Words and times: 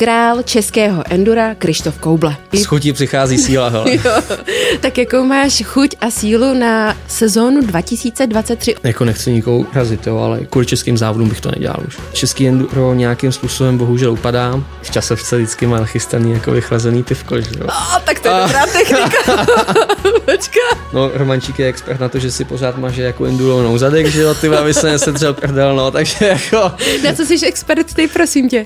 Král 0.00 0.42
českého 0.42 1.02
endura 1.10 1.54
Krištof 1.54 1.98
Kouble. 1.98 2.36
S 2.52 2.64
chutí 2.64 2.92
přichází 2.92 3.38
síla, 3.38 3.68
hele. 3.68 3.96
jo. 4.04 4.22
Tak 4.80 4.98
jakou 4.98 5.24
máš 5.24 5.62
chuť 5.64 5.96
a 6.00 6.10
sílu 6.10 6.54
na 6.54 6.96
sezónu 7.08 7.60
2023? 7.60 8.74
Jako 8.82 9.04
nechci 9.04 9.32
nikoho 9.32 9.66
razit, 9.74 10.06
jo, 10.06 10.18
ale 10.18 10.40
kvůli 10.40 10.66
českým 10.66 10.98
závodům 10.98 11.28
bych 11.28 11.40
to 11.40 11.50
nedělal 11.50 11.76
už. 11.88 11.98
Český 12.12 12.48
enduro 12.48 12.94
nějakým 12.94 13.32
způsobem 13.32 13.78
bohužel 13.78 14.12
upadá. 14.12 14.60
V 14.82 14.90
časovce 14.90 15.36
vždycky 15.36 15.66
má 15.66 15.80
nachystaný 15.80 16.32
jako 16.32 16.50
vychlazený 16.50 17.02
pivko, 17.02 17.40
že 17.40 17.50
jo. 17.60 17.66
A, 17.68 18.00
tak 18.04 18.20
to 18.20 18.28
je 18.28 18.34
a... 18.34 18.46
dobrá 18.46 18.66
technika. 18.66 19.46
Počka. 20.24 20.60
No, 20.92 21.10
Romančík 21.14 21.58
je 21.58 21.66
expert 21.66 22.00
na 22.00 22.08
to, 22.08 22.18
že 22.18 22.30
si 22.30 22.44
pořád 22.44 22.78
maže 22.78 23.02
jako 23.02 23.24
enduro 23.24 23.62
nouzadek, 23.62 24.06
že 24.06 24.20
jo, 24.20 24.34
ty 24.34 24.48
aby 24.48 24.74
se 24.74 24.86
nesetřel 24.86 25.34
prdel, 25.34 25.76
no, 25.76 25.90
takže 25.90 26.26
jako... 26.26 26.72
Na 27.04 27.12
co 27.12 27.26
jsi 27.26 27.46
expert 27.46 27.94
ty, 27.94 28.08
prosím 28.08 28.48
tě? 28.48 28.64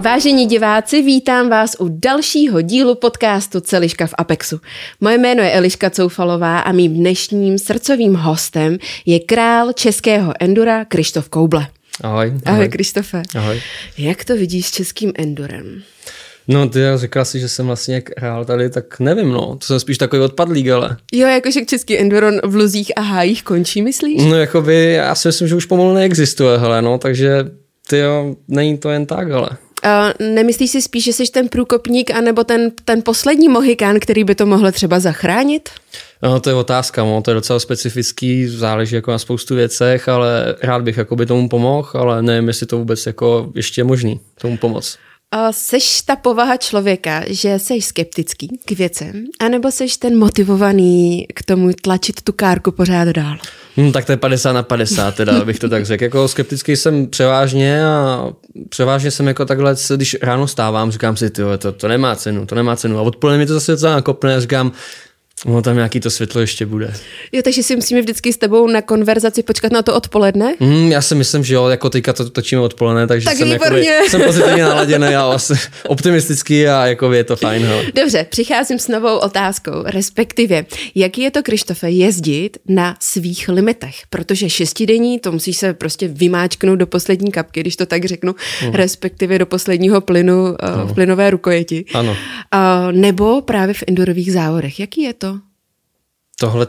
Vážení 0.00 0.46
diváci, 0.46 1.02
vítám 1.02 1.50
vás 1.50 1.76
u 1.78 1.88
dalšího 1.88 2.60
dílu 2.60 2.94
podcastu 2.94 3.60
Celiška 3.60 4.06
v 4.06 4.14
Apexu. 4.18 4.60
Moje 5.00 5.18
jméno 5.18 5.42
je 5.42 5.52
Eliška 5.52 5.90
Coufalová 5.90 6.60
a 6.60 6.72
mým 6.72 6.94
dnešním 6.94 7.58
srdcovým 7.58 8.14
hostem 8.14 8.78
je 9.06 9.20
král 9.20 9.72
českého 9.72 10.32
endura 10.40 10.84
Krištof 10.84 11.28
Kouble. 11.28 11.66
Ahoj. 12.02 12.26
Ahoj, 12.26 12.40
ahoj 12.46 12.68
Krištofe. 12.68 13.22
Ahoj. 13.36 13.60
Jak 13.98 14.24
to 14.24 14.36
vidíš 14.36 14.66
s 14.66 14.70
českým 14.70 15.12
endurem? 15.16 15.82
No, 16.52 16.68
ty 16.68 16.80
řekla 16.94 17.24
si, 17.24 17.40
že 17.40 17.48
jsem 17.48 17.66
vlastně 17.66 18.02
hrál 18.18 18.44
tady, 18.44 18.70
tak 18.70 19.00
nevím, 19.00 19.28
no. 19.28 19.56
To 19.56 19.66
jsem 19.66 19.80
spíš 19.80 19.98
takový 19.98 20.22
odpadlík, 20.22 20.68
ale. 20.68 20.96
Jo, 21.12 21.28
jakože 21.28 21.64
český 21.64 21.98
enduron 21.98 22.40
v 22.44 22.54
luzích 22.54 22.92
a 22.96 23.00
hájích 23.00 23.42
končí, 23.42 23.82
myslíš? 23.82 24.24
No, 24.24 24.36
jakoby, 24.36 24.92
já 24.92 25.14
si 25.14 25.28
myslím, 25.28 25.48
že 25.48 25.54
už 25.54 25.66
pomalu 25.66 25.94
neexistuje, 25.94 26.58
hele, 26.58 26.82
no, 26.82 26.98
takže 26.98 27.50
ty 27.88 27.98
jo, 27.98 28.36
není 28.48 28.78
to 28.78 28.90
jen 28.90 29.06
tak, 29.06 29.30
ale. 29.30 29.48
Uh, 29.84 30.26
nemyslíš 30.34 30.70
si 30.70 30.82
spíš, 30.82 31.04
že 31.04 31.12
jsi 31.12 31.24
ten 31.24 31.48
průkopník 31.48 32.10
anebo 32.10 32.44
ten, 32.44 32.72
ten 32.84 33.02
poslední 33.02 33.48
mohikán, 33.48 34.00
který 34.00 34.24
by 34.24 34.34
to 34.34 34.46
mohl 34.46 34.72
třeba 34.72 35.00
zachránit? 35.00 35.68
No, 36.22 36.40
to 36.40 36.50
je 36.50 36.54
otázka, 36.54 37.04
no, 37.04 37.22
to 37.22 37.30
je 37.30 37.34
docela 37.34 37.60
specifický, 37.60 38.46
záleží 38.46 38.94
jako 38.94 39.10
na 39.10 39.18
spoustu 39.18 39.54
věcech, 39.54 40.08
ale 40.08 40.54
rád 40.62 40.82
bych 40.82 40.96
jako 40.96 41.16
by 41.16 41.26
tomu 41.26 41.48
pomohl, 41.48 41.88
ale 41.94 42.22
nevím, 42.22 42.48
jestli 42.48 42.66
to 42.66 42.78
vůbec 42.78 43.06
jako 43.06 43.52
ještě 43.54 43.80
je 43.80 43.84
možný 43.84 44.20
tomu 44.40 44.56
pomoct. 44.56 44.98
Seš 45.50 46.02
ta 46.02 46.16
povaha 46.16 46.56
člověka, 46.56 47.22
že 47.26 47.58
jsi 47.58 47.82
skeptický 47.82 48.48
k 48.64 48.70
věcem, 48.70 49.24
anebo 49.40 49.70
seš 49.70 49.96
ten 49.96 50.18
motivovaný 50.18 51.26
k 51.34 51.42
tomu 51.42 51.70
tlačit 51.82 52.22
tu 52.22 52.32
kárku 52.32 52.72
pořád 52.72 53.08
dál? 53.08 53.36
Hmm, 53.76 53.92
tak 53.92 54.04
to 54.04 54.12
je 54.12 54.16
50 54.16 54.52
na 54.52 54.62
50, 54.62 55.14
teda 55.14 55.44
bych 55.44 55.58
to 55.58 55.68
tak 55.68 55.84
řekl. 55.84 56.04
Jako 56.04 56.28
skeptický 56.28 56.76
jsem 56.76 57.06
převážně 57.06 57.86
a 57.86 58.26
převážně 58.68 59.10
jsem 59.10 59.26
jako 59.26 59.44
takhle, 59.44 59.74
když 59.96 60.16
ráno 60.22 60.48
stávám, 60.48 60.90
říkám 60.90 61.16
si, 61.16 61.30
tyjo, 61.30 61.58
to, 61.58 61.72
to 61.72 61.88
nemá 61.88 62.16
cenu, 62.16 62.46
to 62.46 62.54
nemá 62.54 62.76
cenu. 62.76 62.98
A 62.98 63.02
odpoledne 63.02 63.38
mi 63.38 63.46
to 63.46 63.54
zase 63.54 63.72
docela 63.72 63.94
nakopne 63.94 64.36
a 64.36 64.40
říkám, 64.40 64.72
No 65.46 65.62
tam 65.62 65.76
nějaký 65.76 66.00
to 66.00 66.10
světlo 66.10 66.40
ještě 66.40 66.66
bude. 66.66 66.94
Jo, 67.32 67.42
takže 67.42 67.62
si 67.62 67.76
musíme 67.76 68.00
vždycky 68.00 68.32
s 68.32 68.36
tebou 68.36 68.66
na 68.66 68.82
konverzaci 68.82 69.42
počkat 69.42 69.72
na 69.72 69.82
to 69.82 69.94
odpoledne? 69.94 70.54
Mm, 70.60 70.92
já 70.92 71.02
si 71.02 71.14
myslím, 71.14 71.44
že 71.44 71.54
jo, 71.54 71.68
jako 71.68 71.90
teďka 71.90 72.12
to 72.12 72.30
točíme 72.30 72.62
odpoledne, 72.62 73.06
takže 73.06 73.24
tak 73.24 73.36
jsem, 73.36 73.48
jakoby, 73.48 73.86
jsem 74.08 74.22
pozitivně 74.22 74.62
naladěný 74.64 75.06
a 75.06 75.38
optimistický 75.86 76.66
a 76.66 76.86
jako 76.86 77.12
je 77.12 77.24
to 77.24 77.36
fajn. 77.36 77.62
Hele. 77.62 77.84
Dobře, 77.94 78.26
přicházím 78.30 78.78
s 78.78 78.88
novou 78.88 79.18
otázkou, 79.18 79.72
respektive, 79.84 80.64
jaký 80.94 81.22
je 81.22 81.30
to, 81.30 81.42
Krištofe, 81.42 81.90
jezdit 81.90 82.58
na 82.68 82.96
svých 83.00 83.48
limitech, 83.48 83.96
protože 84.10 84.50
šestidenní, 84.50 85.18
to 85.18 85.32
musíš 85.32 85.56
se 85.56 85.74
prostě 85.74 86.08
vymáčknout 86.08 86.78
do 86.78 86.86
poslední 86.86 87.32
kapky, 87.32 87.60
když 87.60 87.76
to 87.76 87.86
tak 87.86 88.04
řeknu, 88.04 88.34
mm. 88.64 88.72
respektive 88.72 89.38
do 89.38 89.46
posledního 89.46 90.00
plynu 90.00 90.42
uh, 90.42 90.90
v 90.90 90.94
plynové 90.94 91.30
rukojeti. 91.30 91.84
Ano. 91.94 92.10
Uh, 92.10 92.92
nebo 92.92 93.40
právě 93.40 93.74
v 93.74 93.84
endurových 93.88 94.32
závodech. 94.32 94.80
Jaký 94.80 95.02
je 95.02 95.12
to? 95.12 95.29
Tohle 96.40 96.66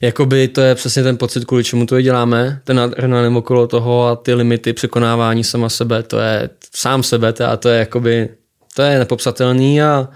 jakoby 0.00 0.48
to 0.48 0.60
je 0.60 0.74
přesně 0.74 1.02
ten 1.02 1.16
pocit, 1.16 1.44
kvůli 1.44 1.64
čemu 1.64 1.86
to 1.86 2.00
děláme, 2.00 2.60
ten 2.64 2.80
adrenalin 2.80 3.36
okolo 3.36 3.66
toho 3.66 4.06
a 4.06 4.16
ty 4.16 4.34
limity 4.34 4.72
překonávání 4.72 5.44
sama 5.44 5.68
sebe, 5.68 6.02
to 6.02 6.18
je 6.18 6.50
sám 6.76 7.02
sebe 7.02 7.34
a 7.46 7.56
to 7.56 7.68
je 7.68 7.78
jakoby, 7.78 8.28
to 8.74 8.82
je 8.82 8.98
nepopsatelný 8.98 9.82
a, 9.82 10.08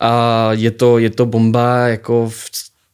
a 0.00 0.48
je, 0.52 0.70
to, 0.70 0.98
je 0.98 1.10
to 1.10 1.26
bomba, 1.26 1.88
jako 1.88 2.28
v 2.28 2.50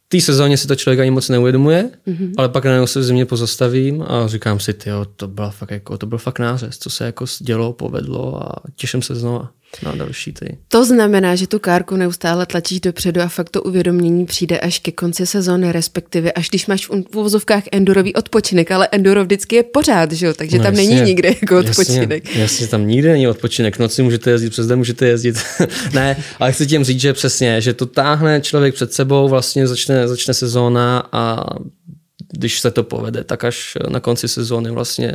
té 0.07 0.21
sezóně 0.21 0.57
si 0.57 0.67
to 0.67 0.75
člověk 0.75 0.99
ani 0.99 1.11
moc 1.11 1.29
neuvědomuje, 1.29 1.89
mm-hmm. 2.07 2.33
ale 2.37 2.49
pak 2.49 2.65
najednou 2.65 2.87
se 2.87 2.99
v 2.99 3.03
zimě 3.03 3.25
pozastavím 3.25 4.05
a 4.07 4.27
říkám 4.27 4.59
si, 4.59 4.73
tyjo, 4.73 5.05
to 5.05 5.27
byl 5.27 5.49
fakt 5.49 5.71
jako, 5.71 5.97
to 5.97 6.05
byl 6.05 6.17
fakt 6.17 6.39
nářez, 6.39 6.77
co 6.77 6.89
se 6.89 7.05
jako 7.05 7.25
dělo, 7.39 7.73
povedlo 7.73 8.43
a 8.43 8.61
těším 8.75 9.01
se 9.01 9.15
znova 9.15 9.51
na 9.83 9.95
další 9.95 10.33
ty. 10.33 10.57
To 10.67 10.85
znamená, 10.85 11.35
že 11.35 11.47
tu 11.47 11.59
kárku 11.59 11.95
neustále 11.95 12.45
tlačíš 12.45 12.79
dopředu 12.79 13.21
a 13.21 13.27
fakt 13.27 13.49
to 13.49 13.63
uvědomění 13.63 14.25
přijde 14.25 14.59
až 14.59 14.79
ke 14.79 14.91
konci 14.91 15.25
sezóny, 15.25 15.71
respektive 15.71 16.31
až 16.31 16.49
když 16.49 16.67
máš 16.67 16.87
v 16.87 17.15
uvozovkách 17.15 17.63
endurový 17.71 18.13
odpočinek, 18.13 18.71
ale 18.71 18.89
enduro 18.91 19.23
vždycky 19.23 19.55
je 19.55 19.63
pořád, 19.63 20.11
že 20.11 20.25
jo? 20.25 20.33
takže 20.33 20.57
no, 20.57 20.63
tam 20.63 20.73
jasně, 20.73 20.89
není 20.89 21.01
nikde 21.01 21.35
jako 21.41 21.59
odpočinek. 21.59 22.25
Jasně, 22.25 22.41
jasně, 22.41 22.67
tam 22.67 22.87
nikde 22.87 23.11
není 23.11 23.27
odpočinek. 23.27 23.79
Noci 23.79 24.03
můžete 24.03 24.31
jezdit, 24.31 24.49
přes 24.49 24.67
den 24.67 24.77
můžete 24.77 25.05
jezdit. 25.05 25.35
ne, 25.93 26.17
ale 26.39 26.51
chci 26.51 26.67
tím 26.67 26.83
říct, 26.83 27.01
že 27.01 27.13
přesně, 27.13 27.61
že 27.61 27.73
to 27.73 27.85
táhne 27.85 28.41
člověk 28.41 28.75
před 28.75 28.93
sebou, 28.93 29.29
vlastně 29.29 29.67
začne, 29.67 30.07
začne 30.07 30.33
sezóna 30.33 31.09
a 31.11 31.45
když 32.31 32.59
se 32.59 32.71
to 32.71 32.83
povede, 32.83 33.23
tak 33.23 33.43
až 33.43 33.77
na 33.89 33.99
konci 33.99 34.27
sezóny 34.27 34.71
vlastně 34.71 35.13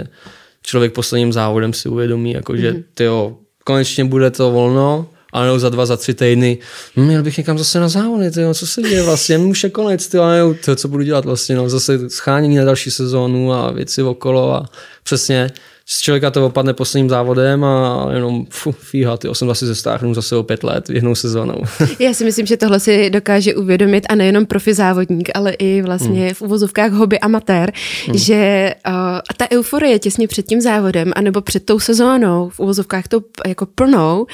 člověk 0.63 0.93
posledním 0.93 1.33
závodem 1.33 1.73
si 1.73 1.89
uvědomí, 1.89 2.33
jako, 2.33 2.57
že 2.57 2.73
mm-hmm. 2.73 2.85
tyjo, 2.95 3.39
konečně 3.71 4.05
bude 4.05 4.31
to 4.31 4.51
volno, 4.51 5.07
ale 5.33 5.61
za 5.61 5.69
dva, 5.69 5.87
za 5.87 5.97
tři 5.97 6.15
týdny, 6.15 6.59
hm, 6.97 7.07
měl 7.07 7.23
bych 7.23 7.39
někam 7.39 7.59
zase 7.59 7.81
na 7.81 7.89
závody, 7.89 8.31
tyjo, 8.31 8.55
co 8.55 8.67
se 8.67 8.83
děje 8.83 9.03
vlastně, 9.03 9.39
už 9.55 9.65
je 9.65 9.71
konec, 9.71 10.07
tyjo, 10.09 10.55
tyjo, 10.65 10.77
co 10.77 10.89
budu 10.89 11.03
dělat 11.03 11.25
vlastně, 11.25 11.57
no, 11.57 11.69
zase 11.69 12.11
schánění 12.11 12.57
na 12.57 12.65
další 12.65 12.91
sezónu 12.91 13.53
a 13.53 13.71
věci 13.71 14.03
okolo 14.03 14.55
a 14.55 14.69
přesně, 15.05 15.51
z 15.93 16.01
člověka 16.01 16.31
to 16.31 16.47
opadne 16.47 16.75
posledním 16.75 17.09
závodem 17.09 17.65
a 17.65 18.07
jenom 18.13 18.47
fu, 18.51 18.73
fíha, 18.73 19.17
ty 19.17 19.29
jsem 19.33 19.47
vlastně 19.47 19.69
zestáhnu 19.69 20.15
zase 20.15 20.37
o 20.37 20.43
pět 20.43 20.65
let 20.65 20.91
jednou 20.91 21.15
sezónou. 21.15 21.63
Já 21.99 22.15
si 22.15 22.25
myslím, 22.25 22.47
že 22.47 22.57
tohle 22.57 22.81
si 22.81 23.11
dokáže 23.11 23.55
uvědomit 23.55 24.07
a 24.09 24.15
nejenom 24.15 24.47
profi 24.47 24.75
závodník, 24.75 25.31
ale 25.35 25.53
i 25.53 25.83
vlastně 25.83 26.25
hmm. 26.25 26.35
v 26.35 26.43
uvozovkách 26.43 26.93
hobby 26.93 27.19
amatér, 27.19 27.73
hmm. 28.07 28.19
že 28.19 28.75
uh, 28.89 28.95
ta 29.37 29.51
euforie 29.53 29.99
těsně 29.99 30.29
před 30.29 30.47
tím 30.47 30.61
závodem 30.61 31.13
anebo 31.17 31.41
před 31.41 31.65
tou 31.65 31.81
sezónou, 31.81 32.49
v 32.49 32.61
uvozovkách 32.61 33.09
to 33.09 33.21
jako 33.47 33.67
plnou, 33.67 34.27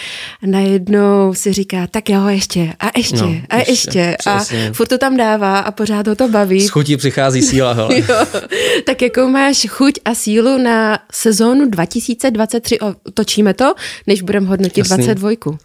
najednou 0.43 1.35
si 1.35 1.53
říká, 1.53 1.87
tak 1.87 2.09
jo, 2.11 2.27
ještě 2.27 2.73
a 2.81 2.91
ještě 2.97 3.17
no, 3.17 3.37
a 3.51 3.57
ještě, 3.57 3.99
ještě 3.99 4.31
a 4.31 4.45
furt 4.73 4.87
to 4.89 4.99
tam 4.99 5.17
dává 5.17 5.59
a 5.59 5.71
pořád 5.71 6.07
ho 6.07 6.15
to 6.15 6.29
baví. 6.29 6.61
S 6.61 6.69
chutí 6.69 6.97
přichází 6.97 7.43
síla, 7.43 7.73
hele. 7.73 7.99
jo, 8.09 8.41
tak 8.85 9.03
jakou 9.03 9.29
máš 9.29 9.67
chuť 9.69 9.95
a 10.05 10.15
sílu 10.15 10.59
na 10.59 10.99
sezónu 11.13 11.46
sezónu 11.47 11.71
2023 11.71 12.79
točíme 13.15 13.55
to, 13.55 13.75
než 14.07 14.23
budeme 14.23 14.47
hodnotit 14.47 14.79
Jasný. 14.79 15.05
22. 15.05 15.59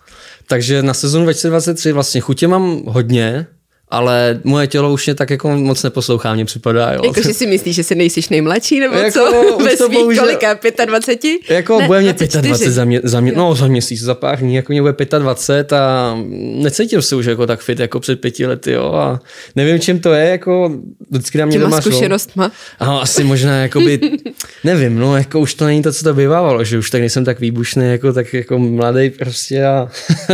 Takže 0.47 0.83
na 0.83 0.93
sezónu 0.93 1.23
2023 1.23 1.91
vlastně 1.91 2.21
chutě 2.21 2.47
mám 2.47 2.81
hodně, 2.85 3.47
ale 3.91 4.39
moje 4.43 4.67
tělo 4.67 4.93
už 4.93 5.05
mě 5.05 5.15
tak 5.15 5.29
jako 5.29 5.49
moc 5.49 5.83
neposlouchá, 5.83 6.33
mně 6.33 6.45
připadá. 6.45 6.93
Jo. 6.93 7.01
Jako, 7.05 7.21
že 7.21 7.33
si 7.33 7.47
myslíš, 7.47 7.75
že 7.75 7.83
jsi 7.83 7.95
nejsiš 7.95 8.29
nejmladší, 8.29 8.79
nebo 8.79 8.95
jako, 8.95 9.11
co? 9.11 9.57
Ve 9.63 9.77
svých 9.77 9.97
bohužel, 9.97 10.23
kolika, 10.23 10.85
25? 10.85 11.41
Jako 11.49 11.79
ne, 11.79 11.87
bude 11.87 12.01
mě 12.01 12.13
25 12.13 12.55
za, 12.55 12.85
mě, 12.85 13.01
za, 13.03 13.21
mě, 13.21 13.33
no, 13.35 13.55
za 13.55 13.67
měsíc, 13.67 14.01
za 14.01 14.15
pár 14.15 14.39
dní, 14.39 14.55
jako 14.55 14.73
mě 14.73 14.81
bude 14.81 14.95
25 15.19 15.73
a 15.73 16.17
necítím 16.55 17.01
se 17.01 17.15
už 17.15 17.25
jako 17.25 17.47
tak 17.47 17.59
fit 17.59 17.79
jako 17.79 17.99
před 17.99 18.21
pěti 18.21 18.45
lety, 18.45 18.71
jo, 18.71 18.93
a 18.93 19.19
nevím, 19.55 19.79
čím 19.79 19.99
to 19.99 20.13
je, 20.13 20.29
jako 20.29 20.71
vždycky 21.09 21.37
na 21.37 21.45
mě 21.45 21.53
Těma 21.53 21.65
doma 21.65 21.81
zkušenostma? 21.81 22.51
A 22.79 22.97
asi 22.97 23.23
možná, 23.23 23.57
jakoby, 23.57 23.99
nevím, 24.63 24.99
no, 24.99 25.17
jako 25.17 25.39
už 25.39 25.53
to 25.53 25.65
není 25.65 25.81
to, 25.81 25.93
co 25.93 26.03
to 26.03 26.13
bývalo, 26.13 26.63
že 26.63 26.77
už 26.77 26.89
tak 26.89 27.01
nejsem 27.01 27.25
tak 27.25 27.39
výbušný, 27.39 27.91
jako 27.91 28.13
tak 28.13 28.33
jako 28.33 28.59
mladý 28.59 29.09
prostě 29.09 29.65
a, 29.65 29.87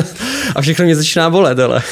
a 0.55 0.61
všechno 0.61 0.85
mě 0.85 0.95
začíná 0.95 1.29
bolet, 1.29 1.59
ale. 1.59 1.83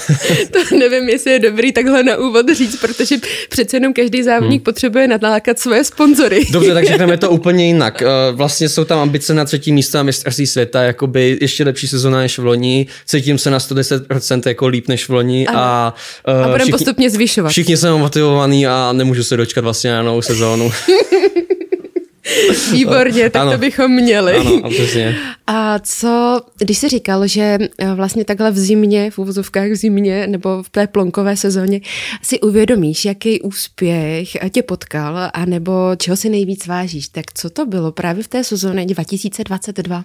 to 0.51 0.75
nevím, 0.77 1.09
jestli 1.09 1.31
je 1.31 1.39
dobrý 1.39 1.54
takhle 1.71 2.03
na 2.03 2.17
úvod 2.17 2.45
říct, 2.53 2.75
protože 2.75 3.15
přece 3.49 3.75
jenom 3.77 3.93
každý 3.93 4.23
závodník 4.23 4.59
hmm. 4.59 4.63
potřebuje 4.63 5.07
natákat 5.07 5.59
svoje 5.59 5.83
sponzory. 5.83 6.45
Dobře, 6.51 6.73
tak 6.73 6.85
řekneme 6.85 7.17
to 7.25 7.29
úplně 7.29 7.67
jinak. 7.67 8.01
Eh, 8.01 8.07
vlastně 8.31 8.69
jsou 8.69 8.83
tam 8.83 8.99
ambice 8.99 9.33
na 9.33 9.45
třetí 9.45 9.71
místo 9.71 9.99
a 9.99 10.03
mistrovství 10.03 10.47
světa, 10.47 10.83
jakoby 10.83 11.37
ještě 11.41 11.63
lepší 11.63 11.87
sezona 11.87 12.17
než 12.17 12.39
v 12.39 12.45
loni. 12.45 12.87
Cítím 13.05 13.37
se 13.37 13.49
na 13.49 13.57
110% 13.57 14.41
jako 14.47 14.67
líp 14.67 14.87
než 14.87 15.09
v 15.09 15.13
loni. 15.13 15.47
A, 15.47 15.53
a, 15.53 15.93
a 16.31 16.33
budeme 16.33 16.57
všichni, 16.57 16.71
postupně 16.71 17.09
zvyšovat. 17.09 17.49
Všichni 17.49 17.77
jsou 17.77 17.97
motivovaní 17.97 18.67
a 18.67 18.93
nemůžu 18.93 19.23
se 19.23 19.37
dočkat 19.37 19.63
vlastně 19.63 19.91
na 19.91 20.03
novou 20.03 20.21
sezónu. 20.21 20.71
Výborně, 22.71 23.29
tak 23.29 23.41
Ano. 23.41 23.51
to 23.51 23.57
bychom 23.57 23.91
měli. 23.91 24.35
Ano, 24.35 24.59
a 24.63 24.69
přesně. 24.69 25.17
A 25.47 25.79
co, 25.79 26.41
když 26.57 26.77
jsi 26.77 26.89
říkal, 26.89 27.27
že 27.27 27.57
eh, 27.77 27.93
vlastně 27.95 28.25
takhle 28.25 28.51
v 28.51 28.57
zimě, 28.57 29.11
v 29.11 29.19
uvozovkách 29.19 29.69
v 29.71 29.75
zimě 29.75 30.27
nebo 30.27 30.63
v 30.63 30.69
té 30.69 30.87
plonkové 30.87 31.37
sezóně 31.37 31.81
si 32.21 32.39
uvědomíš, 32.39 33.05
jaký 33.05 33.41
úspěch 33.41 34.29
tě 34.51 34.63
potkal, 34.63 35.29
anebo 35.33 35.91
čeho 35.97 36.17
si 36.17 36.29
nejvíc 36.29 36.67
vážíš, 36.67 37.07
tak 37.07 37.25
co 37.33 37.49
to 37.49 37.65
bylo 37.65 37.91
právě 37.91 38.23
v 38.23 38.27
té 38.27 38.43
sezóně 38.43 38.85
2022? 38.85 40.03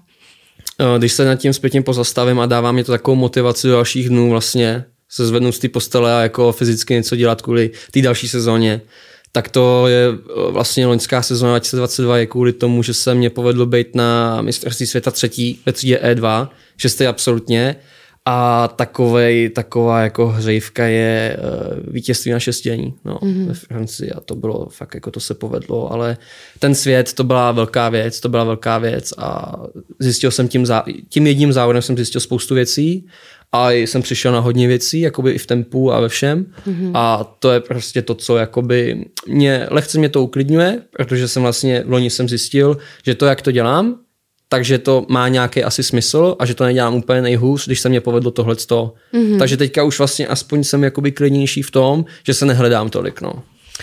Eh, 0.80 0.98
Když 0.98 1.12
se 1.12 1.24
nad 1.24 1.34
tím 1.36 1.52
zpětně 1.52 1.82
pozastavím 1.82 2.40
a 2.40 2.46
dává 2.46 2.72
mě 2.72 2.84
to 2.84 2.92
takovou 2.92 3.14
motivaci 3.16 3.66
do 3.66 3.72
dalších 3.72 4.08
dnů 4.08 4.30
vlastně 4.30 4.84
se 5.08 5.26
zvednout 5.26 5.52
z 5.52 5.58
té 5.58 5.68
postele 5.68 6.14
a 6.14 6.20
jako 6.22 6.52
fyzicky 6.52 6.94
něco 6.94 7.16
dělat 7.16 7.42
kvůli 7.42 7.70
té 7.90 8.02
další 8.02 8.28
sezóně, 8.28 8.80
tak 9.32 9.48
to 9.48 9.86
je 9.86 10.08
eh, 10.08 10.50
vlastně 10.50 10.86
loňská 10.86 11.22
sezóna 11.22 11.52
2022 11.52 12.18
je 12.18 12.26
kvůli 12.26 12.52
tomu, 12.52 12.82
že 12.82 12.94
se 12.94 13.14
mě 13.14 13.30
povedlo 13.30 13.66
být 13.66 13.94
na 13.94 14.42
mistrovství 14.42 14.86
světa 14.86 15.10
třetí 15.10 15.60
ve 15.66 15.72
třídě 15.72 16.00
E2, 16.02 16.48
šestý 16.76 17.06
absolutně 17.06 17.76
a 18.24 18.68
takovej, 18.68 19.50
taková 19.50 20.00
jako 20.00 20.28
hřejivka 20.28 20.84
je 20.84 21.36
uh, 21.38 21.92
vítězství 21.92 22.32
na 22.32 22.40
šestění 22.40 22.94
no, 23.04 23.14
mm-hmm. 23.14 23.46
ve 23.46 23.54
Francii 23.54 24.10
a 24.10 24.20
to 24.20 24.34
bylo 24.34 24.68
fakt, 24.68 24.94
jako 24.94 25.10
to 25.10 25.20
se 25.20 25.34
povedlo, 25.34 25.92
ale 25.92 26.16
ten 26.58 26.74
svět, 26.74 27.12
to 27.12 27.24
byla 27.24 27.52
velká 27.52 27.88
věc, 27.88 28.20
to 28.20 28.28
byla 28.28 28.44
velká 28.44 28.78
věc 28.78 29.12
a 29.18 29.56
zjistil 29.98 30.30
jsem 30.30 30.48
tím, 30.48 30.66
zá, 30.66 30.84
tím 31.08 31.26
jedním 31.26 31.52
závodem 31.52 31.82
jsem 31.82 31.96
zjistil 31.96 32.20
spoustu 32.20 32.54
věcí 32.54 33.06
a 33.52 33.70
jsem 33.70 34.02
přišel 34.02 34.32
na 34.32 34.40
hodně 34.40 34.68
věcí, 34.68 35.00
jakoby 35.00 35.30
i 35.30 35.38
v 35.38 35.46
tempu 35.46 35.92
a 35.92 36.00
ve 36.00 36.08
všem 36.08 36.46
mm-hmm. 36.66 36.90
a 36.94 37.36
to 37.38 37.50
je 37.50 37.60
prostě 37.60 38.02
to, 38.02 38.14
co 38.14 38.36
jakoby 38.36 39.04
mě, 39.26 39.66
lehce 39.70 39.98
mě 39.98 40.08
to 40.08 40.22
uklidňuje, 40.22 40.82
protože 40.90 41.28
jsem 41.28 41.42
vlastně 41.42 41.82
v 41.86 41.90
loni 41.90 42.10
jsem 42.10 42.28
zjistil, 42.28 42.78
že 43.04 43.14
to, 43.14 43.26
jak 43.26 43.42
to 43.42 43.52
dělám, 43.52 43.98
takže 44.48 44.78
to 44.78 45.06
má 45.08 45.28
nějaký 45.28 45.64
asi 45.64 45.82
smysl 45.82 46.36
a 46.38 46.46
že 46.46 46.54
to 46.54 46.64
nedělám 46.64 46.94
úplně 46.94 47.22
nejhůř, 47.22 47.66
když 47.66 47.80
se 47.80 47.88
mě 47.88 48.00
povedlo 48.00 48.30
tohle. 48.30 48.54
Mm-hmm. 48.54 49.38
Takže 49.38 49.56
teďka 49.56 49.82
už 49.82 49.98
vlastně 49.98 50.26
aspoň 50.26 50.64
jsem 50.64 50.84
jakoby 50.84 51.12
klidnější 51.12 51.62
v 51.62 51.70
tom, 51.70 52.04
že 52.26 52.34
se 52.34 52.46
nehledám 52.46 52.90
tolik. 52.90 53.20
No. 53.20 53.32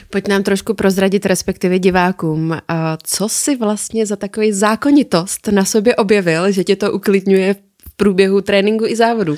Pojď 0.09 0.27
nám 0.27 0.43
trošku 0.43 0.73
prozradit, 0.73 1.25
respektive 1.25 1.79
divákům, 1.79 2.57
a 2.67 2.97
co 3.03 3.29
si 3.29 3.55
vlastně 3.55 4.05
za 4.05 4.15
takový 4.15 4.53
zákonitost 4.53 5.47
na 5.47 5.65
sobě 5.65 5.95
objevil, 5.95 6.51
že 6.51 6.63
tě 6.63 6.75
to 6.75 6.91
uklidňuje 6.91 7.53
v 7.53 7.57
průběhu 7.97 8.41
tréninku 8.41 8.85
i 8.85 8.95
závodu? 8.95 9.37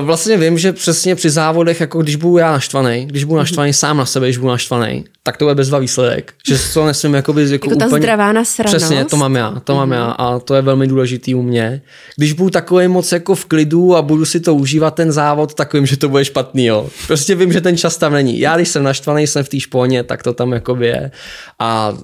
Uh, 0.00 0.06
vlastně 0.06 0.36
vím, 0.36 0.58
že 0.58 0.72
přesně 0.72 1.14
při 1.14 1.30
závodech, 1.30 1.80
jako 1.80 2.02
když 2.02 2.16
budu 2.16 2.38
já 2.38 2.52
naštvaný, 2.52 3.06
když 3.06 3.24
budu 3.24 3.38
naštvaný 3.38 3.72
sám 3.72 3.96
na 3.96 4.06
sebe, 4.06 4.26
když 4.26 4.36
budu 4.36 4.50
naštvaný, 4.50 5.04
tak 5.22 5.36
to 5.36 5.44
bude 5.44 5.54
bezva 5.54 5.78
výsledek. 5.78 6.34
Že 6.48 6.58
to 6.74 6.86
nesmím 6.86 7.14
jakoby, 7.14 7.42
jako, 7.42 7.70
jako 7.70 7.78
ta 7.78 7.86
úplně... 7.86 8.00
zdravá 8.00 8.32
nasranost. 8.32 8.76
Přesně, 8.76 9.04
to 9.04 9.16
mám 9.16 9.34
já, 9.34 9.60
to 9.64 9.74
mám 9.74 9.92
já 9.92 10.04
a 10.04 10.38
to 10.38 10.54
je 10.54 10.62
velmi 10.62 10.86
důležitý 10.86 11.34
u 11.34 11.42
mě. 11.42 11.82
Když 12.16 12.32
budu 12.32 12.50
takový 12.50 12.88
moc 12.88 13.12
jako 13.12 13.34
v 13.34 13.44
klidu 13.44 13.96
a 13.96 14.02
budu 14.02 14.24
si 14.24 14.40
to 14.40 14.54
užívat 14.54 14.94
ten 14.94 15.12
závod, 15.12 15.54
tak 15.54 15.72
vím, 15.72 15.86
že 15.86 15.96
to 15.96 16.08
bude 16.08 16.24
špatný, 16.24 16.66
jo. 16.66 16.88
Prostě 17.06 17.34
vím, 17.34 17.52
že 17.52 17.60
ten 17.60 17.76
čas 17.76 17.96
tam 17.96 18.12
není. 18.12 18.38
Já, 18.40 18.56
když 18.56 18.68
jsem 18.68 18.82
naštvaný, 18.82 19.26
jsem 19.26 19.44
v 19.44 19.48
té 19.48 19.60
špóně, 19.60 20.02
tak 20.02 20.22
to 20.22 20.32
tam 20.32 20.52
jako 20.52 20.76
je. 20.80 21.10
A 21.58 21.96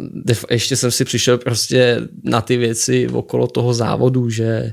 ještě 0.50 0.76
jsem 0.76 0.90
si 0.90 1.04
přišel 1.04 1.38
prostě 1.38 2.00
na 2.24 2.40
ty 2.40 2.56
věci 2.56 3.08
okolo 3.12 3.46
toho 3.46 3.74
závodu, 3.74 4.30
že 4.30 4.72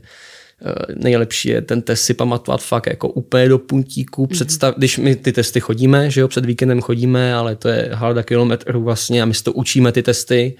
nejlepší 0.95 1.49
je 1.49 1.61
ten 1.61 1.81
test 1.81 2.01
si 2.01 2.13
pamatovat 2.13 2.63
fakt 2.63 2.87
jako 2.87 3.09
úplně 3.09 3.49
do 3.49 3.59
puntíku. 3.59 4.27
Představ, 4.27 4.75
když 4.77 4.97
my 4.97 5.15
ty 5.15 5.31
testy 5.31 5.59
chodíme, 5.59 6.11
že 6.11 6.21
jo, 6.21 6.27
před 6.27 6.45
víkendem 6.45 6.81
chodíme, 6.81 7.33
ale 7.33 7.55
to 7.55 7.69
je 7.69 7.89
halda 7.93 8.23
kilometrů 8.23 8.83
vlastně 8.83 9.21
a 9.21 9.25
my 9.25 9.33
si 9.33 9.43
to 9.43 9.53
učíme 9.53 9.91
ty 9.91 10.03
testy. 10.03 10.55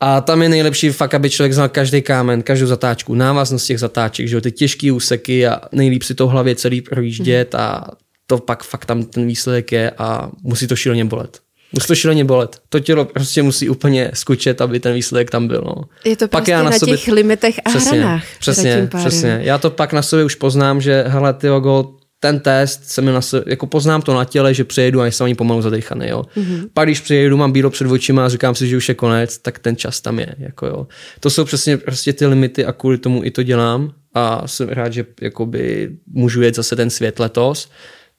A 0.00 0.20
tam 0.20 0.42
je 0.42 0.48
nejlepší 0.48 0.90
fakt, 0.90 1.14
aby 1.14 1.30
člověk 1.30 1.52
znal 1.52 1.68
každý 1.68 2.02
kámen, 2.02 2.42
každou 2.42 2.66
zatáčku, 2.66 3.14
návaznost 3.14 3.66
těch 3.66 3.80
zatáček, 3.80 4.28
že 4.28 4.36
jo, 4.36 4.40
ty 4.40 4.52
těžké 4.52 4.92
úseky 4.92 5.46
a 5.46 5.60
nejlíp 5.72 6.02
si 6.02 6.14
to 6.14 6.28
hlavě 6.28 6.54
celý 6.54 6.80
projíždět 6.80 7.54
a 7.54 7.84
to 8.26 8.38
pak 8.38 8.62
fakt 8.62 8.84
tam 8.84 9.02
ten 9.02 9.26
výsledek 9.26 9.72
je 9.72 9.90
a 9.90 10.30
musí 10.42 10.66
to 10.66 10.76
šíleně 10.76 11.04
bolet. 11.04 11.40
Musí 11.72 11.86
to 11.86 11.94
šíleně 11.94 12.24
bolet. 12.24 12.56
To 12.68 12.80
tělo 12.80 13.04
prostě 13.04 13.42
musí 13.42 13.68
úplně 13.68 14.10
skučet, 14.14 14.60
aby 14.60 14.80
ten 14.80 14.94
výsledek 14.94 15.30
tam 15.30 15.48
byl. 15.48 15.62
No. 15.66 15.74
Je 16.04 16.16
to 16.16 16.28
pak 16.28 16.38
prostě 16.38 16.50
já 16.50 16.62
na, 16.62 16.70
na 16.70 16.78
sobě... 16.78 16.96
těch 16.96 17.08
limitech 17.08 17.60
a 17.64 17.70
přesně, 17.70 17.98
hranách. 17.98 18.24
Přesně, 18.38 18.88
přesně. 18.98 19.40
Já 19.42 19.58
to 19.58 19.70
pak 19.70 19.92
na 19.92 20.02
sobě 20.02 20.24
už 20.24 20.34
poznám, 20.34 20.80
že 20.80 21.04
hele, 21.06 21.34
ty 21.34 21.46
go, 21.46 21.94
ten 22.20 22.40
test 22.40 22.84
se 22.84 23.02
mi 23.02 23.12
na 23.12 23.20
jako 23.46 23.66
poznám 23.66 24.02
to 24.02 24.14
na 24.14 24.24
těle, 24.24 24.54
že 24.54 24.64
přijedu 24.64 25.00
a 25.00 25.06
jsem 25.06 25.24
ani 25.24 25.34
pomalu 25.34 25.62
zadechaný, 25.62 26.08
jo. 26.08 26.22
Mm-hmm. 26.36 26.68
Pak 26.74 26.88
když 26.88 27.00
přijedu, 27.00 27.36
mám 27.36 27.52
bílo 27.52 27.70
před 27.70 27.86
očima 27.86 28.26
a 28.26 28.28
říkám 28.28 28.54
si, 28.54 28.68
že 28.68 28.76
už 28.76 28.88
je 28.88 28.94
konec, 28.94 29.38
tak 29.38 29.58
ten 29.58 29.76
čas 29.76 30.00
tam 30.00 30.18
je, 30.18 30.34
jako 30.38 30.66
jo. 30.66 30.86
To 31.20 31.30
jsou 31.30 31.44
přesně 31.44 31.76
prostě 31.76 32.12
ty 32.12 32.26
limity 32.26 32.64
a 32.64 32.72
kvůli 32.72 32.98
tomu 32.98 33.24
i 33.24 33.30
to 33.30 33.42
dělám 33.42 33.92
a 34.14 34.48
jsem 34.48 34.68
rád, 34.68 34.92
že 34.92 35.04
jakoby 35.20 35.90
můžu 36.12 36.42
jet 36.42 36.54
zase 36.54 36.76
ten 36.76 36.90
svět 36.90 37.18
letos, 37.18 37.70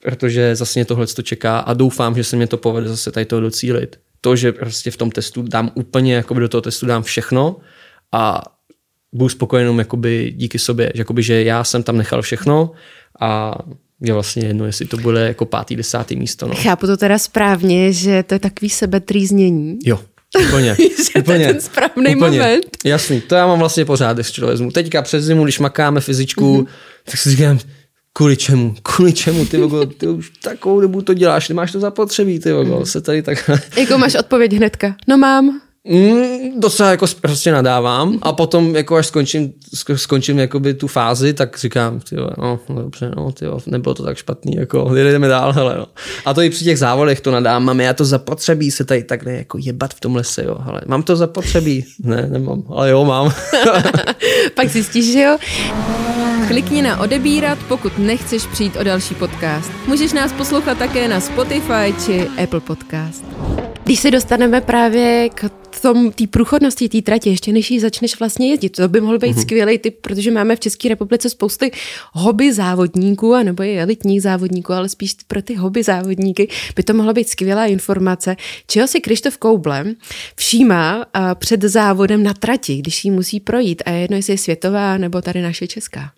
protože 0.02 0.56
zase 0.56 0.78
mě 0.78 0.84
tohle 0.84 1.06
to 1.06 1.22
čeká 1.22 1.58
a 1.58 1.74
doufám, 1.74 2.14
že 2.14 2.24
se 2.24 2.36
mě 2.36 2.46
to 2.46 2.56
povede 2.56 2.88
zase 2.88 3.10
tady 3.10 3.26
toho 3.26 3.40
docílit. 3.40 4.00
To, 4.20 4.36
že 4.36 4.52
prostě 4.52 4.90
v 4.90 4.96
tom 4.96 5.10
testu 5.10 5.42
dám 5.42 5.70
úplně, 5.74 6.14
jakoby 6.14 6.40
do 6.40 6.48
toho 6.48 6.62
testu 6.62 6.86
dám 6.86 7.02
všechno 7.02 7.56
a 8.12 8.42
budu 9.12 9.28
spokojenou 9.28 9.78
jakoby 9.78 10.32
díky 10.36 10.58
sobě, 10.58 10.92
že, 10.94 11.00
jakoby, 11.00 11.22
že 11.22 11.42
já 11.42 11.64
jsem 11.64 11.82
tam 11.82 11.96
nechal 11.96 12.22
všechno 12.22 12.70
a 13.20 13.54
je 14.00 14.12
vlastně 14.12 14.46
jedno, 14.46 14.66
jestli 14.66 14.86
to 14.86 14.96
bude 14.96 15.26
jako 15.26 15.44
pátý, 15.44 15.76
desátý 15.76 16.16
místo. 16.16 16.46
No. 16.46 16.54
Chápu 16.54 16.86
to 16.86 16.96
teda 16.96 17.18
správně, 17.18 17.92
že 17.92 18.22
to 18.22 18.34
je 18.34 18.38
takový 18.38 18.70
sebetrýznění. 18.70 19.78
Jo, 19.84 20.00
Úplně. 20.48 20.76
že 21.12 21.20
úplně. 21.20 21.24
to 21.24 21.32
je 21.32 21.52
ten 21.52 21.60
správný 21.60 22.16
úplně. 22.16 22.38
moment. 22.38 22.66
Jasný, 22.84 23.20
to 23.20 23.34
já 23.34 23.46
mám 23.46 23.58
vlastně 23.58 23.84
pořád, 23.84 24.16
když 24.16 24.30
to 24.30 24.46
vezmu. 24.46 24.70
Teďka 24.70 25.02
přes 25.02 25.24
zimu, 25.24 25.44
když 25.44 25.58
makáme 25.58 26.00
fyzičku, 26.00 26.60
mm-hmm. 26.60 26.66
tak 27.04 27.16
si 27.16 27.30
říkám, 27.30 27.58
Kvůli 28.12 28.36
čemu? 28.36 28.74
Kvůli 28.82 29.12
čemu, 29.12 29.46
ty 29.46 29.58
vogo, 29.58 29.86
ty 29.86 30.06
už 30.06 30.30
takovou 30.30 30.80
dobu 30.80 31.02
to 31.02 31.14
děláš, 31.14 31.48
nemáš 31.48 31.72
to 31.72 31.80
zapotřebí, 31.80 32.38
ty 32.38 32.52
vogo, 32.52 32.78
mm. 32.78 32.86
se 32.86 33.00
tady 33.00 33.22
tak... 33.22 33.50
Jako 33.76 33.98
máš 33.98 34.14
odpověď 34.14 34.52
hnedka? 34.52 34.96
No 35.08 35.18
mám. 35.18 35.60
Mm, 35.88 36.60
docela 36.60 36.90
jako 36.90 37.06
prostě 37.20 37.52
nadávám 37.52 38.18
a 38.22 38.32
potom 38.32 38.76
jako 38.76 38.96
až 38.96 39.06
skončím, 39.06 39.52
skončím 39.94 40.38
jakoby 40.38 40.74
tu 40.74 40.86
fázi, 40.86 41.32
tak 41.32 41.58
říkám, 41.58 42.00
tyjo, 42.00 42.30
no, 42.38 42.60
no 42.68 42.82
dobře, 42.82 43.10
no, 43.16 43.32
tyjo, 43.32 43.58
nebylo 43.66 43.94
to 43.94 44.02
tak 44.02 44.16
špatný, 44.16 44.56
jako 44.56 44.94
jdeme 44.94 45.28
dál, 45.28 45.52
hele, 45.52 45.76
no. 45.78 45.86
A 46.24 46.34
to 46.34 46.42
i 46.42 46.50
při 46.50 46.64
těch 46.64 46.78
závodech 46.78 47.20
to 47.20 47.30
nadám, 47.30 47.64
mám 47.64 47.80
já 47.80 47.94
to 47.94 48.04
zapotřebí 48.04 48.70
se 48.70 48.84
tady 48.84 49.04
takhle 49.04 49.32
jako 49.32 49.58
jebat 49.60 49.94
v 49.94 50.00
tom 50.00 50.16
lese, 50.16 50.44
jo, 50.44 50.56
hele, 50.60 50.80
mám 50.86 51.02
to 51.02 51.16
zapotřebí, 51.16 51.84
ne, 52.04 52.26
nemám, 52.30 52.62
ale 52.68 52.90
jo, 52.90 53.04
mám. 53.04 53.32
Pak 54.54 54.68
zjistíš, 54.68 55.12
že 55.12 55.22
jo. 55.22 55.36
Klikni 56.48 56.82
na 56.82 57.00
odebírat, 57.00 57.58
pokud 57.68 57.98
nechceš 57.98 58.46
přijít 58.46 58.76
o 58.76 58.84
další 58.84 59.14
podcast. 59.14 59.72
Můžeš 59.86 60.12
nás 60.12 60.32
poslouchat 60.32 60.78
také 60.78 61.08
na 61.08 61.20
Spotify 61.20 61.94
či 62.04 62.28
Apple 62.42 62.60
Podcast. 62.60 63.24
Když 63.84 64.00
se 64.00 64.10
dostaneme 64.10 64.60
právě 64.60 65.28
k 65.34 65.50
tom, 65.82 66.12
té 66.12 66.26
průchodnosti 66.26 66.88
té 66.88 67.02
tratě, 67.02 67.30
ještě 67.30 67.52
než 67.52 67.70
ji 67.70 67.80
začneš 67.80 68.18
vlastně 68.18 68.50
jezdit, 68.50 68.70
to 68.70 68.88
by 68.88 69.00
mohl 69.00 69.18
být 69.18 69.36
mm-hmm. 69.36 69.40
skvělý 69.40 69.78
typ, 69.78 69.98
protože 70.00 70.30
máme 70.30 70.56
v 70.56 70.60
České 70.60 70.88
republice 70.88 71.30
spousty 71.30 71.70
hobby 72.12 72.52
závodníků, 72.52 73.34
anebo 73.34 73.62
i 73.62 73.80
elitních 73.80 74.22
závodníků, 74.22 74.72
ale 74.72 74.88
spíš 74.88 75.14
pro 75.26 75.42
ty 75.42 75.54
hobby 75.54 75.82
závodníky 75.82 76.48
by 76.76 76.82
to 76.82 76.94
mohla 76.94 77.12
být 77.12 77.28
skvělá 77.28 77.66
informace, 77.66 78.36
čeho 78.66 78.88
si 78.88 79.00
Krištof 79.00 79.38
Kouble 79.38 79.84
všímá 80.36 81.06
před 81.34 81.62
závodem 81.62 82.22
na 82.22 82.34
trati, 82.34 82.76
když 82.76 83.04
ji 83.04 83.10
musí 83.10 83.40
projít 83.40 83.82
a 83.86 83.90
je 83.90 84.00
jedno, 84.00 84.16
jestli 84.16 84.32
je 84.32 84.38
světová 84.38 84.98
nebo 84.98 85.22
tady 85.22 85.42
naše 85.42 85.66
česká. 85.66 86.10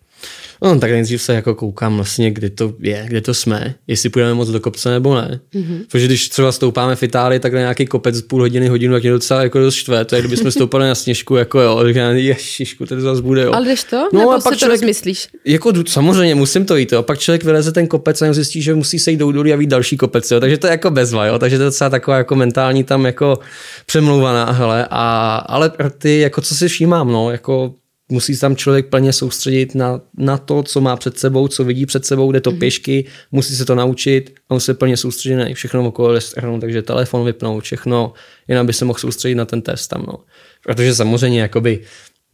No, 0.63 0.79
tak 0.79 0.91
nejdřív 0.91 1.21
se 1.21 1.33
jako 1.33 1.55
koukám 1.55 1.95
vlastně, 1.95 2.31
kde 2.31 2.49
to 2.49 2.73
je, 2.79 3.05
kde 3.07 3.21
to 3.21 3.33
jsme, 3.33 3.75
jestli 3.87 4.09
půjdeme 4.09 4.33
moc 4.33 4.49
do 4.49 4.59
kopce 4.59 4.89
nebo 4.89 5.15
ne. 5.15 5.39
Mm-hmm. 5.55 5.85
Protože 5.91 6.05
když 6.05 6.29
třeba 6.29 6.51
stoupáme 6.51 6.95
v 6.95 7.03
Itálii, 7.03 7.39
tak 7.39 7.53
na 7.53 7.59
nějaký 7.59 7.85
kopec 7.85 8.21
půl 8.21 8.41
hodiny, 8.41 8.67
hodinu, 8.67 8.93
tak 8.93 9.03
je 9.03 9.11
docela 9.11 9.43
jako 9.43 9.59
dost 9.59 9.75
štve. 9.75 10.05
To 10.05 10.15
je, 10.15 10.21
kdybychom 10.21 10.51
stoupali 10.51 10.87
na 10.87 10.95
sněžku, 10.95 11.35
jako 11.35 11.59
jo, 11.59 11.83
ježišku, 12.13 12.85
to 12.85 13.01
zase 13.01 13.21
bude. 13.21 13.41
Jo. 13.41 13.53
Ale 13.53 13.65
jdeš 13.65 13.83
to? 13.83 14.09
No, 14.13 14.19
nebo 14.19 14.31
a 14.31 14.39
pak 14.39 14.53
si 14.53 14.59
člověk, 14.59 14.79
to 14.79 14.85
rozmyslíš? 14.85 15.27
Jako 15.45 15.73
samozřejmě, 15.87 16.35
musím 16.35 16.65
to 16.65 16.75
jít, 16.75 16.91
jo. 16.91 17.03
Pak 17.03 17.19
člověk 17.19 17.43
vyleze 17.43 17.71
ten 17.71 17.87
kopec 17.87 18.21
a 18.21 18.33
zjistí, 18.33 18.61
že 18.61 18.75
musí 18.75 18.99
sejít 18.99 19.19
do 19.19 19.27
údolí 19.27 19.53
a 19.53 19.55
vít 19.55 19.69
další 19.69 19.97
kopec, 19.97 20.31
jo. 20.31 20.39
Takže 20.39 20.57
to 20.57 20.67
je 20.67 20.71
jako 20.71 20.91
bezva, 20.91 21.25
jo. 21.25 21.39
Takže 21.39 21.57
to 21.57 21.63
je 21.63 21.67
docela 21.67 21.89
taková 21.89 22.17
jako 22.17 22.35
mentální 22.35 22.83
tam 22.83 23.05
jako 23.05 23.39
přemlouvaná, 23.85 24.51
hele. 24.51 24.87
A, 24.89 25.35
ale 25.35 25.71
ty, 25.97 26.19
jako 26.19 26.41
co 26.41 26.55
si 26.55 26.67
všímám, 26.67 27.11
no, 27.11 27.31
jako 27.31 27.73
musí 28.09 28.35
se 28.35 28.41
tam 28.41 28.55
člověk 28.55 28.89
plně 28.89 29.13
soustředit 29.13 29.75
na, 29.75 30.01
na 30.17 30.37
to, 30.37 30.63
co 30.63 30.81
má 30.81 30.95
před 30.95 31.19
sebou, 31.19 31.47
co 31.47 31.63
vidí 31.63 31.85
před 31.85 32.05
sebou, 32.05 32.31
jde 32.31 32.41
to 32.41 32.51
mm-hmm. 32.51 32.59
pěšky, 32.59 33.05
musí 33.31 33.55
se 33.55 33.65
to 33.65 33.75
naučit 33.75 34.33
a 34.49 34.53
musí 34.53 34.65
se 34.65 34.73
plně 34.73 34.97
soustředit 34.97 35.35
na 35.35 35.45
všechno 35.53 35.87
okolo 35.87 36.21
stranu, 36.21 36.59
takže 36.59 36.81
telefon 36.81 37.25
vypnout, 37.25 37.63
všechno, 37.63 38.13
jen 38.47 38.59
aby 38.59 38.73
se 38.73 38.85
mohl 38.85 38.99
soustředit 38.99 39.35
na 39.35 39.45
ten 39.45 39.61
test 39.61 39.87
tam. 39.87 40.05
No. 40.07 40.19
Protože 40.63 40.95
samozřejmě 40.95 41.41
jakoby 41.41 41.81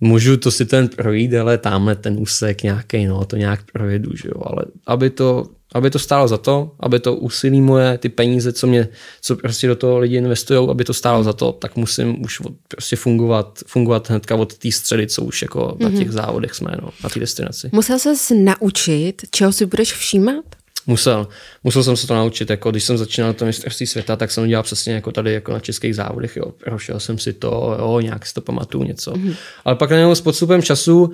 můžu 0.02 0.38
to 0.38 0.52
si 0.52 0.66
ten 0.66 0.88
projít, 0.88 1.34
ale 1.34 1.58
tamhle 1.58 1.96
ten 1.96 2.18
úsek 2.20 2.64
nějaký, 2.64 3.06
no, 3.06 3.26
to 3.26 3.36
nějak 3.36 3.60
projedu, 3.74 4.16
že 4.16 4.30
jo, 4.30 4.42
ale 4.46 4.66
aby 4.88 5.10
to, 5.10 5.46
aby 5.74 5.90
to 5.90 6.00
stálo 6.00 6.28
za 6.28 6.38
to, 6.38 6.72
aby 6.80 7.00
to 7.00 7.16
úsilí 7.16 7.62
moje, 7.62 7.98
ty 7.98 8.10
peníze, 8.10 8.54
co 8.54 8.68
mě, 8.68 8.88
co 9.22 9.36
prostě 9.36 9.68
do 9.68 9.76
toho 9.76 10.00
lidi 10.00 10.16
investují, 10.16 10.70
aby 10.70 10.84
to 10.84 10.94
stálo 10.94 11.24
za 11.24 11.34
to, 11.34 11.52
tak 11.52 11.76
musím 11.76 12.24
už 12.24 12.42
prostě 12.68 12.96
fungovat, 12.96 13.60
fungovat 13.68 14.10
hnedka 14.10 14.36
od 14.36 14.58
té 14.58 14.72
středy, 14.72 15.08
co 15.08 15.24
už 15.24 15.42
jako 15.42 15.60
mm-hmm. 15.60 15.84
na 15.84 15.90
mhm. 15.90 15.98
těch 15.98 16.12
závodech 16.12 16.54
jsme, 16.54 16.72
no, 16.82 16.90
na 17.04 17.10
té 17.10 17.20
destinaci. 17.20 17.70
Musel 17.72 18.00
ses 18.00 18.32
naučit, 18.36 19.22
čeho 19.32 19.54
si 19.54 19.66
budeš 19.66 19.94
všímat? 19.94 20.46
Musel. 20.88 21.28
Musel 21.64 21.84
jsem 21.84 21.98
se 21.98 22.08
to 22.08 22.16
naučit. 22.16 22.50
Jako, 22.50 22.72
když 22.72 22.84
jsem 22.84 22.98
začínal 22.98 23.30
na 23.30 23.34
tom 23.34 23.48
mistrovství 23.48 23.88
světa, 23.88 24.16
tak 24.16 24.32
jsem 24.32 24.48
dělal 24.48 24.64
přesně 24.64 24.94
jako 24.94 25.12
tady 25.12 25.34
jako 25.34 25.52
na 25.54 25.60
českých 25.60 25.96
závodech. 25.96 26.38
Jo. 26.38 26.46
Prošel 26.64 27.00
jsem 27.00 27.18
si 27.18 27.34
to, 27.34 27.76
jo, 27.80 28.00
nějak 28.00 28.26
si 28.26 28.34
to 28.34 28.42
pamatuju 28.42 28.84
něco. 28.84 29.12
Mm-hmm. 29.12 29.36
Ale 29.66 29.76
pak 29.76 29.90
najednou 29.90 30.16
s 30.16 30.22
podstupem 30.22 30.62
času 30.62 31.12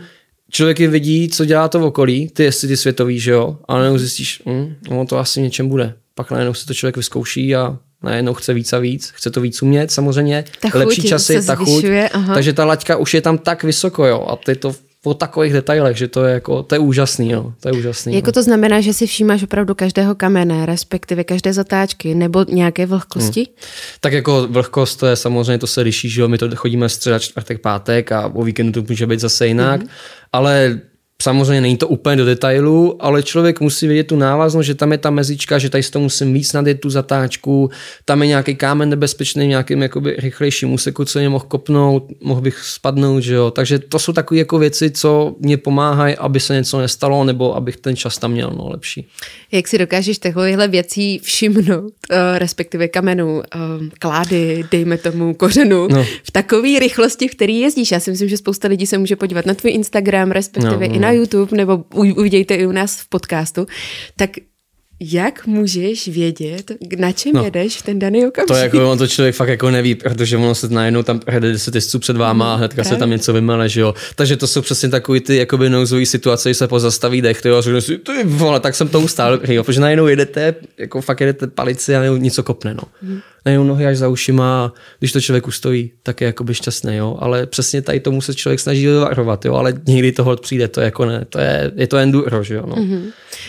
člověk 0.52 0.80
je 0.80 0.88
vidí, 0.88 1.30
co 1.30 1.46
dělá 1.46 1.68
to 1.68 1.80
v 1.80 1.84
okolí, 1.84 2.30
ty 2.30 2.44
jestli 2.44 2.68
ty 2.68 2.78
světový, 2.78 3.20
že 3.20 3.32
jo, 3.32 3.58
ale 3.68 3.80
najednou 3.80 4.00
zjistíš, 4.00 4.42
hm, 4.46 4.76
no 4.90 5.06
to 5.06 5.18
asi 5.18 5.42
něčem 5.42 5.68
bude. 5.68 5.94
Pak 6.16 6.32
najednou 6.32 6.54
se 6.54 6.66
to 6.66 6.74
člověk 6.74 6.98
vyzkouší 6.98 7.56
a 7.56 7.78
najednou 8.04 8.34
chce 8.34 8.54
víc 8.54 8.74
a 8.74 8.80
víc, 8.80 9.12
chce 9.16 9.30
to 9.32 9.42
víc 9.42 9.62
umět 9.62 9.92
samozřejmě, 9.92 10.46
ta 10.62 10.80
lepší 10.80 11.04
časy, 11.04 11.46
ta 11.46 11.56
chuť, 11.56 11.86
aha. 12.14 12.34
takže 12.34 12.54
ta 12.54 12.66
laťka 12.66 12.98
už 12.98 13.14
je 13.14 13.22
tam 13.22 13.38
tak 13.38 13.64
vysoko, 13.64 14.06
jo, 14.06 14.28
a 14.30 14.36
ty 14.36 14.56
to 14.56 14.76
po 15.04 15.14
takových 15.14 15.54
detailech, 15.54 15.98
že 15.98 16.08
to 16.08 16.26
je 16.26 16.34
jako, 16.34 16.64
to 16.64 16.76
je 16.76 16.80
úžasný, 16.80 17.32
jo. 17.32 17.54
to 17.60 17.70
je 17.70 17.74
úžasný. 17.74 18.16
Jako 18.16 18.28
no. 18.28 18.32
to 18.32 18.44
znamená, 18.44 18.82
že 18.82 18.94
si 18.94 19.08
všímáš 19.08 19.44
opravdu 19.44 19.76
každého 19.76 20.16
kamene, 20.16 20.66
respektive 20.66 21.24
každé 21.24 21.54
zatáčky, 21.54 22.16
nebo 22.16 22.46
nějaké 22.50 22.86
vlhkosti? 22.86 23.40
Hmm. 23.40 23.70
Tak 24.00 24.14
jako 24.14 24.48
vlhkost, 24.48 25.00
to 25.00 25.06
je 25.06 25.16
samozřejmě, 25.16 25.58
to 25.58 25.68
se 25.68 25.82
liší, 25.82 26.10
že 26.10 26.22
jo, 26.22 26.28
my 26.28 26.38
to 26.38 26.56
chodíme 26.56 26.90
středa, 26.90 27.20
čtvrtek, 27.20 27.62
pátek 27.62 28.12
a 28.12 28.28
o 28.28 28.44
víkendu 28.44 28.82
to 28.82 28.88
může 28.90 29.08
být 29.08 29.20
zase 29.20 29.48
jinak, 29.48 29.80
hmm. 29.82 29.90
ale 30.34 30.80
Samozřejmě 31.22 31.62
není 31.62 31.78
to 31.78 31.88
úplně 31.88 32.16
do 32.16 32.26
detailu, 32.26 32.96
ale 33.00 33.24
člověk 33.24 33.62
musí 33.62 33.88
vědět 33.88 34.08
tu 34.08 34.16
návaznost, 34.16 34.66
že 34.66 34.76
tam 34.76 34.92
je 34.92 34.98
ta 34.98 35.10
mezička, 35.10 35.58
že 35.58 35.70
tady 35.70 35.84
s 35.84 35.90
to 35.90 36.00
musím 36.00 36.34
víc 36.34 36.54
nadjet 36.54 36.80
tu 36.80 36.90
zatáčku, 36.90 37.70
tam 38.06 38.22
je 38.22 38.28
nějaký 38.28 38.56
kámen 38.56 38.90
nebezpečný, 38.90 39.48
nějakým 39.48 39.82
jakoby 39.82 40.16
rychlejším 40.20 40.74
úseku, 40.74 41.06
co 41.06 41.20
mě 41.20 41.30
mohl 41.30 41.46
kopnout, 41.48 42.04
mohl 42.22 42.42
bych 42.42 42.60
spadnout, 42.60 43.24
že 43.24 43.34
jo. 43.34 43.52
Takže 43.52 43.80
to 43.80 44.00
jsou 44.00 44.14
takové 44.14 44.38
jako 44.38 44.60
věci, 44.60 44.92
co 44.92 45.36
mě 45.40 45.58
pomáhají, 45.58 46.16
aby 46.16 46.40
se 46.40 46.54
něco 46.54 46.80
nestalo, 46.80 47.24
nebo 47.24 47.56
abych 47.56 47.78
ten 47.78 47.96
čas 47.96 48.18
tam 48.18 48.32
měl 48.32 48.54
no, 48.58 48.70
lepší. 48.70 49.08
Jak 49.52 49.68
si 49.68 49.78
dokážeš 49.78 50.18
takovýchhle 50.18 50.68
věcí 50.68 51.20
všimnout, 51.20 51.84
uh, 51.84 52.18
respektive 52.38 52.88
kamenů, 52.88 53.36
uh, 53.38 53.44
klády, 54.00 54.64
dejme 54.72 54.98
tomu 54.98 55.34
kořenu, 55.34 55.88
no. 55.88 56.06
v 56.24 56.32
takové 56.32 56.80
rychlosti, 56.80 57.28
v 57.28 57.36
který 57.36 57.60
jezdíš? 57.60 57.92
Já 57.92 58.00
si 58.00 58.12
myslím, 58.12 58.30
že 58.30 58.38
spousta 58.38 58.68
lidí 58.68 58.88
se 58.88 58.98
může 58.98 59.16
podívat 59.16 59.46
na 59.46 59.54
tvůj 59.54 59.72
Instagram, 59.72 60.32
respektive 60.32 60.88
no, 60.88 60.88
no. 60.88 60.96
i 60.96 61.00
na 61.00 61.07
na 61.08 61.12
YouTube 61.12 61.58
nebo 61.58 61.84
uvidíte 61.94 62.56
i 62.56 62.66
u 62.66 62.72
nás 62.72 63.00
v 63.02 63.10
podcastu, 63.10 63.68
tak 64.16 64.30
jak 65.00 65.48
můžeš 65.48 66.08
vědět, 66.08 66.72
na 66.98 67.12
čem 67.12 67.34
no, 67.34 67.44
jedeš 67.44 67.78
v 67.78 67.82
ten 67.82 68.00
daný 68.00 68.26
okamžik? 68.26 68.48
To 68.48 68.56
jako 68.56 68.92
on 68.92 68.98
to 68.98 69.08
člověk 69.08 69.36
fakt 69.36 69.50
jako 69.50 69.72
neví, 69.72 69.96
protože 69.96 70.38
ono 70.38 70.56
se 70.56 70.68
najednou 70.68 71.04
tam 71.04 71.20
jede 71.32 71.52
10 71.52 71.76
jezdců 71.76 72.00
před 72.00 72.18
váma 72.18 72.54
a 72.54 72.56
hnedka 72.56 72.76
Právě. 72.76 72.90
se 72.90 73.00
tam 73.00 73.10
něco 73.10 73.34
vymele, 73.34 73.70
že 73.70 73.82
jo. 73.82 73.94
Takže 74.16 74.38
to 74.38 74.48
jsou 74.48 74.62
přesně 74.62 74.90
takový 74.90 75.20
ty 75.20 75.38
jakoby 75.38 75.70
nouzové 75.70 76.06
situace, 76.06 76.50
že 76.50 76.54
se 76.54 76.68
pozastaví 76.68 77.22
dech, 77.22 77.42
ty 77.42 77.50
jo, 77.50 77.58
a 77.58 77.62
řekne 77.62 77.82
si, 77.82 77.98
ty 77.98 78.24
vole, 78.24 78.60
tak 78.60 78.76
jsem 78.76 78.88
to 78.88 79.00
ustál, 79.02 79.40
jo, 79.48 79.64
protože 79.64 79.82
najednou 79.82 80.08
jedete, 80.08 80.56
jako 80.78 81.02
fakt 81.02 81.20
jedete 81.20 81.48
palici 81.48 81.96
a 81.96 82.18
něco 82.18 82.44
kopne, 82.44 82.74
no. 82.74 82.84
Hmm 83.02 83.20
najednou 83.48 83.64
nohy 83.64 83.86
až 83.86 83.98
za 83.98 84.08
ušima, 84.08 84.74
když 85.00 85.12
to 85.12 85.22
člověk 85.22 85.48
ustojí, 85.48 85.92
tak 86.04 86.22
je 86.22 86.26
jakoby 86.26 86.54
šťastný, 86.54 86.96
jo. 86.96 87.18
Ale 87.20 87.46
přesně 87.46 87.82
tady 87.82 88.00
tomu 88.00 88.22
se 88.22 88.36
člověk 88.36 88.60
snaží 88.60 88.86
vyvarovat, 88.86 89.46
jo. 89.46 89.54
Ale 89.56 89.74
někdy 89.88 90.12
toho 90.12 90.36
přijde, 90.36 90.68
to 90.68 90.82
je 90.82 90.86
jako 90.86 91.06
ne, 91.06 91.26
to 91.30 91.40
je, 91.40 91.72
je 91.76 91.88
to 91.88 91.98
enduro, 91.98 92.44
že 92.44 92.56
jo. 92.56 92.64
No. 92.68 92.76
Mm-hmm. 92.76 93.02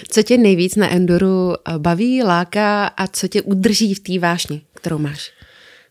Co 0.08 0.22
tě 0.22 0.38
nejvíc 0.38 0.76
na 0.76 0.92
enduru 0.92 1.54
baví, 1.78 2.22
láká 2.22 2.86
a 2.86 3.06
co 3.06 3.28
tě 3.28 3.42
udrží 3.42 3.94
v 3.94 4.00
té 4.00 4.18
vášni, 4.18 4.62
kterou 4.74 4.98
máš? 4.98 5.37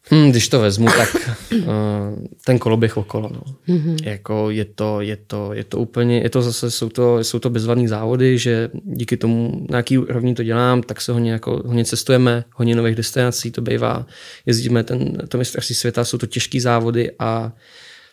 Hmm, 0.10 0.32
když 0.32 0.50
to 0.50 0.60
vezmu, 0.60 0.86
tak 0.86 1.16
uh, 1.56 1.64
ten 2.46 2.60
koloběh 2.60 2.98
okolo. 2.98 3.30
No. 3.34 3.42
Mm-hmm. 3.76 3.98
Jako 4.04 4.50
je, 4.50 4.66
to, 4.66 5.02
je, 5.02 5.18
to, 5.28 5.54
je 5.54 5.64
to 5.64 5.78
úplně, 5.78 6.20
je 6.20 6.30
to 6.30 6.42
zase, 6.42 6.72
jsou 6.72 6.90
to, 6.90 7.24
jsou 7.24 7.40
to 7.40 7.50
bezvadné 7.50 7.88
závody, 7.88 8.38
že 8.38 8.70
díky 8.84 9.18
tomu, 9.18 9.66
na 9.70 9.78
jaký 9.78 9.98
úrovni 9.98 10.36
to 10.36 10.44
dělám, 10.44 10.82
tak 10.82 11.02
se 11.02 11.12
hodně, 11.12 11.32
jako, 11.32 11.62
hodně 11.66 11.86
cestujeme, 11.86 12.44
hodně 12.54 12.76
nových 12.76 12.96
destinací 12.96 13.52
to 13.52 13.62
bývá, 13.62 14.06
jezdíme 14.46 14.84
ten, 14.84 15.18
to 15.28 15.38
mistrovství 15.38 15.76
světa, 15.76 16.06
jsou 16.06 16.18
to 16.18 16.26
těžké 16.26 16.62
závody 16.62 17.12
a 17.20 17.54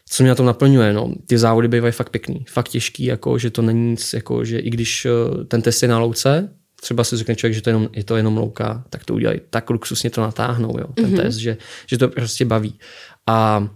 co 0.08 0.22
mě 0.22 0.28
na 0.28 0.34
tom 0.34 0.46
naplňuje, 0.46 0.92
no, 0.92 1.12
ty 1.26 1.38
závody 1.38 1.68
bývají 1.68 1.92
fakt 1.92 2.10
pěkný, 2.10 2.44
fakt 2.48 2.68
těžký, 2.68 3.04
jako, 3.04 3.38
že 3.38 3.50
to 3.50 3.62
není 3.62 3.90
nic, 3.90 4.12
jako, 4.12 4.44
že 4.44 4.58
i 4.58 4.70
když 4.70 5.06
eh, 5.06 5.44
ten 5.44 5.62
test 5.62 5.82
je 5.82 5.88
na 5.88 5.98
louce, 5.98 6.48
třeba 6.84 7.04
si 7.04 7.16
řekne 7.16 7.36
člověk, 7.36 7.54
že 7.54 7.62
to 7.62 7.70
jenom, 7.70 7.88
je 7.92 8.04
to 8.04 8.16
jenom 8.16 8.36
louka, 8.36 8.84
tak 8.90 9.04
to 9.04 9.14
udělají, 9.14 9.40
tak 9.50 9.70
luxusně 9.70 10.10
to 10.10 10.20
natáhnou, 10.20 10.78
jo, 10.78 10.86
ten 10.94 11.04
mm-hmm. 11.04 11.22
test, 11.22 11.36
že, 11.36 11.56
že 11.86 11.98
to 11.98 12.08
prostě 12.08 12.44
baví. 12.44 12.78
A 13.26 13.68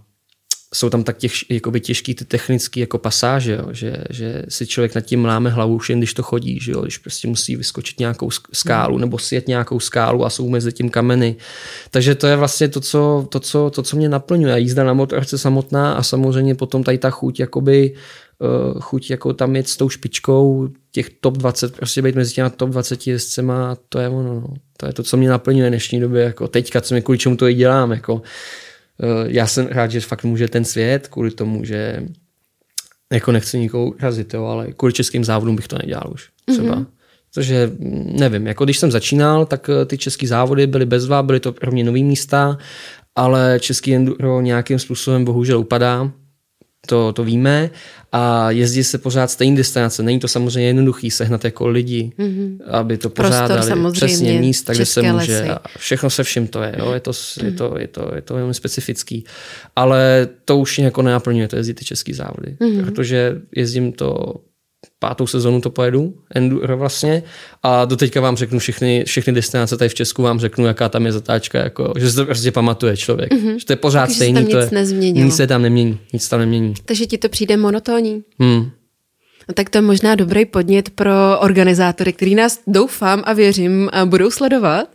jsou 0.73 0.89
tam 0.89 1.03
tak 1.03 1.17
těch, 1.17 1.51
jakoby 1.51 1.79
těžký 1.79 2.15
ty 2.15 2.25
technické 2.25 2.79
jako 2.79 2.97
pasáže, 2.97 3.55
jo, 3.55 3.67
že, 3.71 3.97
že 4.09 4.43
si 4.49 4.67
člověk 4.67 4.95
nad 4.95 5.01
tím 5.01 5.25
láme 5.25 5.49
hlavu 5.49 5.75
už 5.75 5.89
jen 5.89 5.99
když 5.99 6.13
to 6.13 6.23
chodí, 6.23 6.59
že 6.61 6.71
jo, 6.71 6.81
když 6.81 6.97
prostě 6.97 7.27
musí 7.27 7.55
vyskočit 7.55 7.99
nějakou 7.99 8.29
skálu 8.53 8.95
mm. 8.95 9.01
nebo 9.01 9.17
sjet 9.17 9.47
nějakou 9.47 9.79
skálu 9.79 10.25
a 10.25 10.29
jsou 10.29 10.49
mezi 10.49 10.71
tím 10.73 10.89
kameny. 10.89 11.35
Takže 11.91 12.15
to 12.15 12.27
je 12.27 12.35
vlastně 12.35 12.67
to, 12.67 12.81
co, 12.81 13.27
to, 13.29 13.39
co, 13.39 13.69
to, 13.69 13.83
co 13.83 13.97
mě 13.97 14.09
naplňuje. 14.09 14.59
Jízda 14.59 14.83
na 14.83 14.93
motorce 14.93 15.37
samotná 15.37 15.93
a 15.93 16.03
samozřejmě 16.03 16.55
potom 16.55 16.83
tady 16.83 16.97
ta 16.97 17.09
chuť 17.09 17.39
jakoby 17.39 17.93
uh, 18.39 18.79
chuť 18.81 19.09
jako 19.09 19.33
tam 19.33 19.55
jet 19.55 19.67
s 19.67 19.77
tou 19.77 19.89
špičkou 19.89 20.69
těch 20.91 21.09
top 21.09 21.37
20, 21.37 21.75
prostě 21.75 22.01
být 22.01 22.15
mezi 22.15 22.33
těma 22.33 22.49
top 22.49 22.69
20 22.69 23.07
jezdcema, 23.07 23.77
to 23.89 23.99
je 23.99 24.09
ono, 24.09 24.33
no. 24.33 24.47
to 24.77 24.85
je 24.85 24.93
to, 24.93 25.03
co 25.03 25.17
mě 25.17 25.29
naplňuje 25.29 25.67
v 25.67 25.69
dnešní 25.69 25.99
době, 25.99 26.23
jako 26.23 26.47
teďka, 26.47 26.81
co 26.81 26.93
mi 26.93 27.01
kvůli 27.01 27.17
čemu 27.17 27.35
to 27.35 27.47
i 27.47 27.53
dělám, 27.53 27.91
jako 27.91 28.13
uh, 28.13 28.21
já 29.25 29.47
jsem 29.47 29.67
rád, 29.67 29.91
že 29.91 30.01
fakt 30.01 30.23
může 30.23 30.47
ten 30.47 30.65
svět, 30.65 31.07
kvůli 31.07 31.31
tomu, 31.31 31.65
že 31.65 32.03
jako 33.13 33.31
nechci 33.31 33.59
nikoho 33.59 33.93
razit, 33.99 34.33
jo, 34.33 34.45
ale 34.45 34.71
kvůli 34.71 34.93
českým 34.93 35.23
závodům 35.23 35.55
bych 35.55 35.67
to 35.67 35.77
nedělal 35.77 36.11
už 36.13 36.29
třeba. 36.45 36.75
Mm-hmm. 36.75 36.85
Protože 37.33 37.71
nevím, 38.19 38.47
jako 38.47 38.63
když 38.65 38.77
jsem 38.77 38.91
začínal, 38.91 39.45
tak 39.45 39.69
eh, 39.69 39.85
ty 39.85 39.97
české 39.97 40.27
závody 40.27 40.67
byly 40.67 40.85
bezva, 40.85 41.23
byly 41.23 41.39
to 41.39 41.51
pro 41.51 41.71
mě 41.71 41.83
nový 41.83 42.03
místa, 42.03 42.57
ale 43.15 43.59
český 43.61 43.95
enduro 43.95 44.41
nějakým 44.41 44.79
způsobem 44.79 45.25
bohužel 45.25 45.59
upadá 45.59 46.11
to, 46.87 47.13
to 47.13 47.23
víme 47.23 47.69
a 48.11 48.51
jezdí 48.51 48.83
se 48.83 48.97
pořád 48.97 49.31
stejný 49.31 49.57
destinace. 49.57 50.03
Není 50.03 50.19
to 50.19 50.27
samozřejmě 50.27 50.67
jednoduchý 50.67 51.11
sehnat 51.11 51.45
jako 51.45 51.67
lidi, 51.67 52.11
mm-hmm. 52.19 52.57
aby 52.67 52.97
to 52.97 53.09
pořádali. 53.09 53.67
Prostor, 53.67 53.91
přesně 53.91 54.39
místa, 54.39 54.73
kde 54.73 54.85
se 54.85 55.01
může. 55.01 55.43
A 55.49 55.59
všechno 55.77 56.09
se 56.09 56.23
vším 56.23 56.47
to 56.47 56.63
je. 56.63 56.75
Jo? 56.77 56.91
Je, 56.93 56.99
to, 56.99 57.11
mm-hmm. 57.11 57.45
je, 57.45 57.51
to, 57.51 57.75
je, 57.77 57.87
to, 57.87 58.11
je 58.15 58.21
to 58.21 58.33
velmi 58.33 58.53
specifický. 58.53 59.23
Ale 59.75 60.27
to 60.45 60.57
už 60.57 60.79
jako 60.79 61.01
nenaplňuje, 61.01 61.47
to 61.47 61.55
jezdí 61.55 61.73
ty 61.73 61.85
český 61.85 62.13
závody. 62.13 62.57
Mm-hmm. 62.59 62.85
Protože 62.85 63.35
jezdím 63.55 63.93
to 63.93 64.35
pátou 64.99 65.27
sezonu 65.27 65.61
to 65.61 65.69
pojedu, 65.69 66.13
enduro 66.35 66.77
vlastně, 66.77 67.23
a 67.63 67.85
do 67.85 67.95
teďka 67.95 68.21
vám 68.21 68.37
řeknu 68.37 68.59
všechny, 68.59 69.03
všechny 69.07 69.33
destinace 69.33 69.77
tady 69.77 69.89
v 69.89 69.93
Česku, 69.93 70.21
vám 70.23 70.39
řeknu, 70.39 70.65
jaká 70.65 70.89
tam 70.89 71.05
je 71.05 71.11
zatáčka, 71.11 71.59
jako, 71.59 71.93
že 71.97 72.09
se 72.09 72.15
to 72.15 72.25
prostě 72.25 72.51
pamatuje 72.51 72.97
člověk. 72.97 73.33
Mm-hmm. 73.33 73.55
Že 73.55 73.65
to 73.65 73.73
je 73.73 73.77
pořád 73.77 74.05
Takže 74.05 74.15
stejný. 74.15 74.45
to 74.45 74.59
nic 74.59 74.71
je, 74.71 75.23
Nic 75.23 75.35
se 75.35 75.47
tam 75.47 75.61
nemění, 75.61 75.99
nic 76.13 76.29
tam 76.29 76.39
nemění. 76.39 76.73
Takže 76.85 77.05
ti 77.05 77.17
to 77.17 77.29
přijde 77.29 77.57
monotónní? 77.57 78.23
Hmm. 78.39 78.71
No 79.49 79.53
tak 79.53 79.69
to 79.69 79.77
je 79.77 79.81
možná 79.81 80.15
dobrý 80.15 80.45
podnět 80.45 80.89
pro 80.89 81.39
organizátory, 81.39 82.13
který 82.13 82.35
nás 82.35 82.59
doufám 82.67 83.23
a 83.25 83.33
věřím 83.33 83.89
budou 84.05 84.31
sledovat. 84.31 84.87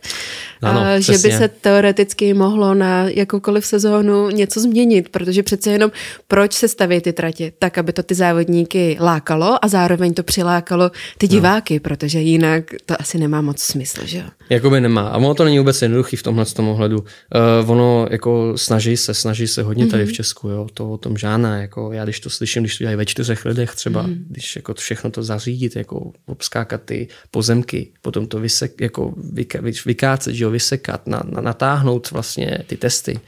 Ano, 0.61 0.79
a 0.79 0.99
že 0.99 1.11
by 1.11 1.31
se 1.31 1.47
teoreticky 1.47 2.33
mohlo 2.33 2.73
na 2.73 3.09
jakoukoliv 3.09 3.65
sezónu 3.65 4.29
něco 4.29 4.59
změnit, 4.59 5.09
protože 5.09 5.43
přece 5.43 5.71
jenom 5.71 5.91
proč 6.27 6.53
se 6.53 6.67
staví 6.67 7.01
ty 7.01 7.13
tratě? 7.13 7.51
Tak, 7.59 7.77
aby 7.77 7.93
to 7.93 8.03
ty 8.03 8.15
závodníky 8.15 8.97
lákalo 8.99 9.65
a 9.65 9.67
zároveň 9.67 10.13
to 10.13 10.23
přilákalo 10.23 10.91
ty 11.17 11.27
no. 11.27 11.31
diváky, 11.31 11.73
no. 11.73 11.79
protože 11.79 12.19
jinak 12.19 12.63
to 12.85 13.01
asi 13.01 13.17
nemá 13.17 13.41
moc 13.41 13.61
smysl, 13.61 14.01
že 14.05 14.17
jo? 14.17 14.25
Jakoby 14.49 14.81
nemá. 14.81 15.07
A 15.07 15.17
ono 15.17 15.33
to 15.33 15.43
není 15.43 15.59
vůbec 15.59 15.81
jednoduchý 15.81 16.17
v 16.17 16.23
tomhle 16.23 16.45
tom 16.45 16.67
ohledu. 16.67 16.99
Uh, 16.99 17.71
ono 17.71 18.07
jako 18.11 18.53
snaží 18.55 18.97
se, 18.97 19.13
snaží 19.13 19.47
se 19.47 19.63
hodně 19.63 19.87
tady 19.87 20.03
mm-hmm. 20.03 20.05
v 20.05 20.09
mhm. 20.09 20.15
Česku, 20.15 20.49
jo, 20.49 20.67
to 20.73 20.91
o 20.91 20.97
tom 20.97 21.17
žádná. 21.17 21.57
Jako 21.57 21.91
já 21.91 22.03
když 22.03 22.19
to 22.19 22.29
slyším, 22.29 22.63
když 22.63 22.77
to 22.77 22.83
dělají 22.83 22.97
ve 22.97 23.05
čtyřech 23.05 23.45
lidech 23.45 23.75
třeba, 23.75 24.07
mm-hmm. 24.07 24.23
když 24.29 24.55
jako 24.55 24.73
všechno 24.73 25.11
to 25.11 25.23
zařídit, 25.23 25.75
jako 25.75 26.11
obskákat 26.25 26.81
ty 26.85 27.07
pozemky, 27.31 27.87
potom 28.01 28.27
to 28.27 28.39
vysek, 28.39 28.81
jako 28.81 29.13
vyka, 29.33 29.59
vykácet, 29.85 30.35
že 30.35 30.44
jo, 30.45 30.51
vysekat, 30.51 31.07
na, 31.07 31.23
na, 31.29 31.41
natáhnout 31.41 32.11
vlastně 32.11 32.59
ty 32.67 32.77
testy. 32.77 33.19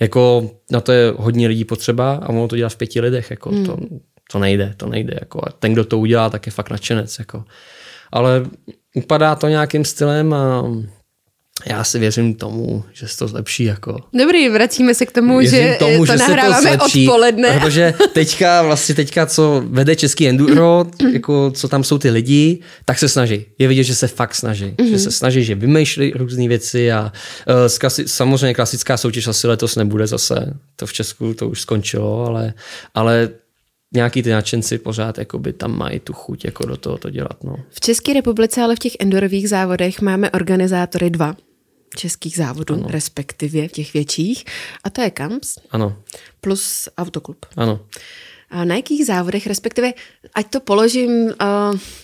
Jako 0.00 0.50
na 0.70 0.80
to 0.80 0.92
je 0.92 1.12
hodně 1.16 1.48
lidí 1.48 1.64
potřeba 1.64 2.14
a 2.14 2.28
ono 2.28 2.48
to 2.48 2.56
dělá 2.56 2.68
v 2.68 2.76
pěti 2.76 3.00
lidech. 3.00 3.30
Jako 3.30 3.50
hmm. 3.50 3.66
to, 3.66 3.78
to 4.32 4.38
nejde, 4.38 4.74
to 4.76 4.86
nejde. 4.86 5.16
Jako. 5.20 5.40
A 5.46 5.52
ten, 5.58 5.72
kdo 5.72 5.84
to 5.84 5.98
udělá, 5.98 6.30
tak 6.30 6.46
je 6.46 6.52
fakt 6.52 6.70
nadšenec. 6.70 7.18
Jako. 7.18 7.44
Ale 8.12 8.46
upadá 8.94 9.34
to 9.34 9.48
nějakým 9.48 9.84
stylem 9.84 10.34
a 10.34 10.64
já 11.66 11.84
si 11.84 11.98
věřím 11.98 12.34
tomu, 12.34 12.84
že 12.92 13.08
se 13.08 13.16
to 13.16 13.28
zlepší. 13.28 13.64
Jako. 13.64 13.96
Dobrý, 14.12 14.48
vracíme 14.48 14.94
se 14.94 15.06
k 15.06 15.12
tomu, 15.12 15.38
věřím 15.38 15.58
že 15.58 15.76
tomu, 15.78 16.06
to 16.06 16.12
že 16.12 16.18
nahráváme 16.18 16.54
se 16.54 16.62
to 16.62 16.78
zlepší, 16.78 17.08
odpoledne. 17.08 17.52
Protože 17.60 17.94
teďka, 18.12 18.62
vlastně 18.62 18.94
teďka, 18.94 19.26
co 19.26 19.62
vede 19.66 19.96
český 19.96 20.28
enduro, 20.28 20.86
jako 21.12 21.50
co 21.50 21.68
tam 21.68 21.84
jsou 21.84 21.98
ty 21.98 22.10
lidi, 22.10 22.58
tak 22.84 22.98
se 22.98 23.08
snaží. 23.08 23.44
Je 23.58 23.68
vidět, 23.68 23.84
že 23.84 23.94
se 23.94 24.06
fakt 24.08 24.34
snaží. 24.34 24.64
Mm-hmm. 24.64 24.90
Že 24.90 24.98
se 24.98 25.10
snaží, 25.10 25.44
že 25.44 25.54
vymýšlí 25.54 26.12
různé 26.16 26.48
věci 26.48 26.92
a 26.92 27.12
uh, 27.48 27.54
klasi- 27.54 28.04
samozřejmě 28.06 28.54
klasická 28.54 28.96
soutěž 28.96 29.26
asi 29.26 29.46
letos 29.46 29.76
nebude 29.76 30.06
zase. 30.06 30.54
To 30.76 30.86
v 30.86 30.92
Česku 30.92 31.34
to 31.34 31.48
už 31.48 31.60
skončilo, 31.60 32.26
ale, 32.26 32.54
ale 32.94 33.28
nějaký 33.94 34.22
ty 34.22 34.30
nadšenci 34.30 34.78
pořád 34.78 35.18
jakoby 35.18 35.52
tam 35.52 35.78
mají 35.78 36.00
tu 36.00 36.12
chuť 36.12 36.44
jako 36.44 36.66
do 36.66 36.76
toho 36.76 36.98
to 36.98 37.10
dělat. 37.10 37.44
No. 37.44 37.56
V 37.70 37.80
České 37.80 38.12
republice, 38.12 38.62
ale 38.62 38.76
v 38.76 38.78
těch 38.78 38.92
endurových 39.00 39.48
závodech 39.48 40.00
máme 40.00 40.30
organizátory 40.30 41.10
dva 41.10 41.36
českých 41.96 42.36
závodů, 42.36 42.74
ano. 42.74 42.88
respektive 42.88 43.68
těch 43.68 43.92
větších, 43.92 44.44
a 44.84 44.90
to 44.90 45.00
je 45.00 45.10
Kamps 45.10 45.58
ano. 45.70 45.96
plus 46.40 46.88
Autoklub. 46.98 47.46
Ano 47.56 47.80
na 48.64 48.76
jakých 48.76 49.06
závodech, 49.06 49.46
respektive 49.46 49.92
ať 50.34 50.46
to 50.50 50.60
položím 50.60 51.10
uh, 51.10 51.30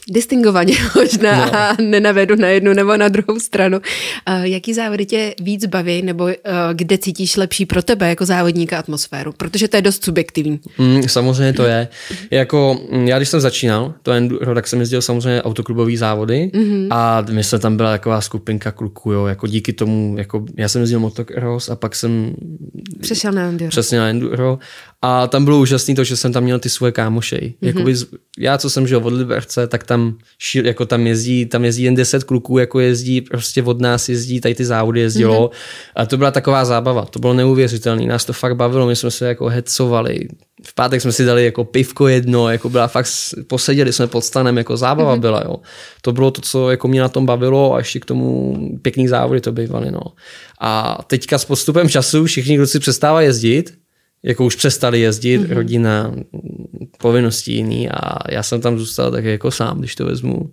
distingovaně 0.08 0.74
možná 0.94 1.46
no. 1.46 1.54
a 1.54 1.76
nenavedu 1.80 2.36
na 2.36 2.48
jednu 2.48 2.72
nebo 2.72 2.96
na 2.96 3.08
druhou 3.08 3.40
stranu. 3.40 3.78
Uh, 3.78 4.42
jaký 4.42 4.74
závody 4.74 5.06
tě 5.06 5.34
víc 5.40 5.66
baví 5.66 6.02
nebo 6.02 6.24
uh, 6.24 6.30
kde 6.72 6.98
cítíš 6.98 7.36
lepší 7.36 7.66
pro 7.66 7.82
tebe 7.82 8.08
jako 8.08 8.26
závodníka 8.26 8.78
atmosféru? 8.78 9.32
Protože 9.32 9.68
to 9.68 9.76
je 9.76 9.82
dost 9.82 10.04
subjektivní. 10.04 10.60
Mm, 10.78 11.02
samozřejmě 11.08 11.52
to 11.52 11.64
je. 11.64 11.88
Jako, 12.30 12.80
mm, 12.92 13.08
já 13.08 13.16
když 13.16 13.28
jsem 13.28 13.40
začínal, 13.40 13.94
to 14.02 14.12
enduro, 14.12 14.54
tak 14.54 14.66
jsem 14.66 14.80
jezdil 14.80 15.02
samozřejmě 15.02 15.42
autoklubový 15.42 15.96
závody 15.96 16.50
mm-hmm. 16.54 16.88
a 16.90 17.24
my 17.30 17.44
jsme 17.44 17.58
tam 17.58 17.76
byla 17.76 17.90
taková 17.90 18.20
skupinka 18.20 18.72
kluků, 18.72 19.12
jo, 19.12 19.26
jako 19.26 19.46
díky 19.46 19.72
tomu, 19.72 20.14
jako 20.18 20.44
já 20.56 20.68
jsem 20.68 20.80
jezdil 20.80 21.00
motocross 21.00 21.68
a 21.68 21.76
pak 21.76 21.94
jsem 21.94 22.34
přešel 23.00 23.32
na 23.32 23.48
enduro. 23.48 23.70
Přesně 23.70 23.98
na 23.98 24.08
enduro 24.08 24.58
a 25.02 25.26
tam 25.26 25.44
bylo 25.44 25.58
úžasné 25.60 25.94
to, 25.94 26.04
že 26.04 26.16
jsem 26.16 26.32
tam 26.36 26.44
měl 26.44 26.58
ty 26.58 26.68
svoje 26.68 26.92
kámošej. 26.92 27.40
Mm-hmm. 27.40 27.66
Jakoby, 27.66 27.94
já, 28.38 28.58
co 28.58 28.70
jsem 28.70 28.86
žil 28.86 29.00
od 29.04 29.12
Liberce, 29.12 29.66
tak 29.66 29.84
tam, 29.84 30.18
šil, 30.38 30.66
jako 30.66 30.86
tam 30.86 31.06
jezdí, 31.06 31.46
tam 31.46 31.64
jezdí 31.64 31.82
jen 31.82 31.94
10 31.94 32.24
kluků, 32.24 32.58
jako 32.58 32.80
jezdí, 32.80 33.20
prostě 33.20 33.62
od 33.62 33.80
nás 33.80 34.08
jezdí, 34.08 34.40
tady 34.40 34.54
ty 34.54 34.64
závody 34.64 35.00
jezdilo. 35.00 35.48
Mm-hmm. 35.48 35.92
A 35.96 36.06
to 36.06 36.16
byla 36.16 36.30
taková 36.30 36.64
zábava, 36.64 37.04
to 37.04 37.18
bylo 37.18 37.34
neuvěřitelné, 37.34 38.06
nás 38.06 38.24
to 38.24 38.32
fakt 38.32 38.56
bavilo, 38.56 38.86
my 38.86 38.96
jsme 38.96 39.10
se 39.10 39.28
jako 39.28 39.46
hecovali. 39.46 40.28
V 40.66 40.74
pátek 40.74 41.00
jsme 41.00 41.12
si 41.12 41.24
dali 41.24 41.44
jako 41.44 41.64
pivko 41.64 42.08
jedno, 42.08 42.50
jako 42.50 42.68
byla 42.68 42.88
fakt, 42.88 43.08
poseděli 43.46 43.92
jsme 43.92 44.06
pod 44.06 44.24
stanem, 44.24 44.58
jako 44.58 44.76
zábava 44.76 45.16
mm-hmm. 45.16 45.20
byla, 45.20 45.42
jo. 45.44 45.56
To 46.02 46.12
bylo 46.12 46.30
to, 46.30 46.40
co 46.40 46.70
jako 46.70 46.88
mě 46.88 47.00
na 47.00 47.08
tom 47.08 47.26
bavilo 47.26 47.74
a 47.74 47.78
ještě 47.78 48.00
k 48.00 48.04
tomu 48.04 48.56
pěkný 48.82 49.08
závody 49.08 49.40
to 49.40 49.52
bývaly, 49.52 49.90
no. 49.90 50.02
A 50.60 51.00
teďka 51.06 51.38
s 51.38 51.44
postupem 51.44 51.88
času 51.88 52.24
všichni 52.24 52.56
kluci 52.56 52.78
přestávají 52.78 53.26
jezdit, 53.26 53.85
jako 54.26 54.44
už 54.44 54.56
přestali 54.56 55.00
jezdit, 55.00 55.40
mm-hmm. 55.40 55.54
rodina, 55.54 56.14
povinnosti 56.98 57.52
jiný 57.52 57.88
a 57.90 58.32
já 58.32 58.42
jsem 58.42 58.60
tam 58.60 58.78
zůstal 58.78 59.10
tak 59.10 59.24
jako 59.24 59.50
sám, 59.50 59.78
když 59.78 59.94
to 59.94 60.06
vezmu. 60.06 60.50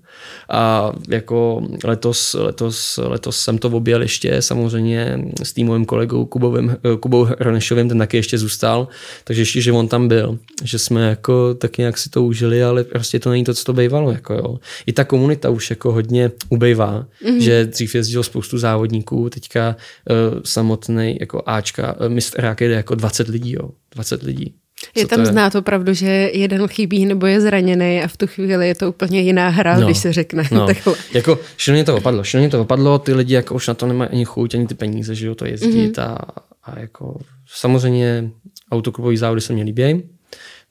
A 0.50 0.92
jako 1.10 1.68
letos, 1.84 2.36
letos, 2.40 3.00
letos 3.04 3.40
jsem 3.40 3.58
to 3.58 3.70
objel 3.70 4.02
ještě 4.02 4.42
samozřejmě 4.42 5.20
s 5.44 5.54
týmovým 5.54 5.86
kolegou 5.86 6.26
Kubovým, 6.26 6.78
Kubou 7.00 7.24
Hronešovým, 7.40 7.90
ten 7.90 7.98
taky 7.98 8.18
ještě 8.18 8.38
zůstal, 8.38 8.88
takže 9.24 9.42
ještě, 9.42 9.62
že 9.62 9.72
on 9.72 9.88
tam 9.88 10.08
byl, 10.08 10.40
že 10.64 10.80
jsme 10.80 11.10
jako 11.10 11.54
tak 11.54 11.78
nějak 11.78 11.98
si 11.98 12.10
to 12.10 12.24
užili, 12.24 12.64
ale 12.64 12.84
prostě 12.84 13.20
to 13.20 13.30
není 13.30 13.44
to, 13.44 13.54
co 13.54 13.64
to 13.64 13.74
bývalo. 13.74 14.12
Jako 14.12 14.34
jo. 14.34 14.60
I 14.86 14.94
ta 14.94 15.04
komunita 15.04 15.50
už 15.50 15.70
jako 15.70 15.92
hodně 15.92 16.32
ubejvá, 16.50 17.06
mm-hmm. 17.26 17.38
že 17.38 17.66
dřív 17.66 17.96
jezdilo 17.96 18.24
spoustu 18.24 18.58
závodníků, 18.58 19.30
teďka 19.30 19.76
uh, 20.10 20.40
samotný 20.44 21.18
jako 21.20 21.44
Ačka, 21.46 21.96
uh, 22.00 22.10
mistr 22.10 22.56
jde 22.60 22.76
jako 22.76 22.96
20 22.96 23.28
lidí, 23.28 23.52
jo. 23.52 23.63
20 23.96 24.24
lidí. 24.24 24.54
Je 24.96 25.08
tam 25.08 25.20
je? 25.20 25.26
znát 25.26 25.56
opravdu, 25.56 25.94
že 25.94 26.08
jeden 26.34 26.68
chybí 26.68 27.06
nebo 27.06 27.26
je 27.26 27.42
zraněný 27.42 28.02
a 28.04 28.08
v 28.08 28.18
tu 28.18 28.28
chvíli 28.28 28.68
je 28.68 28.76
to 28.76 28.90
úplně 28.90 29.22
jiná 29.22 29.50
hra, 29.50 29.80
no, 29.80 29.86
když 29.86 29.98
se 29.98 30.14
řekne. 30.14 30.44
No. 30.52 30.68
Takhle. 30.68 30.96
Jako 31.14 31.40
šilně 31.58 31.84
to 31.84 31.98
opadlo, 31.98 32.24
šilně 32.24 32.50
to 32.50 32.62
opadlo, 32.62 33.00
ty 33.00 33.14
lidi 33.14 33.34
jako 33.34 33.56
už 33.56 33.68
na 33.68 33.74
to 33.74 33.88
nemají 33.88 34.10
ani 34.12 34.26
chuť, 34.26 34.56
ani 34.56 34.68
ty 34.68 34.76
peníze, 34.76 35.16
že 35.16 35.28
jo, 35.28 35.36
to 35.36 35.46
jezdit 35.46 35.98
mm-hmm. 35.98 36.04
a, 36.04 36.18
a 36.64 36.80
jako 36.80 37.20
samozřejmě 37.48 38.30
autoklubový 38.72 39.18
závody 39.18 39.42
se 39.42 39.54
mě 39.54 39.64
líbí. 39.64 40.04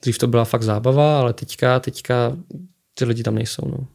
Dřív 0.02 0.18
to 0.18 0.26
byla 0.26 0.44
fakt 0.44 0.62
zábava, 0.62 1.20
ale 1.20 1.32
teďka, 1.32 1.80
teďka 1.80 2.36
ty 2.94 3.04
lidi 3.04 3.22
tam 3.22 3.34
nejsou. 3.34 3.62
No. 3.66 3.86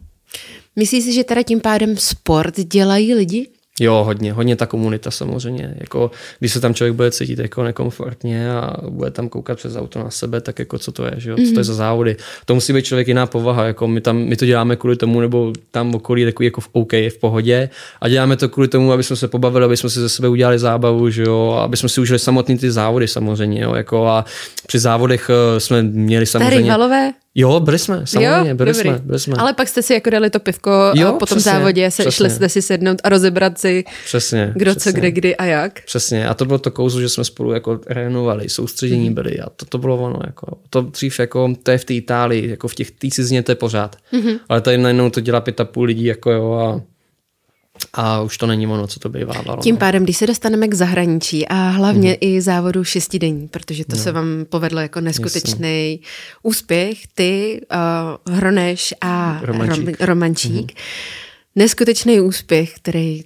Myslíš 0.76 1.04
si, 1.04 1.14
že 1.14 1.24
teda 1.24 1.44
tím 1.44 1.60
pádem 1.60 1.98
sport 1.98 2.60
dělají 2.60 3.14
lidi? 3.14 3.50
Jo, 3.80 4.04
hodně, 4.04 4.34
hodně 4.34 4.56
ta 4.56 4.66
komunita 4.66 5.12
samozřejmě. 5.12 5.74
Jako, 5.78 6.12
když 6.40 6.54
se 6.54 6.60
tam 6.60 6.74
člověk 6.74 6.96
bude 6.96 7.12
cítit 7.12 7.40
jako 7.40 7.64
nekomfortně 7.64 8.52
a 8.52 8.74
bude 8.90 9.12
tam 9.12 9.30
koukat 9.30 9.58
přes 9.58 9.76
auto 9.76 10.00
na 10.00 10.10
sebe, 10.10 10.42
tak 10.42 10.60
jako 10.60 10.80
co 10.80 10.92
to 10.92 11.06
je, 11.06 11.12
že 11.18 11.30
jo? 11.30 11.36
co 11.36 11.42
to 11.42 11.48
je 11.48 11.54
mhm. 11.54 11.64
za 11.64 11.74
závody. 11.74 12.16
To 12.46 12.56
musí 12.56 12.74
být 12.74 12.86
člověk 12.86 13.08
jiná 13.08 13.26
povaha, 13.26 13.66
jako 13.66 13.88
my, 13.88 14.02
tam, 14.02 14.18
my 14.18 14.36
to 14.36 14.46
děláme 14.46 14.76
kvůli 14.76 14.96
tomu, 14.96 15.22
nebo 15.22 15.54
tam 15.72 15.96
okolí 15.96 16.26
takový 16.26 16.46
jako 16.46 16.62
v 16.62 16.70
OK, 16.72 16.94
v 16.94 17.18
pohodě 17.20 17.70
a 18.02 18.10
děláme 18.10 18.38
to 18.38 18.50
kvůli 18.50 18.68
tomu, 18.68 18.92
aby 18.92 19.04
jsme 19.04 19.16
se 19.16 19.28
pobavili, 19.28 19.66
aby 19.66 19.78
jsme 19.78 19.90
si 19.90 20.00
ze 20.00 20.10
sebe 20.10 20.28
udělali 20.28 20.60
zábavu, 20.60 21.10
že 21.10 21.24
jo? 21.24 21.60
aby 21.62 21.78
jsme 21.78 21.90
si 21.90 22.02
užili 22.02 22.20
samotný 22.20 22.58
ty 22.58 22.72
závody 22.72 23.08
samozřejmě. 23.08 23.62
Jo? 23.62 23.76
Jako 23.76 24.08
a 24.08 24.26
při 24.68 24.80
závodech 24.80 25.30
eh, 25.30 25.60
jsme 25.60 25.84
měli 25.84 26.26
samozřejmě... 26.26 26.56
Tady 26.56 26.68
Jo, 27.40 27.60
byli 27.60 27.80
jsme, 27.80 28.08
samozřejmě, 28.08 28.50
jo, 28.50 28.56
byli, 28.56 28.74
jsme, 28.74 29.00
byli 29.04 29.20
jsme. 29.20 29.36
Ale 29.38 29.54
pak 29.54 29.68
jste 29.68 29.82
si 29.82 29.94
jako 29.94 30.10
dali 30.10 30.30
to 30.30 30.40
pivko 30.40 30.72
jo, 30.94 31.14
po 31.20 31.26
tom 31.26 31.38
přesně, 31.38 31.52
závodě, 31.52 31.92
se, 31.92 32.12
šli 32.12 32.30
jste 32.30 32.50
si 32.50 32.62
sednout 32.62 33.02
a 33.04 33.10
rozebrat 33.10 33.58
si, 33.58 33.84
přesně, 34.06 34.54
kdo 34.56 34.72
přesně. 34.72 34.92
co, 34.92 34.98
kde, 34.98 35.12
kdy 35.12 35.36
a 35.36 35.46
jak. 35.46 35.82
Přesně, 35.86 36.28
a 36.28 36.34
to 36.34 36.46
bylo 36.46 36.60
to 36.60 36.72
kouzlo, 36.72 37.02
že 37.02 37.10
jsme 37.10 37.24
spolu 37.24 37.52
jako 37.52 37.80
rénovali, 37.88 38.50
soustředění 38.50 39.10
mm. 39.10 39.16
byli 39.16 39.40
a 39.40 39.50
to, 39.50 39.66
to 39.66 39.78
bylo 39.78 39.98
ono. 39.98 40.20
Jako, 40.26 40.58
to 40.70 40.82
dřív 40.82 41.20
jako, 41.20 41.54
to 41.64 41.72
je 41.72 41.78
v 41.78 41.86
té 41.86 41.94
Itálii, 41.94 42.50
jako 42.50 42.68
v 42.68 42.76
těch 42.76 42.92
té 42.92 43.08
cizině 43.08 43.44
to 43.44 43.52
je 43.52 43.56
pořád. 43.56 43.96
Mm-hmm. 44.14 44.40
Ale 44.50 44.62
tady 44.62 44.78
najednou 44.78 45.10
to 45.10 45.20
dělá 45.20 45.42
pět 45.42 45.60
a 45.60 45.66
půl 45.66 45.84
lidí 45.84 46.06
jako 46.06 46.32
jo 46.32 46.54
a 46.54 46.82
a 47.94 48.22
už 48.22 48.38
to 48.38 48.48
není 48.48 48.68
ono, 48.68 48.88
co 48.88 49.00
to 49.00 49.10
bývalo. 49.10 49.58
Tím 49.62 49.78
pádem, 49.78 50.04
když 50.04 50.18
se 50.18 50.28
dostaneme 50.28 50.68
k 50.68 50.74
zahraničí 50.74 51.48
a 51.48 51.70
hlavně 51.70 52.10
mm. 52.10 52.18
i 52.22 52.42
závodu 52.42 52.84
šestidení, 52.84 53.48
protože 53.48 53.86
to 53.86 53.96
no. 53.96 54.04
se 54.04 54.12
vám 54.12 54.46
povedlo 54.50 54.80
jako 54.80 55.02
neskutečný 55.02 55.92
Jasně. 55.92 56.08
úspěch, 56.44 57.08
ty, 57.16 57.62
uh, 58.28 58.36
Hroneš 58.36 58.94
a 59.02 59.40
Romančík. 59.44 60.02
Romančík. 60.02 60.72
Mm. 60.72 60.78
Neskutečný 61.56 62.22
úspěch, 62.22 62.74
který 62.74 63.24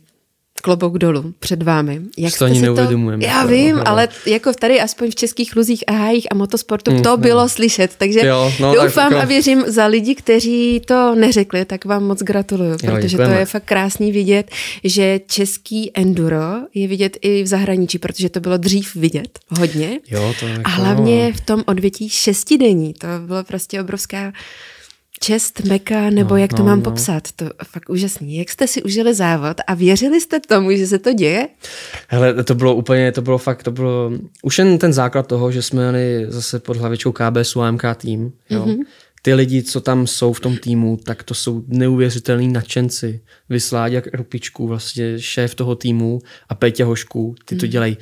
klobouk 0.62 0.98
dolů 0.98 1.34
před 1.40 1.64
vámi. 1.64 2.02
Jak 2.18 2.38
to 2.38 2.46
ani 2.46 2.62
neuvědomujeme. 2.62 3.26
Já 3.26 3.46
vím, 3.46 3.76
ale... 3.76 3.86
ale 3.86 4.08
jako 4.26 4.54
tady 4.54 4.82
aspoň 4.82 5.12
v 5.12 5.16
českých 5.16 5.56
luzích 5.56 5.84
a 5.88 5.92
hájích 5.92 6.28
a 6.32 6.36
motosportu 6.36 6.92
mm, 6.92 7.02
to 7.02 7.18
ne. 7.18 7.24
bylo 7.24 7.50
slyšet, 7.50 7.92
takže 7.98 8.20
jo, 8.20 8.54
no, 8.60 8.76
doufám 8.76 9.12
jako... 9.12 9.24
a 9.24 9.26
věřím 9.26 9.64
za 9.68 9.86
lidi, 9.86 10.16
kteří 10.16 10.82
to 10.86 11.16
neřekli, 11.16 11.66
tak 11.66 11.86
vám 11.86 12.04
moc 12.04 12.20
gratuluju, 12.24 12.78
protože 12.78 13.18
jo, 13.18 13.26
to 13.26 13.32
je 13.32 13.46
fakt 13.46 13.66
krásný 13.66 14.12
vidět, 14.12 14.52
že 14.84 15.20
český 15.28 15.92
enduro 15.94 16.44
je 16.74 16.88
vidět 16.88 17.18
i 17.22 17.44
v 17.44 17.48
zahraničí, 17.48 18.00
protože 18.00 18.30
to 18.30 18.40
bylo 18.40 18.58
dřív 18.58 18.96
vidět 18.96 19.40
hodně. 19.60 20.00
Jo, 20.10 20.34
to 20.40 20.48
jako... 20.48 20.62
A 20.66 20.70
hlavně 20.70 21.34
v 21.34 21.42
tom 21.42 21.64
odvětí 21.66 22.10
šestidení, 22.10 22.94
to 22.94 23.08
bylo 23.26 23.44
prostě 23.44 23.82
obrovská 23.82 24.34
čest 25.24 25.64
meka, 25.64 26.10
nebo 26.10 26.30
no, 26.30 26.38
jak 26.38 26.54
to 26.54 26.58
no, 26.58 26.66
mám 26.66 26.78
no. 26.78 26.84
popsat. 26.84 27.32
To 27.36 27.46
fakt 27.66 27.90
úžasný. 27.90 28.38
Jak 28.38 28.50
jste 28.50 28.68
si 28.68 28.84
užili 28.84 29.14
závod 29.14 29.58
a 29.68 29.74
věřili 29.74 30.22
jste 30.22 30.40
tomu, 30.40 30.72
že 30.72 30.88
se 30.88 31.00
to 31.00 31.14
děje? 31.14 31.48
Hele, 32.08 32.44
to 32.44 32.56
bylo 32.56 32.76
úplně, 32.76 33.12
to 33.12 33.22
bylo 33.22 33.38
fakt, 33.38 33.64
to 33.64 33.72
bylo 33.72 34.12
už 34.44 34.58
jen 34.58 34.78
ten 34.78 34.94
základ 34.94 35.28
toho, 35.28 35.52
že 35.52 35.62
jsme 35.62 35.92
měli 35.92 36.26
zase 36.30 36.60
pod 36.60 36.78
hlavičkou 36.78 37.12
KBS 37.12 37.56
AMK 37.56 37.84
tým, 37.98 38.32
jo. 38.50 38.66
Mm-hmm. 38.66 38.84
Ty 39.24 39.34
lidi, 39.34 39.64
co 39.64 39.82
tam 39.82 40.08
jsou 40.08 40.34
v 40.34 40.40
tom 40.40 40.58
týmu, 40.58 40.98
tak 41.04 41.24
to 41.24 41.34
jsou 41.34 41.64
neuvěřitelní 41.68 42.48
nadšenci. 42.48 43.22
Vysláďak 43.50 44.08
Rupičku, 44.14 44.68
vlastně 44.68 45.20
šéf 45.20 45.56
toho 45.56 45.76
týmu 45.76 46.22
a 46.50 46.56
Petě 46.56 46.84
Hošku, 46.84 47.36
ty 47.46 47.56
to 47.56 47.66
mhm. 47.66 47.72
dělají 47.72 47.98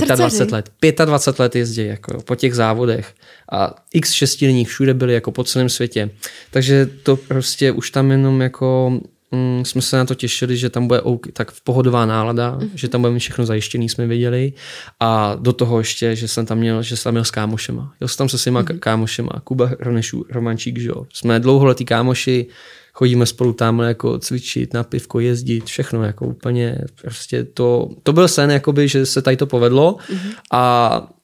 25 0.00 0.52
let. 0.52 0.70
25 1.04 1.42
let 1.42 1.56
jezdí 1.56 1.86
jako 1.86 2.22
po 2.22 2.34
těch 2.34 2.54
závodech 2.54 3.14
a 3.52 3.74
x 3.92 4.12
šestilinních 4.12 4.68
všude 4.68 4.94
byli 4.94 5.14
jako 5.14 5.32
po 5.32 5.44
celém 5.44 5.68
světě. 5.68 6.10
Takže 6.50 6.86
to 7.02 7.16
prostě 7.16 7.72
už 7.72 7.90
tam 7.90 8.10
jenom 8.10 8.40
jako 8.40 8.98
mm, 9.32 9.64
jsme 9.64 9.82
se 9.82 9.96
na 9.96 10.04
to 10.04 10.14
těšili, 10.14 10.56
že 10.56 10.70
tam 10.70 10.86
bude 10.86 11.00
OK, 11.00 11.26
tak 11.32 11.50
v 11.50 11.60
pohodová 11.60 12.06
nálada, 12.06 12.58
mm-hmm. 12.58 12.70
že 12.74 12.88
tam 12.88 13.00
budeme 13.00 13.18
všechno 13.18 13.46
zajištěný, 13.46 13.88
jsme 13.88 14.06
věděli. 14.06 14.52
A 15.00 15.36
do 15.40 15.52
toho 15.52 15.78
ještě, 15.78 16.16
že 16.16 16.28
jsem 16.28 16.46
tam 16.46 16.58
měl, 16.58 16.82
že 16.82 16.96
jsem 16.96 17.04
tam 17.04 17.14
měl 17.14 17.24
s 17.24 17.30
kámošema. 17.30 17.92
Jel 18.00 18.08
jsem 18.08 18.16
tam 18.16 18.28
se 18.28 18.38
svýma 18.38 18.62
mm-hmm. 18.62 18.78
kámošema, 18.78 19.30
Kuba 19.44 19.70
Hronešů, 19.80 20.24
Romančík, 20.30 20.78
že 20.78 20.88
jo. 20.88 21.06
Jsme 21.12 21.40
dlouholetí 21.40 21.84
kámoši, 21.84 22.46
chodíme 22.94 23.26
spolu 23.26 23.52
tam 23.52 23.80
jako 23.80 24.18
cvičit, 24.18 24.74
na 24.74 24.84
pivko, 24.84 25.20
jezdit, 25.20 25.64
všechno, 25.64 26.04
jako 26.04 26.26
úplně 26.26 26.78
prostě 27.02 27.44
to, 27.44 27.88
to 28.02 28.12
byl 28.12 28.28
sen, 28.28 28.50
jakoby, 28.50 28.88
že 28.88 29.06
se 29.06 29.22
tady 29.22 29.36
to 29.36 29.46
povedlo 29.46 29.96
mm-hmm. 30.08 30.32
a 30.52 31.14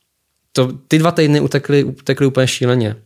to, 0.53 0.73
ty 0.89 0.99
dva 0.99 1.11
týdny 1.11 1.41
utekly, 1.41 1.85
utekly 1.85 2.27
úplně 2.27 2.47
šíleně. 2.47 2.97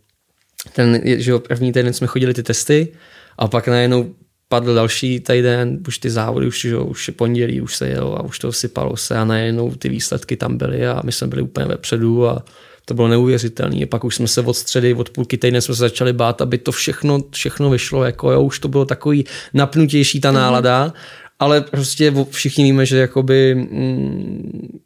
Ten, 0.73 1.01
že 1.05 1.31
jo, 1.31 1.39
první 1.39 1.73
týden 1.73 1.93
jsme 1.93 2.07
chodili 2.07 2.35
ty 2.35 2.43
testy 2.43 2.93
a 3.39 3.49
pak 3.49 3.69
najednou 3.69 4.15
spadl 4.55 4.75
další 4.75 5.21
týden, 5.21 5.79
už 5.89 5.99
ty 5.99 6.11
závody, 6.11 6.47
už, 6.47 6.61
že, 6.61 6.79
už 6.79 7.09
je 7.09 7.15
pondělí, 7.15 7.61
už 7.61 7.77
se 7.77 7.89
jelo 7.89 8.19
a 8.19 8.23
už 8.23 8.39
to 8.39 8.53
sypalo 8.53 8.97
se 8.97 9.17
a 9.17 9.25
najednou 9.25 9.75
ty 9.75 9.89
výsledky 9.89 10.37
tam 10.37 10.57
byly 10.57 10.87
a 10.87 11.01
my 11.05 11.13
jsme 11.13 11.27
byli 11.27 11.43
úplně 11.43 11.67
vepředu 11.67 12.29
a 12.29 12.45
to 12.85 12.95
bylo 12.95 13.09
neuvěřitelné. 13.09 13.87
Pak 13.87 14.05
už 14.05 14.15
jsme 14.15 14.29
se 14.29 14.41
od 14.41 14.55
středy, 14.55 14.95
od 14.95 15.11
půlky 15.11 15.37
týdne 15.37 15.61
jsme 15.61 15.75
se 15.75 15.79
začali 15.79 16.13
bát, 16.13 16.41
aby 16.41 16.59
to 16.59 16.73
všechno, 16.73 17.21
všechno 17.31 17.71
vyšlo, 17.71 18.05
jako 18.05 18.31
jo, 18.31 18.43
už 18.43 18.59
to 18.59 18.69
bylo 18.69 18.85
takový 18.85 19.25
napnutější 19.55 20.21
ta 20.21 20.31
mhm. 20.31 20.41
nálada, 20.41 20.93
ale 21.39 21.61
prostě 21.61 22.15
všichni 22.31 22.65
víme, 22.65 22.87
že 22.87 22.99
jakoby 22.99 23.55
mm, 23.55 24.81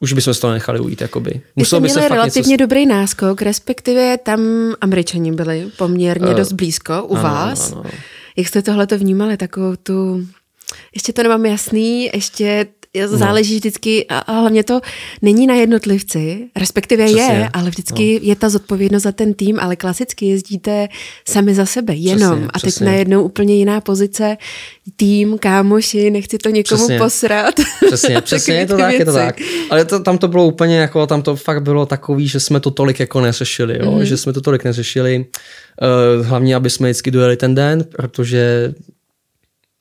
už 0.00 0.12
bychom 0.12 0.34
se 0.34 0.40
to 0.40 0.52
nechali 0.52 0.80
ujít. 0.80 1.00
Jakoby. 1.00 1.40
Muselo 1.56 1.80
by 1.80 1.88
se 1.88 2.08
relativně 2.08 2.50
něco... 2.50 2.62
dobrý 2.62 2.86
náskok, 2.86 3.42
respektive 3.42 4.18
tam 4.18 4.40
američani 4.80 5.32
byli 5.32 5.66
poměrně 5.76 6.26
uh, 6.26 6.34
dost 6.34 6.52
blízko 6.52 7.04
u 7.04 7.14
ano, 7.14 7.22
vás. 7.22 7.72
Ano, 7.72 7.80
ano. 7.80 7.90
Jak 8.36 8.48
jste 8.48 8.62
tohle 8.62 8.86
to 8.86 8.98
vnímali, 8.98 9.36
takovou 9.36 9.76
tu... 9.76 10.26
Ještě 10.94 11.12
to 11.12 11.22
nemám 11.22 11.46
jasný, 11.46 12.10
ještě. 12.14 12.66
Záleží 13.06 13.54
no. 13.54 13.58
vždycky, 13.58 14.06
a 14.08 14.40
hlavně 14.40 14.64
to 14.64 14.80
není 15.22 15.46
na 15.46 15.54
jednotlivci, 15.54 16.48
respektive 16.56 17.04
Přesně. 17.04 17.22
je, 17.22 17.48
ale 17.52 17.70
vždycky 17.70 18.20
no. 18.22 18.28
je 18.28 18.36
ta 18.36 18.48
zodpovědnost 18.48 19.02
za 19.02 19.12
ten 19.12 19.34
tým, 19.34 19.60
ale 19.60 19.76
klasicky 19.76 20.26
jezdíte 20.26 20.88
sami 21.28 21.54
za 21.54 21.66
sebe, 21.66 21.94
jenom. 21.94 22.30
Přesně, 22.30 22.46
a 22.46 22.58
teď 22.58 22.62
přesně. 22.62 22.86
najednou 22.86 23.22
úplně 23.22 23.54
jiná 23.54 23.80
pozice, 23.80 24.36
tým, 24.96 25.38
kámoši, 25.38 26.10
nechci 26.10 26.38
to 26.38 26.48
někomu 26.48 26.84
přesně. 26.84 26.98
posrat. 26.98 27.54
Přesně, 27.86 28.20
přesně 28.20 28.54
je 28.58 28.66
to 28.66 28.76
tak, 28.76 28.94
je 28.94 29.04
to 29.04 29.12
tak. 29.12 29.36
Ale 29.70 29.84
to, 29.84 30.00
tam 30.00 30.18
to 30.18 30.28
bylo 30.28 30.46
úplně 30.46 30.78
jako, 30.78 31.06
tam 31.06 31.22
to 31.22 31.36
fakt 31.36 31.62
bylo 31.62 31.86
takový, 31.86 32.28
že 32.28 32.40
jsme 32.40 32.60
to 32.60 32.70
tolik 32.70 33.00
jako 33.00 33.20
neřešili, 33.20 33.78
jo? 33.78 33.92
Mm-hmm. 33.92 34.02
že 34.02 34.16
jsme 34.16 34.32
to 34.32 34.40
tolik 34.40 34.64
neřešili, 34.64 35.24
uh, 36.16 36.26
hlavně, 36.26 36.56
aby 36.56 36.70
jsme 36.70 36.88
vždycky 36.88 37.10
dojeli 37.10 37.36
ten 37.36 37.54
den, 37.54 37.84
protože 37.84 38.74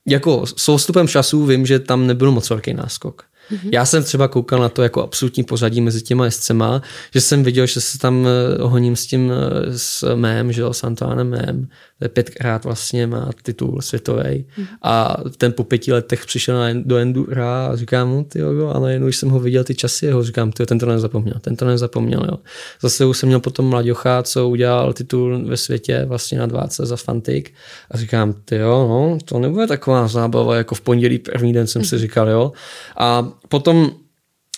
jako 0.10 0.46
s 0.46 0.76
vstupem 0.78 1.08
času 1.08 1.46
vím, 1.46 1.66
že 1.66 1.80
tam 1.80 2.08
nebyl 2.08 2.32
moc 2.32 2.50
velký 2.50 2.74
náskok. 2.74 3.24
Mm-hmm. 3.52 3.70
Já 3.72 3.86
jsem 3.86 4.04
třeba 4.04 4.28
koukal 4.28 4.60
na 4.60 4.70
to 4.70 4.84
jako 4.84 5.04
absolutní 5.04 5.44
pořadí 5.44 5.82
mezi 5.82 6.02
těma 6.02 6.26
jezdcema, 6.26 6.82
že 7.14 7.22
jsem 7.22 7.44
viděl, 7.44 7.66
že 7.66 7.82
se 7.82 7.98
tam 7.98 8.28
eh, 8.28 8.64
honím 8.64 8.96
s 8.96 9.06
tím 9.06 9.32
eh, 9.32 9.78
s 9.78 10.16
mém, 10.16 10.52
že 10.52 10.62
jo, 10.62 10.74
s 10.74 10.84
Antoánem 10.84 11.30
mém, 11.30 11.68
pětkrát 12.08 12.64
vlastně 12.64 13.08
má 13.08 13.30
titul 13.44 13.82
světový. 13.82 14.46
Mm. 14.58 14.66
A 14.82 15.18
ten 15.38 15.54
po 15.54 15.64
pěti 15.64 15.94
letech 15.94 16.26
přišel 16.26 16.56
do 16.74 16.98
Endura 16.98 17.68
a 17.68 17.76
říkám 17.76 18.10
mu, 18.10 18.24
ty 18.24 18.40
jo, 18.40 18.68
a 18.68 18.80
najednou, 18.80 19.08
když 19.08 19.18
jsem 19.18 19.30
ho 19.30 19.40
viděl 19.40 19.64
ty 19.64 19.76
časy 19.76 20.06
jeho, 20.06 20.24
říkám, 20.24 20.52
ty 20.52 20.66
ten 20.66 20.80
to 20.80 20.86
nezapomněl, 20.86 21.36
ten 21.42 21.56
to 21.56 21.66
nezapomněl, 21.66 22.26
jo. 22.32 22.38
Zase 22.82 23.06
už 23.06 23.18
jsem 23.18 23.28
měl 23.28 23.40
potom 23.40 23.66
mladěcha, 23.66 24.24
co 24.24 24.50
udělal 24.50 24.94
titul 24.94 25.46
ve 25.46 25.58
světě 25.58 26.06
vlastně 26.06 26.40
na 26.40 26.46
20 26.46 26.86
za 26.86 26.96
Fantik 26.96 27.54
a 27.92 27.98
říkám, 27.98 28.34
ty 28.46 28.56
jo, 28.56 28.88
no, 28.90 29.18
to 29.26 29.40
nebude 29.40 29.68
taková 29.68 30.08
zábava, 30.08 30.56
jako 30.56 30.76
v 30.76 30.82
pondělí 30.82 31.20
první 31.20 31.54
den 31.54 31.68
jsem 31.68 31.84
si 31.84 31.96
mhm. 31.96 32.02
říkal, 32.02 32.30
jo. 32.30 32.52
A 32.98 33.32
potom 33.48 33.92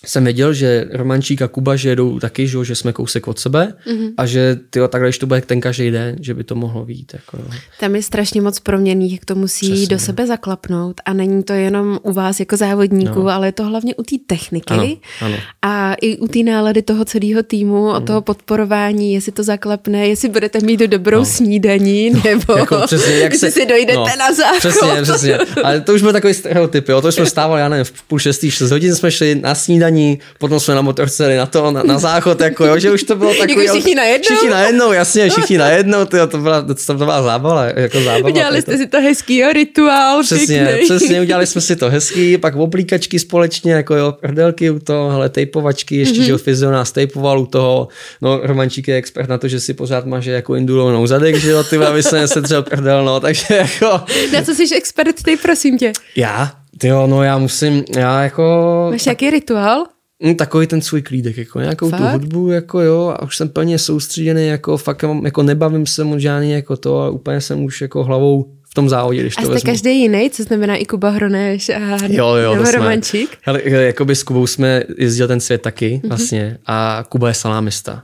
jsem 0.06 0.24
věděl, 0.24 0.54
že 0.54 0.86
Romančík 0.92 1.42
a 1.42 1.48
Kuba, 1.48 1.76
že 1.76 1.90
jedou 1.90 2.20
taky, 2.20 2.48
že, 2.48 2.66
že 2.66 2.76
jsme 2.76 2.94
kousek 2.94 3.28
od 3.28 3.40
sebe 3.40 3.74
mm-hmm. 3.88 4.14
a 4.18 4.26
že 4.26 4.60
tyjo, 4.70 4.88
takhle, 4.88 5.10
když 5.10 5.18
to 5.18 5.26
bude 5.26 5.42
ten 5.42 5.62
každý 5.62 5.92
den, 5.92 6.16
že 6.20 6.34
by 6.34 6.44
to 6.44 6.56
mohlo 6.56 6.86
být. 6.86 7.14
Jako, 7.14 7.38
jo. 7.38 7.44
Tam 7.80 7.96
je 7.96 8.04
strašně 8.04 8.42
moc 8.42 8.60
proměných, 8.60 9.12
jak 9.12 9.26
to 9.26 9.36
musí 9.36 9.72
Přesně. 9.72 9.88
do 9.88 10.00
sebe 10.00 10.28
zaklapnout 10.28 11.02
a 11.06 11.14
není 11.14 11.44
to 11.44 11.54
jenom 11.54 12.00
u 12.04 12.14
vás 12.14 12.40
jako 12.40 12.58
závodníků, 12.58 13.20
no. 13.20 13.30
ale 13.30 13.48
je 13.48 13.52
to 13.52 13.64
hlavně 13.64 13.96
u 13.96 14.04
té 14.04 14.16
techniky 14.28 14.74
ano, 14.74 14.98
ano. 15.22 15.36
a 15.62 15.94
i 16.02 16.18
u 16.18 16.28
té 16.28 16.40
nálady 16.40 16.82
toho 16.82 17.06
celého 17.06 17.44
týmu, 17.44 17.94
mm. 17.94 18.06
toho 18.06 18.22
podporování, 18.22 19.14
jestli 19.14 19.32
to 19.32 19.44
zaklapne, 19.44 20.08
jestli 20.08 20.30
budete 20.30 20.60
mít 20.60 20.80
dobrou 20.80 21.20
no. 21.20 21.26
snídaní, 21.26 22.10
no, 22.10 22.22
nebo 22.26 22.54
jako 22.58 22.82
přesně, 22.86 23.14
jak 23.14 23.36
se, 23.36 23.52
si 23.52 23.66
dojdete 23.66 23.98
no, 23.98 24.06
na 24.20 24.34
záchod. 24.34 24.60
Přesně, 24.60 25.02
přesně. 25.02 25.38
Ale 25.64 25.82
to 25.82 25.94
už 25.94 26.02
byl 26.02 26.14
takový 26.14 26.34
stereotyp, 26.34 26.90
jo. 26.90 27.02
to 27.02 27.12
jsme 27.12 27.26
stávali, 27.26 27.62
já 27.62 27.70
nevím, 27.70 27.86
v 27.86 28.04
půl 28.04 28.20
šestý, 28.20 28.52
šest 28.52 28.72
hodin 28.72 28.96
jsme 28.96 29.12
šli 29.12 29.36
na 29.36 29.56
snídaní 29.56 29.91
snídaní, 29.92 30.20
potom 30.40 30.60
jsme 30.60 30.76
na 30.76 30.82
motorce 30.82 31.24
jeli 31.24 31.38
na 31.38 31.46
to, 31.46 31.72
na, 31.72 31.84
na 31.84 32.00
záchod, 32.00 32.42
jako 32.42 32.66
jo, 32.66 32.80
že 32.80 32.92
už 32.92 33.04
to 33.04 33.16
bylo 33.16 33.34
takový... 33.40 33.66
jako 33.66 33.74
všichni 33.74 33.96
najednou? 33.96 34.36
Všichni 34.36 34.50
najednou, 34.50 34.92
jasně, 34.92 35.30
všichni 35.30 35.58
najednou, 35.58 36.06
tyjo, 36.06 36.28
to 36.28 36.38
byla, 36.38 36.66
to 36.86 36.94
byla 36.94 37.24
zábava, 37.24 37.66
jako 37.66 38.02
zábava. 38.02 38.30
Udělali 38.30 38.62
jste 38.62 38.72
to. 38.72 38.78
si 38.78 38.88
to 38.88 39.02
hezký, 39.02 39.38
jo, 39.38 39.54
rituál, 39.54 40.24
Přesně, 40.24 40.66
pěkný. 40.66 40.86
přesně, 40.86 41.22
udělali 41.26 41.48
jsme 41.48 41.62
si 41.62 41.76
to 41.76 41.90
hezký, 41.90 42.38
pak 42.38 42.56
oblíkačky 42.56 43.20
společně, 43.20 43.74
jako 43.74 43.96
jo, 43.96 44.12
prdelky 44.12 44.70
u 44.70 44.80
toho, 44.80 45.10
hele, 45.10 45.30
tejpovačky, 45.30 45.96
ještě, 45.96 46.20
mm-hmm. 46.20 46.26
že 46.26 46.38
fyzio 46.38 46.72
nás 46.72 46.92
tejpoval 46.92 47.40
u 47.40 47.46
toho, 47.46 47.88
no, 48.22 48.40
Romančík 48.44 48.88
je 48.88 48.96
expert 48.96 49.30
na 49.30 49.38
to, 49.38 49.48
že 49.48 49.60
si 49.60 49.74
pořád 49.74 50.06
maže 50.06 50.32
jako 50.32 50.56
indulovnou 50.56 51.08
zadek, 51.08 51.36
že 51.36 51.50
jo, 51.50 51.64
ty 51.64 51.78
aby 51.78 52.04
se 52.04 52.16
nesedřel 52.16 52.64
prdel, 52.64 53.06
no, 53.06 53.20
takže 53.20 53.56
jako... 53.56 54.02
Na 54.34 54.42
co 54.42 54.56
jsi 54.56 54.76
expert, 54.76 55.24
ty 55.24 55.38
prosím 55.38 55.78
tě? 55.78 55.92
Já? 56.16 56.61
Ty 56.82 56.88
jo, 56.88 57.08
no 57.08 57.24
já 57.24 57.38
musím, 57.38 57.84
já 57.98 58.24
jako... 58.24 58.88
Máš 58.92 59.06
jaký 59.06 59.30
rituál? 59.30 59.86
Mm, 60.24 60.36
takový 60.36 60.68
ten 60.68 60.82
svůj 60.82 61.02
klídek, 61.02 61.38
jako 61.38 61.60
nějakou 61.60 61.90
fakt? 61.90 62.00
tu 62.00 62.08
hudbu, 62.08 62.50
jako 62.50 62.82
jo, 62.82 63.14
a 63.16 63.24
už 63.24 63.38
jsem 63.38 63.50
plně 63.50 63.80
soustředěný, 63.80 64.48
jako 64.48 64.78
fakt, 64.78 65.06
jako 65.24 65.44
nebavím 65.44 65.86
se 65.86 66.04
moc 66.04 66.20
žádný 66.20 66.52
jako 66.52 66.78
to, 66.78 67.02
a 67.02 67.10
úplně 67.10 67.42
jsem 67.42 67.64
už 67.64 67.82
jako 67.82 68.04
hlavou 68.04 68.46
v 68.70 68.74
tom 68.74 68.90
závodě, 68.90 69.22
když 69.22 69.34
a 69.38 69.42
to 69.42 69.46
jste 69.46 69.54
vezmu. 69.54 69.72
každý 69.72 70.02
jiný, 70.02 70.30
co 70.30 70.44
znamená 70.44 70.76
i 70.76 70.86
Kuba 70.86 71.10
Hroneš 71.10 71.70
a 71.70 71.98
jo, 72.08 72.36
jo, 72.36 72.56
nebo 72.56 72.72
Romančík? 72.72 73.38
Hele, 73.42 73.62
jakoby 73.66 74.16
s 74.16 74.24
Kubou 74.24 74.48
jsme 74.48 74.84
jezdili 74.98 75.28
ten 75.28 75.40
svět 75.40 75.62
taky 75.62 76.02
mm-hmm. 76.04 76.08
vlastně 76.08 76.58
a 76.66 77.04
Kuba 77.10 77.28
je 77.28 77.34
salámista. 77.34 78.04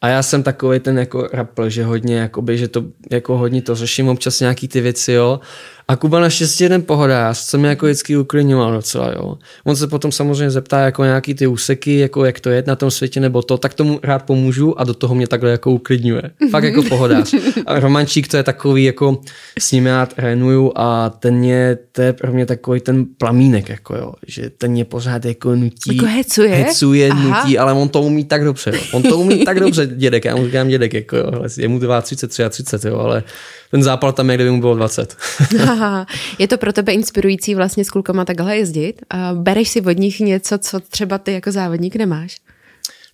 A 0.00 0.08
já 0.08 0.22
jsem 0.22 0.42
takový 0.42 0.80
ten 0.80 0.98
jako 0.98 1.28
rapl, 1.32 1.68
že 1.68 1.84
hodně, 1.84 2.16
jakoby, 2.16 2.58
že 2.58 2.68
to 2.68 2.84
jako 3.10 3.38
hodně 3.38 3.62
to 3.62 3.74
řeším 3.74 4.08
občas 4.08 4.40
nějaký 4.40 4.68
ty 4.68 4.80
věci, 4.80 5.12
jo. 5.12 5.40
A 5.88 5.96
Kuba 5.96 6.20
naštěstí 6.20 6.64
jeden 6.64 6.82
pohodář, 6.82 7.46
co 7.46 7.58
mě 7.58 7.68
jako 7.68 7.86
vždycky 7.86 8.16
uklidňoval 8.16 8.72
docela, 8.72 9.12
jo. 9.12 9.38
On 9.64 9.76
se 9.76 9.86
potom 9.86 10.12
samozřejmě 10.12 10.50
zeptá 10.50 10.80
jako 10.80 11.04
nějaký 11.04 11.34
ty 11.34 11.46
úseky, 11.46 11.98
jako 11.98 12.24
jak 12.24 12.40
to 12.40 12.50
je 12.50 12.64
na 12.66 12.76
tom 12.76 12.90
světě 12.90 13.20
nebo 13.20 13.42
to, 13.42 13.58
tak 13.58 13.74
tomu 13.74 14.00
rád 14.02 14.22
pomůžu 14.22 14.80
a 14.80 14.84
do 14.84 14.94
toho 14.94 15.14
mě 15.14 15.26
takhle 15.26 15.50
jako 15.50 15.70
uklidňuje. 15.70 16.22
Fakt 16.50 16.64
jako 16.64 16.82
pohodář. 16.82 17.34
A 17.66 17.80
Romančík 17.80 18.28
to 18.28 18.36
je 18.36 18.42
takový, 18.42 18.84
jako 18.84 19.20
s 19.58 19.72
ním 19.72 19.86
já 19.86 20.06
trénuju 20.06 20.72
a 20.76 21.10
ten 21.10 21.44
je, 21.44 21.78
to 21.92 22.02
je 22.02 22.12
pro 22.12 22.32
mě 22.32 22.46
takový 22.46 22.80
ten 22.80 23.06
plamínek, 23.18 23.68
jako 23.68 23.96
jo, 23.96 24.12
že 24.26 24.50
ten 24.50 24.70
mě 24.70 24.84
pořád 24.84 25.24
jako 25.24 25.54
nutí. 25.54 25.96
Jako 25.96 26.06
hecuje? 26.06 26.48
Hecuje, 26.48 27.10
Aha. 27.10 27.42
nutí, 27.42 27.58
ale 27.58 27.72
on 27.72 27.88
to 27.88 28.02
umí 28.02 28.24
tak 28.24 28.44
dobře, 28.44 28.72
jo. 28.74 28.80
On 28.92 29.02
to 29.02 29.18
umí 29.18 29.44
tak 29.44 29.60
dobře, 29.60 29.86
dědek, 29.86 30.24
já 30.24 30.36
mu 30.36 30.44
říkám 30.44 30.68
dědek, 30.68 30.94
jako 30.94 31.16
jo, 31.16 31.44
je 31.58 31.68
mu 31.68 31.80
32, 32.02 32.48
33, 32.48 32.88
jo, 32.88 32.98
ale 32.98 33.22
ten 33.70 33.82
zápal 33.82 34.12
tam 34.12 34.30
je, 34.30 34.36
kdyby 34.36 34.50
mu 34.50 34.60
bylo 34.60 34.74
20. 34.74 35.16
Je 36.38 36.48
to 36.48 36.58
pro 36.58 36.72
tebe 36.72 36.92
inspirující 36.92 37.54
vlastně 37.54 37.84
s 37.84 37.90
klukama 37.90 38.24
takhle 38.24 38.56
jezdit? 38.56 39.02
A 39.10 39.34
bereš 39.34 39.68
si 39.68 39.80
od 39.80 39.98
nich 39.98 40.20
něco, 40.20 40.58
co 40.58 40.80
třeba 40.80 41.18
ty 41.18 41.32
jako 41.32 41.52
závodník 41.52 41.96
nemáš? 41.96 42.40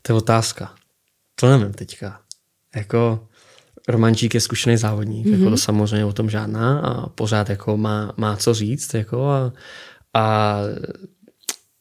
To 0.02 0.12
je 0.12 0.16
otázka. 0.16 0.74
To 1.40 1.50
nevím 1.50 1.72
teďka. 1.72 2.20
Jako 2.76 3.28
Romančík 3.88 4.34
je 4.34 4.40
zkušený 4.40 4.76
závodník, 4.76 5.26
mm-hmm. 5.26 5.32
jako 5.32 5.44
to 5.44 5.50
mhm. 5.50 5.56
samozřejmě 5.56 6.04
o 6.04 6.12
tom 6.12 6.30
žádná 6.30 6.80
a 6.80 7.08
pořád 7.08 7.48
jako 7.48 7.76
má, 7.76 8.12
má 8.16 8.36
co 8.36 8.54
říct 8.54 8.94
jako 8.94 9.30
a, 9.30 9.52
a 10.14 10.56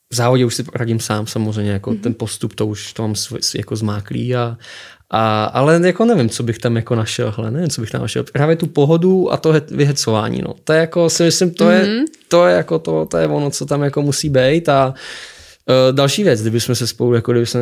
v 0.09 0.15
závodě 0.15 0.45
už 0.45 0.55
si 0.55 0.63
radím 0.75 0.99
sám 0.99 1.27
samozřejmě, 1.27 1.71
jako 1.71 1.91
mm-hmm. 1.91 2.01
ten 2.01 2.13
postup 2.13 2.55
to 2.55 2.67
už 2.67 2.93
to 2.93 3.01
mám 3.01 3.13
jako 3.55 3.75
zmáklý 3.75 4.35
a, 4.35 4.57
a, 5.09 5.45
ale 5.45 5.79
jako 5.83 6.05
nevím, 6.05 6.29
co 6.29 6.43
bych 6.43 6.57
tam 6.57 6.75
jako 6.75 6.95
našel, 6.95 7.33
hele, 7.37 7.51
nevím, 7.51 7.69
co 7.69 7.81
bych 7.81 7.91
tam 7.91 8.01
našel. 8.01 8.23
Právě 8.33 8.55
tu 8.55 8.67
pohodu 8.67 9.33
a 9.33 9.37
to 9.37 9.53
vyhecování, 9.71 10.41
no. 10.41 10.53
To 10.63 10.73
je 10.73 10.79
jako, 10.79 11.09
si 11.09 11.23
myslím, 11.23 11.51
to, 11.51 11.65
mm-hmm. 11.65 11.71
je, 11.71 11.85
mhm. 11.85 12.05
to 12.27 12.45
je 12.45 12.55
jako 12.55 12.79
to, 12.79 13.05
to 13.05 13.17
je 13.17 13.27
ono, 13.27 13.49
co 13.49 13.65
tam 13.65 13.83
jako 13.83 14.01
musí 14.01 14.29
být 14.29 14.69
a 14.69 14.87
Uh, 14.87 14.93
další 15.91 16.23
věc, 16.23 16.41
kdyby 16.41 16.59
jsme 16.59 16.75
se 16.75 16.87
spolu, 16.87 17.13
jako 17.13 17.31
kdyby 17.31 17.45
jsme 17.45 17.61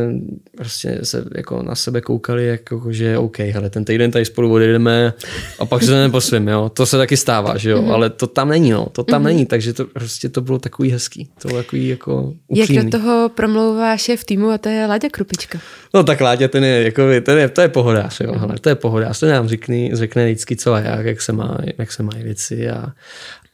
prostě 0.57 0.99
se 1.03 1.25
jako 1.35 1.63
na 1.63 1.75
sebe 1.75 2.01
koukali, 2.01 2.47
jako, 2.47 2.83
že 2.89 3.17
OK, 3.17 3.39
hele, 3.39 3.69
ten 3.69 3.85
týden 3.85 4.11
tady 4.11 4.25
spolu 4.25 4.53
odjedeme 4.53 5.13
a 5.59 5.65
pak 5.65 5.83
se 5.83 6.09
po 6.09 6.21
svým, 6.21 6.47
jo. 6.47 6.71
To 6.73 6.85
se 6.85 6.97
taky 6.97 7.17
stává, 7.17 7.57
že 7.57 7.69
jo, 7.69 7.81
mm-hmm. 7.81 7.91
ale 7.91 8.09
to 8.09 8.27
tam 8.27 8.49
není, 8.49 8.71
no. 8.71 8.87
To 8.91 9.03
tam 9.03 9.21
mm-hmm. 9.21 9.25
není, 9.25 9.45
takže 9.45 9.73
to 9.73 9.85
prostě 9.85 10.29
to 10.29 10.41
bylo 10.41 10.59
takový 10.59 10.91
hezký. 10.91 11.29
To 11.41 11.47
bylo 11.47 11.63
takový 11.63 11.87
jako 11.87 12.33
upřímný. 12.47 12.75
Jak 12.75 12.85
do 12.85 12.99
toho 12.99 13.29
promlouvá 13.29 13.97
šéf 13.97 14.23
týmu 14.23 14.49
a 14.49 14.57
to 14.57 14.69
je 14.69 14.85
Láďa 14.85 15.09
Krupička. 15.11 15.59
No 15.93 16.03
tak 16.03 16.21
Láďa, 16.21 16.47
ten 16.47 16.63
je, 16.63 16.83
jako, 16.83 17.01
ten 17.21 17.37
je, 17.37 17.49
to 17.49 17.61
je 17.61 17.67
pohodář, 17.67 18.19
jo, 18.19 18.33
hele, 18.37 18.55
to 18.61 18.69
je 18.69 18.75
pohodář, 18.75 19.19
to 19.19 19.25
nám 19.25 19.47
řekne, 19.47 19.89
řekne 19.93 20.25
vždycky 20.25 20.55
co 20.55 20.73
a 20.73 20.79
jak, 20.79 21.05
jak 21.05 21.21
se, 21.21 21.31
má, 21.31 21.57
jak 21.77 21.91
se 21.91 22.03
mají 22.03 22.23
věci 22.23 22.69
a, 22.69 22.91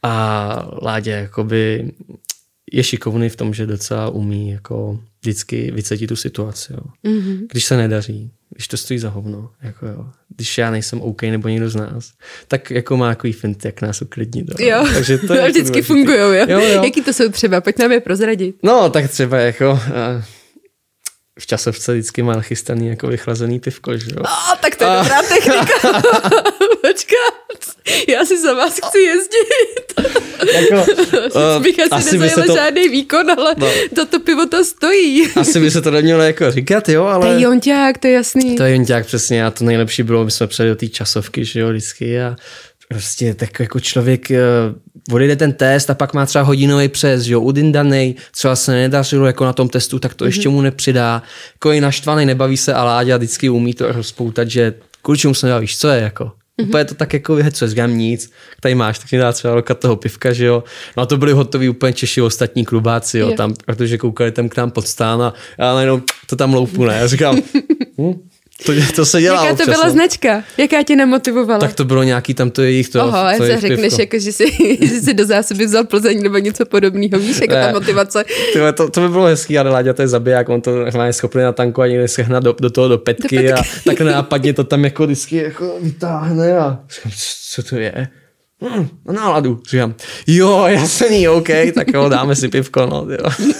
a 0.02 0.68
Láďa 0.82 1.16
jakoby 1.16 1.90
je 2.72 2.82
šikovný 2.82 3.28
v 3.28 3.36
tom, 3.36 3.54
že 3.54 3.66
docela 3.66 4.08
umí 4.08 4.50
jako 4.50 5.00
vždycky 5.20 5.70
vycetit 5.70 6.06
tu 6.06 6.16
situaci. 6.16 6.72
Jo. 6.72 6.80
Mm-hmm. 7.04 7.46
Když 7.50 7.64
se 7.64 7.76
nedaří, 7.76 8.30
když 8.50 8.68
to 8.68 8.76
stojí 8.76 8.98
za 8.98 9.08
hovno, 9.08 9.50
jako 9.62 9.86
jo. 9.86 10.06
když 10.36 10.58
já 10.58 10.70
nejsem 10.70 11.00
OK 11.00 11.22
nebo 11.22 11.48
někdo 11.48 11.70
z 11.70 11.74
nás, 11.74 12.12
tak 12.48 12.70
jako 12.70 12.96
má 12.96 13.08
takový 13.08 13.32
fint, 13.32 13.64
jak 13.64 13.82
nás 13.82 14.02
uklidnit. 14.02 14.60
Jo, 14.60 14.66
jo. 14.66 14.88
Takže 14.94 15.18
to 15.18 15.34
je 15.34 15.48
vždycky 15.48 15.82
fungují, 15.82 16.18
jo? 16.18 16.32
jo? 16.32 16.46
jo? 16.48 16.82
Jaký 16.84 17.02
to 17.02 17.12
jsou 17.12 17.28
třeba? 17.28 17.60
Pojď 17.60 17.78
nám 17.78 17.92
je 17.92 18.00
prozradit. 18.00 18.56
No, 18.62 18.90
tak 18.90 19.10
třeba 19.10 19.38
jako... 19.38 19.70
Uh, 19.72 20.24
v 21.38 21.46
časovce 21.46 21.92
vždycky 21.92 22.22
má 22.22 22.36
nachystaný 22.36 22.88
jako 22.88 23.06
vychlazený 23.06 23.60
pivko, 23.60 23.96
že 23.96 24.06
jo. 24.16 24.22
A, 24.24 24.56
tak 24.56 24.76
to 24.76 24.84
je 24.84 24.90
a... 24.90 25.02
dobrá 25.02 25.22
technika. 25.22 25.74
Počkat, 26.80 27.76
já 28.08 28.24
si 28.24 28.42
za 28.42 28.54
vás 28.54 28.80
chci 28.84 28.98
jezdit. 28.98 30.10
jako, 30.52 30.92
uh, 31.56 31.62
bych 31.62 31.78
asi, 31.78 31.90
asi 31.90 32.18
nezajela 32.18 32.46
to... 32.46 32.54
žádný 32.54 32.88
výkon, 32.88 33.30
ale 33.30 33.54
no. 33.58 33.68
to, 33.94 34.06
to 34.06 34.20
pivo 34.20 34.46
to 34.46 34.64
stojí. 34.64 35.28
asi 35.36 35.60
by 35.60 35.70
se 35.70 35.82
to 35.82 35.90
nemělo 35.90 36.22
jako 36.22 36.50
říkat, 36.50 36.88
jo, 36.88 37.04
ale... 37.04 37.26
To 37.26 37.32
je 37.32 37.40
jonťák, 37.40 37.98
to 37.98 38.06
je 38.06 38.12
jasný. 38.12 38.56
To 38.56 38.62
je 38.62 38.72
jonťák, 38.72 39.06
přesně, 39.06 39.46
a 39.46 39.50
to 39.50 39.64
nejlepší 39.64 40.02
bylo, 40.02 40.24
my 40.24 40.30
jsme 40.30 40.46
přijeli 40.46 40.70
do 40.70 40.76
té 40.76 40.88
časovky, 40.88 41.44
že 41.44 41.60
jo, 41.60 41.68
vždycky 41.68 42.20
a 42.20 42.36
prostě 42.88 43.34
tak 43.34 43.60
jako 43.60 43.80
člověk 43.80 44.30
eh, 44.30 44.38
odejde 45.10 45.36
ten 45.36 45.52
test 45.52 45.90
a 45.90 45.94
pak 45.94 46.14
má 46.14 46.26
třeba 46.26 46.44
hodinový 46.44 46.88
přes, 46.88 47.26
jo, 47.26 47.40
udindanej, 47.40 48.14
třeba 48.30 48.56
se 48.56 48.72
nedařilo 48.72 49.26
jako 49.26 49.44
na 49.44 49.52
tom 49.52 49.68
testu, 49.68 49.98
tak 49.98 50.14
to 50.14 50.24
mm-hmm. 50.24 50.28
ještě 50.28 50.48
mu 50.48 50.60
nepřidá. 50.60 51.22
Jako 51.54 51.72
je 51.72 51.80
naštvaný, 51.80 52.26
nebaví 52.26 52.56
se 52.56 52.74
a 52.74 52.84
Láďa 52.84 53.16
vždycky 53.16 53.50
umí 53.50 53.74
to 53.74 53.92
rozpoutat, 53.92 54.48
že 54.48 54.74
mu 55.26 55.34
se 55.34 55.46
nebavíš, 55.46 55.78
co 55.78 55.88
je 55.88 56.02
jako. 56.02 56.24
Mm-hmm. 56.24 56.68
Úplně 56.68 56.84
to 56.84 56.94
tak 56.94 57.12
jako 57.12 57.34
vyhecuje, 57.34 57.68
říkám 57.68 57.98
nic, 57.98 58.32
tady 58.60 58.74
máš, 58.74 58.98
tak 58.98 59.12
mi 59.12 59.18
dá 59.18 59.32
třeba 59.32 59.54
roka 59.54 59.74
toho 59.74 59.96
pivka, 59.96 60.32
že 60.32 60.46
jo. 60.46 60.64
No 60.96 61.02
a 61.02 61.06
to 61.06 61.16
byli 61.16 61.32
hotoví 61.32 61.68
úplně 61.68 61.92
Češi 61.92 62.22
ostatní 62.22 62.64
klubáci, 62.64 63.18
jo, 63.18 63.30
je. 63.30 63.36
tam, 63.36 63.54
protože 63.66 63.98
koukali 63.98 64.32
tam 64.32 64.48
k 64.48 64.56
nám 64.56 64.70
pod 64.70 64.88
stán 64.88 65.22
a 65.22 65.34
já 65.58 65.74
najednou 65.74 66.02
to 66.26 66.36
tam 66.36 66.54
loupu, 66.54 66.84
ne. 66.84 66.98
Já 66.98 67.06
říkám, 67.06 67.36
hm, 68.00 68.12
to, 68.66 68.72
to 68.96 69.06
se 69.06 69.20
dělá 69.20 69.44
Jaká 69.44 69.56
to 69.56 69.62
občas, 69.62 69.76
byla 69.76 69.86
no. 69.86 69.92
značka? 69.92 70.44
Jaká 70.58 70.82
tě 70.82 70.96
nemotivovala? 70.96 71.60
Tak 71.60 71.74
to 71.74 71.84
bylo 71.84 72.02
nějaký 72.02 72.34
tam 72.34 72.50
to 72.50 72.62
jejich 72.62 72.88
to. 72.88 73.04
Oho, 73.04 73.18
to 73.36 73.44
já 73.44 73.60
řekneš, 73.60 73.98
jako, 73.98 74.18
že, 74.18 74.32
jsi, 74.32 74.44
že 74.80 75.00
jsi 75.00 75.14
do 75.14 75.26
zásoby 75.26 75.66
vzal 75.66 75.84
Plzeň 75.84 76.22
nebo 76.22 76.38
něco 76.38 76.66
podobného, 76.66 77.18
víš, 77.18 77.40
jako 77.40 77.54
ne, 77.54 77.66
ta 77.66 77.72
motivace. 77.72 78.24
Tyhle, 78.52 78.72
to, 78.72 78.90
to, 78.90 79.00
by 79.00 79.08
bylo 79.08 79.24
hezký, 79.24 79.58
ale 79.58 79.70
Láďa 79.70 79.92
to 79.92 80.02
je 80.02 80.08
zabiják, 80.08 80.48
on 80.48 80.60
to 80.60 80.70
má 80.96 81.12
schopný 81.12 81.42
na 81.42 81.52
tanku 81.52 81.82
ani 81.82 82.08
sehnat 82.08 82.44
do, 82.44 82.54
do, 82.60 82.70
toho 82.70 82.88
do 82.88 82.98
petky, 82.98 83.36
do 83.36 83.42
petky. 83.42 83.52
a 83.52 83.62
tak 83.86 84.00
nápadně 84.00 84.52
to 84.52 84.64
tam 84.64 84.84
jako 84.84 85.04
vždycky 85.04 85.36
jako 85.36 85.76
vytáhne 85.80 86.58
a 86.58 86.78
co 87.50 87.62
to 87.62 87.76
je? 87.76 88.08
Hmm, 88.68 88.88
na 89.06 89.12
náladu, 89.12 89.60
říkám, 89.70 89.94
jo, 90.26 90.64
jasný, 90.66 91.28
OK, 91.28 91.48
tak 91.74 91.88
jo, 91.94 92.08
dáme 92.08 92.36
si 92.36 92.48
pivko, 92.48 92.86
no, 92.86 93.06
jo. 93.10 93.52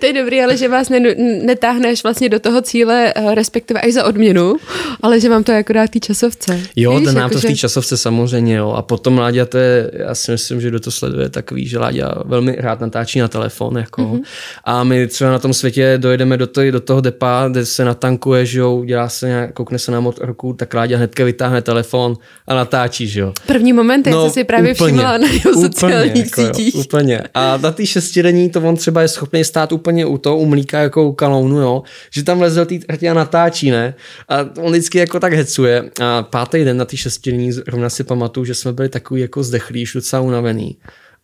to 0.00 0.06
je 0.06 0.12
dobrý, 0.12 0.42
ale 0.42 0.56
že 0.56 0.68
vás 0.68 0.88
ne, 0.88 1.00
netáhneš 1.42 2.02
vlastně 2.02 2.28
do 2.28 2.40
toho 2.40 2.62
cíle, 2.62 3.12
eh, 3.16 3.34
respektive 3.34 3.80
i 3.80 3.92
za 3.92 4.04
odměnu, 4.04 4.56
ale 5.02 5.20
že 5.20 5.28
vám 5.28 5.44
to 5.44 5.52
jako 5.52 5.72
dá 5.72 5.86
té 5.86 6.00
časovce. 6.00 6.60
Jo, 6.76 6.96
Víš, 6.96 7.04
ten 7.04 7.14
nám 7.14 7.22
jako 7.22 7.34
to 7.34 7.40
v 7.40 7.50
té 7.50 7.56
časovce 7.56 7.96
samozřejmě, 7.96 8.56
jo. 8.56 8.72
A 8.72 8.82
potom 8.82 9.18
Láďa, 9.18 9.46
to 9.46 9.58
je, 9.58 9.90
já 9.92 10.14
si 10.14 10.30
myslím, 10.30 10.60
že 10.60 10.68
kdo 10.68 10.80
to 10.80 10.90
sleduje, 10.90 11.28
tak 11.28 11.50
ví, 11.52 11.68
že 11.68 11.78
Láďa 11.78 12.14
velmi 12.24 12.56
rád 12.58 12.80
natáčí 12.80 13.20
na 13.20 13.28
telefon, 13.28 13.78
jako. 13.78 14.02
Mm-hmm. 14.02 14.22
A 14.64 14.84
my 14.84 15.06
třeba 15.06 15.30
na 15.30 15.38
tom 15.38 15.54
světě 15.54 15.94
dojedeme 15.96 16.36
do, 16.36 16.46
toho, 16.46 16.70
do 16.70 16.80
toho 16.80 17.00
depa, 17.00 17.48
kde 17.48 17.66
se 17.66 17.84
natankuje, 17.84 18.46
že 18.46 18.58
jo, 18.58 18.82
dělá 18.86 19.08
se 19.08 19.26
nějak, 19.26 19.52
koukne 19.54 19.78
se 19.78 19.92
na 19.92 20.00
motorku, 20.00 20.52
tak 20.52 20.74
Láďa 20.74 20.96
hnedka 20.96 21.24
vytáhne 21.24 21.62
telefon 21.62 22.16
a 22.46 22.54
natáčí, 22.54 23.08
že 23.08 23.20
jo. 23.20 23.32
První 23.46 23.72
moment, 23.72 24.06
no, 24.06 24.29
co 24.30 24.34
si 24.34 24.44
právě 24.44 24.74
úplně, 24.74 24.92
všimla 24.92 25.18
na 25.18 25.28
jeho 25.28 25.54
sociálních 25.54 26.24
jako 26.24 26.42
sítích. 26.42 26.74
Jo, 26.74 26.80
úplně. 26.80 27.22
A 27.34 27.56
na 27.56 27.70
té 27.72 27.86
šestidenní 27.86 28.50
to 28.50 28.60
on 28.60 28.76
třeba 28.76 29.02
je 29.02 29.08
schopný 29.08 29.44
stát 29.44 29.72
úplně 29.72 30.06
u 30.06 30.18
toho, 30.18 30.38
u 30.38 30.46
mlíka 30.46 30.78
jako 30.78 31.08
u 31.08 31.12
kalounu, 31.12 31.60
jo, 31.60 31.82
že 32.10 32.22
tam 32.22 32.40
leze 32.40 32.60
do 32.60 32.66
té 32.66 32.78
trati 32.78 33.08
a 33.08 33.14
natáčí, 33.14 33.70
ne? 33.70 33.94
A 34.28 34.38
on 34.58 34.70
vždycky 34.70 34.98
jako 34.98 35.20
tak 35.20 35.32
hecuje. 35.32 35.90
A 36.00 36.22
pátý 36.22 36.64
den 36.64 36.76
na 36.76 36.84
té 36.84 36.96
šestidenní 36.96 37.52
zrovna 37.52 37.90
si 37.90 38.04
pamatuju, 38.04 38.44
že 38.44 38.54
jsme 38.54 38.72
byli 38.72 38.88
takový 38.88 39.20
jako 39.20 39.42
zdechlí, 39.42 39.84
docela 39.94 40.22
unavený. 40.22 40.76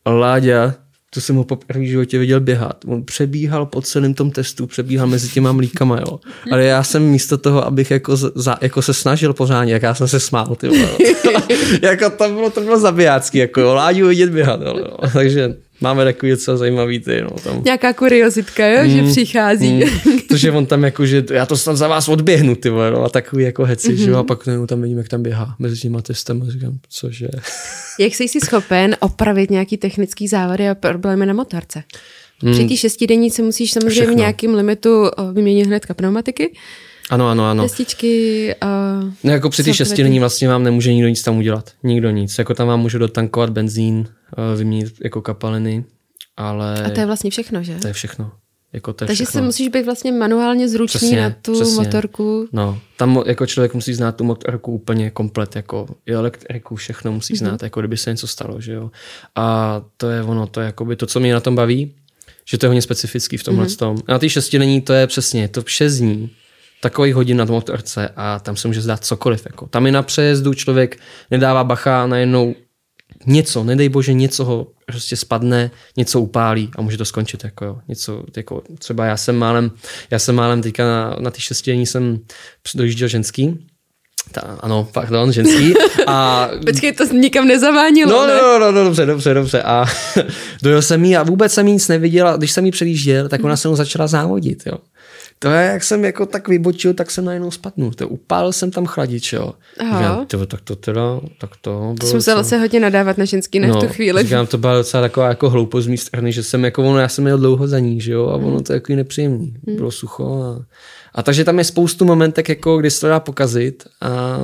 Láďa, 0.07 0.75
to 1.17 1.21
jsem 1.21 1.37
ho 1.37 1.45
po 1.45 1.57
první 1.57 1.89
životě 1.89 2.19
viděl 2.19 2.41
běhat. 2.41 2.85
On 2.87 3.05
přebíhal 3.05 3.67
po 3.67 3.83
celém 3.83 4.15
tom 4.15 4.31
testu, 4.31 4.67
přebíhal 4.67 5.07
mezi 5.07 5.29
těma 5.29 5.53
mlíkama, 5.53 5.99
jo. 6.01 6.21
Ale 6.53 6.65
já 6.65 6.83
jsem 6.83 7.03
místo 7.03 7.39
toho, 7.39 7.67
abych 7.67 7.91
jako, 7.91 8.17
za, 8.17 8.59
jako 8.61 8.83
se 8.83 8.95
snažil 8.95 9.33
pořádně, 9.33 9.73
jak 9.73 9.83
já 9.83 9.95
jsem 9.95 10.09
se 10.09 10.21
smál, 10.21 10.57
ty 10.57 10.69
jako 11.83 12.11
to 12.11 12.29
bylo, 12.29 12.51
to 12.51 12.61
bylo 12.61 12.79
zabijácký, 12.79 13.39
jako 13.39 13.61
jo, 13.61 13.75
Láďu 13.75 14.09
vidět 14.09 14.31
běhat, 14.31 14.61
jo. 14.61 14.97
Takže 15.13 15.57
máme 15.81 16.05
takový 16.05 16.31
docela 16.31 16.57
zajímavý 16.57 17.01
ty, 17.01 17.23
no, 17.23 17.31
tam. 17.31 17.63
Nějaká 17.65 17.93
kuriozitka, 17.93 18.67
jo, 18.67 18.85
mm, 18.85 18.91
že 18.91 19.13
přichází. 19.13 19.73
Mm, 19.73 20.19
to, 20.29 20.37
že 20.37 20.53
on 20.53 20.67
tam 20.67 20.85
jako, 20.85 21.07
že 21.07 21.25
já 21.31 21.47
to 21.47 21.57
snad 21.57 21.77
za 21.77 21.89
vás 21.89 22.09
odběhnu, 22.09 22.55
ty 22.55 22.71
vole, 22.71 22.91
no, 22.91 23.05
a 23.05 23.09
takový 23.09 23.45
jako 23.45 23.65
heci, 23.65 23.89
mm-hmm. 23.89 24.05
že 24.05 24.11
jo, 24.11 24.11
mhm. 24.11 24.19
a 24.19 24.23
pak 24.23 24.47
no, 24.47 24.67
tam 24.67 24.83
vidím, 24.83 24.99
jak 24.99 25.09
tam 25.09 25.23
běhá 25.23 25.57
mezi 25.59 25.81
těma 25.81 26.03
testem 26.03 26.43
a 26.43 26.51
říkám, 26.51 26.79
cože. 26.89 27.29
jak 27.99 28.15
jsi 28.15 28.29
si 28.29 28.41
schopen 28.41 28.97
opravit 29.01 29.51
nějaký 29.51 29.77
technický 29.77 30.29
závady 30.29 30.69
a 30.69 30.75
problémy 30.75 31.27
na 31.27 31.33
motorce? 31.33 31.83
Mm. 32.43 32.53
Při 32.53 32.69
té 32.69 32.77
šestidenní 32.77 33.31
se 33.31 33.43
musíš 33.43 33.73
samozřejmě 33.73 33.91
Všechno. 33.91 34.15
v 34.15 34.17
nějakém 34.17 34.55
limitu 34.55 35.11
vyměnit 35.33 35.67
hnedka 35.67 35.95
pneumatiky, 35.95 36.53
ano, 37.11 37.29
ano, 37.29 37.45
ano. 37.45 37.63
Testičky 37.63 38.55
a... 38.61 39.01
No, 39.25 39.33
jako 39.33 39.51
při 39.51 39.65
té 39.65 39.75
šestidenní 39.75 40.21
vlastně 40.21 40.49
vám 40.49 40.63
nemůže 40.63 40.93
nikdo 40.93 41.09
nic 41.09 41.23
tam 41.23 41.39
udělat. 41.39 41.71
Nikdo 41.83 42.11
nic. 42.11 42.39
Jako 42.39 42.55
tam 42.55 42.69
vám 42.69 42.81
můžu 42.81 42.99
dotankovat 42.99 43.51
benzín, 43.51 44.09
eh, 44.09 44.57
vyměnit 44.57 44.95
jako 45.05 45.23
kapaliny, 45.23 45.85
ale... 46.37 46.83
A 46.85 46.91
to 46.91 47.01
je 47.01 47.07
vlastně 47.07 47.31
všechno, 47.31 47.63
že? 47.63 47.75
To 47.75 47.87
je 47.87 47.93
všechno. 47.93 48.33
Jako 48.73 48.93
to 48.93 49.05
je 49.05 49.07
Takže 49.07 49.25
všechno. 49.25 49.41
se 49.41 49.45
musíš 49.45 49.69
být 49.69 49.85
vlastně 49.85 50.13
manuálně 50.13 50.69
zručný 50.69 50.99
přesně, 50.99 51.21
na 51.21 51.31
tu 51.43 51.53
přesně. 51.53 51.85
motorku. 51.85 52.49
No, 52.53 52.79
tam 52.97 53.23
jako 53.27 53.47
člověk 53.47 53.75
musí 53.75 53.95
znát 53.95 54.17
tu 54.17 54.25
motorku 54.25 54.73
úplně 54.73 55.11
komplet, 55.11 55.57
jako 55.57 55.87
i 56.07 56.13
elektriku, 56.13 56.77
všechno 56.77 57.13
musí 57.13 57.35
mm-hmm. 57.35 57.39
znát, 57.39 57.63
jako 57.63 57.81
kdyby 57.81 57.97
se 57.97 58.11
něco 58.11 58.27
stalo, 58.27 58.61
že 58.61 58.73
jo. 58.73 58.91
A 59.35 59.83
to 59.97 60.11
je 60.11 60.23
ono, 60.23 60.47
to 60.47 60.61
je 60.61 60.67
jakoby 60.67 60.97
to, 60.97 61.07
co 61.07 61.21
mě 61.21 61.33
na 61.33 61.41
tom 61.41 61.55
baví, 61.55 61.95
že 62.45 62.59
to 62.59 62.67
je 62.67 62.69
hodně 62.69 62.83
specifický 62.83 63.37
v 63.37 63.45
tomhle 63.45 63.67
mm-hmm. 63.67 63.79
tom. 63.79 63.99
Na 64.09 64.19
té 64.19 64.29
šestidenní 64.29 64.81
to 64.81 64.93
je 64.93 65.07
přesně, 65.07 65.49
to 65.49 65.63
šest 65.67 65.99
dní, 65.99 66.31
takových 66.87 67.15
hodin 67.15 67.37
na 67.37 67.45
motorce 67.45 68.09
a 68.17 68.39
tam 68.39 68.57
se 68.57 68.69
může 68.69 68.81
zdát 68.81 69.05
cokoliv. 69.05 69.47
Jako. 69.47 69.67
Tam 69.67 69.87
i 69.87 69.91
na 69.91 70.03
přejezdu 70.03 70.55
člověk 70.55 70.99
nedává 71.31 71.65
bacha 71.65 72.07
najednou 72.07 72.55
něco, 73.27 73.65
nedej 73.65 73.89
bože, 73.89 74.13
něco 74.13 74.45
ho 74.45 74.67
prostě 74.87 75.17
spadne, 75.17 75.71
něco 75.97 76.21
upálí 76.21 76.71
a 76.77 76.83
může 76.83 76.99
to 76.99 77.05
skončit. 77.05 77.45
Jako, 77.45 77.65
jo. 77.65 77.79
Něco, 77.89 78.25
jako, 78.37 78.63
třeba 78.79 79.05
já 79.05 79.17
jsem 79.17 79.37
málem, 79.37 79.71
já 80.11 80.19
jsem 80.19 80.35
málem 80.35 80.63
teďka 80.63 80.85
na, 80.85 81.17
na 81.21 81.31
ty 81.31 81.41
šestění 81.41 81.87
jsem 81.87 82.19
dojížděl 82.75 83.09
ženský, 83.09 83.67
ta, 84.33 84.41
ano, 84.41 84.89
pardon, 84.93 85.33
ženský. 85.33 85.75
A... 86.07 86.49
Počkej, 86.67 86.93
to 86.93 87.05
nikam 87.05 87.47
nezavánilo, 87.47 88.11
no, 88.13 88.27
ne? 88.27 88.35
No, 88.43 88.59
no, 88.59 88.73
no, 88.73 88.85
dobře, 88.85 89.07
dobře, 89.07 89.35
dobře. 89.35 89.63
A 89.63 89.85
dojel 90.63 90.83
jsem 90.83 91.05
jí 91.05 91.17
a 91.17 91.23
vůbec 91.23 91.53
jsem 91.53 91.67
jí 91.67 91.73
nic 91.73 91.89
neviděl. 91.89 92.39
Když 92.39 92.53
jsem 92.53 92.65
jí 92.65 92.71
předjížděl, 92.71 93.29
tak 93.29 93.45
ona 93.45 93.57
se 93.57 93.69
mu 93.69 93.77
začala 93.77 94.07
závodit, 94.07 94.63
jo 94.67 94.79
to 95.39 95.49
je, 95.49 95.67
jak 95.67 95.85
jsem 95.85 96.05
jako 96.05 96.27
tak 96.27 96.49
vybočil, 96.49 96.95
tak 96.95 97.11
jsem 97.11 97.25
najednou 97.25 97.51
spadnul. 97.51 97.91
To 97.91 98.09
upálil 98.09 98.53
jsem 98.53 98.71
tam 98.71 98.87
chladič, 98.87 99.33
jo. 99.33 99.53
Říkám, 99.81 100.27
tyvo, 100.27 100.47
tak 100.47 100.61
to 100.61 100.77
teda, 100.77 101.21
tak 101.41 101.51
to 101.61 101.95
bylo 101.99 102.09
Jsem 102.09 102.17
musela 102.17 102.45
se 102.45 102.59
hodně 102.59 102.81
nadávat 102.81 103.19
na 103.19 103.25
ženský 103.25 103.59
na 103.59 103.69
no, 103.69 103.81
tu 103.81 103.89
chvíli. 103.89 104.23
Říkám, 104.23 104.47
to 104.47 104.59
byla 104.59 104.75
docela 104.75 105.03
taková 105.03 105.29
jako 105.29 105.51
hloupost 105.51 105.85
z 105.85 105.89
mé 105.89 105.97
strany, 105.97 106.33
že 106.33 106.43
jsem 106.43 106.65
jako 106.65 106.83
ono, 106.83 106.99
já 106.99 107.09
jsem 107.09 107.25
měl 107.25 107.39
dlouho 107.39 107.69
za 107.69 107.79
ní, 107.79 108.01
že 108.01 108.13
jo, 108.13 108.27
a 108.27 108.35
ono 108.35 108.61
to 108.61 108.73
je 108.73 108.77
jako 108.77 108.93
nepříjemný. 108.93 109.57
Hmm. 109.67 109.77
Bylo 109.77 109.91
sucho 109.91 110.43
a 110.43 110.65
a 111.17 111.23
takže 111.23 111.45
tam 111.45 111.59
je 111.59 111.65
spoustu 111.65 112.05
momentek, 112.05 112.49
jako, 112.49 112.79
kdy 112.79 112.91
se 112.91 113.01
to 113.01 113.09
dá 113.09 113.21
pokazit 113.21 113.85
a 114.01 114.39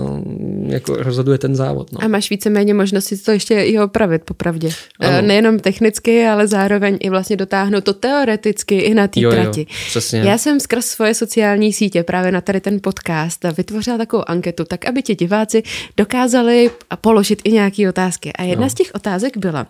jako 0.67 0.97
rozhoduje 0.97 1.39
ten 1.39 1.57
závod. 1.57 1.93
No. 1.93 2.05
A 2.05 2.09
máš 2.09 2.31
víceméně 2.31 2.75
možnosti 2.75 3.17
to 3.17 3.31
ještě 3.31 3.63
i 3.63 3.79
opravit, 3.79 4.23
popravdě. 4.25 4.71
Ano. 5.01 5.19
E, 5.19 5.23
nejenom 5.23 5.59
technicky, 5.59 6.27
ale 6.27 6.49
zároveň 6.49 6.99
i 7.01 7.11
vlastně 7.11 7.37
dotáhnout 7.37 7.85
to 7.85 7.93
teoreticky 7.93 8.79
i 8.79 8.95
na 8.95 9.09
té 9.09 9.21
trati. 9.21 9.61
Jo, 9.61 9.67
přesně. 9.87 10.21
Já 10.21 10.39
jsem 10.39 10.61
skrz 10.61 10.87
svoje 10.87 11.15
sociální 11.15 11.73
sítě 11.73 12.03
právě 12.03 12.33
na 12.33 12.41
tady 12.41 12.61
ten 12.61 12.81
podcast 12.83 13.45
vytvořila 13.57 13.99
takovou 13.99 14.25
anketu, 14.27 14.65
tak 14.65 14.85
aby 14.85 15.03
ti 15.03 15.15
diváci 15.15 15.63
dokázali 15.97 16.71
položit 17.01 17.43
i 17.45 17.53
nějaké 17.53 17.89
otázky. 17.89 18.33
A 18.33 18.43
jedna 18.43 18.65
no. 18.65 18.71
z 18.71 18.75
těch 18.75 18.91
otázek 18.95 19.37
byla, 19.37 19.67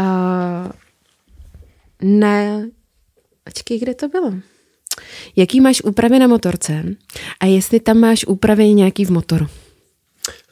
uh, 0.00 0.70
ne, 2.02 2.68
počkej, 3.44 3.78
kde 3.78 3.94
to 3.94 4.08
bylo? 4.08 4.32
Jaký 5.36 5.60
máš 5.60 5.82
úpravy 5.82 6.18
na 6.18 6.26
motorce 6.26 6.84
a 7.40 7.46
jestli 7.46 7.80
tam 7.80 7.98
máš 7.98 8.24
úpravy 8.24 8.74
nějaký 8.74 9.04
v 9.04 9.10
motoru? 9.10 9.46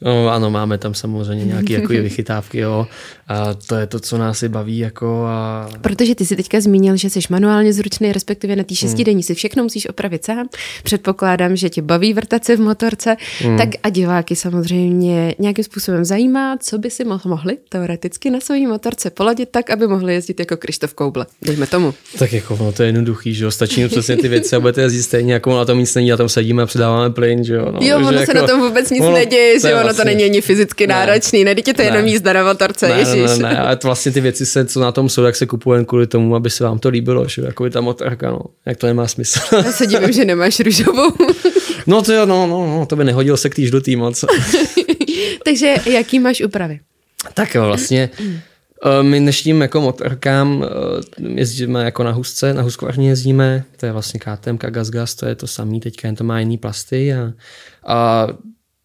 No, 0.01 0.29
ano, 0.29 0.51
máme 0.51 0.77
tam 0.77 0.93
samozřejmě 0.93 1.45
nějaké 1.45 1.73
jako 1.73 1.87
vychytávky, 1.93 2.57
jo. 2.57 2.87
A 3.27 3.53
to 3.53 3.75
je 3.75 3.87
to, 3.87 3.99
co 3.99 4.17
nás 4.17 4.43
i 4.43 4.49
baví. 4.49 4.77
Jako 4.77 5.25
a... 5.25 5.69
Protože 5.81 6.15
ty 6.15 6.25
si 6.25 6.35
teďka 6.35 6.61
zmínil, 6.61 6.97
že 6.97 7.09
jsi 7.09 7.19
manuálně 7.29 7.73
zručný, 7.73 8.11
respektive 8.11 8.55
na 8.55 8.63
té 8.63 8.75
šestidenní 8.75 9.15
hmm. 9.15 9.23
si 9.23 9.35
všechno 9.35 9.63
musíš 9.63 9.89
opravit 9.89 10.25
sám. 10.25 10.49
Předpokládám, 10.83 11.55
že 11.55 11.69
tě 11.69 11.81
baví 11.81 12.13
vrtat 12.13 12.45
se 12.45 12.55
v 12.55 12.59
motorce, 12.59 13.17
hmm. 13.39 13.57
tak 13.57 13.69
a 13.83 13.89
diváky 13.89 14.35
samozřejmě 14.35 15.35
nějakým 15.39 15.63
způsobem 15.63 16.05
zajímá, 16.05 16.57
co 16.57 16.77
by 16.77 16.89
si 16.89 17.03
mohli 17.03 17.57
teoreticky 17.69 18.29
na 18.29 18.39
své 18.39 18.59
motorce 18.59 19.09
poladit 19.09 19.49
tak, 19.51 19.69
aby 19.69 19.87
mohli 19.87 20.13
jezdit 20.13 20.39
jako 20.39 20.57
Krištof 20.57 20.93
Kouble. 20.93 21.25
Dejme 21.41 21.67
tomu. 21.67 21.93
Tak 22.19 22.33
jako 22.33 22.57
no, 22.59 22.71
to 22.71 22.83
je 22.83 22.87
jednoduchý, 22.87 23.33
že 23.33 23.43
jo. 23.43 23.51
Stačí 23.51 23.87
přesně 23.87 24.17
ty 24.17 24.27
věci 24.27 24.55
a 24.55 24.59
budete 24.59 24.81
jezdit 24.81 25.03
stejně, 25.03 25.33
jako 25.33 25.57
na 25.57 25.65
tom 25.65 25.79
nic 25.79 25.95
není, 25.95 26.09
na 26.09 26.17
tom 26.17 26.29
sedíme 26.29 26.63
a 26.63 26.65
předáváme 26.65 27.13
plyn, 27.13 27.43
že 27.43 27.53
jo. 27.53 27.71
No, 27.71 27.79
jo, 27.81 27.97
ono 27.97 28.11
se 28.11 28.19
jako, 28.19 28.33
na 28.33 28.47
tom 28.47 28.61
vůbec 28.61 28.89
nic 28.89 29.01
ono, 29.01 29.11
neděje, 29.11 29.59
že 29.59 29.69
jo, 29.69 29.86
ono 29.89 29.97
to 29.97 30.03
není 30.03 30.23
ani 30.23 30.41
fyzicky 30.41 30.87
náročný, 30.87 31.43
ne, 31.43 31.55
je 31.67 31.73
to 31.73 31.81
jenom 31.81 32.01
Ne. 32.05 32.09
jízda 32.11 32.33
na 32.33 32.43
motorce, 32.43 32.87
Ne, 32.87 32.99
ježiš. 32.99 33.15
ne, 33.15 33.37
ne, 33.37 33.53
ne, 33.53 33.57
ale 33.59 33.75
to 33.75 33.87
vlastně 33.87 34.11
ty 34.11 34.21
věci, 34.21 34.45
se, 34.45 34.65
co 34.65 34.79
na 34.79 34.91
tom 34.91 35.09
jsou, 35.09 35.23
jak 35.23 35.35
se 35.35 35.45
kupuje 35.45 35.77
jen 35.77 35.85
kvůli 35.85 36.07
tomu, 36.07 36.35
aby 36.35 36.49
se 36.49 36.63
vám 36.63 36.79
to 36.79 36.89
líbilo, 36.89 37.27
že 37.27 37.41
jako 37.41 37.65
je 37.65 37.71
ta 37.71 37.81
motorka, 37.81 38.31
no. 38.31 38.39
Jak 38.65 38.77
to 38.77 38.87
nemá 38.87 39.07
smysl. 39.07 39.39
Já 39.55 39.71
se 39.71 39.85
divím, 39.87 40.11
že 40.11 40.25
nemáš 40.25 40.59
růžovou. 40.59 41.11
no 41.87 42.01
to 42.01 42.13
jo, 42.13 42.25
no, 42.25 42.47
no, 42.47 42.67
no, 42.67 42.85
to 42.85 42.95
by 42.95 43.03
nehodilo 43.03 43.37
se 43.37 43.49
k 43.49 43.55
týž 43.55 43.71
do 43.71 43.81
tý 43.81 43.95
moc. 43.95 44.25
Takže 45.45 45.75
jaký 45.85 46.19
máš 46.19 46.41
úpravy? 46.41 46.79
tak 47.33 47.55
jo, 47.55 47.65
vlastně 47.65 48.09
eh, 48.19 49.03
my 49.03 49.19
dnešním 49.19 49.61
jako 49.61 49.81
motorkám 49.81 50.65
eh, 50.65 51.29
jezdíme 51.39 51.83
jako 51.83 52.03
na 52.03 52.11
husce, 52.11 52.53
na 52.53 52.61
huskvarně 52.61 53.09
jezdíme, 53.09 53.63
to 53.77 53.85
je 53.85 53.91
vlastně 53.91 54.19
KTM, 54.19 54.57
GazGaz, 54.57 55.15
to 55.15 55.25
je 55.25 55.35
to 55.35 55.47
samý, 55.47 55.79
teďka 55.79 56.07
jen 56.07 56.15
to 56.15 56.23
má 56.23 56.39
jiný 56.39 56.57
plasty 56.57 57.13
a, 57.13 57.31
a 57.85 58.27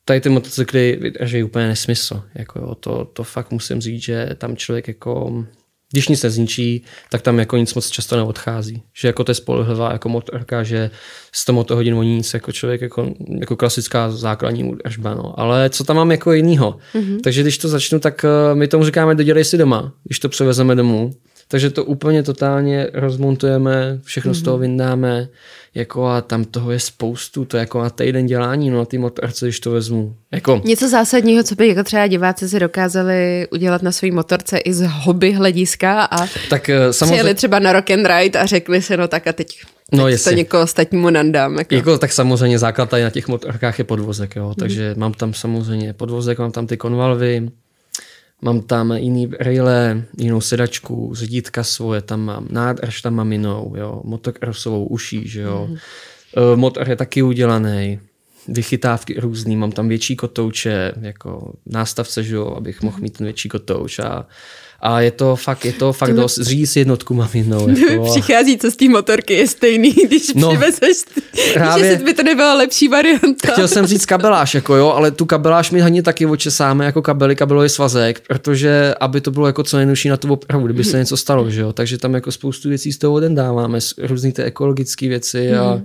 tady 0.04 0.20
ty 0.20 0.28
motocykly 0.28 0.98
vydrží 1.00 1.42
úplně 1.42 1.66
nesmysl. 1.66 2.22
Jako 2.34 2.58
jo, 2.58 2.74
to, 2.74 3.04
to 3.04 3.24
fakt 3.24 3.50
musím 3.50 3.80
říct, 3.80 4.02
že 4.02 4.30
tam 4.38 4.56
člověk 4.56 4.88
jako 4.88 5.44
když 5.92 6.08
nic 6.08 6.22
nezničí, 6.22 6.84
tak 7.10 7.22
tam 7.22 7.38
jako 7.38 7.56
nic 7.56 7.74
moc 7.74 7.90
často 7.90 8.16
neodchází. 8.16 8.82
Že 8.94 9.08
jako 9.08 9.24
to 9.24 9.30
je 9.30 9.34
spolehlivá 9.34 9.92
jako 9.92 10.08
motorka, 10.08 10.62
že 10.62 10.90
100 11.32 11.52
motohodin 11.52 11.94
o 11.94 12.02
nic, 12.02 12.34
jako 12.34 12.52
člověk 12.52 12.80
jako, 12.80 13.14
jako 13.40 13.56
klasická 13.56 14.10
základní 14.10 14.64
údržba. 14.64 15.14
No. 15.14 15.40
Ale 15.40 15.70
co 15.70 15.84
tam 15.84 15.96
mám 15.96 16.10
jako 16.10 16.32
jinýho? 16.32 16.78
Mm-hmm. 16.94 17.20
Takže 17.24 17.42
když 17.42 17.58
to 17.58 17.68
začnu, 17.68 17.98
tak 17.98 18.24
uh, 18.24 18.58
my 18.58 18.68
tomu 18.68 18.84
říkáme 18.84 19.14
dodělej 19.14 19.44
si 19.44 19.58
doma, 19.58 19.92
když 20.04 20.18
to 20.18 20.28
převezeme 20.28 20.74
domů. 20.74 21.12
Takže 21.52 21.70
to 21.70 21.84
úplně 21.84 22.22
totálně 22.22 22.88
rozmontujeme, 22.94 23.98
všechno 24.02 24.32
mm-hmm. 24.32 24.40
z 24.40 24.42
toho 24.42 24.58
vyndáme, 24.58 25.28
jako 25.74 26.06
a 26.06 26.20
tam 26.20 26.44
toho 26.44 26.70
je 26.70 26.80
spoustu, 26.80 27.44
to 27.44 27.56
je 27.56 27.60
jako 27.60 27.82
na 27.82 27.90
týden 27.90 28.26
dělání, 28.26 28.70
no 28.70 28.78
na 28.78 28.84
ty 28.84 28.98
motorce, 28.98 29.46
když 29.46 29.60
to 29.60 29.70
vezmu. 29.70 30.16
Jako, 30.30 30.60
Něco 30.64 30.88
zásadního, 30.88 31.42
co 31.42 31.54
by 31.54 31.68
jako 31.68 31.84
třeba 31.84 32.06
diváci 32.06 32.48
si 32.48 32.60
dokázali 32.60 33.48
udělat 33.50 33.82
na 33.82 33.92
své 33.92 34.10
motorce 34.10 34.58
i 34.58 34.72
z 34.72 34.86
hobby 34.86 35.32
hlediska 35.32 36.04
a 36.04 36.26
tak 36.50 36.70
uh, 36.86 36.90
samozřejmě... 36.90 37.16
přijeli 37.16 37.34
třeba 37.34 37.58
na 37.58 37.72
rock 37.72 37.90
and 37.90 38.06
ride 38.06 38.38
a 38.38 38.46
řekli 38.46 38.82
si, 38.82 38.96
no 38.96 39.08
tak 39.08 39.26
a 39.26 39.32
teď, 39.32 39.60
No, 39.92 40.04
teď 40.04 40.24
to 40.24 40.30
někoho 40.30 40.62
ostatnímu 40.62 41.10
nandám. 41.10 41.58
Jako. 41.58 41.74
Jako, 41.74 41.98
tak 41.98 42.12
samozřejmě 42.12 42.58
základ 42.58 42.90
tady 42.90 43.02
na 43.02 43.10
těch 43.10 43.28
motorkách 43.28 43.78
je 43.78 43.84
podvozek, 43.84 44.36
jo. 44.36 44.54
takže 44.58 44.94
mám 44.98 45.12
tam 45.12 45.34
samozřejmě 45.34 45.92
podvozek, 45.92 46.38
mám 46.38 46.52
tam 46.52 46.66
ty 46.66 46.76
konvalvy, 46.76 47.48
mám 48.42 48.60
tam 48.60 48.92
jiný 48.92 49.30
raile, 49.40 50.04
jinou 50.18 50.40
sedačku, 50.40 51.14
řídítka 51.14 51.64
svoje, 51.64 52.00
tam 52.02 52.20
mám 52.20 52.46
nádrž, 52.50 53.02
tam 53.02 53.14
mám 53.14 53.32
jinou, 53.32 53.74
jo, 53.76 54.00
motokrosovou 54.04 54.86
uší, 54.86 55.28
že 55.28 55.40
jo. 55.40 55.66
Mm. 55.70 55.76
Motor 56.54 56.88
je 56.88 56.96
taky 56.96 57.22
udělaný, 57.22 58.00
vychytávky 58.48 59.20
různý, 59.20 59.56
mám 59.56 59.72
tam 59.72 59.88
větší 59.88 60.16
kotouče, 60.16 60.92
jako 61.00 61.52
nástavce, 61.66 62.22
že 62.22 62.34
jo, 62.34 62.46
abych 62.46 62.82
mohl 62.82 62.98
mít 63.00 63.18
ten 63.18 63.24
větší 63.24 63.48
kotouč 63.48 63.98
a, 63.98 64.26
a 64.82 65.00
je 65.00 65.10
to 65.10 65.36
fakt, 65.36 65.64
je 65.64 65.72
to 65.72 65.92
fakt 65.92 66.12
dost, 66.14 66.38
řídí 66.40 66.66
si 66.66 66.78
jednotku 66.78 67.14
mám 67.14 67.28
jednou. 67.34 67.68
Jako, 67.90 68.04
Přichází, 68.10 68.58
co 68.58 68.70
z 68.70 68.76
té 68.76 68.88
motorky 68.88 69.34
je 69.34 69.46
stejný, 69.48 69.90
když 70.06 70.34
No, 70.34 70.48
přivezeš, 70.48 70.96
právě- 71.54 71.98
že 71.98 72.04
by 72.04 72.14
to 72.14 72.22
nebyla 72.22 72.54
lepší 72.54 72.88
varianta. 72.88 73.52
Chtěl 73.52 73.68
jsem 73.68 73.86
říct 73.86 74.06
kabeláž, 74.06 74.54
jako 74.54 74.74
jo, 74.74 74.88
ale 74.90 75.10
tu 75.10 75.26
kabeláž 75.26 75.70
mi 75.70 75.80
hodně 75.80 76.02
taky 76.02 76.26
očesáme 76.26 76.84
jako 76.84 77.02
kabely, 77.02 77.36
kabelový 77.36 77.68
svazek, 77.68 78.20
protože 78.28 78.94
aby 79.00 79.20
to 79.20 79.30
bylo 79.30 79.46
jako 79.46 79.62
co 79.62 79.76
nejjednodušší 79.76 80.08
na 80.08 80.16
tu 80.16 80.32
opravu, 80.32 80.64
kdyby 80.64 80.84
se 80.84 80.98
něco 80.98 81.16
stalo, 81.16 81.50
že 81.50 81.60
jo. 81.60 81.72
Takže 81.72 81.98
tam 81.98 82.14
jako 82.14 82.32
spoustu 82.32 82.68
věcí 82.68 82.92
z 82.92 82.98
toho 82.98 83.14
odendáváme, 83.14 83.80
s- 83.80 83.94
různý 84.02 84.32
ty 84.32 84.42
ekologické 84.42 85.08
věci 85.08 85.54
a, 85.54 85.80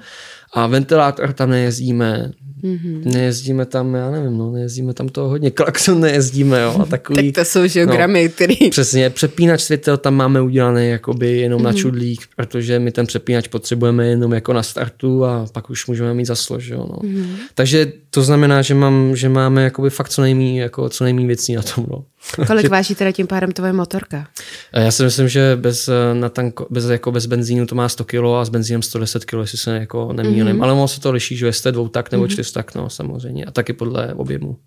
a 0.53 0.67
ventilátor 0.67 1.33
tam 1.33 1.49
nejezdíme, 1.49 2.31
mm-hmm. 2.63 3.13
nejezdíme 3.13 3.65
tam, 3.65 3.93
já 3.93 4.11
nevím, 4.11 4.37
no, 4.37 4.51
nejezdíme 4.51 4.93
tam 4.93 5.09
toho 5.09 5.29
hodně, 5.29 5.51
klakson 5.51 5.99
nejezdíme, 5.99 6.61
jo, 6.61 6.77
a 6.81 6.85
takový. 6.85 7.31
Tak 7.31 7.45
to 7.45 7.51
jsou 7.51 7.79
jo, 7.79 7.85
no. 7.85 7.93
gramy, 7.93 8.29
který... 8.29 8.69
Přesně, 8.69 9.09
přepínač 9.09 9.61
světel 9.61 9.97
tam 9.97 10.15
máme 10.15 10.41
udělaný 10.41 10.89
jakoby 10.89 11.37
jenom 11.37 11.61
mm-hmm. 11.61 11.65
na 11.65 11.73
čudlík, 11.73 12.21
protože 12.35 12.79
my 12.79 12.91
ten 12.91 13.05
přepínač 13.05 13.47
potřebujeme 13.47 14.07
jenom 14.07 14.33
jako 14.33 14.53
na 14.53 14.63
startu 14.63 15.25
a 15.25 15.45
pak 15.53 15.69
už 15.69 15.87
můžeme 15.87 16.13
mít 16.13 16.25
zaslo, 16.25 16.59
že 16.59 16.73
jo, 16.73 16.87
no. 16.89 17.09
mm-hmm. 17.09 17.35
Takže 17.55 17.91
to 18.09 18.21
znamená, 18.21 18.61
že, 18.61 18.73
mám, 18.73 19.15
že 19.15 19.29
máme 19.29 19.63
jakoby 19.63 19.89
fakt 19.89 20.09
co 20.09 20.21
nejmí, 20.21 20.57
jako 20.57 20.89
co 20.89 21.03
nejmí 21.03 21.27
věcí 21.27 21.55
na 21.55 21.61
tom, 21.61 21.85
no. 21.89 22.03
Kolik 22.47 22.69
váží 22.69 22.95
teda 22.95 23.11
tím 23.11 23.27
pádem 23.27 23.51
tvoje 23.51 23.73
motorka? 23.73 24.27
A 24.73 24.79
Já 24.79 24.91
si 24.91 25.03
myslím, 25.03 25.27
že 25.27 25.55
bez, 25.55 25.87
eh, 25.87 26.13
na 26.13 26.29
tanko, 26.29 26.67
bez, 26.69 26.85
jako 26.85 27.11
bez 27.11 27.25
benzínu 27.25 27.65
to 27.65 27.75
má 27.75 27.89
100 27.89 28.05
kg 28.05 28.25
a 28.41 28.45
s 28.45 28.49
benzínem 28.49 28.81
110 28.81 29.25
kg, 29.25 29.33
jestli 29.33 29.57
se 29.57 29.77
jako 29.77 30.13
nemýlím. 30.13 30.57
Mm-hmm. 30.57 30.63
Ale 30.63 30.73
ono 30.73 30.87
se 30.87 31.01
to 31.01 31.11
liší, 31.11 31.37
že 31.37 31.45
jestli 31.45 31.71
dvou 31.71 31.87
tak 31.87 32.11
nebo 32.11 32.23
mm-hmm. 32.23 32.27
Čtyřtak, 32.47 32.75
no 32.75 32.89
samozřejmě. 32.89 33.45
A 33.45 33.51
taky 33.51 33.73
podle 33.73 34.13
objemu. 34.13 34.57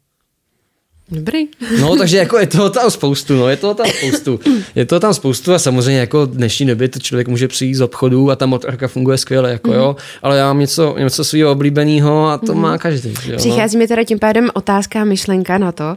Dobrý. 1.12 1.47
No, 1.81 1.97
takže 1.97 2.16
jako 2.19 2.38
je 2.38 2.47
toho 2.47 2.71
tam 2.71 2.90
spoustu, 2.90 3.37
no, 3.37 3.49
je 3.49 3.57
toho 3.57 3.75
tam 3.75 3.87
spoustu. 3.87 4.40
Je 4.75 4.87
toho 4.87 5.01
tam 5.01 5.14
spoustu 5.14 5.55
a 5.55 5.59
samozřejmě 5.59 6.01
jako 6.01 6.27
v 6.27 6.37
dnešní 6.37 6.66
době 6.66 6.88
to 6.88 6.99
člověk 6.99 7.29
může 7.29 7.49
přijít 7.49 7.75
z 7.75 7.81
obchodu 7.81 8.31
a 8.31 8.37
ta 8.37 8.47
motorka 8.47 8.88
funguje 8.88 9.19
skvěle, 9.19 9.51
jako 9.51 9.71
mm. 9.71 9.77
jo, 9.77 9.97
ale 10.23 10.38
já 10.38 10.47
mám 10.47 10.59
něco, 10.59 10.95
něco 10.99 11.25
svého 11.25 11.51
oblíbeného 11.51 12.27
a 12.29 12.38
to 12.38 12.55
mm. 12.55 12.61
má 12.61 12.79
každý. 12.79 13.11
Jo, 13.11 13.33
no. 13.33 13.37
Přichází 13.37 13.79
mi 13.79 13.88
teda 13.88 14.05
tím 14.05 14.19
pádem 14.19 14.51
otázka 14.55 15.01
a 15.03 15.05
myšlenka 15.05 15.59
na 15.59 15.73
to, 15.73 15.85
uh, 15.85 15.95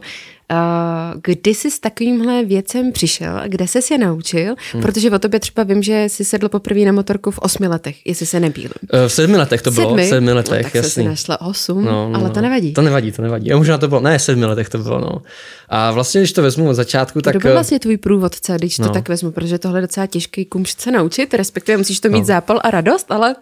kdy 1.22 1.54
jsi 1.54 1.70
s 1.70 1.78
takovýmhle 1.80 2.44
věcem 2.44 2.92
přišel, 2.92 3.40
kde 3.46 3.68
jsi 3.68 3.94
je 3.94 3.98
naučil, 3.98 4.54
hmm. 4.72 4.82
protože 4.82 5.10
o 5.10 5.18
tobě 5.18 5.40
třeba 5.40 5.62
vím, 5.62 5.82
že 5.82 6.04
jsi 6.08 6.24
sedl 6.24 6.48
poprvé 6.48 6.80
na 6.80 6.92
motorku 6.92 7.30
v 7.30 7.38
osmi 7.38 7.68
letech, 7.68 8.06
jestli 8.06 8.26
se 8.26 8.40
nebýlím. 8.40 8.70
Eh, 8.92 9.08
V 9.08 9.12
sedmi 9.12 9.36
letech 9.36 9.62
to 9.62 9.70
bylo, 9.70 9.88
Sedmi? 9.88 10.06
v 10.06 10.08
sedmi 10.08 10.30
no, 10.30 10.36
letech, 10.36 10.62
tak 10.62 10.72
se 10.72 10.82
si 10.82 10.86
jasný. 11.00 11.04
našla 11.04 11.40
osm, 11.40 11.84
no, 11.84 12.08
no, 12.10 12.20
ale 12.20 12.30
to 12.30 12.40
nevadí. 12.40 12.72
To 12.72 12.82
nevadí, 12.82 13.12
to 13.12 13.22
nevadí. 13.22 13.52
A 13.52 13.56
možná 13.56 13.78
to 13.78 13.88
bylo, 13.88 14.00
ne, 14.00 14.18
v 14.18 14.22
sedmi 14.22 14.44
letech 14.46 14.68
to 14.68 14.78
bylo, 14.78 15.00
no. 15.00 15.22
A 15.68 15.90
vlastně, 15.90 16.20
když 16.20 16.32
to 16.32 16.42
vezmu 16.42 16.68
od 16.68 16.74
začátku, 16.74 17.20
tak... 17.22 17.32
Kdo 17.32 17.40
byl 17.40 17.50
eh, 17.50 17.54
vlastně 17.54 17.78
tvůj 17.78 17.96
průvodce, 17.96 18.54
když 18.58 18.76
to 18.76 18.82
no. 18.82 18.88
tak 18.88 19.08
vezmu, 19.08 19.30
protože 19.30 19.58
tohle 19.58 19.78
je 19.78 19.82
docela 19.82 20.06
těžký 20.06 20.44
kumšt 20.44 20.80
se 20.80 20.90
naučit, 20.90 21.34
respektive 21.34 21.78
musíš 21.78 22.00
to 22.00 22.08
mít 22.08 22.18
no. 22.18 22.24
zápal 22.24 22.60
a 22.64 22.70
radost, 22.70 23.06
ale 23.08 23.34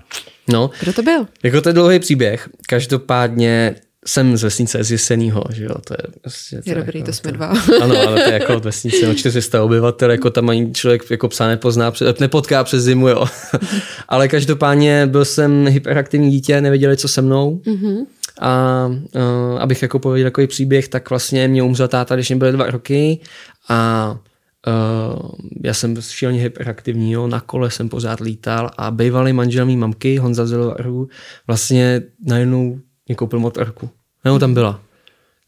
No, 0.48 0.70
kdo 0.80 0.92
to 0.92 1.02
byl? 1.02 1.26
Jako 1.42 1.60
to 1.60 1.68
je 1.68 1.72
dlouhý 1.72 1.98
příběh. 1.98 2.48
Každopádně 2.68 3.74
jsem 4.06 4.36
z 4.36 4.42
vesnice 4.42 4.84
z 4.84 4.92
Jeseního, 4.92 5.44
že 5.52 5.64
jo, 5.64 5.74
to 5.84 5.94
je 5.94 6.12
prostě... 6.20 6.56
Je 6.66 6.74
to 6.74 6.80
dobrý, 6.80 6.98
jako, 6.98 7.06
to 7.06 7.12
jsme 7.12 7.30
to, 7.30 7.36
dva. 7.36 7.46
Ano, 7.82 7.96
ale 8.08 8.22
to 8.22 8.30
je 8.30 8.32
jako 8.32 8.60
vesnice, 8.60 9.06
no 9.06 9.14
400 9.14 9.62
obyvatel, 9.62 10.10
jako 10.10 10.30
tam 10.30 10.48
ani 10.48 10.72
člověk 10.72 11.10
jako 11.10 11.28
psa 11.28 11.48
nepozná, 11.48 11.92
nepotká 12.20 12.64
přes 12.64 12.82
zimu, 12.82 13.08
jo. 13.08 13.26
ale 14.08 14.28
každopádně 14.28 15.06
byl 15.06 15.24
jsem 15.24 15.66
hyperaktivní 15.66 16.30
dítě, 16.30 16.60
nevěděli, 16.60 16.96
co 16.96 17.08
se 17.08 17.22
mnou. 17.22 17.60
Mm-hmm. 17.64 18.06
A 18.40 18.86
uh, 19.14 19.60
abych 19.60 19.82
jako 19.82 19.98
pověděl 19.98 20.26
takový 20.26 20.46
příběh, 20.46 20.88
tak 20.88 21.10
vlastně 21.10 21.48
mě 21.48 21.62
umřel 21.62 21.88
táta, 21.88 22.14
když 22.14 22.28
mě 22.28 22.36
byly 22.36 22.52
dva 22.52 22.70
roky 22.70 23.20
a 23.68 24.16
Uh, 24.66 25.30
já 25.64 25.74
jsem 25.74 26.02
šíleně 26.02 26.40
hyperaktivní, 26.40 27.12
jo, 27.12 27.26
na 27.26 27.40
kole 27.40 27.70
jsem 27.70 27.88
pořád 27.88 28.20
lítal 28.20 28.70
a 28.76 28.90
bývalý 28.90 29.32
manžel 29.32 29.66
mý 29.66 29.76
mamky, 29.76 30.16
Honza 30.16 30.46
Zelovaru, 30.46 31.08
vlastně 31.46 32.02
najednou 32.26 32.78
mě 33.08 33.16
koupil 33.16 33.38
motorku. 33.38 33.90
Najednou 34.24 34.38
tam 34.38 34.54
byla. 34.54 34.80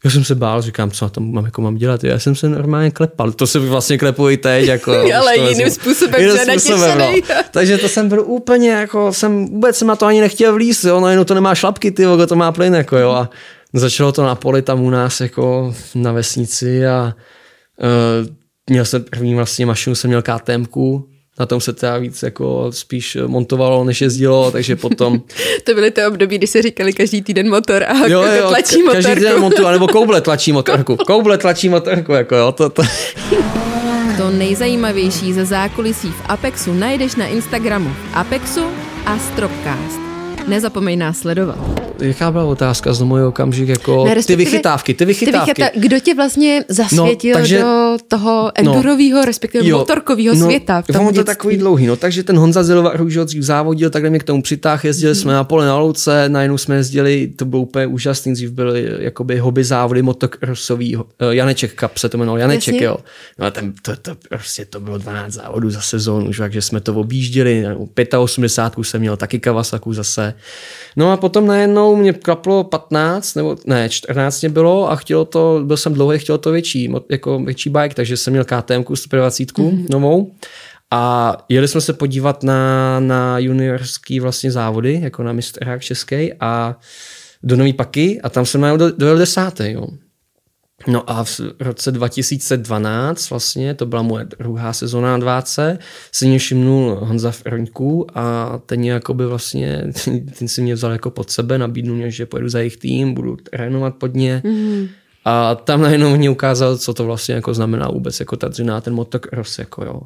Já 0.03 0.11
jsem 0.11 0.23
se 0.23 0.35
bál, 0.35 0.61
říkám, 0.61 0.91
co 0.91 1.05
na 1.05 1.09
tom 1.09 1.33
mám, 1.33 1.45
jako 1.45 1.61
mám 1.61 1.75
dělat. 1.75 2.03
Já 2.03 2.19
jsem 2.19 2.35
se 2.35 2.49
normálně 2.49 2.91
klepal. 2.91 3.31
To 3.31 3.47
se 3.47 3.59
vlastně 3.59 3.97
klepu 3.97 4.29
i 4.29 4.37
teď. 4.37 4.67
Jako, 4.67 4.91
Ale 5.17 5.37
jiným 5.37 5.63
vezmu. 5.63 5.81
způsobem, 5.81 6.21
Jiným 6.21 6.37
že 6.37 6.43
způsobem, 6.59 6.97
natěšený. 6.97 7.23
Takže 7.51 7.77
to 7.77 7.89
jsem 7.89 8.09
byl 8.09 8.21
úplně, 8.21 8.71
jako, 8.71 9.13
jsem, 9.13 9.45
vůbec 9.45 9.77
jsem 9.77 9.87
na 9.87 9.95
to 9.95 10.05
ani 10.05 10.21
nechtěl 10.21 10.53
vlízt, 10.53 10.83
jo, 10.83 10.99
najednou 10.99 11.23
to 11.23 11.33
nemá 11.33 11.55
šlapky, 11.55 11.91
ty, 11.91 12.05
vogo, 12.05 12.27
to 12.27 12.35
má 12.35 12.51
plyn, 12.51 12.75
jako, 12.75 12.97
jo, 12.97 13.11
a 13.11 13.29
začalo 13.73 14.11
to 14.11 14.23
na 14.23 14.35
poli 14.35 14.61
tam 14.61 14.81
u 14.81 14.89
nás, 14.89 15.21
jako 15.21 15.75
na 15.95 16.11
vesnici 16.11 16.87
a 16.87 17.13
uh, 17.81 18.27
měl 18.69 18.85
jsem 18.85 19.03
první 19.03 19.35
vlastně 19.35 19.65
mašinu, 19.65 19.95
jsem 19.95 20.07
měl 20.07 20.21
KTMku, 20.21 21.09
na 21.39 21.45
tom 21.45 21.61
se 21.61 21.73
teda 21.73 21.97
víc 21.97 22.23
jako 22.23 22.67
spíš 22.69 23.17
montovalo, 23.27 23.83
než 23.83 24.01
jezdilo, 24.01 24.51
takže 24.51 24.75
potom 24.75 25.21
To 25.63 25.73
byly 25.73 25.91
ty 25.91 26.05
období, 26.05 26.37
kdy 26.37 26.47
se 26.47 26.61
říkali 26.61 26.93
každý 26.93 27.21
týden 27.21 27.49
motor 27.49 27.83
a 27.83 28.07
jo, 28.07 28.21
jo, 28.21 28.49
tlačí 28.49 28.83
motorku. 28.83 29.03
každý 29.07 29.21
den 29.21 29.39
montu, 29.39 29.67
nebo 29.67 29.87
kouble 29.95 30.21
tlačí 30.21 30.51
motorku. 30.51 30.97
Kouble 30.97 31.37
tlačí 31.37 31.69
motorku, 31.69 32.11
jako 32.11 32.35
jo, 32.35 32.51
to, 32.51 32.69
to. 32.69 32.83
To 34.17 34.31
nejzajímavější 34.31 35.33
ze 35.33 35.45
zákulisí 35.45 36.07
v 36.07 36.21
Apexu 36.25 36.73
najdeš 36.73 37.15
na 37.15 37.27
Instagramu 37.27 37.95
Apexu 38.13 38.63
a 39.05 39.19
Stropcast. 39.19 40.14
Nezapomeň 40.47 40.99
nás 40.99 41.17
sledovat. 41.17 41.57
Jaká 42.01 42.31
byla 42.31 42.43
otázka 42.43 42.93
z 42.93 43.01
můj 43.01 43.23
okamžik, 43.23 43.67
jako 43.69 44.05
Ne, 44.05 44.15
ty 44.23 44.35
vychytávky, 44.35 44.93
ty 44.93 45.05
vychytávky. 45.05 45.53
Ty 45.53 45.61
vychyta- 45.61 45.79
kdo 45.79 45.99
tě 45.99 46.15
vlastně 46.15 46.63
zasvětil 46.69 47.31
No, 47.33 47.39
takže- 47.39 47.59
do 47.59 47.97
toho 48.07 48.51
endurového, 48.55 49.25
respektive 49.25 49.71
motorkového 49.71 50.35
světa? 50.35 50.81
V 50.81 50.87
tom 50.93 51.13
to 51.13 51.23
takový 51.23 51.57
dlouhý, 51.57 51.85
no, 51.87 51.95
takže 51.95 52.23
ten 52.23 52.37
Honza 52.37 52.63
Zilovar 52.63 53.01
už 53.01 53.15
dřív 53.25 53.43
závodil, 53.43 53.89
takhle 53.89 54.09
mě 54.09 54.19
k 54.19 54.23
tomu 54.23 54.41
přitáh, 54.41 54.85
jezdili 54.85 55.11
Mhm. 55.13 55.21
jsme 55.21 55.33
na 55.33 55.43
pole 55.43 55.65
na 55.65 55.77
louce, 55.77 56.29
najednou 56.29 56.57
jsme 56.57 56.75
jezdili, 56.75 57.31
to 57.35 57.45
bylo 57.45 57.61
úplně 57.61 57.87
úžasný, 57.87 58.33
dřív 58.33 58.51
byly 58.51 58.89
jakoby 58.99 59.37
hobby 59.37 59.63
závody 59.63 60.01
motokrosový, 60.01 60.95
uh, 60.95 61.03
Janeček 61.29 61.79
Cup 61.79 61.97
se 61.97 62.09
to 62.09 62.17
jmenoval, 62.17 62.39
Janeček, 62.39 62.73
Jasně. 62.75 62.85
jo. 62.87 62.97
No 63.39 63.45
a 63.45 63.51
ten, 63.51 63.73
to, 63.81 63.95
to, 63.95 64.11
prostě 64.29 64.65
to 64.65 64.79
bylo 64.79 64.97
12 64.97 65.33
závodů 65.33 65.69
za 65.69 65.81
sezónu, 65.81 66.29
už, 66.29 66.37
takže 66.37 66.61
jsme 66.61 66.79
to 66.81 66.93
objížděli, 66.93 67.65
85 68.19 68.83
jsem 68.83 69.01
měl 69.01 69.17
taky 69.17 69.39
Kawasaku 69.39 69.93
zase, 69.93 70.33
No 70.95 71.11
a 71.11 71.17
potom 71.17 71.47
najednou 71.47 71.95
mě 71.95 72.13
klaplo 72.13 72.63
15, 72.63 73.35
nebo 73.35 73.55
ne, 73.65 73.89
14 73.89 74.41
mě 74.41 74.49
bylo 74.49 74.91
a 74.91 74.95
chtělo 74.95 75.25
to, 75.25 75.61
byl 75.63 75.77
jsem 75.77 75.93
dlouhý, 75.93 76.19
chtělo 76.19 76.37
to 76.37 76.51
větší, 76.51 76.93
jako 77.09 77.39
větší 77.39 77.69
bike, 77.69 77.95
takže 77.95 78.17
jsem 78.17 78.33
měl 78.33 78.45
KTM 78.45 78.95
120 78.95 79.51
mm-hmm. 79.51 79.85
novou. 79.91 80.31
A 80.91 81.33
jeli 81.49 81.67
jsme 81.67 81.81
se 81.81 81.93
podívat 81.93 82.43
na, 82.43 82.99
na 82.99 83.39
juniorský 83.39 84.19
vlastně 84.19 84.51
závody, 84.51 84.99
jako 85.03 85.23
na 85.23 85.33
mistrák 85.33 85.81
český 85.81 86.33
a 86.39 86.75
do 87.43 87.55
Nový 87.55 87.73
Paky 87.73 88.21
a 88.21 88.29
tam 88.29 88.45
jsem 88.45 88.61
najel 88.61 88.77
do, 88.77 88.91
do 88.91 89.17
desátý, 89.17 89.71
jo. 89.71 89.87
No 90.87 91.09
a 91.09 91.23
v 91.23 91.39
roce 91.59 91.91
2012 91.91 93.29
vlastně, 93.29 93.73
to 93.73 93.85
byla 93.85 94.01
moje 94.01 94.25
druhá 94.25 94.73
sezóna 94.73 95.11
na 95.11 95.17
dváce, 95.17 95.79
se 96.11 96.25
mě 96.25 96.39
všimnul 96.39 96.97
Honza 97.01 97.31
Froňku 97.31 98.07
a 98.17 98.57
ten 98.65 98.83
jakoby 98.83 99.25
vlastně, 99.25 99.83
ten 100.39 100.47
si 100.47 100.61
mě 100.61 100.73
vzal 100.73 100.91
jako 100.91 101.11
pod 101.11 101.31
sebe, 101.31 101.57
nabídnul 101.57 101.95
mě, 101.95 102.11
že 102.11 102.25
pojedu 102.25 102.49
za 102.49 102.59
jejich 102.59 102.77
tým, 102.77 103.13
budu 103.13 103.35
trénovat 103.35 103.95
pod 103.95 104.13
ně. 104.13 104.41
Mm-hmm. 104.45 104.89
A 105.25 105.55
tam 105.55 105.81
najednou 105.81 106.15
mě 106.15 106.29
ukázal, 106.29 106.77
co 106.77 106.93
to 106.93 107.05
vlastně 107.05 107.35
jako 107.35 107.53
znamená 107.53 107.87
vůbec 107.87 108.19
jako 108.19 108.35
ta 108.35 108.47
dřina, 108.47 108.81
ten 108.81 108.93
motocross, 108.93 109.59
jako 109.59 109.85
jo. 109.85 110.01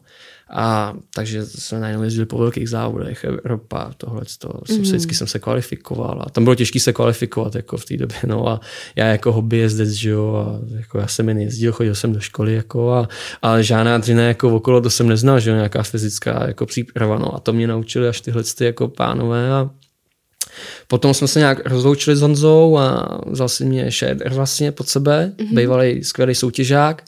A 0.52 0.93
takže 1.16 1.45
jsme 1.45 1.80
najednou 1.80 2.04
jezdili 2.04 2.26
po 2.26 2.38
velkých 2.38 2.70
závodech, 2.70 3.24
Evropa, 3.24 3.91
tohle, 3.97 4.22
to, 4.39 4.47
mm-hmm. 4.47 4.82
vždycky 4.82 5.16
jsem 5.16 5.28
se 5.28 5.39
kvalifikoval 5.39 6.24
a 6.26 6.30
tam 6.30 6.43
bylo 6.43 6.56
těžké 6.56 6.80
se 6.80 6.93
kvalifikovat 6.93 7.56
jako 7.56 7.78
v 7.78 7.86
té 7.86 7.97
době, 7.97 8.18
no 8.26 8.47
a 8.47 8.60
já 8.95 9.06
jako 9.06 9.32
hobby 9.32 9.58
jezdec, 9.58 9.89
že 9.89 10.10
jo, 10.10 10.36
a 10.36 10.76
jako 10.78 11.00
já 11.00 11.08
jsem 11.08 11.30
jen 11.30 11.39
jezdil, 11.39 11.72
chodil 11.72 11.95
jsem 11.95 12.14
do 12.14 12.20
školy, 12.20 12.54
jako 12.54 12.93
a, 12.93 13.08
a 13.41 13.62
žádná 13.62 13.97
dřina 13.97 14.24
jako 14.24 14.56
okolo, 14.56 14.82
to 14.82 14.89
jsem 14.89 15.08
neznal, 15.08 15.39
že 15.39 15.50
jo, 15.50 15.56
nějaká 15.56 15.84
fyzická 15.84 16.47
jako 16.47 16.66
příprava, 16.66 17.18
no 17.18 17.36
a 17.36 17.39
to 17.39 17.54
mě 17.54 17.68
naučili 17.68 18.08
až 18.08 18.22
tyhle 18.22 18.43
ty 18.43 18.66
jako 18.66 18.88
pánové 18.88 19.52
a 19.52 19.70
Potom 20.88 21.14
jsme 21.14 21.28
se 21.28 21.39
nějak 21.39 21.70
rozloučili 21.70 22.16
s 22.16 22.22
Honzou 22.22 22.78
a 22.78 23.22
vzal 23.26 23.50
si 23.50 23.66
mě 23.66 23.91
Shader 23.91 24.34
vlastně 24.34 24.72
pod 24.72 24.88
sebe, 24.88 25.32
mm-hmm. 25.38 25.56
bývalý 25.56 26.04
skvělý 26.04 26.36
soutěžák 26.36 27.04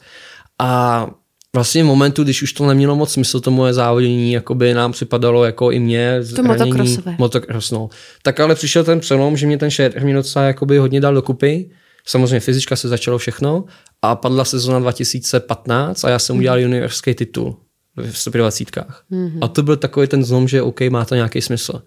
a 0.58 1.06
vlastně 1.54 1.82
v 1.82 1.86
momentu, 1.86 2.24
když 2.24 2.42
už 2.42 2.52
to 2.52 2.66
nemělo 2.66 2.96
moc 2.96 3.12
smysl, 3.12 3.40
to 3.40 3.50
moje 3.50 3.74
závodění, 3.74 4.32
jako 4.32 4.54
by 4.54 4.74
nám 4.74 4.92
připadalo 4.92 5.44
jako 5.44 5.70
i 5.70 5.78
mě. 5.78 6.20
To 6.36 6.42
motokrosové. 6.42 7.16
Motocross, 7.18 7.70
no. 7.70 7.88
Tak 8.22 8.40
ale 8.40 8.54
přišel 8.54 8.84
ten 8.84 9.00
přelom, 9.00 9.36
že 9.36 9.46
mě 9.46 9.58
ten 9.58 9.70
shader 9.70 10.04
mě 10.04 10.14
docela 10.14 10.44
jakoby 10.44 10.78
hodně 10.78 11.00
dal 11.00 11.14
dokupy. 11.14 11.70
Samozřejmě 12.06 12.40
fyzička 12.40 12.76
se 12.76 12.88
začalo 12.88 13.18
všechno 13.18 13.64
a 14.02 14.16
padla 14.16 14.44
sezona 14.44 14.78
2015 14.78 16.04
a 16.04 16.08
já 16.08 16.18
jsem 16.18 16.36
udělal 16.36 16.58
juniorský 16.58 17.14
titul 17.14 17.56
v 17.96 18.18
120. 18.18 18.70
Mm-hmm. 18.70 19.38
A 19.40 19.48
to 19.48 19.62
byl 19.62 19.76
takový 19.76 20.06
ten 20.06 20.24
zlom, 20.24 20.48
že 20.48 20.62
OK, 20.62 20.80
má 20.80 21.04
to 21.04 21.14
nějaký 21.14 21.40
smysl. 21.40 21.82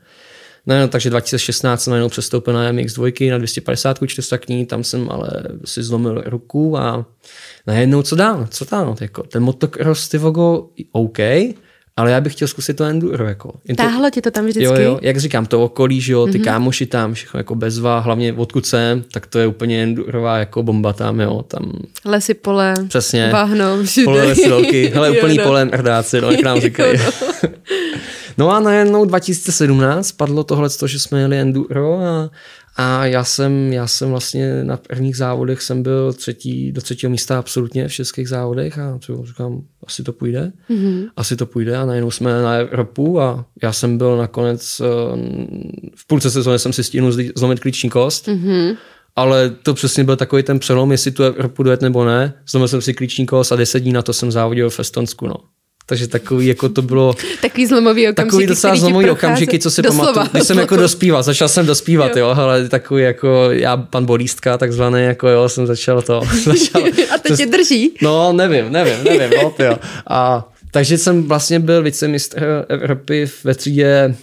No, 0.68 0.80
no, 0.80 0.88
takže 0.88 1.10
2016 1.10 1.84
jsem 1.84 1.92
najednou 1.92 2.10
přestoupil 2.10 2.54
na 2.54 2.72
MX2 2.72 3.32
na 3.32 3.38
250 3.38 3.98
čtyřstakní, 4.08 4.66
tam 4.66 4.84
jsem 4.84 5.08
ale 5.12 5.30
si 5.66 5.84
zlomil 5.84 6.24
ruku 6.26 6.78
a 6.78 7.06
najednou 7.68 8.02
co 8.02 8.16
dál, 8.16 8.48
co 8.50 8.66
dál, 8.72 8.96
jako 9.02 9.24
ten 9.24 9.44
motocross 9.44 10.10
ty 10.10 10.18
vogo, 10.18 10.68
OK, 10.92 11.20
ale 11.98 12.12
já 12.12 12.22
bych 12.22 12.34
chtěl 12.34 12.48
zkusit 12.48 12.74
to 12.74 12.84
enduro. 12.84 13.26
Jako. 13.26 13.54
Táhlo 13.78 14.10
ti 14.10 14.22
to 14.22 14.32
tam 14.32 14.46
vždycky? 14.46 14.64
Jo, 14.64 14.76
jo, 14.82 15.00
jak 15.02 15.18
říkám, 15.18 15.46
to 15.46 15.64
okolí, 15.64 16.02
že 16.02 16.14
jo, 16.14 16.28
ty 16.28 16.32
mm-hmm. 16.32 16.44
kámoši 16.44 16.86
tam, 16.86 17.14
všechno 17.14 17.40
jako 17.40 17.56
bezva, 17.56 18.00
hlavně 18.00 18.34
odkud 18.34 18.66
jsem, 18.66 19.04
tak 19.12 19.28
to 19.28 19.40
je 19.40 19.48
úplně 19.48 19.84
endurová 19.84 20.38
jako 20.38 20.64
bomba 20.64 20.94
tam, 20.94 21.20
jo, 21.20 21.44
tam. 21.48 21.72
Lesy, 22.06 22.34
pole, 22.34 22.74
Přesně. 22.88 23.30
bahno, 23.32 23.84
všude. 23.84 24.06
Pole, 24.06 24.26
lesy, 24.26 24.92
hele, 24.94 25.12
úplný 25.18 25.36
jo, 25.36 25.42
no. 25.42 25.48
pole 25.48 25.70
rdáci, 25.72 26.22
no, 26.22 26.32
jak 26.32 26.42
nám 26.42 26.62
říkají. 26.62 27.00
Jo, 27.00 27.12
no. 27.22 27.50
No 28.38 28.52
a 28.52 28.60
najednou 28.60 29.06
2017 29.06 30.12
padlo 30.12 30.44
tohle, 30.44 30.70
že 30.86 31.00
jsme 31.00 31.22
jeli 31.22 31.40
enduro 31.40 32.00
a, 32.00 32.30
a 32.78 33.06
já 33.06 33.24
jsem, 33.24 33.74
já 33.74 33.88
jsem 33.88 34.10
vlastně 34.10 34.64
na 34.64 34.78
prvních 34.78 35.18
závodech 35.18 35.62
jsem 35.62 35.84
byl 35.84 36.14
třetí, 36.14 36.72
do 36.72 36.82
třetího 36.82 37.10
místa 37.10 37.40
absolutně 37.40 37.88
v 37.88 37.94
českých 37.94 38.30
závodech 38.30 38.80
a 38.80 39.00
to 39.06 39.26
říkám, 39.26 39.62
asi 39.88 40.04
to 40.04 40.14
půjde, 40.14 40.52
mm-hmm. 40.70 41.10
asi 41.18 41.36
to 41.36 41.46
půjde 41.46 41.78
a 41.78 41.86
najednou 41.86 42.12
jsme 42.12 42.42
na 42.42 42.54
Evropu 42.54 43.22
a 43.22 43.46
já 43.64 43.74
jsem 43.74 43.98
byl 43.98 44.18
nakonec, 44.18 44.82
eh, 44.82 44.86
v 45.96 46.08
půlce 46.08 46.32
sezóny 46.32 46.60
jsem 46.60 46.74
si 46.74 46.84
stihnul 46.84 47.14
zlomit 47.36 47.60
klíční 47.60 47.90
kost, 47.90 48.28
mm-hmm. 48.28 48.78
ale 49.16 49.50
to 49.50 49.74
přesně 49.74 50.04
byl 50.04 50.16
takový 50.16 50.44
ten 50.44 50.60
přelom, 50.60 50.92
jestli 50.92 51.12
tu 51.12 51.24
Evropu 51.24 51.64
dojet 51.64 51.82
nebo 51.82 52.06
ne. 52.06 52.34
Zlomil 52.50 52.68
jsem 52.68 52.82
si 52.82 52.94
klíční 52.94 53.26
kost 53.26 53.52
a 53.52 53.56
deset 53.56 53.80
dní 53.80 53.94
na 53.94 54.02
to 54.02 54.14
jsem 54.14 54.32
závodil 54.32 54.70
v 54.70 54.80
Estonsku. 54.80 55.28
No. 55.28 55.36
Takže 55.88 56.08
takový, 56.08 56.48
jako 56.48 56.70
to 56.70 56.82
bylo... 56.82 57.16
takový 57.42 57.66
zlomový 57.66 58.08
okamžik. 58.08 58.32
Takový 58.32 58.48
docela 58.48 58.76
zlomový 58.76 59.10
okamžiky, 59.10 59.60
co 59.60 59.72
si 59.72 59.82
doslova, 59.82 60.14
pamatuju. 60.14 60.32
Když 60.32 60.48
jsem 60.48 60.58
jako 60.58 60.76
dospíval, 60.76 61.24
začal 61.24 61.50
jsem 61.50 61.66
dospívat, 61.66 62.18
jo, 62.18 62.28
jo 62.28 62.36
ale 62.38 62.70
takový 62.70 63.04
jako 63.04 63.48
já, 63.52 63.78
pan 63.78 64.06
bolístka, 64.06 64.58
takzvaný, 64.58 65.04
jako 65.04 65.28
jo, 65.28 65.50
jsem 65.50 65.68
začal 65.68 66.02
to. 66.02 66.22
Začal, 66.44 66.84
A 67.16 67.18
to 67.28 67.38
tě 67.38 67.46
drží? 67.46 67.92
No, 68.02 68.34
nevím, 68.34 68.72
nevím, 68.72 69.04
nevím, 69.04 69.40
no, 69.44 69.66
jo. 69.66 69.78
A 70.10 70.50
takže 70.72 70.98
jsem 70.98 71.24
vlastně 71.24 71.60
byl 71.60 71.84
vicemistr 71.84 72.66
Evropy 72.70 73.28
ve 73.44 73.56
třídě 73.56 74.16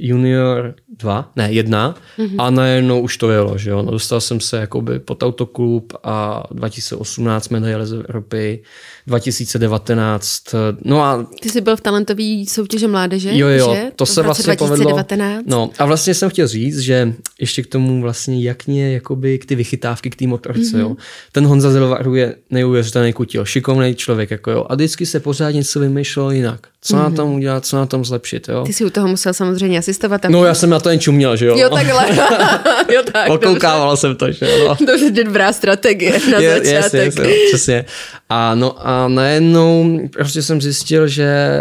junior 0.00 0.74
2, 0.98 1.30
ne, 1.36 1.52
1 1.52 1.94
mm-hmm. 2.18 2.34
a 2.38 2.50
najednou 2.50 3.00
už 3.00 3.16
to 3.16 3.30
jelo, 3.30 3.58
že 3.58 3.70
jo. 3.70 3.82
No, 3.82 3.90
dostal 3.90 4.20
jsem 4.20 4.40
se 4.40 4.56
jakoby 4.56 4.98
pod 4.98 5.22
autoklub 5.22 5.92
a 6.04 6.42
2018 6.50 7.44
jsme 7.44 7.60
dojeli 7.60 7.86
z 7.86 7.92
Evropy, 7.92 8.62
2019, 9.06 10.42
no 10.84 11.02
a... 11.02 11.26
Ty 11.42 11.48
jsi 11.48 11.60
byl 11.60 11.76
v 11.76 11.80
talentové 11.80 12.44
soutěže 12.48 12.88
mládeže, 12.88 13.30
Jo, 13.32 13.48
jo, 13.48 13.74
že? 13.74 13.90
to 13.96 14.06
se 14.06 14.22
vlastně 14.22 14.56
2019. 14.56 15.30
povedlo. 15.30 15.44
No 15.46 15.70
a 15.78 15.86
vlastně 15.86 16.14
jsem 16.14 16.30
chtěl 16.30 16.48
říct, 16.48 16.78
že 16.78 17.14
ještě 17.40 17.62
k 17.62 17.66
tomu 17.66 18.00
vlastně 18.00 18.42
jak 18.42 18.66
mě 18.66 18.92
jakoby 18.92 19.38
k 19.38 19.46
ty 19.46 19.54
vychytávky 19.54 20.10
k 20.10 20.16
té 20.16 20.26
motorce, 20.26 20.60
mm-hmm. 20.60 20.80
jo. 20.80 20.96
Ten 21.32 21.46
Honza 21.46 21.70
Zelvaru 21.70 22.14
je 22.14 22.34
neuvěřitelný 22.50 23.12
kutil, 23.12 23.44
šikovný 23.44 23.94
člověk, 23.94 24.30
jako 24.30 24.50
jo. 24.50 24.66
A 24.68 24.74
vždycky 24.74 25.06
se 25.06 25.20
pořád 25.20 25.50
něco 25.50 25.80
vymýšlelo 25.80 26.30
jinak. 26.30 26.66
Co 26.82 26.96
mm-hmm. 26.96 27.10
na 27.10 27.10
tom 27.10 27.34
udělat, 27.34 27.66
co 27.66 27.76
na 27.76 27.86
tom 27.86 28.04
zlepšit, 28.04 28.48
jo. 28.48 28.64
Ty 28.66 28.72
si 28.72 28.84
u 28.84 28.90
toho 28.90 29.08
musel 29.08 29.34
samozřejmě 29.34 29.78
asistovat. 29.78 30.24
No 30.28 30.44
já 30.44 30.54
jsem 30.54 30.70
na 30.70 30.80
to 30.80 30.90
jen 30.90 31.00
čuměl, 31.00 31.36
že 31.36 31.46
jo. 31.46 31.58
Jo, 31.58 31.68
takhle. 31.68 32.06
jo, 32.94 33.02
tak. 33.12 33.30
Okoukával 33.30 33.96
jsem 33.96 34.16
to, 34.16 34.32
že 34.32 34.46
jo. 34.50 34.68
No. 34.68 34.86
Dobře, 34.86 35.10
dobrá 35.10 35.52
strategie 35.52 36.20
na 36.32 36.38
je, 36.40 36.54
začátek. 36.54 37.06
Yes, 37.06 37.16
yes, 37.16 37.26
yes, 37.26 37.48
přesně. 37.48 37.84
A 38.28 38.54
no 38.54 38.88
a 38.88 39.08
najednou 39.08 40.00
prostě 40.12 40.42
jsem 40.42 40.60
zjistil, 40.60 41.08
že 41.08 41.60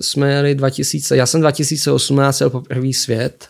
jsme 0.00 0.32
jeli 0.32 0.54
2000, 0.54 1.16
já 1.16 1.26
jsem 1.26 1.40
2018 1.40 2.40
jel 2.40 2.50
po 2.50 2.60
první 2.60 2.94
svět. 2.94 3.48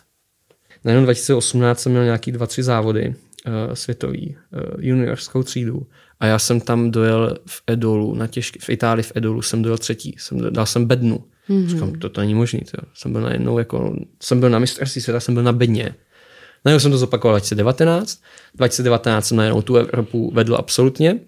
Najednou 0.83 1.03
2018 1.05 1.79
jsem 1.79 1.91
měl 1.91 2.03
nějaký 2.03 2.31
dva, 2.31 2.47
tři 2.47 2.63
závody 2.63 3.15
uh, 3.47 3.73
světový, 3.73 4.37
uh, 4.53 4.83
juniorskou 4.83 5.43
třídu. 5.43 5.87
A 6.19 6.25
já 6.25 6.39
jsem 6.39 6.61
tam 6.61 6.91
dojel 6.91 7.37
v 7.45 7.63
Edolu, 7.67 8.15
na 8.15 8.27
těžký, 8.27 8.59
v 8.59 8.69
Itálii 8.69 9.03
v 9.03 9.11
Edolu 9.15 9.41
jsem 9.41 9.61
dojel 9.61 9.77
třetí, 9.77 10.15
jsem, 10.19 10.53
dal 10.53 10.65
jsem 10.65 10.85
bednu. 10.85 11.23
Mm-hmm. 11.49 11.67
Říkám, 11.67 11.93
to, 11.93 12.09
to 12.09 12.21
není 12.21 12.35
možný. 12.35 12.59
To. 12.59 12.77
Jsem 12.93 13.11
byl 13.11 13.21
najednou 13.21 13.59
jako, 13.59 13.95
jsem 14.23 14.39
byl 14.39 14.49
na 14.49 14.59
mistrovství 14.59 15.01
světa, 15.01 15.19
jsem 15.19 15.33
byl 15.33 15.43
na 15.43 15.51
bedně. 15.51 15.95
Najednou 16.65 16.79
jsem 16.79 16.91
to 16.91 16.97
zopakoval 16.97 17.33
2019. 17.33 18.19
2019 18.55 19.27
jsem 19.27 19.37
najednou 19.37 19.61
tu 19.61 19.75
Evropu 19.75 20.31
vedl 20.33 20.55
absolutně. 20.55 21.19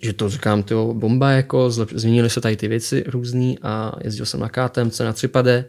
Že 0.00 0.12
to 0.12 0.28
říkám, 0.28 0.62
to 0.62 0.94
bomba, 0.94 1.30
jako 1.30 1.70
zlep, 1.70 1.88
změnily 1.92 2.30
se 2.30 2.40
tady 2.40 2.56
ty 2.56 2.68
věci 2.68 3.04
různý 3.06 3.58
a 3.62 3.92
jezdil 4.04 4.26
jsem 4.26 4.40
na 4.40 4.48
KTMC, 4.48 5.00
na 5.00 5.12
Třipade. 5.12 5.64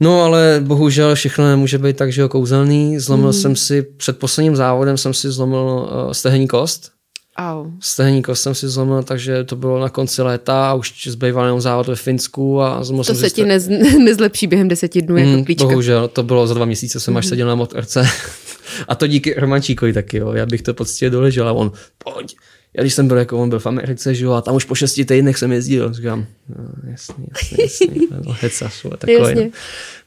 No 0.00 0.22
ale 0.22 0.60
bohužel 0.64 1.14
všechno 1.14 1.48
nemůže 1.48 1.78
být 1.78 1.96
tak, 1.96 2.12
že 2.12 2.20
jo, 2.20 2.28
kouzelný. 2.28 2.98
Zlomil 2.98 3.26
mm. 3.26 3.32
jsem 3.32 3.56
si, 3.56 3.82
před 3.82 4.18
posledním 4.18 4.56
závodem 4.56 4.96
jsem 4.96 5.14
si 5.14 5.30
zlomil 5.30 5.58
uh, 5.58 6.12
stehenní 6.12 6.48
kost 6.48 6.91
Au. 7.36 7.70
Stehní 7.80 8.22
kost 8.22 8.42
jsem 8.42 8.54
si 8.54 8.68
zlomil, 8.68 9.02
takže 9.02 9.44
to 9.44 9.56
bylo 9.56 9.80
na 9.80 9.88
konci 9.88 10.22
léta 10.22 10.70
a 10.70 10.74
už 10.74 11.08
zbýval 11.08 11.44
jenom 11.44 11.60
závod 11.60 11.86
ve 11.86 11.96
Finsku. 11.96 12.62
A 12.62 12.82
to 13.06 13.14
se 13.14 13.30
ti 13.30 13.44
nez, 13.44 13.68
nezlepší 14.04 14.46
během 14.46 14.68
deseti 14.68 15.02
dnů 15.02 15.16
jako 15.16 15.30
mm, 15.30 15.44
klíčka. 15.44 15.64
Bohužel, 15.64 16.08
to 16.08 16.22
bylo 16.22 16.46
za 16.46 16.54
dva 16.54 16.64
měsíce, 16.64 17.00
jsem 17.00 17.14
mm. 17.14 17.18
až 17.18 17.24
mhm. 17.24 17.28
seděl 17.28 17.48
na 17.48 17.54
motorce. 17.54 18.08
a 18.88 18.94
to 18.94 19.06
díky 19.06 19.34
Romančíkovi 19.34 19.92
taky, 19.92 20.16
jo. 20.16 20.32
Já 20.32 20.46
bych 20.46 20.62
to 20.62 20.74
poctivě 20.74 21.10
doležel 21.10 21.48
a 21.48 21.52
on, 21.52 21.72
pojď. 21.98 22.36
Já 22.76 22.82
když 22.82 22.94
jsem 22.94 23.08
byl, 23.08 23.16
jako 23.16 23.38
on 23.38 23.48
byl 23.48 23.58
v 23.58 23.66
Americe, 23.66 24.14
že 24.14 24.24
jo, 24.24 24.32
a 24.32 24.40
tam 24.40 24.54
už 24.54 24.64
po 24.64 24.74
šesti 24.74 25.04
týdnech 25.04 25.38
jsem 25.38 25.52
jezdil. 25.52 25.92
Říkám, 25.92 26.26
no, 26.48 26.64
jasný, 26.90 27.26
jasný, 27.32 27.58
jasný. 27.60 28.08
no, 28.26 28.36
hecař, 28.40 28.86
takový. 28.98 29.34
No. 29.34 29.50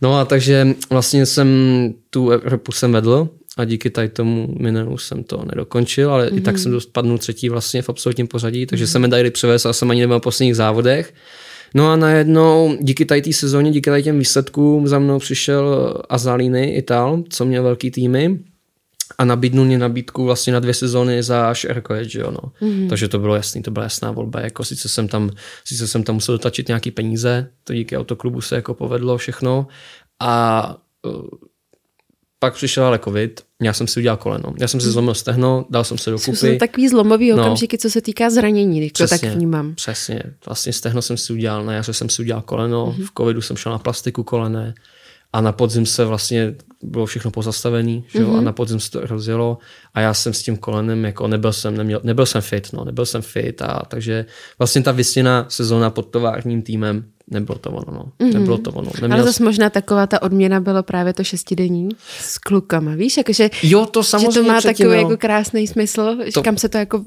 no 0.01 0.19
a 0.19 0.26
takže 0.26 0.67
vlastně 0.89 1.26
jsem 1.26 1.47
tu 2.09 2.30
Evropu 2.30 2.71
jsem 2.71 2.91
vedl 2.91 3.30
a 3.58 3.66
díky 3.66 3.89
tady 3.89 4.10
tomu 4.10 4.56
minelu 4.60 4.97
jsem 4.97 5.24
to 5.24 5.45
nedokončil, 5.45 6.12
ale 6.12 6.28
mm-hmm. 6.28 6.38
i 6.38 6.41
tak 6.41 6.56
mhm. 6.56 6.62
jsem 6.62 6.72
dopadnul 6.72 7.18
třetí 7.18 7.49
vlastně 7.49 7.82
v 7.82 7.89
absolutním 7.89 8.28
pořadí, 8.28 8.66
takže 8.66 8.86
mm-hmm. 8.86 8.91
jsem 8.91 9.01
medaili 9.01 9.32
přivez 9.32 9.66
a 9.66 9.74
jsem 9.74 9.91
ani 9.91 10.01
nebyl 10.01 10.20
v 10.20 10.24
posledních 10.24 10.56
závodech. 10.56 11.14
No 11.74 11.91
a 11.91 11.95
najednou 11.95 12.78
díky 12.82 13.06
tady 13.06 13.22
té 13.22 13.34
sezóně, 13.34 13.72
díky 13.72 13.89
tady 13.89 14.03
těm 14.03 14.20
výsledkům 14.20 14.88
za 14.88 14.99
mnou 14.99 15.20
přišel 15.20 15.93
Azalíny 16.10 16.76
Ital, 16.76 17.24
co 17.30 17.45
měl 17.45 17.64
velký 17.64 17.91
týmy 17.91 18.39
a 19.18 19.26
nabídnul 19.26 19.66
mě 19.66 19.78
nabídku 19.78 20.26
vlastně 20.26 20.53
na 20.53 20.60
dvě 20.60 20.74
sezóny 20.74 21.24
za 21.24 21.53
Sherco 21.53 21.93
jo, 21.93 22.32
no. 22.32 22.51
Mm-hmm. 22.62 22.89
Takže 22.89 23.08
to 23.08 23.20
bylo 23.20 23.36
jasný, 23.36 23.62
to 23.62 23.72
byla 23.72 23.84
jasná 23.84 24.12
volba, 24.12 24.39
jako 24.39 24.64
sice 24.64 24.89
jsem 24.89 25.08
tam, 25.08 25.30
sice 25.66 25.88
jsem 25.88 26.03
tam 26.03 26.16
musel 26.16 26.36
dotačit 26.36 26.68
nějaký 26.68 26.91
peníze, 26.91 27.49
to 27.64 27.74
díky 27.74 27.97
autoklubu 27.97 28.41
se 28.41 28.56
jako 28.56 28.74
povedlo 28.74 29.18
všechno 29.18 29.68
a 30.22 30.78
pak 32.46 32.54
přišel 32.54 32.86
ale 32.86 33.00
covid, 33.00 33.41
já 33.62 33.74
jsem 33.74 33.88
si 33.88 34.00
udělal 34.00 34.18
koleno. 34.18 34.54
Já 34.60 34.68
jsem 34.68 34.80
si 34.82 34.89
zlomil 34.91 35.14
stehno, 35.14 35.66
dal 35.70 35.84
jsem 35.84 35.98
se 35.98 36.10
do 36.12 36.18
Jsou 36.20 36.32
kupy. 36.32 36.58
takový 36.58 36.89
zlomový 36.89 37.32
No. 37.32 37.38
okamžiky, 37.41 37.78
co 37.78 37.89
se 37.89 38.02
týká 38.02 38.30
zranění, 38.30 38.80
když 38.80 38.91
to 38.91 39.08
tak 39.08 39.24
vnímám. 39.24 39.76
Přesně. 39.76 40.24
Vlastně 40.46 40.74
stehno 40.74 41.02
jsem 41.02 41.18
si 41.18 41.34
udělal, 41.34 41.66
na 41.66 41.74
jaře 41.74 41.93
jsem 41.93 42.10
si 42.10 42.22
udělal 42.22 42.41
koleno, 42.41 42.86
Mhm. 42.98 43.06
v 43.08 43.12
covidu 43.18 43.41
jsem 43.41 43.58
šel 43.58 43.72
na 43.72 43.78
plastiku 43.80 44.24
kolené 44.24 44.74
a 45.34 45.41
na 45.41 45.52
podzim 45.52 45.86
se 45.86 46.06
vlastně 46.06 46.56
bylo 46.84 47.06
všechno 47.06 47.32
pozastavený, 47.32 48.04
že 48.08 48.20
jo? 48.20 48.30
a 48.30 48.36
Mhm. 48.36 48.43
na 48.46 48.52
podzim 48.52 48.80
se 48.80 48.91
to 48.91 49.02
rozjelo 49.02 49.58
a 49.93 50.02
já 50.02 50.14
jsem 50.14 50.34
s 50.34 50.43
tím 50.43 50.58
kolenem, 50.58 51.06
jako 51.06 51.28
nebyl 51.28 51.54
jsem, 51.54 51.78
neměl, 51.78 52.00
nebyl 52.04 52.26
jsem 52.26 52.41
fit, 52.41 52.68
no, 52.74 52.86
nebyl 52.86 53.06
jsem 53.06 53.22
fit 53.22 53.62
a 53.62 53.82
takže 53.88 54.26
vlastně 54.60 54.82
ta 54.82 54.91
vysněná 54.91 55.46
sezóna 55.50 55.89
pod 55.89 56.02
továrním 56.02 56.62
týmem 56.62 57.06
nebylo 57.32 57.57
to 57.57 57.69
ono, 57.69 57.97
no. 58.19 58.28
Nebylo 58.34 58.57
to 58.57 58.71
ono. 58.71 58.91
Neměl 59.01 59.07
Mhm. 59.07 59.13
Ale 59.13 59.23
zase 59.23 59.43
možná 59.43 59.69
taková 59.69 60.07
ta 60.07 60.21
odměna 60.21 60.59
byla 60.59 60.84
právě 60.84 61.13
to 61.13 61.23
šestidenní 61.23 61.89
s 62.19 62.38
klukama, 62.38 62.95
víš, 62.95 63.17
jakože 63.17 63.49
Jo, 63.63 63.86
to 63.86 64.03
že 64.03 64.09
samozřejmě 64.09 64.41
to 64.41 64.43
má 64.43 64.57
předtím, 64.57 64.86
takový 64.86 65.01
jo. 65.01 65.03
jako 65.03 65.17
krásný 65.17 65.67
smysl, 65.67 66.17
to... 66.34 66.43
kam 66.43 66.57
se 66.57 66.69
to 66.69 66.78
jako 66.78 67.05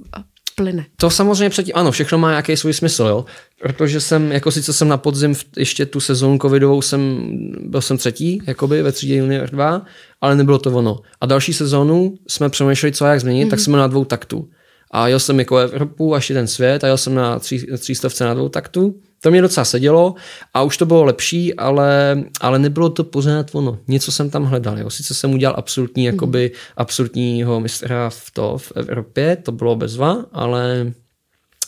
plyne. 0.58 0.86
To 0.96 1.10
samozřejmě 1.10 1.50
předtím, 1.50 1.74
ano, 1.76 1.90
všechno 1.90 2.18
má 2.18 2.30
nějaký 2.30 2.56
svůj 2.56 2.72
smysl, 2.72 3.04
jo. 3.04 3.24
Protože 3.62 4.00
jsem, 4.00 4.32
jako 4.32 4.50
sice 4.50 4.72
jsem 4.72 4.88
na 4.88 4.96
podzim 4.96 5.34
v, 5.34 5.44
ještě 5.56 5.86
tu 5.86 6.00
sezónu 6.00 6.38
covidovou 6.42 6.82
jsem, 6.82 7.30
byl 7.60 7.80
jsem 7.80 7.98
třetí, 7.98 8.42
jakoby 8.46 8.82
ve 8.82 8.92
třídě 8.92 9.16
junior 9.16 9.50
2, 9.50 9.82
ale 10.20 10.36
nebylo 10.36 10.58
to 10.58 10.70
ono. 10.70 10.98
A 11.20 11.26
další 11.26 11.52
sezónu 11.52 12.14
jsme 12.28 12.48
přemýšleli, 12.48 12.92
co 12.92 13.04
a 13.04 13.08
jak 13.08 13.20
změnit, 13.20 13.44
mm-hmm. 13.44 13.50
tak 13.50 13.60
jsme 13.60 13.78
na 13.78 13.86
dvou 13.86 14.04
taktu. 14.04 14.48
A 14.90 15.08
jel 15.08 15.20
jsem 15.20 15.38
jako 15.38 15.56
Evropu 15.56 16.14
a 16.14 16.16
ještě 16.16 16.34
ten 16.34 16.46
svět 16.46 16.84
a 16.84 16.86
jel 16.86 16.96
jsem 16.96 17.14
na 17.14 17.38
tří, 17.38 17.66
třístovce 17.78 18.24
na 18.24 18.34
dvou 18.34 18.48
taktu. 18.48 18.94
To 19.20 19.30
mě 19.30 19.42
docela 19.42 19.64
sedělo 19.64 20.14
a 20.54 20.62
už 20.62 20.76
to 20.76 20.86
bylo 20.86 21.04
lepší, 21.04 21.54
ale, 21.54 22.22
ale 22.40 22.58
nebylo 22.58 22.90
to 22.90 23.04
pořád 23.04 23.54
ono. 23.54 23.78
Něco 23.88 24.12
jsem 24.12 24.30
tam 24.30 24.44
hledal. 24.44 24.78
Jo. 24.78 24.90
Sice 24.90 25.14
jsem 25.14 25.34
udělal 25.34 25.54
absolutní, 25.58 26.04
jakoby, 26.04 26.52
absolutního 26.76 27.60
mistra 27.60 28.10
v, 28.10 28.30
to, 28.32 28.58
v 28.58 28.72
Evropě, 28.76 29.36
to 29.36 29.52
bylo 29.52 29.76
bezva, 29.76 30.24
ale, 30.32 30.92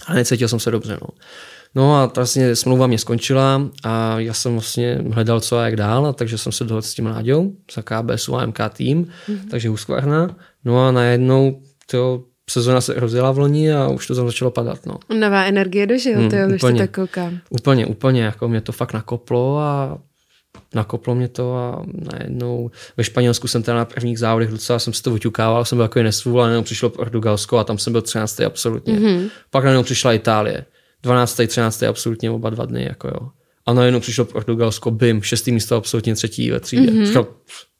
ale 0.06 0.16
necítil 0.16 0.48
jsem 0.48 0.60
se 0.60 0.70
dobře. 0.70 0.98
No. 1.02 1.08
No 1.74 1.96
a 1.96 2.06
vlastně 2.16 2.56
smlouva 2.56 2.86
mě 2.86 2.98
skončila 2.98 3.68
a 3.84 4.20
já 4.20 4.34
jsem 4.34 4.52
vlastně 4.52 4.98
hledal 5.10 5.40
co 5.40 5.58
a 5.58 5.64
jak 5.64 5.76
dál, 5.76 6.06
a 6.06 6.12
takže 6.12 6.38
jsem 6.38 6.52
se 6.52 6.64
dohodl 6.64 6.86
s 6.86 6.94
tím 6.94 7.06
Láďou 7.06 7.52
za 7.74 7.82
KBS 7.82 8.28
AMK 8.28 8.58
tým, 8.72 9.04
mm-hmm. 9.04 9.48
takže 9.50 9.68
Husqvarna. 9.68 10.36
No 10.64 10.86
a 10.86 10.92
najednou 10.92 11.62
to 11.86 12.24
sezona 12.50 12.80
se 12.80 12.94
rozjela 12.94 13.30
v 13.30 13.38
loni 13.38 13.72
a 13.72 13.88
už 13.88 14.06
to 14.06 14.14
tam 14.14 14.26
začalo 14.26 14.50
padat. 14.50 14.86
No. 14.86 14.98
Nová 15.18 15.44
energie 15.44 15.86
dožil, 15.86 16.18
Hmm, 16.18 16.30
to 16.30 16.36
jo, 16.36 16.48
když 16.48 16.60
to 16.60 16.72
tak 16.72 16.90
koukám. 16.94 17.38
Úplně, 17.50 17.86
úplně, 17.86 18.22
jako 18.22 18.48
mě 18.48 18.60
to 18.60 18.72
fakt 18.72 18.92
nakoplo 18.92 19.58
a 19.58 19.98
nakoplo 20.74 21.14
mě 21.14 21.28
to 21.28 21.56
a 21.56 21.82
najednou 22.12 22.70
ve 22.96 23.04
Španělsku 23.04 23.48
jsem 23.48 23.62
teda 23.62 23.76
na 23.76 23.84
prvních 23.84 24.18
závodech 24.18 24.50
docela 24.50 24.78
jsem 24.78 24.92
si 24.92 25.02
to 25.02 25.10
vyťukával, 25.10 25.64
jsem 25.64 25.78
byl 25.78 25.88
takový 25.88 26.02
nesvůl 26.02 26.42
a 26.42 26.46
najednou 26.46 26.62
přišlo 26.62 26.90
Portugalsko 26.90 27.58
a 27.58 27.64
tam 27.64 27.78
jsem 27.78 27.92
byl 27.92 28.02
13. 28.02 28.40
absolutně. 28.40 28.94
Mm-hmm. 28.94 29.30
Pak 29.50 29.64
najednou 29.64 29.82
přišla 29.82 30.12
Itálie, 30.12 30.64
12. 31.02 31.40
13. 31.46 31.82
absolutně 31.82 32.30
oba 32.30 32.50
dva 32.50 32.64
dny, 32.64 32.84
jako 32.84 33.08
jo. 33.08 33.28
A 33.66 33.72
najednou 33.72 34.00
přišlo 34.00 34.24
Portugalsko, 34.24 34.90
bim, 34.90 35.22
šestý 35.22 35.52
místo 35.52 35.76
absolutně 35.76 36.14
třetí 36.14 36.50
ve 36.50 36.60
třídě. 36.60 36.92
Mm-hmm. 36.92 37.06
Říkal, 37.06 37.26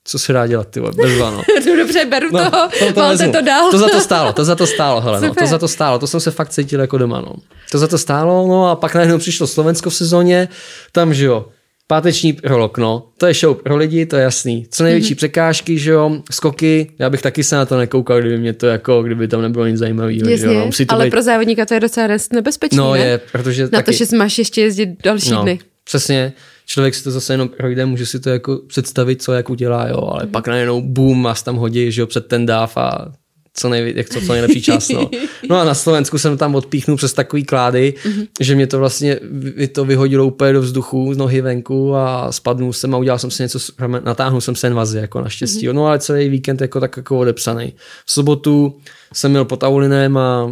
co 0.03 0.19
se 0.19 0.33
dá 0.33 0.47
dělat, 0.47 0.67
ty 0.67 0.79
vole, 0.79 0.91
bezva, 0.95 1.31
no. 1.31 1.41
Dobře, 1.77 2.05
beru 2.05 2.27
No, 2.31 2.51
toho, 2.51 2.69
to, 2.79 2.93
to 2.93 3.07
vezmu. 3.09 3.31
to 3.31 3.41
dál. 3.41 3.71
To 3.71 3.77
za 3.77 3.87
to 3.89 4.01
stálo, 4.01 4.33
to 4.39 4.43
za 4.43 4.55
to 4.55 4.67
stálo, 4.67 5.01
hele, 5.01 5.21
no, 5.21 5.33
to 5.35 5.47
za 5.47 5.57
to 5.57 5.67
stálo, 5.67 5.99
to 5.99 6.07
jsem 6.07 6.19
se 6.19 6.31
fakt 6.31 6.49
cítil 6.49 6.81
jako 6.81 6.97
doma, 6.97 7.21
no. 7.21 7.35
To 7.71 7.77
za 7.77 7.87
to 7.87 7.97
stálo, 7.97 8.47
no 8.47 8.69
a 8.69 8.75
pak 8.75 8.95
najednou 8.95 9.17
přišlo 9.17 9.47
Slovensko 9.47 9.89
v 9.89 9.95
sezóně, 9.95 10.47
tam, 10.91 11.13
že 11.13 11.25
jo, 11.25 11.45
páteční 11.87 12.33
prolog, 12.33 12.77
no, 12.77 13.03
to 13.17 13.27
je 13.27 13.33
show 13.33 13.57
pro 13.63 13.77
lidi, 13.77 14.05
to 14.05 14.15
je 14.15 14.23
jasný. 14.23 14.67
Co 14.71 14.83
největší 14.83 15.13
mm-hmm. 15.13 15.17
překážky, 15.17 15.77
že 15.77 15.91
jo, 15.91 16.21
skoky, 16.31 16.91
já 16.99 17.09
bych 17.09 17.21
taky 17.21 17.43
se 17.43 17.55
na 17.55 17.65
to 17.65 17.77
nekoukal, 17.77 18.19
kdyby 18.19 18.37
mě 18.37 18.53
to 18.53 18.67
jako, 18.67 19.03
kdyby 19.03 19.27
tam 19.27 19.41
nebylo 19.41 19.67
nic 19.67 19.77
zajímavého, 19.77 20.25
že 20.25 20.31
Jasně, 20.31 20.47
jo, 20.47 20.53
no, 20.53 20.65
musí 20.65 20.85
to 20.85 20.95
ale 20.95 21.05
být, 21.05 21.11
pro 21.11 21.21
závodníka 21.21 21.65
to 21.65 21.73
je 21.73 21.79
docela 21.79 22.07
nebezpečné, 22.33 22.77
no 22.77 22.93
ne? 22.93 22.99
je, 22.99 23.17
protože 23.31 23.63
Na 23.63 23.69
taky, 23.69 23.97
to, 23.97 24.05
že 24.05 24.17
máš 24.17 24.37
ještě 24.37 24.61
jezdit 24.61 24.89
další 25.03 25.31
no, 25.31 25.41
dny. 25.41 25.59
Přesně, 25.83 26.33
člověk 26.71 26.95
si 26.95 27.03
to 27.03 27.11
zase 27.11 27.33
jenom 27.33 27.49
projde, 27.49 27.85
může 27.85 28.05
si 28.05 28.19
to 28.19 28.29
jako 28.29 28.61
představit, 28.67 29.21
co 29.21 29.33
jak 29.33 29.49
udělá, 29.49 29.87
jo, 29.87 29.97
ale 30.13 30.23
Mhm. 30.23 30.31
pak 30.31 30.47
najednou 30.47 30.81
boom, 30.81 31.23
vás 31.23 31.43
tam 31.43 31.55
hodí, 31.55 31.91
že 31.91 32.01
jo, 32.01 32.07
před 32.07 32.27
ten 32.27 32.45
dáv 32.45 32.77
a 32.77 33.11
co, 33.53 33.69
nejví, 33.69 33.93
jak 33.95 34.09
co, 34.09 34.21
co 34.21 34.31
nejlepší 34.31 34.61
čas, 34.61 34.89
no. 34.89 35.09
No 35.49 35.55
a 35.59 35.63
na 35.63 35.73
Slovensku 35.73 36.17
jsem 36.17 36.37
tam 36.37 36.55
odpíchnul 36.55 36.97
přes 36.97 37.13
takový 37.13 37.43
klády, 37.43 37.93
Mhm. 38.05 38.23
že 38.39 38.55
mě 38.55 38.67
to 38.67 38.79
vlastně 38.79 39.19
vy- 39.31 39.67
to 39.67 39.85
vyhodilo 39.85 40.25
úplně 40.25 40.53
do 40.53 40.61
vzduchu, 40.61 41.13
z 41.13 41.17
nohy 41.17 41.41
venku 41.41 41.95
a 41.95 42.31
spadnul 42.31 42.73
jsem 42.73 42.95
a 42.95 42.97
udělal 42.97 43.19
jsem 43.19 43.31
si 43.31 43.43
něco, 43.43 43.59
natáhnul 44.03 44.41
jsem 44.41 44.55
se 44.55 44.67
jen 44.67 44.73
vazy, 44.73 44.97
jako 44.97 45.21
naštěstí. 45.21 45.67
Mhm. 45.67 45.75
No 45.75 45.85
ale 45.85 45.99
celý 45.99 46.29
víkend 46.29 46.61
jako 46.61 46.79
tak 46.79 46.97
jako 46.97 47.19
odepsaný. 47.19 47.73
V 48.05 48.11
sobotu 48.11 48.77
jsem 49.13 49.31
měl 49.31 49.45
pod 49.45 49.63
Aulinem 49.63 50.17
a 50.17 50.51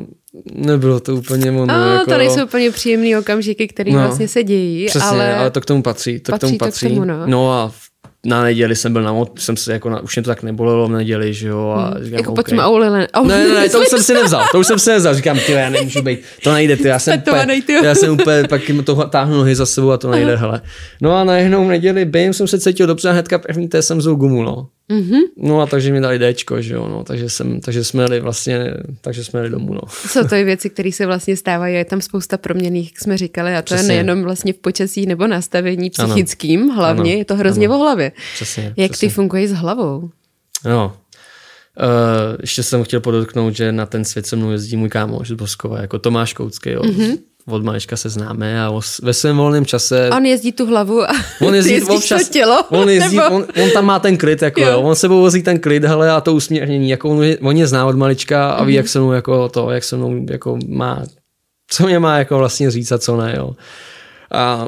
nebylo 0.53 0.99
to 0.99 1.15
úplně 1.15 1.51
ono. 1.51 1.73
A 1.73 1.93
jako, 1.93 2.11
to 2.11 2.17
nejsou 2.17 2.43
úplně 2.43 2.71
příjemný 2.71 3.17
okamžiky, 3.17 3.67
které 3.67 3.91
No. 3.91 3.99
vlastně 3.99 4.27
se 4.27 4.43
dějí, 4.43 4.86
Přesně, 4.86 5.09
ale... 5.09 5.36
ale... 5.36 5.51
to 5.51 5.61
k 5.61 5.65
tomu 5.65 5.82
patří. 5.82 6.19
To 6.19 6.32
patří 6.32 6.47
k 6.47 6.49
tomu 6.49 6.57
to 6.57 6.65
k 6.65 6.67
patří. 6.67 6.88
tomu, 6.88 7.05
no. 7.05 7.27
no 7.27 7.51
a 7.51 7.71
na 8.25 8.43
neděli 8.43 8.75
jsem 8.75 8.93
byl 8.93 9.01
na 9.03 9.13
mot, 9.13 9.39
jsem 9.39 9.57
se 9.57 9.73
jako 9.73 9.89
na, 9.89 9.99
už 9.99 10.15
mě 10.15 10.23
to 10.23 10.30
tak 10.30 10.43
nebolelo 10.43 10.88
v 10.88 10.91
neděli, 10.91 11.34
že 11.34 11.47
jo. 11.47 11.69
A 11.77 11.93
říkám, 12.03 12.17
jako 12.17 12.32
OK. 12.32 12.36
pod 12.36 12.47
tím 12.47 12.59
aulilem. 12.59 12.93
Ne, 12.93 13.07
ne, 13.47 13.53
ne, 13.53 13.69
to 13.69 13.82
už 13.82 13.88
jsem 13.88 14.03
si 14.03 14.13
nevzal, 14.13 14.45
to 14.51 14.59
už 14.59 14.67
jsem 14.67 14.80
si 14.80 14.89
nevzal. 14.89 15.15
Říkám, 15.15 15.39
ty, 15.39 15.51
já 15.51 15.69
nemůžu 15.69 16.01
být, 16.01 16.19
to 16.43 16.53
nejde, 16.53 16.77
ty, 16.77 16.88
já 16.88 16.99
jsem 16.99 17.19
úplně, 17.19 17.61
já 17.84 17.95
jsem 17.95 18.13
úplně, 18.13 18.43
pak 18.49 18.69
jim 18.69 18.84
to 18.84 18.95
táhnu 18.95 19.38
nohy 19.38 19.55
za 19.55 19.65
sebou 19.65 19.91
a 19.91 19.97
to 19.97 20.11
nejde, 20.11 20.36
hele. 20.36 20.61
No 21.01 21.15
a 21.15 21.23
najednou 21.23 21.65
v 21.65 21.67
neděli, 21.67 22.05
bím, 22.05 22.34
jsem 22.34 22.47
se 22.47 22.59
cítil 22.59 22.88
dobře 22.88 23.09
a 23.09 23.11
hnedka 23.11 23.39
první 23.39 23.67
té 23.67 23.82
jsem 23.82 23.97
vzal 23.97 24.15
gumu, 24.15 24.43
no. 24.43 24.67
Mhm. 24.92 25.20
No 25.38 25.62
a 25.62 25.66
takže 25.66 25.92
mi 25.94 26.02
dali 26.02 26.20
Dčko, 26.34 26.62
že 26.62 26.74
jo, 26.74 26.88
no, 26.88 27.04
takže, 27.04 27.30
jsem, 27.30 27.62
takže 27.62 27.84
jsme 27.84 28.04
jeli 28.04 28.20
vlastně, 28.20 28.74
takže 29.02 29.24
jsme 29.24 29.40
jeli 29.40 29.50
domů, 29.50 29.74
no. 29.74 29.82
Jsou 30.08 30.28
to 30.28 30.36
i 30.36 30.44
věci, 30.44 30.70
které 30.70 30.92
se 30.92 31.06
vlastně 31.06 31.38
stávají, 31.38 31.76
je 31.76 31.86
tam 31.86 32.02
spousta 32.02 32.38
proměných, 32.38 32.92
jak 32.92 33.00
jsme 33.02 33.18
říkali, 33.18 33.56
a 33.56 33.62
to 33.62 33.66
Přesně. 33.66 33.84
je 33.84 33.88
nejenom 34.04 34.24
vlastně 34.24 34.54
v 34.54 34.58
počasí 34.58 35.06
nebo 35.06 35.28
nastavení 35.28 35.92
Ano. 36.00 36.08
psychickým, 36.10 36.68
hlavně, 36.70 37.12
Ano. 37.12 37.20
je 37.20 37.26
to 37.26 37.36
hrozně 37.36 37.68
Ano. 37.68 37.76
o 37.76 37.80
hlavě. 37.80 38.12
Přesně, 38.36 38.74
Jak 38.78 38.92
přesně. 38.92 39.08
ty 39.08 39.14
fungují 39.14 39.48
s 39.48 39.52
hlavou? 39.52 40.10
No. 40.66 40.98
Uh, 41.82 42.38
ještě 42.42 42.64
jsem 42.64 42.84
chtěl 42.84 43.00
podotknout, 43.00 43.56
že 43.56 43.72
na 43.72 43.86
ten 43.86 44.06
svět 44.06 44.26
se 44.28 44.36
mnou 44.36 44.52
jezdí 44.52 44.76
můj 44.78 44.90
kámoš 44.90 45.28
z 45.28 45.32
Boskova, 45.34 45.82
jako 45.82 46.00
Tomáš 46.00 46.34
Koucký, 46.34 46.70
jo. 46.70 46.82
Mm-hmm. 46.82 47.18
Od 47.48 47.64
malička 47.64 47.98
se 47.98 48.10
známe 48.10 48.64
a 48.64 48.70
os- 48.70 49.00
ve 49.04 49.14
svém 49.14 49.38
volném 49.38 49.66
čase... 49.66 50.10
On 50.18 50.26
jezdí 50.26 50.52
tu 50.52 50.66
hlavu 50.66 51.02
a 51.04 51.08
On 51.48 51.56
jezdí 51.60 51.76
ty 51.76 51.82
občas, 51.82 52.28
to 52.28 52.34
tělo? 52.34 52.64
on, 52.70 52.90
jezdí, 52.90 53.16
nebo... 53.18 53.36
on, 53.36 53.46
on, 53.64 53.70
tam 53.74 53.86
má 53.86 54.00
ten 54.00 54.18
klid, 54.18 54.42
jako 54.42 54.62
Jo. 54.62 54.68
jo. 54.70 54.82
on 54.82 54.96
sebou 54.96 55.20
vozí 55.20 55.44
ten 55.44 55.60
klid, 55.60 55.84
hele, 55.84 56.12
a 56.12 56.22
to 56.22 56.34
usměrnění, 56.34 56.90
jako 56.90 57.10
on, 57.10 57.24
je- 57.24 57.38
on 57.38 57.58
je 57.58 57.68
zná 57.68 57.86
od 57.86 57.96
malička 57.96 58.50
a 58.52 58.64
ví, 58.64 58.74
Mhm. 58.74 58.78
jak 58.78 58.88
se 58.88 59.00
mnou 59.00 59.12
jako 59.12 59.50
to, 59.50 59.72
jak 59.72 59.84
se 59.84 59.98
mnou 59.98 60.26
jako 60.30 60.58
má, 60.68 61.04
co 61.72 61.86
mě 61.86 62.00
má 62.00 62.18
jako 62.18 62.38
vlastně 62.38 62.72
říct 62.72 62.92
a 62.92 62.98
co 62.98 63.18
ne, 63.18 63.34
jo. 63.38 63.52
A 64.32 64.68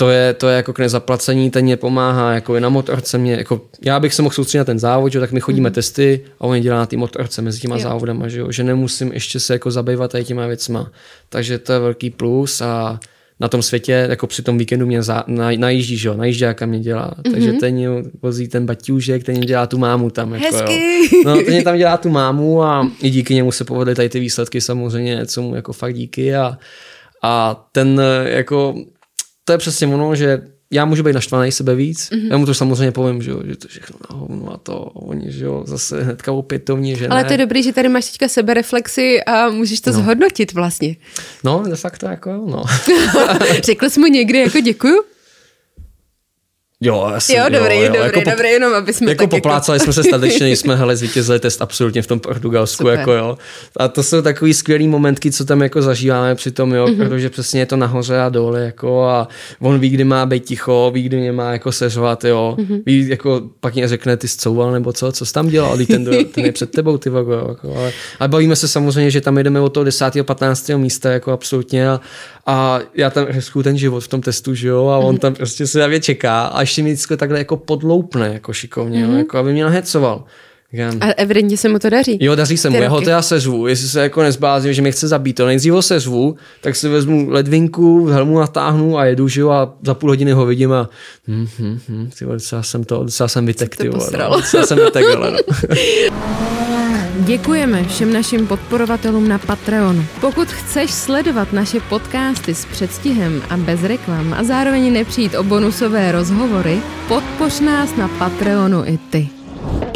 to 0.00 0.10
je, 0.10 0.34
to 0.34 0.48
je 0.48 0.56
jako 0.56 0.72
k 0.72 0.78
nezaplacení, 0.78 1.50
ten 1.50 1.64
mě 1.64 1.76
pomáhá, 1.76 2.32
jako 2.32 2.56
i 2.56 2.60
na 2.60 2.68
motorce 2.68 3.18
mě, 3.18 3.32
jako 3.32 3.60
já 3.82 4.00
bych 4.00 4.14
se 4.14 4.22
mohl 4.22 4.34
soustředit 4.34 4.58
na 4.58 4.64
ten 4.64 4.78
závod, 4.78 5.12
že, 5.12 5.20
tak 5.20 5.32
my 5.32 5.40
chodíme 5.40 5.68
mm. 5.68 5.74
testy 5.74 6.20
a 6.40 6.44
on 6.44 6.54
je 6.54 6.60
dělá 6.60 6.78
na 6.78 6.86
té 6.86 6.96
motorce 6.96 7.42
mezi 7.42 7.60
těma 7.60 7.76
Jo. 7.76 7.82
závodama, 7.82 8.28
že, 8.28 8.38
jo, 8.38 8.52
že 8.52 8.64
nemusím 8.64 9.12
ještě 9.12 9.40
se 9.40 9.52
jako 9.52 9.70
zabývat 9.70 10.12
tady 10.12 10.24
těma 10.24 10.46
věcma. 10.46 10.90
Takže 11.28 11.58
to 11.58 11.72
je 11.72 11.78
velký 11.78 12.10
plus 12.10 12.60
a 12.60 13.00
na 13.40 13.48
tom 13.48 13.62
světě, 13.62 14.06
jako 14.10 14.26
při 14.26 14.42
tom 14.42 14.58
víkendu 14.58 14.86
mě 14.86 15.02
za, 15.02 15.24
na, 15.26 15.50
najíždí, 15.56 15.96
že 15.96 16.08
jo, 16.08 16.14
najížďáka 16.14 16.66
mě 16.66 16.80
dělá, 16.80 17.10
mm-hmm. 17.10 17.32
takže 17.32 17.52
ten 17.52 17.74
mě 17.74 17.88
vozí 18.22 18.48
ten 18.48 18.66
baťůžek, 18.66 19.24
ten 19.24 19.36
mě 19.36 19.46
dělá 19.46 19.66
tu 19.66 19.78
mámu 19.78 20.10
tam. 20.10 20.34
Jako, 20.34 20.56
Hezky. 20.56 20.74
Jo. 21.12 21.22
No, 21.24 21.36
ten 21.36 21.52
mě 21.52 21.62
tam 21.62 21.78
dělá 21.78 21.96
tu 21.96 22.08
mámu 22.08 22.62
a 22.62 22.90
i 23.02 23.10
díky 23.10 23.34
němu 23.34 23.52
se 23.52 23.64
povedly 23.64 23.94
tady 23.94 24.08
ty 24.08 24.20
výsledky 24.20 24.60
samozřejmě, 24.60 25.26
co 25.26 25.42
mu 25.42 25.54
jako 25.54 25.72
fakt 25.72 25.94
díky 25.94 26.36
a, 26.36 26.58
a 27.22 27.66
ten 27.72 28.02
jako 28.24 28.74
to 29.48 29.52
je 29.52 29.58
přesně 29.58 29.86
ono, 29.86 30.14
že 30.14 30.42
já 30.70 30.84
můžu 30.84 31.02
být 31.02 31.12
naštvaný 31.12 31.52
sebe 31.52 31.74
víc, 31.74 32.10
Mhm. 32.10 32.20
mm-hmm. 32.20 32.30
já 32.30 32.36
mu 32.36 32.46
to 32.46 32.54
samozřejmě 32.54 32.92
povím, 32.92 33.22
že, 33.22 33.30
jo, 33.30 33.42
že 33.46 33.56
to 33.56 33.68
všechno 33.68 33.96
na 34.10 34.16
hovno 34.16 34.52
a 34.52 34.56
to 34.56 34.74
oni, 34.80 35.32
že 35.32 35.44
jo, 35.44 35.62
zase 35.66 36.02
hnedka 36.02 36.32
opětovně, 36.32 36.96
že 36.96 37.08
Ale 37.08 37.22
ne. 37.22 37.26
to 37.26 37.32
je 37.32 37.38
dobrý, 37.38 37.62
že 37.62 37.72
tady 37.72 37.88
máš 37.88 38.04
teďka 38.10 38.28
sebereflexi 38.28 39.22
a 39.24 39.48
můžeš 39.48 39.80
to 39.80 39.90
no. 39.90 39.96
zhodnotit 39.98 40.52
vlastně. 40.52 40.96
No, 41.44 41.62
de 41.70 41.76
facto 41.76 42.06
jako 42.06 42.30
jo, 42.30 42.46
no. 42.50 42.64
Řekl 43.64 43.90
jsi 43.90 44.00
mu 44.00 44.06
někdy 44.06 44.38
jako 44.38 44.60
děkuju? 44.60 45.02
Jo, 46.80 47.02
asi, 47.14 47.34
Jo, 47.36 47.44
dobrý, 47.48 47.76
jo, 47.78 47.84
dobrý, 47.86 48.00
jako 48.00 48.20
po- 48.20 48.30
dobrý, 48.30 48.48
jenom 48.48 48.74
aby 48.74 48.92
jsme 48.92 49.10
jako 49.10 49.22
tak 49.26 49.30
poplácali 49.30 49.80
jsme 49.80 49.92
se 49.92 50.02
statečně, 50.04 50.48
jsme 50.50 50.76
hele 50.76 50.96
zvítězili 50.96 51.40
test 51.40 51.62
absolutně 51.62 52.02
v 52.02 52.06
tom 52.06 52.20
Portugalsku, 52.20 52.76
Super. 52.82 52.98
jako 52.98 53.12
jo. 53.12 53.38
A 53.76 53.88
to 53.88 54.02
jsou 54.02 54.22
takový 54.22 54.54
skvělý 54.54 54.88
momentky, 54.88 55.32
co 55.32 55.44
tam 55.44 55.62
jako 55.62 55.82
zažíváme 55.82 56.34
při 56.34 56.50
tom, 56.50 56.74
jo, 56.74 56.86
Mhm. 56.86 56.94
mm-hmm. 56.94 57.08
protože 57.08 57.30
přesně 57.30 57.60
je 57.60 57.66
to 57.66 57.76
nahoře 57.76 58.20
a 58.20 58.28
dole, 58.28 58.60
jako 58.64 59.04
a 59.04 59.28
on 59.60 59.78
ví, 59.78 59.88
kdy 59.90 60.04
má 60.04 60.26
být 60.26 60.44
ticho, 60.44 60.90
ví, 60.94 61.02
kdy 61.02 61.16
mě 61.16 61.32
má 61.32 61.52
jako 61.52 61.72
seřovat, 61.72 62.24
jo. 62.24 62.54
Mhm. 62.58 62.66
Mm-hmm. 62.68 62.82
Ví, 62.86 63.08
jako 63.08 63.42
pak 63.60 63.74
mě 63.74 63.88
řekne, 63.88 64.16
ty 64.16 64.28
scouval 64.28 64.72
nebo 64.72 64.92
co, 64.92 65.12
co 65.12 65.26
jsi 65.26 65.32
tam 65.32 65.48
dělal, 65.48 65.74
Vždyť 65.74 65.88
ten, 65.88 66.04
ten 66.34 66.44
je 66.44 66.52
před 66.52 66.70
tebou, 66.70 66.98
ty 66.98 67.10
vago, 67.10 67.32
jako, 67.48 67.74
ale, 67.76 67.92
ale, 68.20 68.28
bavíme 68.28 68.56
se 68.56 68.68
samozřejmě, 68.68 69.10
že 69.10 69.20
tam 69.20 69.38
jdeme 69.38 69.60
od 69.60 69.68
toho 69.68 69.84
10. 69.84 70.04
15. 70.22 70.68
místa, 70.76 71.10
jako 71.10 71.32
absolutně 71.32 71.88
a, 71.90 72.00
a 72.46 72.80
já 72.94 73.10
tam 73.10 73.26
riskuju 73.28 73.62
ten 73.62 73.78
život 73.78 74.00
v 74.00 74.08
tom 74.08 74.20
testu, 74.20 74.54
že 74.54 74.68
jo, 74.68 74.86
a 74.88 74.98
on 74.98 75.18
tam 75.18 75.34
prostě 75.34 75.66
se 75.66 75.78
na 75.78 75.86
mě 75.86 76.00
čeká 76.00 76.46
a 76.46 76.64
ještě 76.68 76.82
mi 76.82 76.92
vždycky 76.92 77.16
takhle 77.16 77.38
jako 77.38 77.56
podloupne, 77.56 78.30
jako 78.32 78.52
šikovně, 78.52 79.06
mm-hmm. 79.06 79.18
jako 79.18 79.38
aby 79.38 79.52
mě 79.52 79.64
nahecoval. 79.64 80.24
A 81.00 81.06
evidentně 81.16 81.56
se 81.56 81.68
mu 81.68 81.78
to 81.78 81.90
daří. 81.90 82.18
Jo, 82.20 82.34
daří 82.34 82.56
se 82.56 82.70
mu. 82.70 82.76
Já 82.76 82.88
ho 82.88 83.00
teda 83.00 83.22
seřvu, 83.22 83.66
jestli 83.66 83.88
se 83.88 84.02
jako 84.02 84.22
nezblázím, 84.22 84.72
že 84.72 84.82
mě 84.82 84.90
chce 84.90 85.08
zabít. 85.08 85.36
To 85.36 85.46
nejdřív 85.46 85.72
ho 85.72 85.82
seřvu, 85.82 86.36
tak 86.60 86.76
si 86.76 86.88
vezmu 86.88 87.30
ledvinku, 87.30 88.06
helmu 88.06 88.38
natáhnu 88.38 88.98
a 88.98 89.04
jedu, 89.04 89.28
že 89.28 89.40
jo, 89.40 89.50
a 89.50 89.74
za 89.82 89.94
půl 89.94 90.10
hodiny 90.10 90.32
ho 90.32 90.46
vidím 90.46 90.72
a 90.72 90.88
hm, 91.28 91.46
hm, 91.58 91.78
hm, 91.88 92.10
ty 92.18 92.24
docela 92.24 92.62
jsem 92.62 92.84
to, 92.84 93.04
docela 93.04 93.28
jsem 93.28 93.46
vytek, 93.46 93.76
ty 93.76 93.88
vole, 93.88 94.10
no, 94.18 94.36
docela 94.36 94.66
jsem 94.66 94.78
vytek, 94.78 95.04
no. 95.14 95.36
Děkujeme 97.18 97.84
všem 97.84 98.12
našim 98.12 98.46
podporovatelům 98.46 99.28
na 99.28 99.38
Patreonu. 99.38 100.04
Pokud 100.20 100.48
chceš 100.48 100.90
sledovat 100.90 101.52
naše 101.52 101.80
podcasty 101.80 102.54
s 102.54 102.64
předstihem 102.64 103.42
a 103.50 103.56
bez 103.56 103.82
reklam 103.82 104.34
a 104.34 104.44
zároveň 104.44 104.92
nepřijít 104.92 105.34
o 105.34 105.42
bonusové 105.42 106.12
rozhovory, 106.12 106.80
podpoř 107.08 107.60
nás 107.60 107.96
na 107.96 108.08
Patreonu 108.08 108.84
i 108.86 108.98
ty. 108.98 109.37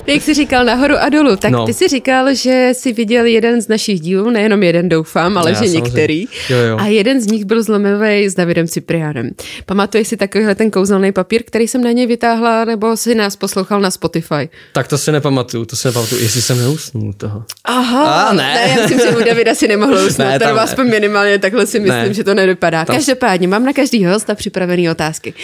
Jak 0.06 0.22
jsi 0.22 0.34
říkal 0.34 0.64
nahoru 0.64 0.94
a 0.96 1.08
dolů, 1.08 1.36
tak 1.36 1.50
no. 1.52 1.66
ty 1.66 1.74
jsi 1.74 1.88
říkal, 1.88 2.34
že 2.34 2.70
jsi 2.72 2.92
viděl 2.92 3.24
jeden 3.24 3.62
z 3.62 3.68
našich 3.68 4.00
dílů, 4.00 4.30
nejenom 4.30 4.62
jeden 4.62 4.88
doufám, 4.88 5.38
ale 5.38 5.50
Já, 5.50 5.54
že 5.54 5.58
samozřejmě. 5.58 5.80
některý. 5.80 6.26
Jo, 6.48 6.58
jo. 6.58 6.76
A 6.80 6.86
jeden 6.86 7.20
z 7.20 7.26
nich 7.26 7.44
byl 7.44 7.62
zlomový 7.62 8.28
s 8.28 8.34
Davidem 8.34 8.68
Ciprianem. 8.68 9.30
Pamatuješ 9.66 10.08
si 10.08 10.16
takovýhle 10.16 10.54
ten 10.54 10.70
kouzelný 10.70 11.12
papír, 11.12 11.42
který 11.46 11.68
jsem 11.68 11.84
na 11.84 11.92
něj 11.92 12.06
vytáhla, 12.06 12.64
nebo 12.64 12.96
si 12.96 13.14
nás 13.14 13.36
poslouchal 13.36 13.80
na 13.80 13.90
Spotify? 13.90 14.48
Tak 14.72 14.88
to 14.88 14.98
si 14.98 15.12
nepamatuju, 15.12 15.64
to 15.64 15.76
si 15.76 15.88
nepamatuju, 15.88 16.22
jestli 16.22 16.42
jsem 16.42 16.58
neusnul 16.58 17.12
toho. 17.12 17.44
Aha, 17.64 18.22
A, 18.22 18.32
ne. 18.32 18.42
ne. 18.42 18.74
já 18.76 18.82
myslím, 18.82 18.98
že 18.98 19.16
u 19.16 19.24
Davida 19.24 19.54
si 19.54 19.68
nemohl 19.68 19.94
usnout, 20.06 20.28
ne, 20.28 20.38
tam 20.38 20.58
aspoň 20.58 20.90
minimálně 20.90 21.38
takhle 21.38 21.66
si 21.66 21.80
myslím, 21.80 22.08
ne. 22.08 22.14
že 22.14 22.24
to 22.24 22.34
nedopadá. 22.34 22.84
Tam... 22.84 22.96
Každopádně 22.96 23.48
mám 23.48 23.64
na 23.64 23.72
každý 23.72 24.04
hosta 24.04 24.34
připravené 24.34 24.90
otázky. 24.90 25.34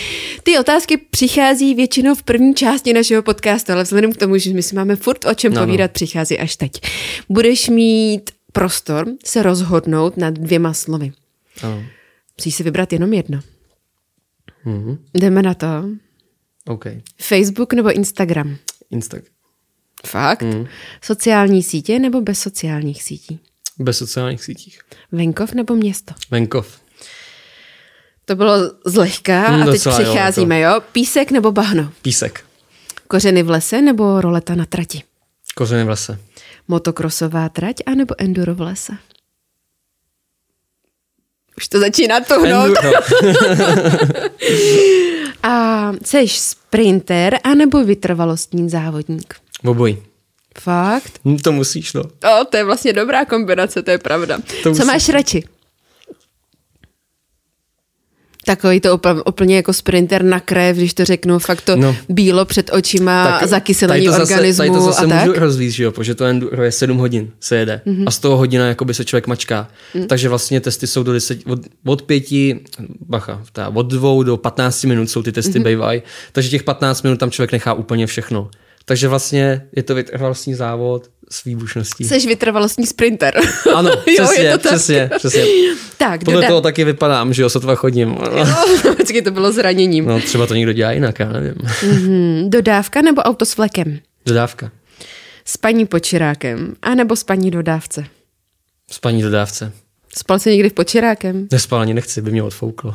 Ty 0.43 0.59
otázky 0.59 0.97
přichází 1.11 1.74
většinou 1.74 2.14
v 2.14 2.22
první 2.22 2.55
části 2.55 2.93
našeho 2.93 3.22
podcastu, 3.22 3.72
ale 3.72 3.83
vzhledem 3.83 4.12
k 4.12 4.16
tomu, 4.19 4.39
že 4.39 4.55
my 4.55 4.62
si 4.62 4.75
máme 4.75 4.97
furt 4.97 5.25
o 5.25 5.35
čem 5.35 5.55
no, 5.55 5.61
povídat, 5.61 5.91
no. 5.91 5.93
přichází 5.93 6.39
až 6.39 6.57
teď. 6.57 6.73
Budeš 7.29 7.69
mít 7.69 8.31
prostor 8.53 9.07
se 9.25 9.43
rozhodnout 9.43 10.16
nad 10.16 10.35
dvěma 10.35 10.75
slovy. 10.75 11.12
Ano. 11.62 11.85
Musíš 12.39 12.55
si 12.55 12.62
vybrat 12.62 12.93
jenom 12.93 13.12
jedno. 13.12 13.41
Mm-hmm. 14.66 14.99
Jdeme 15.14 15.43
na 15.43 15.55
to. 15.55 15.66
OK. 16.66 16.85
Facebook 17.23 17.73
nebo 17.73 17.93
Instagram? 17.93 18.57
Instagram. 18.91 19.33
Fakt? 20.07 20.43
Mm. 20.43 20.66
Sociální 21.03 21.62
sítě 21.62 21.99
nebo 21.99 22.21
bez 22.21 22.41
sociálních 22.41 23.03
sítí? 23.03 23.41
Bez 23.79 23.99
sociálních 23.99 24.45
sítích. 24.45 24.81
Venkov 25.12 25.53
nebo 25.53 25.75
město? 25.75 26.14
Venkov. 26.31 26.81
To 28.25 28.37
bylo 28.37 28.73
zlehka 28.87 29.51
mm, 29.51 29.62
a 29.62 29.66
teď 29.66 29.83
přicházíme, 29.91 30.61
jo, 30.61 30.71
jo? 30.71 30.81
Písek 30.93 31.31
nebo 31.31 31.53
bahno? 31.53 31.93
Písek. 32.03 32.45
Kořeny 33.09 33.43
v 33.43 33.51
lese 33.51 33.83
nebo 33.83 34.21
roleta 34.21 34.55
na 34.55 34.67
trati? 34.67 35.03
Kořeny 35.55 35.85
v 35.85 35.89
lese. 35.89 36.19
Motokrosová 36.69 37.49
trať 37.49 37.77
anebo 37.87 38.15
enduro 38.19 38.55
v 38.55 38.61
lese? 38.61 38.93
Už 41.57 41.69
to 41.69 41.81
začíná 41.81 42.21
tuhnout. 42.21 42.77
a 45.43 45.93
jsi 46.05 46.29
sprinter 46.29 47.39
anebo 47.45 47.85
vytrvalostní 47.85 48.71
závodník? 48.71 49.35
Obojí. 49.65 50.03
Fakt? 50.61 51.21
Hm, 51.25 51.39
to 51.39 51.53
musíš, 51.53 51.93
no. 51.93 52.03
O, 52.03 52.45
to 52.51 52.57
je 52.57 52.65
vlastně 52.65 52.93
dobrá 52.93 53.25
kombinace, 53.25 53.83
to 53.83 53.91
je 53.91 53.99
pravda. 53.99 54.39
To 54.63 54.75
Co 54.75 54.85
máš 54.85 55.09
radši? 55.09 55.45
Takový 58.49 58.80
to 58.80 58.94
úplně, 58.94 59.22
úplně 59.22 59.57
jako 59.57 59.72
sprinter 59.72 60.22
na 60.24 60.40
krev, 60.40 60.76
když 60.76 60.94
to 60.94 61.05
řeknu, 61.05 61.38
fakt 61.38 61.61
to 61.61 61.76
no. 61.76 61.96
bílo 62.09 62.44
před 62.44 62.70
očima, 62.72 63.38
tak, 63.40 63.49
zakyselení 63.49 64.07
tady 64.07 64.16
to 64.16 64.20
zase, 64.20 64.34
organismu 64.34 64.64
tady 64.64 64.70
to 64.70 64.80
zase 64.80 65.05
a 65.05 65.07
můžu 65.07 65.32
tak? 65.32 65.42
rozvíct, 65.42 65.74
že 65.74 65.84
jo, 65.84 65.92
protože 65.92 66.14
to 66.14 66.24
je 66.62 66.72
7 66.72 66.99
hodin 66.99 67.30
se 67.40 67.57
jede 67.57 67.80
mm-hmm. 67.86 68.05
a 68.07 68.11
z 68.11 68.18
toho 68.18 68.36
hodina 68.36 68.68
jakoby 68.68 68.94
se 68.94 69.05
člověk 69.05 69.26
mačká. 69.26 69.68
Mm. 69.94 70.07
Takže 70.07 70.28
vlastně 70.28 70.61
testy 70.61 70.86
jsou 70.86 71.03
do 71.03 71.12
10, 71.12 71.38
od, 71.46 71.61
od 71.84 72.03
pěti, 72.03 72.61
bacha, 73.09 73.42
tá, 73.53 73.68
od 73.68 73.86
dvou 73.86 74.22
do 74.22 74.36
15 74.36 74.84
minut 74.84 75.11
jsou 75.11 75.22
ty 75.22 75.32
testy 75.32 75.59
mm-hmm. 75.59 75.64
bývají, 75.64 76.03
takže 76.32 76.49
těch 76.49 76.62
15 76.62 77.03
minut 77.03 77.16
tam 77.16 77.30
člověk 77.30 77.53
nechá 77.53 77.72
úplně 77.72 78.07
všechno. 78.07 78.51
Takže 78.84 79.09
vlastně 79.09 79.62
je 79.76 79.82
to 79.82 79.94
vytrvalostní 79.94 80.55
závod 80.55 81.11
s 81.31 81.45
výbušností. 81.45 82.05
Jsi 82.05 82.26
vytrvalostní 82.26 82.87
sprinter. 82.87 83.41
Ano, 83.74 83.91
přesně, 83.97 84.45
jo, 84.45 84.51
je 84.51 84.59
to 84.59 84.68
přesně, 84.68 85.09
tak. 85.09 85.18
přesně. 85.18 85.45
tak, 85.99 86.24
Podle 86.24 86.35
doda... 86.35 86.49
toho 86.49 86.61
taky 86.61 86.85
vypadám, 86.85 87.33
že 87.33 87.43
jo, 87.43 87.51
sotva 87.51 87.74
chodím. 87.74 88.16
vždycky 88.95 89.22
to 89.22 89.31
bylo 89.31 89.53
zraněním. 89.53 90.07
No, 90.07 90.20
třeba 90.20 90.47
to 90.47 90.55
někdo 90.55 90.72
dělá 90.72 90.93
jinak, 90.93 91.18
já 91.18 91.33
nevím. 91.33 91.55
Mm-hmm. 91.55 92.49
Dodávka 92.49 93.03
nebo 93.03 93.22
auto 93.22 93.45
s 93.45 93.57
vlekem? 93.57 93.99
Dodávka. 94.26 94.70
Spaní 95.45 95.87
počirákem, 95.87 96.74
anebo 96.83 97.16
spaní 97.16 97.51
dodávce? 97.51 98.05
Spaní 98.91 99.22
dodávce. 99.22 99.72
Spal 100.17 100.39
jsi 100.39 100.51
někdy 100.51 100.71
v 100.71 100.73
počerákem? 100.73 101.49
Nespal 101.53 101.81
ani 101.81 101.95
nechci, 101.95 102.23
by 102.23 102.31
mě 102.31 102.43
odfouklo. 102.43 102.95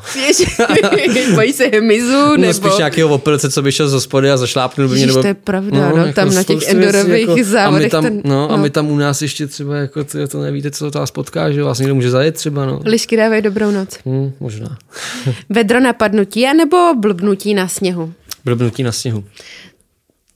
bojí 1.36 1.53
se? 1.53 1.72
No, 1.82 2.38
nebo... 2.38 2.53
spíš 2.53 2.78
nějakého 2.78 3.09
opilce, 3.09 3.51
co 3.51 3.61
by 3.61 3.72
šel 3.72 3.89
z 3.89 3.93
hospody 3.93 4.32
a 4.32 4.38
zašlápnul 4.38 4.88
by 4.88 4.95
mě. 4.95 5.07
Nebo... 5.07 5.22
to 5.22 5.28
je 5.28 5.34
pravda, 5.34 5.80
no, 5.80 5.97
no 5.97 6.05
jako 6.05 6.16
tam 6.16 6.34
na 6.34 6.43
těch 6.43 6.68
endurových 6.68 7.28
jako... 7.28 7.43
závodech. 7.43 7.82
A 7.82 7.84
my, 7.84 7.89
tam, 7.89 8.03
ten... 8.03 8.22
no, 8.26 8.47
no. 8.47 8.51
a 8.51 8.57
my 8.57 8.70
tam 8.70 8.91
u 8.91 8.97
nás 8.97 9.22
ještě 9.22 9.47
třeba, 9.47 9.76
jako 9.76 10.03
to, 10.03 10.28
to 10.28 10.41
nevíte, 10.41 10.72
co 10.72 10.91
to 10.91 10.99
vás 10.99 11.11
potká, 11.11 11.51
že 11.51 11.64
vás 11.64 11.80
někdo 11.80 11.95
může 11.95 12.11
zajet 12.11 12.36
třeba. 12.36 12.66
No. 12.66 12.82
Lišky 12.86 13.18
dávají 13.18 13.41
dobrou 13.41 13.72
noc. 13.72 13.97
Hmm, 14.05 14.32
možná. 14.39 14.78
Vedro 15.49 15.80
napadnutí 15.80 16.47
anebo 16.47 16.78
blbnutí 16.99 17.53
na 17.53 17.68
sněhu? 17.68 18.14
Blbnutí 18.45 18.84
na 18.84 18.91
sněhu. 18.91 19.24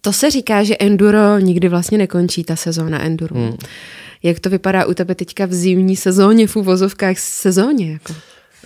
To 0.02 0.14
se 0.14 0.32
říká, 0.32 0.64
že 0.64 0.76
enduro 0.80 1.40
nikdy 1.40 1.70
vlastně 1.70 1.98
nekončí, 1.98 2.44
ta 2.44 2.56
sezóna 2.56 3.02
enduro. 3.02 3.36
Hmm. 3.36 3.58
Jak 4.24 4.40
to 4.40 4.50
vypadá 4.50 4.86
u 4.86 4.94
tebe 4.94 5.16
teďka 5.16 5.46
v 5.46 5.54
zimní 5.54 5.96
sezóně, 5.96 6.48
v 6.48 6.56
úvozovkách 6.56 7.20
sezóně? 7.20 7.92
Jako? 7.92 8.14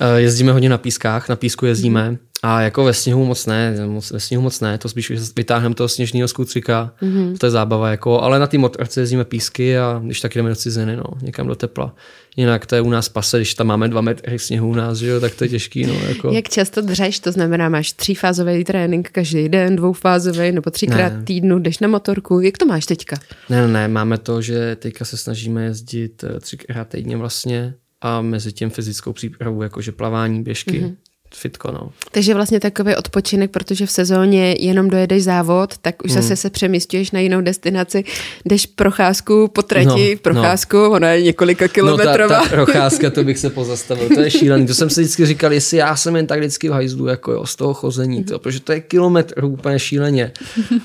Eh, 0.01 0.21
jezdíme 0.21 0.51
hodně 0.51 0.69
na 0.69 0.77
pískách, 0.77 1.29
na 1.29 1.35
písku 1.35 1.65
jezdíme. 1.65 2.17
A 2.43 2.61
jako 2.61 2.83
ve 2.83 2.93
sněhu 2.93 3.25
moc 3.25 3.45
ne, 3.45 3.87
moc, 3.87 4.11
ve 4.11 4.19
sněhu 4.19 4.43
moc 4.43 4.59
ne, 4.59 4.77
to 4.77 4.89
spíš 4.89 5.11
vytáhneme 5.35 5.75
toho 5.75 5.87
sněžného 5.89 6.27
skutříka, 6.27 6.93
mm-hmm. 7.01 7.37
to 7.37 7.45
je 7.45 7.49
zábava, 7.49 7.89
jako, 7.89 8.21
ale 8.21 8.39
na 8.39 8.47
té 8.47 8.57
motorce 8.57 9.01
jezdíme 9.01 9.25
písky 9.25 9.77
a 9.77 10.01
když 10.05 10.21
tak 10.21 10.35
jdeme 10.35 10.49
do 10.49 10.55
ciziny, 10.55 10.95
no, 10.95 11.03
někam 11.21 11.47
do 11.47 11.55
tepla. 11.55 11.95
Jinak 12.35 12.65
to 12.65 12.75
je 12.75 12.81
u 12.81 12.89
nás 12.89 13.09
pase, 13.09 13.37
když 13.37 13.53
tam 13.53 13.67
máme 13.67 13.87
dva 13.87 14.01
metry 14.01 14.39
sněhu 14.39 14.69
u 14.69 14.73
nás, 14.75 14.97
že 14.97 15.07
jo, 15.07 15.19
tak 15.19 15.35
to 15.35 15.43
je 15.43 15.49
těžký. 15.49 15.85
No, 15.85 15.93
jako. 15.93 16.31
Jak 16.31 16.49
často 16.49 16.81
dřeš, 16.81 17.19
to 17.19 17.31
znamená, 17.31 17.69
máš 17.69 17.91
třífázový 17.91 18.63
trénink 18.63 19.09
každý 19.09 19.49
den, 19.49 19.75
dvoufázový 19.75 20.51
nebo 20.51 20.71
třikrát 20.71 21.13
ne. 21.13 21.23
týdnu, 21.23 21.59
jdeš 21.59 21.79
na 21.79 21.87
motorku, 21.87 22.39
jak 22.39 22.57
to 22.57 22.65
máš 22.65 22.85
teďka? 22.85 23.15
Ne, 23.49 23.61
ne, 23.61 23.67
ne, 23.67 23.87
máme 23.87 24.17
to, 24.17 24.41
že 24.41 24.75
teďka 24.75 25.05
se 25.05 25.17
snažíme 25.17 25.63
jezdit 25.63 26.23
eh, 26.23 26.39
třikrát 26.39 26.87
týdně 26.87 27.17
vlastně 27.17 27.73
a 28.01 28.21
mezi 28.21 28.53
tím 28.53 28.69
fyzickou 28.69 29.13
přípravu, 29.13 29.63
jakože 29.63 29.91
plavání, 29.91 30.43
běžky, 30.43 30.81
mm-hmm 30.81 30.95
fitko, 31.35 31.71
no. 31.71 31.91
Takže 32.11 32.33
vlastně 32.33 32.59
takový 32.59 32.95
odpočinek, 32.95 33.51
protože 33.51 33.85
v 33.85 33.91
sezóně 33.91 34.55
jenom 34.59 34.89
dojedeš 34.89 35.23
závod, 35.23 35.77
tak 35.77 36.03
už 36.03 36.11
hmm. 36.11 36.21
zase 36.21 36.35
se 36.35 36.49
přemístuješ 36.49 37.11
na 37.11 37.19
jinou 37.19 37.41
destinaci, 37.41 38.03
jdeš 38.45 38.65
procházku 38.65 39.47
po 39.47 39.61
trati, 39.61 39.85
no, 39.85 39.95
no. 39.97 40.17
procházku, 40.21 40.77
no. 40.77 40.91
ona 40.91 41.09
je 41.09 41.21
několika 41.21 41.67
kilometrová. 41.67 42.37
No 42.37 42.43
ta, 42.43 42.49
ta 42.49 42.55
procházka, 42.55 43.09
to 43.09 43.23
bych 43.23 43.37
se 43.37 43.49
pozastavil, 43.61 44.09
to 44.15 44.21
je 44.21 44.31
šílený. 44.31 44.67
To 44.67 44.73
jsem 44.73 44.89
si 44.89 45.01
vždycky 45.01 45.25
říkal, 45.25 45.53
jestli 45.53 45.77
já 45.77 45.95
jsem 45.95 46.15
jen 46.15 46.27
tak 46.27 46.39
vždycky 46.39 46.69
v 46.69 46.71
hajzlu, 46.71 47.07
jako 47.07 47.31
jo, 47.31 47.45
z 47.45 47.55
toho 47.55 47.73
chození, 47.73 48.23
to, 48.23 48.39
protože 48.39 48.59
to 48.59 48.71
je 48.71 48.79
kilometr 48.79 49.43
úplně 49.43 49.79
šíleně. 49.79 50.31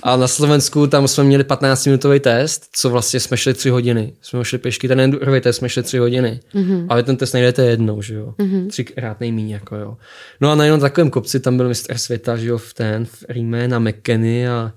A 0.03 0.17
na 0.17 0.29
Slovensku 0.29 0.87
tam 0.87 1.09
jsme 1.09 1.25
měli 1.25 1.45
15-minutový 1.45 2.21
test, 2.21 2.69
co 2.73 2.91
vlastně 2.91 3.21
jsme 3.21 3.37
šli 3.37 3.55
tři 3.55 3.71
hodiny. 3.71 4.13
Jsme 4.23 4.45
šli 4.45 4.59
pěšky, 4.59 4.89
ten 4.89 5.01
endurový 5.01 5.41
test 5.41 5.57
jsme 5.57 5.69
šli 5.69 5.83
tři 5.83 5.99
hodiny. 5.99 6.41
Mm-hmm. 6.55 6.87
Ale 6.89 7.03
ten 7.03 7.17
test 7.17 7.33
nejdete 7.33 7.65
jednou, 7.65 8.03
že 8.03 8.15
jo. 8.15 8.35
Mm-hmm. 8.39 8.69
Třikrát 8.69 9.21
nejmíň, 9.21 9.51
jako 9.51 9.77
jo. 9.77 9.97
No 10.41 10.51
a 10.51 10.55
na 10.55 10.65
jenom 10.65 10.81
takovém 10.81 11.11
kopci 11.11 11.41
tam 11.41 11.57
byl 11.57 11.69
mistr 11.69 11.99
světa, 11.99 12.37
že 12.37 12.47
jo, 12.47 12.59
v 12.59 12.75
ten, 12.75 13.05
v 13.05 13.25
Ríme 13.29 13.69
na 13.69 13.79
McKenny 13.79 14.49
a 14.49 14.73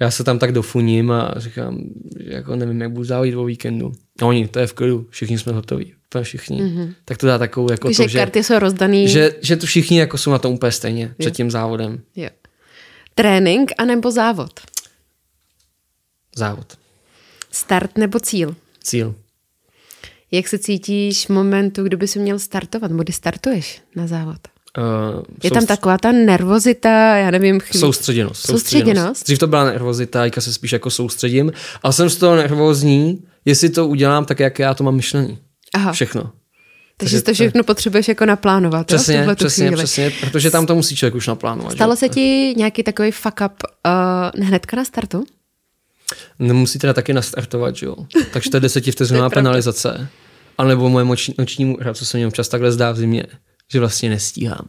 já 0.00 0.10
se 0.10 0.24
tam 0.24 0.38
tak 0.38 0.52
dofuním 0.52 1.10
a 1.10 1.34
říkám, 1.36 1.78
že 2.20 2.32
jako 2.32 2.56
nevím, 2.56 2.80
jak 2.80 2.90
budu 2.90 3.04
závodit 3.04 3.34
o 3.34 3.44
víkendu. 3.44 3.92
No 4.20 4.28
oni, 4.28 4.48
to 4.48 4.58
je 4.58 4.66
v 4.66 4.72
klidu, 4.72 5.06
všichni 5.10 5.38
jsme 5.38 5.52
hotoví, 5.52 5.94
úplně 6.06 6.24
všichni. 6.24 6.62
Mm-hmm. 6.62 6.94
Tak 7.04 7.18
to 7.18 7.26
dá 7.26 7.38
takovou 7.38 7.70
jako 7.70 7.92
že 7.92 7.96
to, 7.96 8.08
že, 8.08 8.18
karty 8.18 8.44
jsou 8.44 8.58
rozdaný. 8.58 9.08
Že, 9.08 9.34
že 9.42 9.56
tu 9.56 9.66
všichni 9.66 9.98
jako 9.98 10.18
jsou 10.18 10.30
na 10.30 10.38
tom 10.38 10.54
úplně 10.54 10.72
stejně 10.72 11.04
jo. 11.04 11.10
před 11.18 11.34
tím 11.36 11.50
závodem. 11.50 12.00
Jo. 12.16 12.28
Trénink 13.14 13.72
anebo 13.78 14.10
závod? 14.10 14.60
Závod. 16.36 16.78
Start 17.50 17.98
nebo 17.98 18.20
cíl? 18.20 18.56
Cíl. 18.84 19.14
Jak 20.30 20.48
se 20.48 20.58
cítíš 20.58 21.26
v 21.26 21.28
momentu, 21.28 21.82
kdyby 21.84 22.08
si 22.08 22.18
měl 22.18 22.38
startovat, 22.38 22.90
nebo 22.90 23.02
kdy 23.02 23.12
startuješ 23.12 23.82
na 23.96 24.06
závod? 24.06 24.51
Uh, 24.78 25.22
je 25.44 25.50
tam 25.50 25.66
taková 25.66 25.98
ta 25.98 26.12
nervozita, 26.12 27.16
já 27.16 27.30
nevím. 27.30 27.60
Chvíli. 27.60 27.80
Soustředěnost, 27.80 28.36
soustředěnost. 28.36 28.62
Soustředěnost. 28.62 29.24
Dřív 29.24 29.38
to 29.38 29.46
byla 29.46 29.64
nervozita, 29.64 30.22
teďka 30.22 30.40
se 30.40 30.52
spíš 30.52 30.72
jako 30.72 30.90
soustředím. 30.90 31.52
A 31.82 31.92
jsem 31.92 32.10
z 32.10 32.16
toho 32.16 32.36
nervózní, 32.36 33.24
jestli 33.44 33.70
to 33.70 33.88
udělám 33.88 34.24
tak, 34.24 34.40
jak 34.40 34.58
já 34.58 34.74
to 34.74 34.84
mám 34.84 34.94
myšlení. 34.94 35.38
Aha. 35.74 35.92
Všechno. 35.92 36.32
Takže 36.96 37.22
to 37.22 37.34
všechno 37.34 37.64
potřebuješ 37.64 38.08
jako 38.08 38.26
naplánovat. 38.26 38.86
Přesně, 38.86 39.24
jo, 39.28 39.34
přesně, 39.34 39.66
chvíli. 39.66 39.76
přesně, 39.76 40.12
protože 40.20 40.50
tam 40.50 40.66
to 40.66 40.74
musí 40.74 40.96
člověk 40.96 41.14
už 41.14 41.26
naplánovat. 41.26 41.72
Stalo 41.72 41.94
že? 41.94 41.98
se 41.98 42.08
ti 42.08 42.54
nějaký 42.56 42.82
takový 42.82 43.10
fuck 43.10 43.40
up 43.46 43.52
uh, 44.36 44.44
hnedka 44.46 44.76
na 44.76 44.84
startu? 44.84 45.24
Nemusí 46.38 46.78
teda 46.78 46.92
taky 46.92 47.12
nastartovat, 47.12 47.76
že 47.76 47.86
jo. 47.86 47.96
Takže 48.32 48.50
to 48.50 48.56
je 48.56 48.60
desetivteřinová 48.60 49.30
penalizace. 49.30 50.08
A 50.58 50.64
nebo 50.64 50.88
moje 50.88 51.04
noční, 51.04 51.34
noční 51.38 51.76
hra, 51.80 51.94
co 51.94 52.06
se 52.06 52.16
mě 52.16 52.26
občas 52.26 52.48
takhle 52.48 52.72
zdá 52.72 52.92
v 52.92 52.96
zimě, 52.96 53.22
že 53.72 53.80
vlastně 53.80 54.10
nestíhám. 54.10 54.68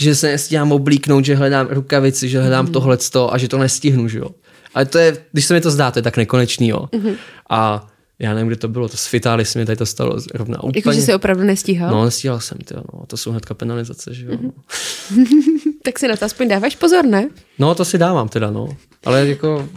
Že 0.00 0.14
se 0.14 0.26
nestíhám 0.26 0.72
oblíknout, 0.72 1.24
že 1.24 1.34
hledám 1.34 1.66
rukavici, 1.70 2.28
že 2.28 2.40
hledám 2.40 2.66
mm. 2.66 2.72
tohleto 2.72 3.34
a 3.34 3.38
že 3.38 3.48
to 3.48 3.58
nestihnu, 3.58 4.08
že 4.08 4.18
jo. 4.18 4.28
Ale 4.74 4.86
to 4.86 4.98
je, 4.98 5.16
když 5.32 5.44
se 5.44 5.54
mi 5.54 5.60
to 5.60 5.70
zdá, 5.70 5.90
to 5.90 5.98
je 5.98 6.02
tak 6.02 6.16
nekonečný, 6.16 6.68
jo. 6.68 6.88
Mm-hmm. 6.92 7.16
A 7.50 7.86
já 8.18 8.34
nevím, 8.34 8.46
kde 8.46 8.56
to 8.56 8.68
bylo, 8.68 8.88
to 8.88 8.96
s 8.96 9.06
Fitály 9.06 9.44
se 9.44 9.58
mi 9.58 9.66
tady 9.66 9.76
to 9.76 9.86
stalo 9.86 10.16
rovna 10.34 10.62
úplně. 10.62 10.72
Jako, 10.78 10.92
že 10.92 11.00
jsi 11.00 11.14
opravdu 11.14 11.44
nestíhal? 11.44 11.90
No, 11.90 12.04
nestíhal 12.04 12.40
jsem, 12.40 12.58
tyjo, 12.58 12.82
no, 12.94 13.06
to 13.06 13.16
jsou 13.16 13.30
hnedka 13.30 13.54
penalizace, 13.54 14.14
že 14.14 14.26
jo. 14.26 14.32
Mm-hmm. 14.32 15.72
tak 15.82 15.98
si 15.98 16.08
na 16.08 16.16
to 16.16 16.24
aspoň 16.24 16.48
dáváš 16.48 16.76
pozor, 16.76 17.04
ne? 17.04 17.28
No, 17.58 17.74
to 17.74 17.84
si 17.84 17.98
dávám 17.98 18.28
teda, 18.28 18.50
no. 18.50 18.68
Ale 19.04 19.28
jako, 19.28 19.68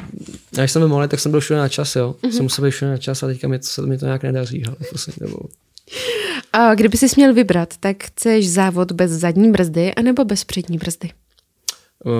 když 0.51 0.71
jsem 0.71 0.79
byl 0.79 0.89
malý, 0.89 1.07
tak 1.07 1.19
jsem 1.19 1.31
byl 1.31 1.39
všude 1.39 1.59
na 1.59 1.69
čas, 1.69 1.95
jo. 1.95 2.15
Mm-hmm. 2.21 2.31
Jsem 2.31 2.43
musel 2.43 2.65
být 2.65 2.71
všude 2.71 2.91
na 2.91 2.97
čas 2.97 3.23
a 3.23 3.27
teďka 3.27 3.47
mi 3.47 3.59
to, 3.59 3.81
mi 3.81 3.97
to 3.97 4.05
nějak 4.05 4.23
nedaří, 4.23 4.65
ale 4.65 4.75
poslední 4.91 5.27
dobou. 5.27 5.49
A 6.53 6.75
kdyby 6.75 6.97
jsi 6.97 7.05
měl 7.15 7.33
vybrat, 7.33 7.77
tak 7.77 8.03
chceš 8.03 8.49
závod 8.49 8.91
bez 8.91 9.11
zadní 9.11 9.51
brzdy 9.51 9.95
anebo 9.95 10.25
bez 10.25 10.43
přední 10.43 10.77
brzdy? 10.77 11.11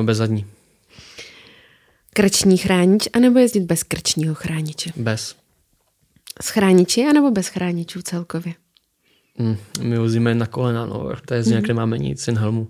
Bez 0.04 0.18
zadní. 0.18 0.46
Krční 2.14 2.58
chránič 2.58 3.08
anebo 3.14 3.40
jezdit 3.40 3.64
bez 3.64 3.84
krčního 3.84 4.36
chrániče? 4.36 4.92
Bez. 4.96 5.36
S 6.42 6.50
chrániči 6.50 7.06
anebo 7.06 7.32
bez 7.32 7.48
chráničů 7.48 8.02
celkově? 8.02 8.54
Mm, 9.38 9.58
my 9.82 9.98
vozíme 9.98 10.36
na 10.36 10.46
kolena, 10.46 10.86
no. 10.86 11.10
To 11.26 11.34
je 11.34 11.44
z 11.44 11.52
mm-hmm. 11.52 11.68
nemáme 11.68 11.98
nic, 11.98 12.28
jen 12.28 12.38
helmu. 12.38 12.68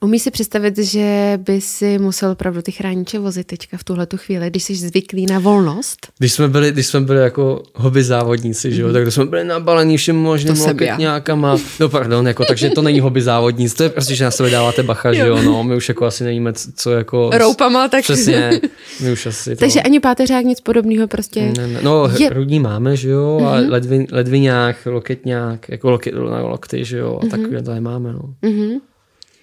Umí 0.00 0.18
si 0.18 0.30
představit, 0.30 0.78
že 0.78 1.38
by 1.46 1.60
si 1.60 1.98
musel 1.98 2.30
opravdu 2.30 2.62
ty 2.62 2.72
chrániče 2.72 3.18
vozit 3.18 3.46
teďka 3.46 3.76
v 3.76 3.84
tuhle 3.84 4.06
chvíli, 4.16 4.50
když 4.50 4.62
jsi 4.62 4.74
zvyklý 4.74 5.26
na 5.26 5.38
volnost? 5.38 6.06
Když 6.18 6.32
jsme 6.32 6.48
byli, 6.48 6.72
když 6.72 6.86
jsme 6.86 7.00
byli 7.00 7.20
jako 7.20 7.62
hobby 7.74 8.02
závodníci, 8.02 8.74
že 8.74 8.82
jo, 8.82 8.88
mm. 8.88 8.94
tak 8.94 9.12
jsme 9.12 9.24
byli 9.24 9.44
nabalení 9.44 9.96
všem 9.96 10.16
možným 10.16 10.60
loketňákama. 10.60 11.56
No 11.80 11.88
pardon, 11.88 12.26
jako, 12.26 12.44
takže 12.44 12.70
to 12.70 12.82
není 12.82 13.00
hobby 13.00 13.22
závodníc, 13.22 13.74
to 13.74 13.82
je 13.82 13.88
prostě, 13.88 14.14
že 14.14 14.24
na 14.24 14.30
sebe 14.30 14.50
dáváte 14.50 14.82
bacha, 14.82 15.12
že 15.12 15.26
jo, 15.26 15.42
no, 15.42 15.64
my 15.64 15.76
už 15.76 15.88
jako 15.88 16.06
asi 16.06 16.24
nevíme, 16.24 16.52
co 16.74 16.90
jako... 16.90 17.30
Roupama, 17.38 17.88
tak... 17.88 18.02
Přesně, 18.02 18.60
my 19.00 19.12
už 19.12 19.26
asi 19.26 19.50
to... 19.50 19.60
Takže 19.60 19.82
ani 19.82 20.00
páteřák, 20.00 20.44
nic 20.44 20.60
podobného 20.60 21.08
prostě... 21.08 21.52
Ne, 21.56 21.66
ne, 21.66 21.80
no, 21.82 22.10
je... 22.18 22.28
hrudní 22.28 22.60
máme, 22.60 22.96
že 22.96 23.08
jo, 23.08 23.38
mm-hmm. 23.40 23.48
a 23.48 23.60
mhm. 23.60 23.70
ledvin, 23.70 24.06
ledviňák, 24.12 24.76
loketňák, 24.86 25.68
jako 25.68 25.90
loket, 25.90 26.14
lokty, 26.42 26.84
že 26.84 26.98
jo, 26.98 27.18
a 27.22 27.24
mm-hmm. 27.24 27.30
takové 27.30 27.62
to 27.62 27.80
máme, 27.80 28.12
no. 28.12 28.34
Mm-hmm. 28.42 28.80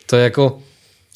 To 0.05 0.15
je 0.15 0.23
jako, 0.23 0.59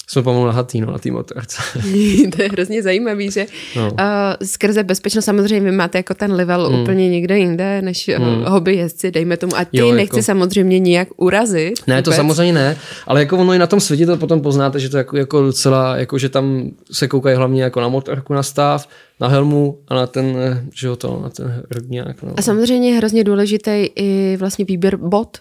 jsme 0.10 0.24
pomalu 0.24 0.46
nahatý 0.46 0.82
no, 0.82 0.92
na 0.92 0.98
té 0.98 1.12
motorce. 1.12 1.62
to 2.36 2.42
je 2.42 2.50
hrozně 2.50 2.84
zajímavý, 2.84 3.32
že 3.32 3.46
no. 3.76 3.84
uh, 3.92 3.98
skrze 4.44 4.84
bezpečnost 4.84 5.26
samozřejmě 5.26 5.72
vy 5.72 5.78
máte 5.78 5.98
jako 5.98 6.14
ten 6.14 6.34
level 6.34 6.70
mm. 6.70 6.82
úplně 6.82 7.10
někde 7.10 7.38
jinde, 7.38 7.82
než 7.82 8.10
mm. 8.18 8.28
uh, 8.28 8.48
hobby 8.48 8.76
jezdci, 8.76 9.12
dejme 9.12 9.38
tomu. 9.38 9.56
A 9.56 9.66
ty 9.66 9.78
jo, 9.78 9.92
nechci 9.92 10.16
jako... 10.16 10.26
samozřejmě 10.26 10.80
nijak 10.80 11.08
urazit. 11.18 11.88
Ne, 11.88 11.96
vůbec. 11.96 12.06
to 12.06 12.12
samozřejmě 12.12 12.54
ne, 12.54 12.78
ale 13.08 13.20
jako 13.20 13.38
ono 13.38 13.54
i 13.54 13.60
na 13.60 13.68
tom 13.68 13.80
světě 13.80 14.06
to 14.06 14.18
potom 14.18 14.42
poznáte, 14.42 14.80
že 14.80 14.90
to 14.90 14.98
jako, 14.98 15.18
jako 15.18 15.42
docela, 15.42 15.98
jako 15.98 16.18
že 16.18 16.30
tam 16.30 16.72
se 16.92 17.08
koukají 17.08 17.36
hlavně 17.36 17.64
jako 17.64 17.82
na 17.82 17.88
motorku 17.88 18.34
na 18.34 18.44
stav, 18.44 18.88
na 19.20 19.28
helmu 19.28 19.80
a 19.88 19.95
na 19.95 20.07
ten, 20.07 20.36
že 20.74 20.88
jo, 20.88 20.95
to, 20.95 21.20
na 21.24 21.30
ten 21.30 21.63
hrudňák. 21.72 22.24
No. 22.24 22.34
A 22.38 22.41
samozřejmě 22.41 22.91
je 22.91 22.97
hrozně 22.97 23.24
důležitý 23.24 23.72
i 23.95 24.38
vlastně 24.39 24.65
výběr 24.65 24.97
bot. 24.97 25.38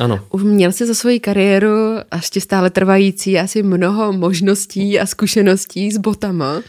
Ano. 0.00 0.20
Už 0.30 0.42
měl 0.42 0.72
si 0.72 0.86
za 0.86 0.94
svoji 0.94 1.20
kariéru 1.20 1.96
a 2.10 2.16
ještě 2.16 2.40
stále 2.40 2.70
trvající 2.70 3.38
asi 3.38 3.62
mnoho 3.62 4.12
možností 4.12 5.00
a 5.00 5.06
zkušeností 5.06 5.92
s 5.92 5.98
botama. 5.98 6.62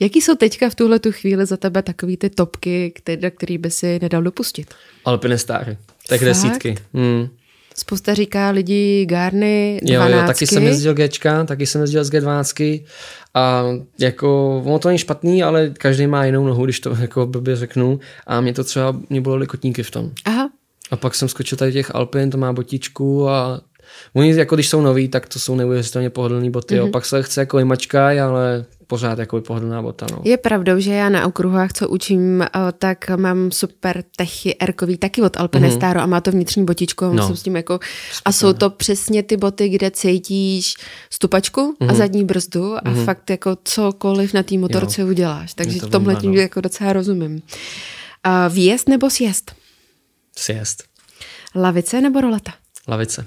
Jaký 0.00 0.20
jsou 0.20 0.34
teďka 0.34 0.70
v 0.70 0.74
tuhle 0.74 0.98
tu 0.98 1.12
chvíli 1.12 1.46
za 1.46 1.56
tebe 1.56 1.82
takový 1.82 2.16
ty 2.16 2.30
topky, 2.30 2.92
které, 2.94 3.30
který 3.30 3.58
by 3.58 3.70
si 3.70 3.98
nedal 4.02 4.22
dopustit? 4.22 4.74
Alpinestáry, 5.04 5.76
tak 6.08 6.18
Fakt? 6.18 6.28
desítky. 6.28 6.74
Hmm. 6.94 7.28
Spousta 7.76 8.14
říká 8.14 8.50
lidi 8.50 9.06
Garny, 9.06 9.80
12. 9.82 10.10
Jo, 10.10 10.18
jo, 10.18 10.26
taky 10.26 10.46
jsem 10.46 10.62
jezdil 10.62 10.94
Gčka, 10.94 11.44
taky 11.44 11.66
jsem 11.66 11.80
jezdil 11.80 12.04
z 12.04 12.10
G12 12.10 12.84
a 13.34 13.64
jako, 13.98 14.62
ono 14.66 14.78
to 14.78 14.88
není 14.88 14.98
špatný, 14.98 15.42
ale 15.42 15.70
každý 15.70 16.06
má 16.06 16.24
jinou 16.24 16.46
nohu, 16.46 16.64
když 16.64 16.80
to 16.80 16.96
jako 17.00 17.26
blbě 17.26 17.56
řeknu. 17.56 18.00
A 18.26 18.40
mě 18.40 18.52
to 18.52 18.64
třeba, 18.64 18.96
mě 19.10 19.20
bolely 19.20 19.46
kotníky 19.46 19.82
v 19.82 19.90
tom. 19.90 20.10
Aha. 20.24 20.50
A 20.90 20.96
pak 20.96 21.14
jsem 21.14 21.28
skočil 21.28 21.58
tady 21.58 21.72
těch 21.72 21.94
Alpin, 21.94 22.30
to 22.30 22.38
má 22.38 22.52
botičku 22.52 23.28
a 23.28 23.60
Oni, 24.14 24.36
jako 24.36 24.54
když 24.54 24.68
jsou 24.68 24.80
noví, 24.80 25.08
tak 25.08 25.28
to 25.28 25.38
jsou 25.38 25.54
neuvěřitelně 25.54 26.10
pohodlné 26.10 26.50
boty. 26.50 26.74
Mm-hmm. 26.74 26.82
Mhm. 26.82 26.90
Pak 26.90 27.04
se 27.04 27.22
chce 27.22 27.40
jako 27.40 27.64
mačkaj, 27.64 28.20
ale 28.20 28.64
pořád 28.86 29.18
jako 29.18 29.40
pohodlná 29.40 29.82
bota. 29.82 30.06
No. 30.12 30.22
Je 30.24 30.36
pravdou, 30.36 30.80
že 30.80 30.92
já 30.92 31.08
na 31.08 31.26
okruhách, 31.26 31.72
co 31.72 31.88
učím, 31.88 32.42
eh, 32.42 32.48
tak 32.78 33.10
mám 33.16 33.52
super 33.52 34.04
techy 34.16 34.56
erkový 34.60 34.96
taky 34.96 35.22
od 35.22 35.36
Alpinestaro 35.36 36.00
mm-hmm. 36.00 36.02
a 36.02 36.06
má 36.06 36.20
to 36.20 36.30
vnitřní 36.30 36.64
botičko. 36.64 37.12
No. 37.12 37.36
S 37.36 37.42
tím 37.42 37.56
jako, 37.56 37.80
a 38.24 38.32
jsou 38.32 38.52
to 38.52 38.70
přesně 38.70 39.22
ty 39.22 39.36
boty, 39.36 39.68
kde 39.68 39.90
cítíš 39.90 40.74
stupačku 41.10 41.60
mm-hmm. 41.60 41.88
a 41.88 41.92
mhm. 41.92 41.96
zadní 41.96 42.24
brzdu 42.24 42.74
a 42.74 42.80
mm-hmm. 42.80 43.04
fakt 43.04 43.30
jako 43.30 43.56
cokoliv 43.64 44.34
na 44.34 44.42
té 44.42 44.58
motorce 44.58 45.00
jo. 45.00 45.08
uděláš. 45.08 45.54
Takže 45.54 45.80
to 45.80 45.88
tomhle 45.88 46.16
tím 46.16 46.34
no. 46.34 46.40
jako 46.40 46.60
docela 46.60 46.92
rozumím. 46.92 47.42
A 48.24 48.48
výjezd 48.48 48.88
nebo 48.88 49.10
sjezd? 49.10 49.52
Sjezd. 50.36 50.82
Lavice 51.54 52.00
nebo 52.00 52.20
roleta? 52.20 52.52
Lavice. 52.88 53.26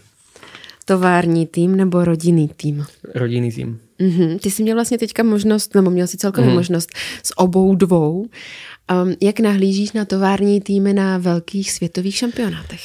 Tovární 0.87 1.45
tým 1.45 1.75
nebo 1.75 2.05
rodinný 2.05 2.47
tým? 2.47 2.85
Rodinný 3.15 3.51
tým. 3.51 3.79
Mm-hmm. 3.99 4.39
Ty 4.39 4.51
jsi 4.51 4.63
měl 4.63 4.75
vlastně 4.75 4.97
teďka 4.97 5.23
možnost, 5.23 5.75
nebo 5.75 5.89
měl 5.89 6.07
si 6.07 6.17
celkově 6.17 6.49
mm-hmm. 6.49 6.55
možnost 6.55 6.89
s 7.23 7.37
obou 7.37 7.75
dvou. 7.75 8.21
Um, 8.21 9.15
jak 9.21 9.39
nahlížíš 9.39 9.91
na 9.91 10.05
tovární 10.05 10.61
týmy 10.61 10.93
na 10.93 11.17
velkých 11.17 11.71
světových 11.71 12.15
šampionátech? 12.15 12.81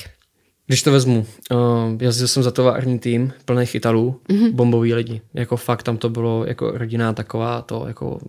Když 0.66 0.82
to 0.82 0.92
vezmu, 0.92 1.26
uh, 1.50 1.59
jezdil 2.00 2.28
jsem 2.28 2.42
za 2.42 2.50
tovární 2.50 2.98
tým 2.98 3.32
plných 3.44 3.74
Italů, 3.74 4.20
mm-hmm. 4.28 4.53
bombový 4.53 4.94
lidi. 4.94 5.20
Jako 5.34 5.57
fakt 5.57 5.82
tam 5.82 5.96
to 5.96 6.09
bylo 6.09 6.44
jako 6.46 6.70
rodina 6.70 7.12
taková, 7.12 7.62
to 7.62 7.84
jako 7.86 8.20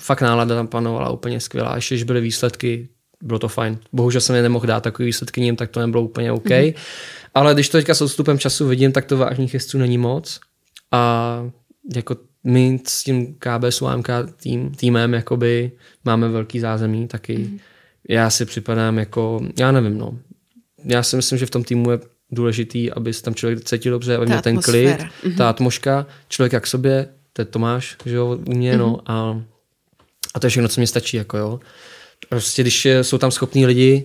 fakt 0.00 0.20
nálada 0.20 0.54
tam 0.54 0.66
panovala 0.66 1.10
úplně 1.10 1.40
skvělá. 1.40 1.74
Ještě 1.74 1.94
když 1.94 2.04
byly 2.04 2.20
výsledky, 2.20 2.88
bylo 3.26 3.38
to 3.38 3.48
fajn. 3.48 3.78
Bohužel 3.92 4.20
jsem 4.20 4.36
je 4.36 4.42
nemohl 4.42 4.66
dát 4.66 4.82
takový 4.82 5.06
výsledky 5.06 5.40
ním, 5.40 5.56
tak 5.56 5.70
to 5.70 5.80
nebylo 5.80 6.02
úplně 6.02 6.32
OK. 6.32 6.44
Mm-hmm. 6.44 6.74
Ale 7.34 7.54
když 7.54 7.68
to 7.68 7.78
teďka 7.78 7.94
s 7.94 8.00
odstupem 8.00 8.38
času 8.38 8.68
vidím, 8.68 8.92
tak 8.92 9.04
to 9.04 9.16
vážných 9.16 9.54
jezdců 9.54 9.78
není 9.78 9.98
moc. 9.98 10.40
A 10.92 11.50
jako 11.94 12.16
my 12.44 12.80
s 12.86 13.04
tím 13.04 13.34
KB 13.38 13.64
s 13.64 13.82
UMK 13.82 14.08
tým, 14.42 14.74
týmem 14.74 15.14
jakoby 15.14 15.72
máme 16.04 16.28
velký 16.28 16.60
zázemí 16.60 17.08
taky. 17.08 17.38
Mm. 17.38 17.58
Já 18.08 18.30
si 18.30 18.44
připadám 18.44 18.98
jako, 18.98 19.40
já 19.58 19.72
nevím, 19.72 19.98
no. 19.98 20.18
Já 20.84 21.02
si 21.02 21.16
myslím, 21.16 21.38
že 21.38 21.46
v 21.46 21.50
tom 21.50 21.64
týmu 21.64 21.90
je 21.90 21.98
důležitý, 22.30 22.92
aby 22.92 23.12
se 23.12 23.22
tam 23.22 23.34
člověk 23.34 23.64
cítil 23.64 23.92
dobře, 23.92 24.16
aby 24.16 24.26
měl 24.26 24.42
ten 24.42 24.60
klid, 24.60 24.98
mm-hmm. 24.98 25.36
ta 25.36 25.50
atmoška, 25.50 26.06
člověk 26.28 26.52
jak 26.52 26.66
sobě, 26.66 27.08
to 27.32 27.42
je 27.42 27.46
Tomáš, 27.46 27.96
že 28.06 28.14
jo, 28.14 28.38
u 28.46 28.54
mě, 28.54 28.74
mm-hmm. 28.74 28.78
no, 28.78 29.00
a, 29.06 29.42
a 30.34 30.40
to 30.40 30.46
je 30.46 30.50
všechno, 30.50 30.68
co 30.68 30.80
mi 30.80 30.86
stačí, 30.86 31.16
jako 31.16 31.38
jo. 31.38 31.60
Prostě 32.28 32.62
když 32.62 32.86
jsou 33.02 33.18
tam 33.18 33.30
schopní 33.30 33.66
lidi, 33.66 34.04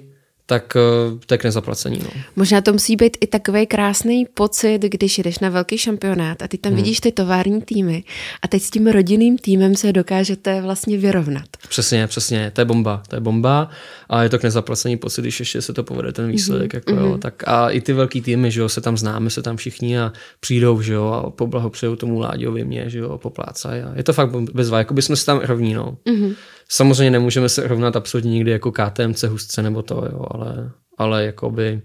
tak 0.51 0.75
eh, 0.75 1.25
to 1.25 1.33
je 1.33 1.37
k 1.37 1.43
nezaplacení. 1.43 1.99
No. 2.03 2.09
Možná 2.35 2.61
to 2.61 2.73
musí 2.73 2.95
být 2.95 3.17
i 3.21 3.27
takový 3.27 3.67
krásný 3.67 4.25
pocit, 4.33 4.79
když 4.79 5.17
jdeš 5.17 5.39
na 5.39 5.49
velký 5.49 5.77
šampionát 5.77 6.41
a 6.41 6.47
ty 6.47 6.57
tam 6.57 6.71
hmm. 6.71 6.81
vidíš 6.81 6.99
ty 6.99 7.11
tovární 7.11 7.61
týmy 7.61 8.03
a 8.41 8.47
teď 8.47 8.63
s 8.63 8.69
tím 8.69 8.87
rodinným 8.87 9.37
týmem 9.37 9.75
se 9.75 9.93
dokážete 9.93 10.61
vlastně 10.61 10.97
vyrovnat. 10.97 11.45
Přesně, 11.69 12.07
přesně, 12.07 12.51
to 12.51 12.61
je 12.61 12.65
bomba, 12.65 13.03
to 13.07 13.15
je 13.15 13.19
bomba 13.19 13.69
a 14.11 14.23
je 14.23 14.29
to 14.29 14.39
k 14.39 14.43
nezaplacení 14.43 14.97
pocit, 14.97 15.21
když 15.21 15.39
ještě 15.39 15.61
se 15.61 15.73
to 15.73 15.83
povede 15.83 16.11
ten 16.11 16.31
výsledek. 16.31 16.73
Mm-hmm. 16.73 16.75
Jako, 16.75 16.91
jo. 16.91 17.11
Mhm. 17.11 17.19
Tak 17.19 17.43
a 17.47 17.69
i 17.69 17.81
ty 17.81 17.93
velký 17.93 18.21
týmy, 18.21 18.51
že 18.51 18.61
jo, 18.61 18.69
se 18.69 18.81
tam 18.81 18.97
známe, 18.97 19.29
se 19.29 19.41
tam 19.41 19.57
všichni 19.57 19.99
a 19.99 20.13
přijdou, 20.39 20.81
že 20.81 20.93
jo, 20.93 21.05
a 21.05 21.29
poblahopřejou 21.29 21.95
tomu 21.95 22.19
Láďovi 22.19 22.65
mě, 22.65 22.89
že 22.89 22.99
jo, 22.99 23.17
poplácají. 23.17 23.81
A 23.81 23.93
je 23.95 24.03
to 24.03 24.13
fakt 24.13 24.31
bezva, 24.53 24.77
jako 24.77 24.93
bychom 24.93 25.15
se 25.15 25.25
tam 25.25 25.39
rovní, 25.39 25.73
no. 25.73 25.97
Mm-hmm. 26.05 26.35
Samozřejmě 26.69 27.11
nemůžeme 27.11 27.49
se 27.49 27.67
rovnat 27.67 27.95
absolutně 27.95 28.31
nikdy 28.31 28.51
jako 28.51 28.71
KTMC, 28.71 29.23
hustce 29.23 29.61
nebo 29.61 29.81
to, 29.81 29.95
jo, 29.95 30.25
ale, 30.31 30.71
ale 30.97 31.25
jakoby 31.25 31.81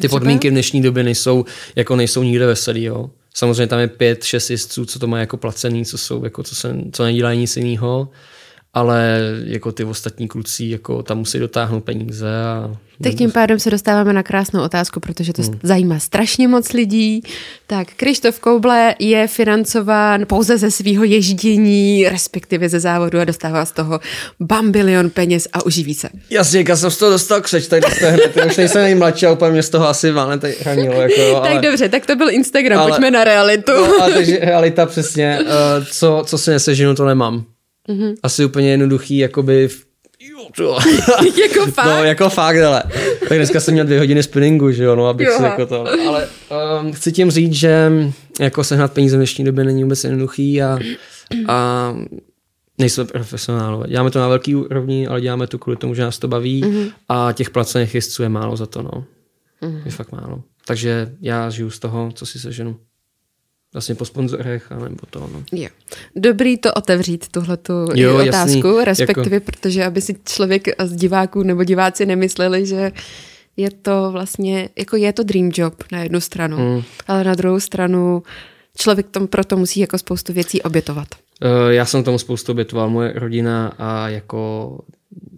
ty 0.00 0.08
podmínky 0.08 0.48
v 0.48 0.52
dnešní 0.52 0.82
době 0.82 1.02
nejsou, 1.02 1.44
jako 1.76 1.96
nejsou 1.96 2.22
nikde 2.22 2.46
veselý, 2.46 2.84
jo. 2.84 3.10
Samozřejmě 3.34 3.66
tam 3.66 3.78
je 3.78 3.88
pět, 3.88 4.24
šest 4.24 4.50
jezdců, 4.50 4.84
co 4.84 4.98
to 4.98 5.06
má 5.06 5.18
jako 5.18 5.36
placený, 5.36 5.84
co 5.84 5.98
jsou, 5.98 6.24
jako 6.24 6.42
co, 6.42 6.54
se, 6.54 6.76
co 6.92 7.04
nedělají 7.04 7.38
nic 7.40 7.56
jiného 7.56 8.08
ale 8.76 9.20
jako 9.44 9.72
ty 9.72 9.84
ostatní 9.84 10.28
kluci, 10.28 10.64
jako 10.64 11.02
tam 11.02 11.18
musí 11.18 11.38
dotáhnout 11.38 11.84
peníze 11.84 12.28
a 12.44 12.76
tak 13.02 13.14
tím 13.14 13.30
pádem 13.30 13.58
se 13.58 13.70
dostáváme 13.70 14.12
na 14.12 14.22
krásnou 14.22 14.62
otázku, 14.62 15.00
protože 15.00 15.32
to 15.32 15.42
hmm. 15.42 15.58
zajímá 15.62 15.98
strašně 15.98 16.48
moc 16.48 16.72
lidí. 16.72 17.22
Tak 17.66 17.88
Krištof 17.96 18.40
Kouble 18.40 18.94
je 18.98 19.26
financován 19.26 20.26
pouze 20.26 20.58
ze 20.58 20.70
svého 20.70 21.04
ježdění, 21.04 22.08
respektive 22.08 22.68
ze 22.68 22.80
závodu 22.80 23.20
a 23.20 23.24
dostává 23.24 23.64
z 23.64 23.72
toho 23.72 24.00
bambilion 24.40 25.10
peněz 25.10 25.48
a 25.52 25.66
uživí 25.66 25.94
se. 25.94 26.08
Jasně, 26.30 26.64
já 26.68 26.76
jsem 26.76 26.90
z 26.90 26.98
toho 26.98 27.10
dostal 27.10 27.40
křeč, 27.40 27.66
tady 27.66 27.82
hned, 28.00 28.36
už 28.46 28.56
nejsem 28.56 28.82
nejmladší, 28.82 29.26
ale 29.26 29.34
úplně 29.34 29.50
mě 29.50 29.62
z 29.62 29.70
toho 29.70 29.88
asi 29.88 30.10
válne 30.10 30.38
tady 30.38 30.56
hranilo. 30.60 31.00
Jako, 31.00 31.36
ale... 31.36 31.48
tak 31.48 31.62
dobře, 31.62 31.88
tak 31.88 32.06
to 32.06 32.16
byl 32.16 32.30
Instagram, 32.30 32.78
ale... 32.78 32.90
pojďme 32.90 33.10
na 33.10 33.24
realitu. 33.24 33.72
no, 33.72 34.02
a 34.02 34.10
takže 34.10 34.38
realita 34.42 34.86
přesně, 34.86 35.38
uh, 35.40 35.84
co, 35.90 36.22
co 36.26 36.38
si 36.38 36.50
nesežinu, 36.50 36.94
to 36.94 37.04
nemám. 37.04 37.44
Mm-hmm. 37.88 38.14
Asi 38.22 38.44
úplně 38.44 38.70
jednoduchý, 38.70 39.18
jakoby 39.18 39.68
jo, 40.58 40.78
jako 41.42 41.70
fakt? 41.70 41.86
No, 41.86 42.04
jako 42.04 42.28
fakt, 42.30 42.56
ale. 42.56 42.82
Tak 43.28 43.38
dneska 43.38 43.60
jsem 43.60 43.74
měl 43.74 43.84
dvě 43.84 43.98
hodiny 43.98 44.22
spinningu, 44.22 44.70
že 44.70 44.84
jo, 44.84 44.96
no, 44.96 45.06
abych 45.06 45.26
jo. 45.26 45.34
si 45.36 45.42
jako 45.42 45.66
to. 45.66 45.86
Ale 46.08 46.28
um, 46.80 46.92
chci 46.92 47.12
tím 47.12 47.30
říct, 47.30 47.52
že 47.52 47.92
jako 48.40 48.64
sehnat 48.64 48.92
peníze 48.92 49.16
v 49.16 49.18
dnešní 49.18 49.44
době 49.44 49.64
není 49.64 49.82
vůbec 49.82 50.04
jednoduchý 50.04 50.62
a, 50.62 50.78
a 51.48 51.94
nejsme 52.78 53.04
profesionálové. 53.04 53.88
Děláme 53.88 54.10
to 54.10 54.18
na 54.18 54.28
velký 54.28 54.54
úrovni, 54.54 55.06
ale 55.06 55.20
děláme 55.20 55.46
to 55.46 55.58
kvůli 55.58 55.76
tomu, 55.76 55.94
že 55.94 56.02
nás 56.02 56.18
to 56.18 56.28
baví 56.28 56.64
mm-hmm. 56.64 56.92
a 57.08 57.32
těch 57.32 57.50
placených 57.50 57.94
jezdců 57.94 58.22
je 58.22 58.28
málo 58.28 58.56
za 58.56 58.66
to, 58.66 58.82
no. 58.82 59.04
Mm-hmm. 59.62 59.82
Je 59.84 59.90
fakt 59.90 60.12
málo. 60.12 60.42
Takže 60.66 61.12
já 61.20 61.50
žiju 61.50 61.70
z 61.70 61.78
toho, 61.78 62.12
co 62.14 62.26
si 62.26 62.38
seženu 62.38 62.76
vlastně 63.72 63.94
po 63.94 64.04
sponzorech, 64.04 64.70
nebo 64.70 65.06
to. 65.10 65.20
No. 65.20 65.44
Jo. 65.52 65.68
Dobrý 66.16 66.58
to 66.58 66.74
otevřít, 66.74 67.28
tuhletu 67.28 67.72
jo, 67.94 68.14
otázku, 68.28 68.66
jasný, 68.66 68.84
respektive, 68.84 69.36
jako... 69.36 69.46
protože 69.46 69.84
aby 69.84 70.00
si 70.00 70.16
člověk 70.24 70.68
z 70.84 70.96
diváků 70.96 71.42
nebo 71.42 71.64
diváci 71.64 72.06
nemysleli, 72.06 72.66
že 72.66 72.92
je 73.56 73.70
to 73.70 74.08
vlastně, 74.12 74.68
jako 74.76 74.96
je 74.96 75.12
to 75.12 75.22
dream 75.22 75.50
job 75.54 75.84
na 75.92 76.02
jednu 76.02 76.20
stranu, 76.20 76.56
mm. 76.56 76.82
ale 77.06 77.24
na 77.24 77.34
druhou 77.34 77.60
stranu 77.60 78.22
člověk 78.76 79.10
tom 79.10 79.26
proto 79.26 79.56
musí 79.56 79.80
jako 79.80 79.98
spoustu 79.98 80.32
věcí 80.32 80.62
obětovat. 80.62 81.08
Uh, 81.44 81.70
já 81.70 81.84
jsem 81.84 82.04
tomu 82.04 82.18
spoustu 82.18 82.52
obětoval, 82.52 82.90
moje 82.90 83.12
rodina 83.16 83.72
a 83.78 84.08
jako 84.08 84.78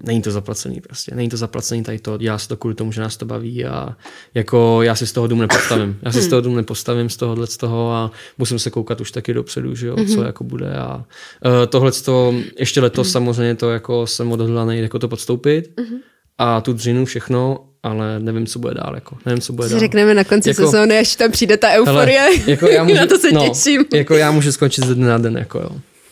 není 0.05 0.23
to 0.23 0.31
zaplacený 0.31 0.81
prostě, 0.81 1.15
není 1.15 1.29
to 1.29 1.37
zaplacený 1.37 1.83
tady 1.83 1.99
to, 1.99 2.19
dělá 2.19 2.39
se 2.39 2.49
to 2.49 2.57
kvůli 2.57 2.75
tomu, 2.75 2.93
že 2.93 3.01
nás 3.01 3.17
to 3.17 3.27
baví 3.27 3.65
a 3.65 3.97
jako 4.35 4.83
já 4.83 4.95
si 4.95 5.07
z 5.07 5.13
toho 5.13 5.27
dům 5.27 5.39
nepostavím, 5.39 5.99
já 6.03 6.13
si 6.13 6.19
z 6.19 6.23
hmm. 6.23 6.31
toho 6.31 6.41
dům 6.41 6.57
nepostavím 6.57 7.09
z 7.09 7.17
tohohle 7.17 7.47
z 7.47 7.57
toho 7.57 7.93
a 7.93 8.11
musím 8.39 8.59
se 8.59 8.71
koukat 8.71 9.01
už 9.01 9.11
taky 9.11 9.35
dopředu, 9.35 9.75
že 9.75 9.87
jo, 9.87 9.97
co 9.97 10.17
hmm. 10.17 10.27
jako 10.27 10.45
bude 10.45 10.75
a 10.75 10.97
uh, 10.97 11.05
tohle 11.69 11.93
to, 11.93 12.35
ještě 12.59 12.81
letos 12.81 13.07
hmm. 13.07 13.13
samozřejmě 13.13 13.55
to 13.55 13.71
jako 13.71 14.07
jsem 14.07 14.33
odhodlaný 14.33 14.79
jako 14.79 14.99
to 14.99 15.09
podstoupit 15.09 15.81
a 16.39 16.61
tu 16.61 16.73
dřinu 16.73 17.05
všechno, 17.05 17.68
ale 17.83 18.21
nevím, 18.21 18.47
co 18.47 18.59
bude 18.59 18.75
dál. 18.75 18.95
Jako. 18.95 19.17
Nevím, 19.27 19.41
co 19.41 19.53
bude 19.53 19.69
dál. 19.69 19.81
řekneme 19.81 20.15
na 20.15 20.25
konci 20.25 20.49
jako, 20.49 20.65
sezóny, 20.65 20.99
až 20.99 21.17
tam 21.17 21.31
přijde 21.31 21.57
ta 21.57 21.71
euforie. 21.71 22.21
Hele, 22.21 22.39
jako 22.47 22.67
já 22.67 22.85
můžu, 22.85 22.97
na 22.97 23.07
to 23.07 23.19
se 23.19 23.33
no, 23.33 23.49
těším. 23.49 23.85
Jako 23.95 24.15
já 24.15 24.31
můžu 24.31 24.53
skončit 24.53 24.85
ze 24.85 24.95
dne 24.95 25.07
na 25.07 25.19
den. 25.19 25.39
Jako 25.39 25.59
jo. 25.59 25.71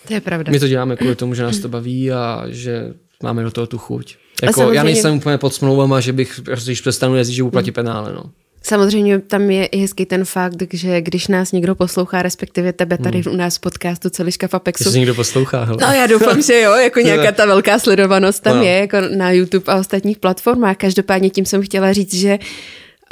To 0.09 0.15
je 0.15 0.21
pravda. 0.21 0.53
My 0.53 0.61
to 0.61 0.69
děláme 0.69 0.97
kvůli 0.97 1.17
tomu, 1.17 1.35
že 1.35 1.43
nás 1.43 1.59
to 1.59 1.69
baví 1.69 2.13
a 2.13 2.45
že 2.49 2.95
máme 3.23 3.43
do 3.43 3.51
toho 3.51 3.67
tu 3.67 3.79
chuť. 3.79 4.17
Jako. 4.43 4.73
Já 4.73 4.83
nejsem 4.83 5.17
úplně 5.17 5.39
pod 5.39 5.55
smlouvama, 5.55 6.01
že 6.01 6.13
bych, 6.13 6.41
když 6.65 6.81
přestanu 6.81 7.17
jezdit, 7.17 7.35
že 7.35 7.43
uplatí 7.43 7.73
penále. 7.73 8.13
No. 8.13 8.23
Samozřejmě 8.67 9.19
tam 9.19 9.51
je 9.51 9.67
i 9.67 9.79
hezký 9.79 10.07
ten 10.07 10.25
fakt, 10.25 10.75
že 10.75 11.01
když 11.01 11.29
nás 11.29 11.53
někdo 11.53 11.75
poslouchá, 11.75 12.23
respektive 12.23 12.73
tebe 12.73 12.99
tady 12.99 13.21
hmm. 13.21 13.35
u 13.35 13.37
nás 13.37 13.59
podcastu 13.59 14.11
Celiška 14.11 14.49
v 14.49 14.55
Apexu. 14.55 14.91
Že 14.91 14.99
někdo 14.99 15.15
poslouchá, 15.15 15.65
hele. 15.65 15.79
No 15.81 15.93
já 15.93 16.07
doufám, 16.07 16.43
že 16.43 16.61
jo, 16.61 16.73
jako 16.73 17.01
nějaká 17.05 17.33
ta 17.33 17.47
velká 17.47 17.79
sledovanost 17.79 18.43
tam 18.43 18.57
no. 18.57 18.63
je, 18.63 18.73
jako 18.73 18.97
na 19.17 19.31
YouTube 19.31 19.73
a 19.73 19.77
ostatních 19.77 20.19
platformách. 20.19 20.77
Každopádně 20.77 21.31
tím 21.31 21.47
jsem 21.47 21.63
chtěla 21.63 21.93
říct, 21.93 22.15
že 22.15 22.39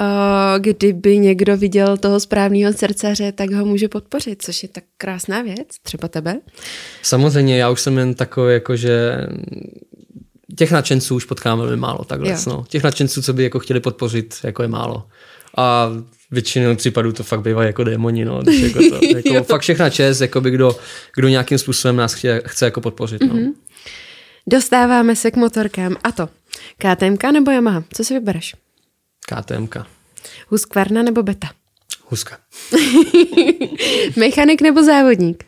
Uh, 0.00 0.06
kdyby 0.58 1.18
někdo 1.18 1.56
viděl 1.56 1.96
toho 1.96 2.20
správného 2.20 2.72
srdcaře, 2.72 3.32
tak 3.32 3.50
ho 3.50 3.64
může 3.64 3.88
podpořit, 3.88 4.42
což 4.42 4.62
je 4.62 4.68
tak 4.68 4.84
krásná 4.96 5.42
věc, 5.42 5.68
třeba 5.82 6.08
tebe. 6.08 6.36
Samozřejmě, 7.02 7.58
já 7.58 7.70
už 7.70 7.80
jsem 7.80 7.98
jen 7.98 8.14
takový, 8.14 8.52
jako 8.52 8.76
že 8.76 9.16
těch 10.56 10.70
nadšenců 10.70 11.14
už 11.14 11.24
potkám 11.24 11.58
velmi 11.58 11.76
málo 11.76 12.04
takhle. 12.04 12.36
No. 12.46 12.64
Těch 12.68 12.82
nadšenců, 12.82 13.22
co 13.22 13.32
by 13.32 13.42
jako 13.42 13.58
chtěli 13.58 13.80
podpořit, 13.80 14.34
jako 14.42 14.62
je 14.62 14.68
málo. 14.68 15.06
A 15.56 15.90
většinou 16.30 16.76
případů 16.76 17.12
to 17.12 17.22
fakt 17.22 17.40
bývá 17.40 17.64
jako 17.64 17.84
démoni, 17.84 18.24
no. 18.24 18.42
Když 18.42 18.60
jako 18.60 18.78
to, 18.78 19.06
jako 19.30 19.44
fakt 19.44 19.60
všechna 19.60 19.90
čest, 19.90 20.20
jako 20.20 20.40
by 20.40 20.50
kdo, 20.50 20.76
kdo 21.14 21.28
nějakým 21.28 21.58
způsobem 21.58 21.96
nás 21.96 22.14
chce, 22.14 22.42
chce 22.46 22.64
jako 22.64 22.80
podpořit. 22.80 23.22
No. 23.22 23.34
Mm-hmm. 23.34 23.52
Dostáváme 24.46 25.16
se 25.16 25.30
k 25.30 25.36
motorkám. 25.36 25.96
A 26.04 26.12
to 26.12 26.28
KTM 26.78 27.32
nebo 27.32 27.50
Yamaha? 27.50 27.84
Co 27.94 28.04
si 28.04 28.14
vybereš? 28.14 28.54
KTM. 29.28 29.68
Husqvarna 30.48 31.02
nebo 31.02 31.22
Beta? 31.22 31.48
Huska. 32.08 32.38
Mechanik 34.16 34.62
nebo 34.62 34.82
závodník? 34.82 35.44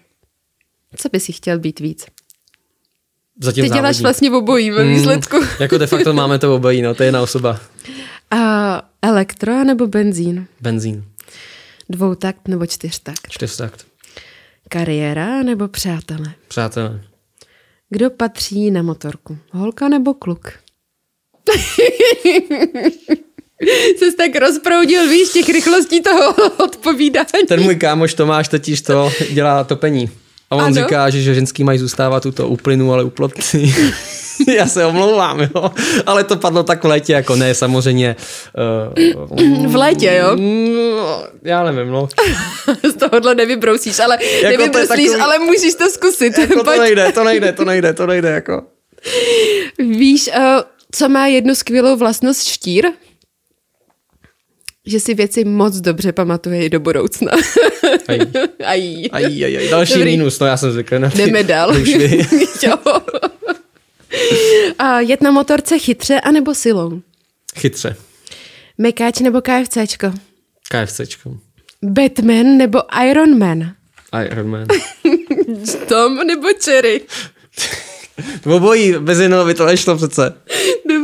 Co 0.96 1.08
by 1.12 1.20
si 1.20 1.32
chtěl 1.32 1.58
být 1.58 1.80
víc? 1.80 2.06
Zatím 3.40 3.64
Ty 3.64 3.68
závodník. 3.68 3.82
děláš 3.82 4.00
vlastně 4.00 4.30
obojí 4.30 4.70
ve 4.70 4.84
mm, 4.84 4.94
výsledku. 4.94 5.36
Mm, 5.36 5.48
jako 5.60 5.78
de 5.78 5.86
facto 5.86 6.12
máme 6.12 6.38
to 6.38 6.54
obojí, 6.54 6.82
no, 6.82 6.94
to 6.94 7.02
je 7.02 7.06
jedna 7.06 7.22
osoba. 7.22 7.60
A 8.30 8.82
elektro 9.02 9.64
nebo 9.64 9.86
benzín? 9.86 10.46
Benzín. 10.60 11.04
Dvoutakt 11.88 12.48
nebo 12.48 12.66
čtyřtakt? 12.66 13.28
Čtyřtakt. 13.28 13.86
Kariéra 14.68 15.42
nebo 15.42 15.68
přátelé? 15.68 16.34
Přátelé. 16.48 17.00
Kdo 17.90 18.10
patří 18.10 18.70
na 18.70 18.82
motorku? 18.82 19.38
Holka 19.52 19.88
nebo 19.88 20.14
kluk? 20.14 20.52
Jsi 23.96 24.16
tak 24.16 24.36
rozproudil, 24.36 25.08
víš, 25.08 25.28
těch 25.32 25.48
rychlostí 25.48 26.00
toho 26.02 26.34
odpovídání. 26.64 27.46
Ten 27.48 27.62
můj 27.62 27.76
kámoš 27.76 28.14
Tomáš 28.14 28.48
totiž 28.48 28.82
to 28.82 29.12
dělá 29.32 29.64
topení. 29.64 30.10
A 30.50 30.56
on 30.56 30.62
ano? 30.62 30.74
říká, 30.74 31.10
že, 31.10 31.22
že 31.22 31.34
ženský 31.34 31.64
mají 31.64 31.78
zůstávat 31.78 32.22
tuto 32.22 32.48
uplynu, 32.48 32.92
ale 32.92 33.04
uplotný. 33.04 33.74
Já 34.56 34.66
se 34.66 34.86
omlouvám, 34.86 35.40
jo. 35.40 35.70
Ale 36.06 36.24
to 36.24 36.36
padlo 36.36 36.62
tak 36.62 36.84
v 36.84 36.86
létě, 36.86 37.12
jako 37.12 37.36
ne, 37.36 37.54
samozřejmě. 37.54 38.16
Uh, 39.38 39.66
v 39.72 39.76
létě, 39.76 40.20
jo? 40.20 40.36
No, 40.36 41.24
já 41.42 41.64
nevím, 41.64 41.92
no. 41.92 42.08
Z 42.90 42.96
tohohle 42.96 43.34
nevybrousíš, 43.34 44.00
ale 44.00 44.18
jako 44.42 44.58
nevybrousíš, 44.58 44.88
takový... 44.88 45.20
ale 45.20 45.38
můžeš 45.38 45.74
to 45.74 45.90
zkusit. 45.90 46.38
Jako 46.38 46.64
to 46.64 46.80
nejde, 46.80 47.12
to 47.12 47.24
nejde, 47.24 47.52
to 47.52 47.64
nejde, 47.64 47.92
to 47.92 48.06
nejde, 48.06 48.28
jako. 48.28 48.62
Víš, 49.78 50.30
uh, 50.36 50.42
co 50.92 51.08
má 51.08 51.26
jednu 51.26 51.54
skvělou 51.54 51.96
vlastnost 51.96 52.48
štír? 52.48 52.86
Že 54.86 55.00
si 55.00 55.14
věci 55.14 55.44
moc 55.44 55.76
dobře 55.76 56.12
pamatuje 56.12 56.64
i 56.64 56.70
do 56.70 56.80
budoucna. 56.80 57.32
Aj. 58.08 58.18
aj. 58.64 59.08
aj, 59.12 59.24
aj, 59.44 59.56
aj. 59.56 59.68
Další 59.68 59.94
Dobrý. 59.94 60.10
mínus, 60.10 60.38
no 60.38 60.46
já 60.46 60.56
jsem 60.56 60.72
zvyklý 60.72 60.98
na 60.98 61.10
ty 61.10 61.18
Jdeme 61.18 61.44
dál. 61.44 61.74
jo. 62.62 62.76
A 64.78 65.00
jet 65.00 65.22
na 65.22 65.30
motorce 65.30 65.78
chytře 65.78 66.20
anebo 66.20 66.54
silou? 66.54 67.00
Chytře. 67.56 67.96
Mekáč 68.78 69.20
nebo 69.20 69.40
KFCčko? 69.40 70.12
KFCčko. 70.68 71.36
Batman 71.82 72.56
nebo 72.56 72.78
Iron 73.10 73.38
Man? 73.38 73.72
Iron 74.24 74.48
Man. 74.48 74.66
Tom 75.88 76.16
nebo 76.16 76.48
Cherry? 76.64 77.00
Obojí, 78.46 78.94
bez 78.98 79.18
jednoho 79.18 79.44
by 79.44 79.54
to 79.54 79.66
nešlo 79.66 79.96
přece. 79.96 80.34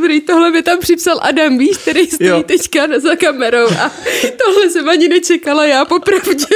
Dobrý, 0.02 0.20
tohle 0.20 0.50
mi 0.50 0.62
tam 0.62 0.78
připsal 0.78 1.18
Adam, 1.22 1.58
víš, 1.58 1.78
který 1.78 2.06
stojí 2.06 2.30
jo. 2.30 2.42
teďka 2.42 3.00
za 3.00 3.16
kamerou 3.16 3.66
a 3.66 3.90
tohle 4.44 4.70
jsem 4.70 4.88
ani 4.88 5.08
nečekala 5.08 5.66
já 5.66 5.84
popravdě. 5.84 6.46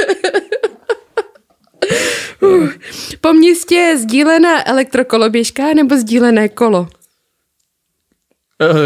Uh, 2.41 2.69
po 3.21 3.33
městě 3.33 3.93
sdílená 3.97 4.69
elektrokoloběžka 4.69 5.73
nebo 5.73 5.97
sdílené 5.97 6.49
kolo? 6.49 6.79
Uh, 6.79 6.87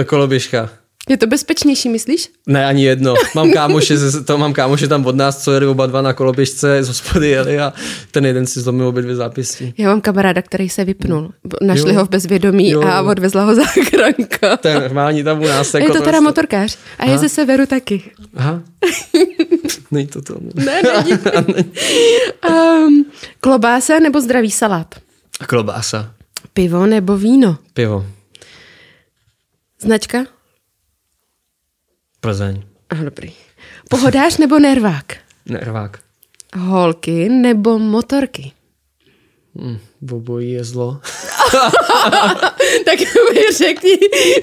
koloběžka. 0.03 0.69
Je 1.11 1.17
to 1.17 1.27
bezpečnější, 1.27 1.89
myslíš? 1.89 2.29
Ne, 2.47 2.65
ani 2.65 2.83
jedno. 2.83 3.13
Mám 3.35 3.51
kámoše, 3.51 3.95
to 4.25 4.37
mám 4.37 4.53
kámoše 4.53 4.87
tam 4.87 5.05
od 5.05 5.15
nás, 5.15 5.43
co 5.43 5.51
jeli 5.51 5.65
oba 5.65 5.85
dva 5.85 6.01
na 6.01 6.13
koloběžce, 6.13 6.83
z 6.83 6.87
hospody 6.87 7.29
jeli 7.29 7.59
a 7.59 7.73
ten 8.11 8.25
jeden 8.25 8.47
si 8.47 8.61
zlomil 8.61 8.87
obě 8.87 9.03
dvě 9.03 9.15
zápěstí. 9.15 9.73
Já 9.77 9.89
mám 9.89 10.01
kamaráda, 10.01 10.41
který 10.41 10.69
se 10.69 10.85
vypnul. 10.85 11.31
Našli 11.61 11.93
jo. 11.93 11.99
ho 11.99 12.05
v 12.05 12.09
bezvědomí 12.09 12.69
jo. 12.69 12.81
a 12.81 13.01
odvezla 13.01 13.43
ho 13.43 13.55
záchranka. 13.55 14.57
To 14.57 14.67
je 14.67 14.79
normální 14.79 15.23
tam 15.23 15.41
u 15.41 15.47
nás. 15.47 15.73
Jako 15.73 15.87
je 15.87 15.93
to 15.93 16.05
teda 16.05 16.17
to... 16.17 16.23
motorkář. 16.23 16.77
A 16.99 17.05
je 17.05 17.17
ze 17.17 17.29
severu 17.29 17.65
taky. 17.65 18.03
Aha. 18.35 18.61
Není 19.91 20.07
to 20.07 20.21
to. 20.21 20.35
Ne, 20.53 20.81
není. 20.83 21.11
um, 22.49 23.05
klobása 23.39 23.99
nebo 23.99 24.21
zdravý 24.21 24.51
salát? 24.51 24.95
Klobása. 25.47 26.13
Pivo 26.53 26.85
nebo 26.85 27.17
víno? 27.17 27.57
Pivo. 27.73 28.05
Značka? 29.81 30.25
Plzeň. 32.21 32.63
Aha, 32.89 33.03
dobrý. 33.03 33.31
Pohodář 33.89 34.37
nebo 34.37 34.59
nervák? 34.59 35.15
Nervák. 35.45 35.99
Holky 36.57 37.29
nebo 37.29 37.79
motorky? 37.79 38.51
Hmm, 39.55 39.79
obojí 40.11 40.51
je 40.51 40.63
zlo. 40.63 40.99
tak 42.85 42.99
mi 43.33 43.41
řekni, 43.57 43.95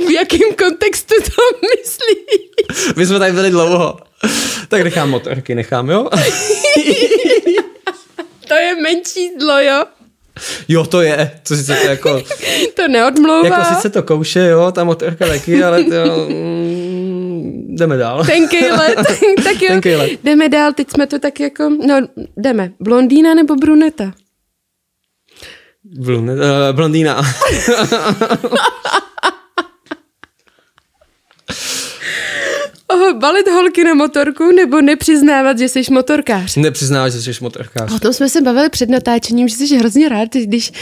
v 0.07 0.11
jakém 0.11 0.55
kontextu 0.59 1.15
to 1.25 1.43
myslíš. 1.63 2.97
My 2.97 3.07
jsme 3.07 3.19
tady 3.19 3.33
byli 3.33 3.51
dlouho. 3.51 3.99
Tak 4.69 4.83
nechám 4.83 5.11
motorky, 5.11 5.55
nechám, 5.55 5.91
jo? 5.91 6.09
to 8.49 8.55
je 8.55 8.75
menší 8.83 9.31
zlo, 9.41 9.59
jo? 9.61 9.85
Jo, 10.69 10.85
to 10.85 11.03
je. 11.03 11.31
To 11.49 11.57
sice 11.57 11.75
to 11.75 11.87
jako... 11.87 12.23
to 12.75 12.89
neodmlouvá. 12.89 13.49
Jako 13.49 13.75
sice 13.75 13.91
to 13.91 14.03
kouše, 14.03 14.45
jo, 14.45 14.73
ta 14.73 14.85
motorka 14.85 15.27
taky, 15.27 15.65
ale 15.65 15.85
to... 15.85 16.27
Mm, 16.29 16.88
jdeme 17.79 17.97
dál. 17.97 18.25
Tenkej 18.25 18.71
let, 18.71 18.95
tak 19.45 19.63
jo. 19.63 19.69
Tenkej 19.69 19.97
let. 19.97 20.11
Jdeme 20.25 20.49
dál, 20.49 20.73
teď 20.73 20.91
jsme 20.91 21.07
to 21.07 21.19
tak 21.19 21.41
jako... 21.41 21.69
No, 21.69 21.95
jdeme. 22.37 22.73
Blondýna 22.81 23.35
nebo 23.35 23.57
bruneta? 23.57 24.13
Blonde, 25.85 26.33
uh, 26.33 26.41
blondýna. 26.73 27.23
oh, 32.87 33.13
balit 33.13 33.49
holky 33.49 33.85
na 33.85 33.95
motorku 33.95 34.53
nebo 34.53 34.81
nepřiznávat, 34.81 35.59
že 35.59 35.69
jsi 35.69 35.83
motorkář? 35.91 36.57
Nepřiznávat, 36.57 37.13
že 37.13 37.35
jsi 37.35 37.45
motorkář. 37.45 37.93
O 37.93 37.99
tom 37.99 38.13
jsme 38.13 38.29
se 38.29 38.41
bavili 38.41 38.69
před 38.69 38.89
natáčením, 38.89 39.49
že 39.49 39.57
jsi 39.57 39.77
hrozně 39.77 40.09
rád, 40.09 40.29
když 40.35 40.73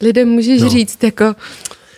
lidem 0.00 0.28
můžeš 0.28 0.62
no. 0.62 0.68
říct 0.68 1.02
jako 1.02 1.34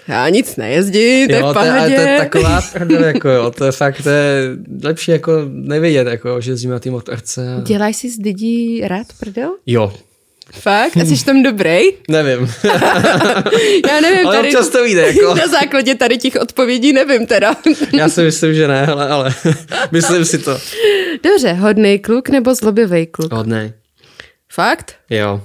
já 0.08 0.28
nic 0.28 0.56
nejezdím, 0.56 1.28
to 1.28 1.34
jo, 1.34 1.46
je 1.46 1.52
to, 1.52 1.58
ale 1.58 1.90
to 1.90 2.00
je 2.00 2.18
taková 2.18 2.60
pravda, 2.72 3.06
jako 3.06 3.28
jo, 3.28 3.50
to 3.50 3.64
je 3.64 3.72
fakt, 3.72 4.02
to 4.02 4.08
je 4.08 4.42
lepší 4.84 5.10
jako 5.10 5.32
nevědět, 5.48 6.06
jako, 6.06 6.40
že 6.40 6.50
jezdím 6.50 6.70
na 6.70 6.78
té 6.78 6.90
motorce. 6.90 7.54
A... 7.54 7.60
Děláš 7.60 7.96
si 7.96 8.10
z 8.10 8.18
lidí 8.18 8.80
rád 8.84 9.06
prdel? 9.20 9.56
Jo, 9.66 9.92
Fakt? 10.52 10.96
A 10.96 11.04
jsi 11.04 11.24
tam 11.24 11.42
dobrý? 11.42 11.80
Nevím. 12.08 12.54
Já 13.88 14.00
nevím. 14.00 14.26
Ale 14.26 14.36
tady, 14.36 14.48
občas 14.48 14.68
to 14.68 14.84
vyjde. 14.84 15.06
Jako. 15.06 15.34
Na 15.34 15.46
základě 15.46 15.94
tady 15.94 16.18
těch 16.18 16.36
odpovědí 16.36 16.92
nevím 16.92 17.26
teda. 17.26 17.56
Já 17.92 18.08
si 18.08 18.22
myslím, 18.22 18.54
že 18.54 18.68
ne, 18.68 18.86
ale, 18.86 19.08
ale 19.08 19.34
myslím 19.92 20.24
si 20.24 20.38
to. 20.38 20.58
Dobře, 21.22 21.52
hodný 21.52 21.98
kluk 21.98 22.28
nebo 22.28 22.54
zlobivý 22.54 23.06
kluk? 23.06 23.32
Hodný. 23.32 23.72
Fakt? 24.52 24.94
Jo. 25.10 25.42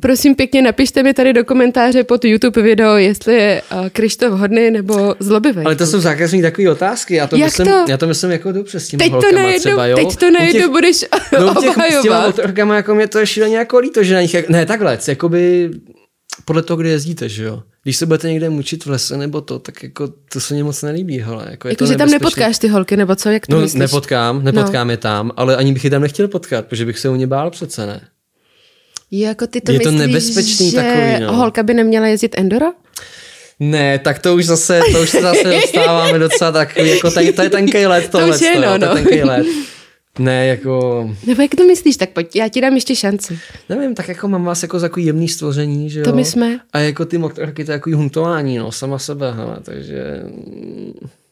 Prosím 0.00 0.34
pěkně, 0.34 0.62
napište 0.62 1.02
mi 1.02 1.14
tady 1.14 1.32
do 1.32 1.44
komentáře 1.44 2.04
pod 2.04 2.24
YouTube 2.24 2.62
video, 2.62 2.96
jestli 2.96 3.34
je 3.34 3.62
uh, 3.72 3.88
Krištof 3.88 4.32
hodný 4.32 4.70
nebo 4.70 5.14
zlobivý. 5.20 5.62
Ale 5.64 5.76
to 5.76 5.86
jsou 5.86 6.00
zákazní 6.00 6.42
takové 6.42 6.70
otázky. 6.70 7.14
Já 7.14 7.26
to, 7.26 7.36
Jak 7.36 7.46
myslím, 7.46 7.66
to? 7.66 7.84
já 7.88 7.96
to 7.96 8.06
myslím 8.06 8.30
jako 8.30 8.52
dobře 8.52 8.80
s 8.80 8.88
těma 8.88 9.04
teď 9.04 9.12
to 9.12 9.36
najednou, 9.36 9.58
třeba, 9.58 9.86
jo? 9.86 9.96
Teď 9.96 10.16
to 10.16 10.30
najednou 10.30 10.70
budeš 10.70 11.04
no, 11.40 11.50
obhajovat. 11.50 12.38
S 12.38 12.54
těma 12.54 12.76
jako 12.76 12.94
mě 12.94 13.08
to 13.08 13.18
je 13.18 13.26
šíleně 13.26 13.56
jako 13.56 13.78
líto, 13.78 14.02
že 14.02 14.14
na 14.14 14.20
nich, 14.20 14.48
ne 14.48 14.66
takhle, 14.66 14.98
jakoby 15.08 15.70
podle 16.44 16.62
toho, 16.62 16.76
kde 16.76 16.88
jezdíte, 16.88 17.28
že 17.28 17.44
jo. 17.44 17.62
Když 17.82 17.96
se 17.96 18.06
budete 18.06 18.28
někde 18.28 18.50
mučit 18.50 18.84
v 18.84 18.90
lese 18.90 19.16
nebo 19.16 19.40
to, 19.40 19.58
tak 19.58 19.82
jako 19.82 20.08
to 20.32 20.40
se 20.40 20.54
mě 20.54 20.64
moc 20.64 20.82
nelíbí, 20.82 21.18
hele. 21.20 21.46
Jako, 21.50 21.68
je 21.68 21.72
jako 21.72 21.84
to 21.84 21.86
že 21.86 21.96
tam 21.96 22.10
nepotkáš 22.10 22.58
ty 22.58 22.68
holky, 22.68 22.96
nebo 22.96 23.16
co, 23.16 23.30
jak 23.30 23.46
to 23.46 23.54
no, 23.54 23.62
myslíš? 23.62 23.80
nepotkám, 23.80 24.44
nepotkám 24.44 24.86
no. 24.86 24.92
je 24.92 24.96
tam, 24.96 25.32
ale 25.36 25.56
ani 25.56 25.72
bych 25.72 25.84
je 25.84 25.90
tam 25.90 26.02
nechtěl 26.02 26.28
potkat, 26.28 26.66
protože 26.66 26.84
bych 26.84 26.98
se 26.98 27.08
u 27.08 27.14
ně 27.16 27.26
bál 27.26 27.50
přece, 27.50 27.86
ne? 27.86 28.00
Jako 29.10 29.46
ty 29.46 29.60
to 29.60 29.72
je 29.72 29.78
myslíš, 29.78 29.94
to 29.94 30.06
nebezpečný 30.06 30.70
že 30.70 30.76
takový, 30.76 31.20
no. 31.20 31.36
holka 31.36 31.62
by 31.62 31.74
neměla 31.74 32.06
jezdit 32.06 32.34
enduro? 32.38 32.66
Ne, 33.60 33.98
tak 33.98 34.18
to 34.18 34.34
už 34.34 34.46
zase, 34.46 34.80
to 34.92 35.02
už 35.02 35.10
se 35.10 35.22
zase 35.22 35.42
dostáváme 35.62 36.18
docela 36.18 36.52
takový, 36.52 36.90
jako 36.90 37.10
ten, 37.10 37.32
to 37.32 37.42
je 37.42 37.50
tenkej 37.50 37.86
let 37.86 38.08
tohle, 38.10 38.28
to, 38.28 38.34
už 38.34 38.40
je, 38.40 38.60
no, 38.60 38.78
no. 38.78 38.78
to 38.78 38.84
je 38.84 39.04
tenkej 39.04 39.24
let. 39.24 39.46
Ne, 40.18 40.46
jako... 40.46 41.10
Nebo 41.26 41.42
jak 41.42 41.54
to 41.54 41.64
myslíš, 41.64 41.96
tak 41.96 42.10
pojď, 42.10 42.36
já 42.36 42.48
ti 42.48 42.60
dám 42.60 42.74
ještě 42.74 42.96
šanci. 42.96 43.38
Nevím, 43.68 43.94
tak 43.94 44.08
jako 44.08 44.28
mám 44.28 44.44
vás 44.44 44.62
jako 44.62 44.78
za 44.78 44.88
takový 44.88 45.06
jemný 45.06 45.28
stvoření, 45.28 45.90
že 45.90 46.00
jo? 46.00 46.04
To 46.04 46.12
my 46.12 46.24
jsme. 46.24 46.60
A 46.72 46.78
jako 46.78 47.04
ty 47.04 47.18
motorky, 47.18 47.64
to 47.64 47.72
je 47.72 47.78
takový 47.78 47.94
huntování, 47.94 48.58
no, 48.58 48.72
sama 48.72 48.98
sebe, 48.98 49.32
hele, 49.32 49.56
takže... 49.62 50.22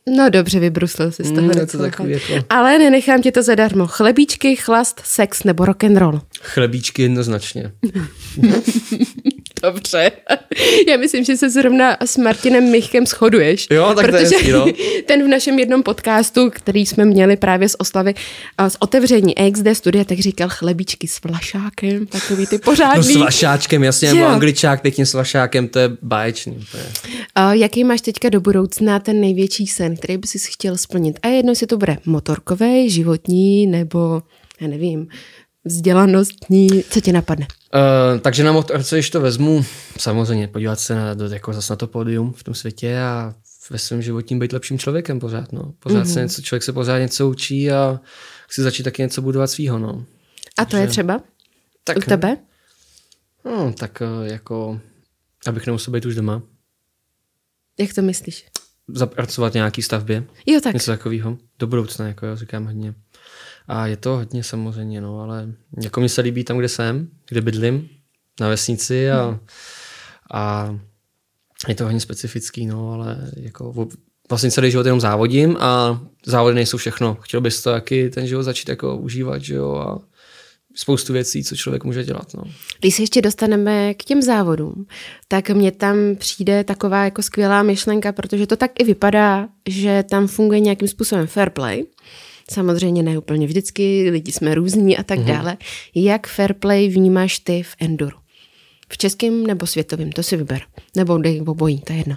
No 0.09 0.31
dobře, 0.31 0.61
vybruslil 0.61 1.13
jsi 1.13 1.25
z 1.25 1.33
toho 1.33 1.43
mm, 1.43 1.67
to 1.67 1.79
takový 1.79 2.11
jako... 2.11 2.47
Ale 2.51 2.79
nenechám 2.79 3.23
tě 3.23 3.33
to 3.33 3.43
zadarmo. 3.43 3.87
Chlebíčky, 3.87 4.57
chlast, 4.57 5.01
sex 5.05 5.45
nebo 5.45 5.65
rock 5.65 5.85
and 5.85 5.97
roll. 5.97 6.21
Chlebíčky 6.41 7.03
jednoznačně. 7.03 7.73
Dobře. 9.65 10.13
Já 10.89 10.97
myslím, 10.97 11.25
že 11.25 11.37
se 11.37 11.51
zrovna 11.51 11.97
s 12.01 12.17
Martinem 12.17 12.71
Michkem 12.71 13.07
shoduješ. 13.07 13.67
Jo, 13.71 13.93
tak 13.97 14.07
protože 14.07 14.29
to 14.29 14.47
je 14.47 14.53
no. 14.53 14.67
ten 15.07 15.25
v 15.25 15.29
našem 15.29 15.59
jednom 15.59 15.83
podcastu, 15.83 16.51
který 16.51 16.87
jsme 16.87 17.05
měli 17.05 17.37
právě 17.37 17.69
z 17.69 17.77
oslavy, 17.79 18.15
z 18.69 18.77
otevření 18.79 19.35
XD 19.53 19.67
studia, 19.73 20.05
tak 20.05 20.19
říkal 20.19 20.49
chlebíčky 20.51 21.09
s 21.09 21.23
vlašákem, 21.23 22.07
takový 22.07 22.47
ty 22.47 22.59
pořádný. 22.59 22.97
No 22.97 23.03
s 23.03 23.17
vlašáčkem, 23.17 23.85
jasně, 23.85 24.15
nebo 24.15 24.27
angličák 24.27 24.83
pěkně 24.83 25.07
s 25.07 25.15
vlašákem, 25.15 25.69
to 25.69 25.79
je 25.79 25.91
báječný. 26.03 26.67
To 26.71 26.77
je. 26.77 26.85
A 27.35 27.55
jaký 27.55 27.85
máš 27.85 28.01
teďka 28.01 28.29
do 28.29 28.41
budoucna 28.41 28.99
ten 28.99 29.21
největší 29.21 29.67
sen, 29.67 29.97
který 29.97 30.17
by 30.17 30.27
si 30.27 30.39
chtěl 30.39 30.77
splnit? 30.77 31.19
A 31.23 31.29
jedno, 31.29 31.53
jestli 31.53 31.67
to 31.67 31.77
bude 31.77 31.99
motorkové, 32.07 32.89
životní, 32.89 33.67
nebo 33.67 34.23
já 34.61 34.69
nevím, 34.69 35.09
vzdělanostní, 35.65 36.69
co 36.91 37.01
ti 37.01 37.13
napadne? 37.13 37.47
Uh, 37.75 38.21
takže 38.21 38.45
na 38.45 38.53
motorce, 38.53 38.97
když 38.97 39.11
to 39.11 39.21
vezmu, 39.21 39.65
samozřejmě 39.99 40.49
podívat 40.49 40.81
se 40.81 40.95
na, 40.95 41.17
jako 41.33 41.53
zase 41.53 41.73
na 41.73 41.77
to 41.77 41.87
pódium 41.87 42.33
v 42.33 42.43
tom 42.43 42.55
světě 42.55 42.99
a 42.99 43.35
ve 43.71 43.79
svém 43.79 44.03
životním 44.03 44.39
být 44.39 44.53
lepším 44.53 44.79
člověkem 44.79 45.21
pořád. 45.21 45.53
No. 45.53 45.75
Pořád 45.79 46.05
mm-hmm. 46.05 46.13
se 46.13 46.23
něco, 46.23 46.43
člověk 46.43 46.63
se 46.63 46.73
pořád 46.73 46.99
něco 46.99 47.29
učí 47.29 47.71
a 47.71 48.01
chci 48.49 48.63
začít 48.63 48.83
taky 48.83 49.03
něco 49.03 49.23
budovat 49.23 49.47
svýho. 49.47 49.79
No. 49.79 50.05
A 50.59 50.65
to 50.65 50.71
takže, 50.71 50.85
je 50.85 50.89
třeba? 50.89 51.21
Tak, 51.85 51.97
U 51.97 52.01
tebe? 52.01 52.37
No, 53.45 53.73
tak 53.73 54.03
uh, 54.21 54.27
jako, 54.27 54.81
abych 55.47 55.67
nemusel 55.67 55.93
být 55.93 56.07
už 56.07 56.15
doma. 56.15 56.43
Jak 57.79 57.95
to 57.95 58.03
myslíš? 58.03 58.47
Zapracovat 58.89 59.55
nějaký 59.55 59.83
stavbě. 59.83 60.25
Jo, 60.47 60.61
tak. 60.61 60.75
Něco 60.75 60.91
takového. 60.91 61.39
Do 61.59 61.67
budoucna, 61.67 62.07
jako 62.07 62.27
já 62.27 62.37
říkám 62.37 62.65
hodně. 62.67 62.95
A 63.69 63.87
je 63.87 63.97
to 63.97 64.17
hodně 64.17 64.45
samozřejmě, 64.45 65.01
no, 65.01 65.21
ale 65.21 65.53
jako 65.83 66.01
mi 66.01 66.09
se 66.09 66.21
líbí 66.21 66.45
tam, 66.45 66.59
kde 66.59 66.69
jsem, 66.69 67.09
kde 67.29 67.41
bydlím, 67.41 67.89
na 68.41 68.49
vesnici 68.49 69.11
a, 69.11 69.41
a 70.33 70.75
je 71.69 71.75
to 71.75 71.85
hodně 71.85 72.01
specifický, 72.01 72.67
no, 72.67 72.93
ale 72.93 73.31
jako 73.37 73.89
vlastně 74.31 74.51
celý 74.51 74.71
život 74.71 74.87
jenom 74.87 75.01
závodím 75.01 75.57
a 75.61 76.01
závody 76.27 76.55
nejsou 76.55 76.77
všechno. 76.77 77.15
Chtěl 77.21 77.41
bys 77.41 77.63
to 77.63 77.71
taky 77.71 78.11
ten 78.11 78.27
život 78.27 78.43
začít 78.43 78.69
jako 78.69 78.97
užívat, 78.97 79.43
že 79.43 79.55
jo, 79.55 79.75
a 79.75 79.99
spoustu 80.75 81.13
věcí, 81.13 81.45
co 81.45 81.57
člověk 81.57 81.85
může 81.85 82.05
dělat. 82.05 82.35
No. 82.35 82.45
Když 82.81 82.95
se 82.95 83.03
ještě 83.03 83.23
dostaneme 83.23 83.95
k 83.95 84.05
těm 84.05 84.23
závodům, 84.23 84.87
tak 85.29 85.51
mně 85.51 85.73
tam 85.73 85.97
přijde 86.19 86.65
taková 86.65 87.05
jako 87.05 87.23
skvělá 87.23 87.63
myšlenka, 87.63 88.13
protože 88.13 88.47
to 88.47 88.57
tak 88.57 88.71
i 88.79 88.85
vypadá, 88.85 89.49
že 89.69 90.05
tam 90.11 90.27
funguje 90.27 90.61
nějakým 90.61 90.89
způsobem 90.89 91.27
fair 91.27 91.51
play, 91.51 91.85
Samozřejmě 92.51 93.03
ne 93.03 93.19
úplně 93.19 93.47
vždycky, 93.47 94.11
lidi 94.11 94.33
jsme 94.33 94.55
různí 94.55 94.97
a 94.97 95.03
tak 95.03 95.19
mm-hmm. 95.19 95.25
dále. 95.25 95.57
Jak 95.95 96.27
fair 96.27 96.55
play 96.55 96.89
vnímáš 96.89 97.39
ty 97.39 97.63
v 97.63 97.77
enduro? 97.81 98.17
V 98.89 98.99
českém 98.99 99.47
nebo 99.47 99.67
světovém, 99.67 100.13
to 100.13 100.23
si 100.23 100.37
vyber. 100.37 100.63
Nebo 100.97 101.19
dej 101.19 101.43
obojí, 101.47 101.81
to 101.81 101.93
je 101.93 101.99
jedno. 101.99 102.17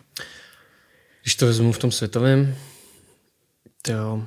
Když 1.22 1.36
to 1.36 1.46
vezmu 1.46 1.72
v 1.72 1.78
tom 1.78 1.92
světovém, 1.92 2.56
jo. 3.90 4.24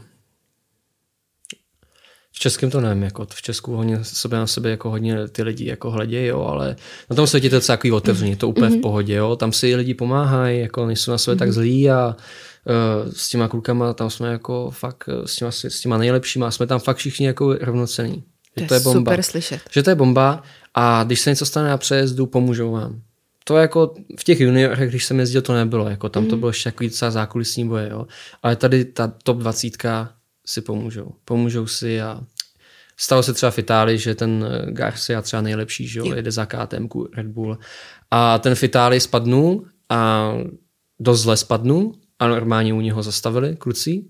V 2.41 2.43
českém 2.43 2.71
to 2.71 2.81
nevím, 2.81 3.03
jako 3.03 3.27
v 3.31 3.43
Česku 3.43 3.77
hodně 3.77 3.99
sobě 4.03 4.39
na 4.39 4.47
sebe 4.47 4.71
jako 4.71 4.91
hodně 4.91 5.29
ty 5.29 5.43
lidi 5.43 5.67
jako 5.67 5.91
hledějí, 5.91 6.27
jo, 6.27 6.43
ale 6.43 6.77
na 7.11 7.17
tom 7.17 7.27
světě 7.27 7.51
to 7.51 7.57
je 7.57 7.61
takový 7.61 7.93
otevřený, 7.93 8.37
to 8.37 8.49
úplně 8.49 8.67
mm-hmm. 8.67 8.71
v 8.71 8.73
mhm. 8.73 8.83
pohodě, 8.83 9.15
jo. 9.15 9.37
Tam 9.37 9.53
si 9.53 9.77
lidi 9.77 9.95
pomáhají, 9.95 10.61
jako 10.61 10.87
nejsou 10.87 11.11
na 11.11 11.19
sebe 11.19 11.35
mm-hmm. 11.35 11.39
tak 11.39 11.53
zlí 11.53 11.91
a 11.91 12.17
Eh, 12.67 13.13
s 13.13 13.29
těma 13.29 13.49
klukama, 13.49 13.95
tam 13.95 14.11
jsme 14.11 14.33
jako 14.33 14.71
fakt 14.71 15.05
eh, 15.09 15.29
s 15.29 15.37
těma, 15.37 15.51
s 15.51 15.81
těma 15.81 15.99
nejlepšíma, 15.99 16.51
jsme 16.51 16.67
tam 16.67 16.81
fakt 16.81 16.97
všichni 16.97 17.27
jako 17.27 17.55
rovnocení. 17.55 18.25
To, 18.55 18.67
to 18.67 18.75
je 18.75 18.81
bomba. 18.81 19.11
super 19.11 19.23
slyšet. 19.23 19.61
Že 19.71 19.83
to 19.83 19.91
je 19.91 19.95
bomba 19.95 20.43
a 20.75 21.05
když 21.05 21.21
se 21.21 21.31
něco 21.31 21.47
stane 21.47 21.69
na 21.69 21.77
přejezdu, 21.77 22.27
pomůžou 22.27 22.73
vám. 22.73 23.01
To 23.45 23.57
jako 23.57 23.95
v 24.19 24.25
těch 24.25 24.41
juniorech, 24.41 24.89
když 24.89 25.05
jsem 25.05 25.21
jezdil, 25.21 25.43
to 25.43 25.55
nebylo. 25.55 25.89
Jako 25.89 26.09
tam 26.09 26.23
mm. 26.23 26.29
to 26.29 26.35
mhm. 26.35 26.41
bylo 26.41 26.51
ještě 26.51 26.71
takový 26.71 26.89
docela 26.89 27.11
zákulisní 27.11 27.69
boje. 27.69 27.89
Jo. 27.91 28.07
Ale 28.43 28.57
tady 28.57 28.85
ta 28.85 29.13
top 29.23 29.39
20 29.39 29.73
si 30.51 30.61
pomůžou. 30.61 31.13
Pomůžou 31.25 31.67
si 31.67 32.01
a 32.01 32.21
stalo 32.97 33.23
se 33.23 33.35
třeba 33.35 33.51
v 33.51 33.59
Itálii, 33.59 33.99
že 33.99 34.15
ten 34.15 34.47
eh, 34.51 34.73
Garcia 34.73 35.23
třeba 35.23 35.43
nejlepší, 35.43 35.89
že 35.89 35.99
jo, 35.99 36.15
jede 36.15 36.31
za 36.31 36.47
KTM 36.47 36.89
Red 37.17 37.27
Bull. 37.27 37.59
A 38.11 38.39
ten 38.39 38.55
v 38.55 38.63
Itálii 38.63 39.01
spadnul 39.01 39.65
a 39.89 40.33
dost 41.01 41.21
zle 41.21 41.37
spadnul 41.37 41.95
a 42.19 42.29
normálně 42.29 42.75
u 42.75 42.81
něho 42.81 43.03
zastavili 43.03 43.57
kluci, 43.57 44.05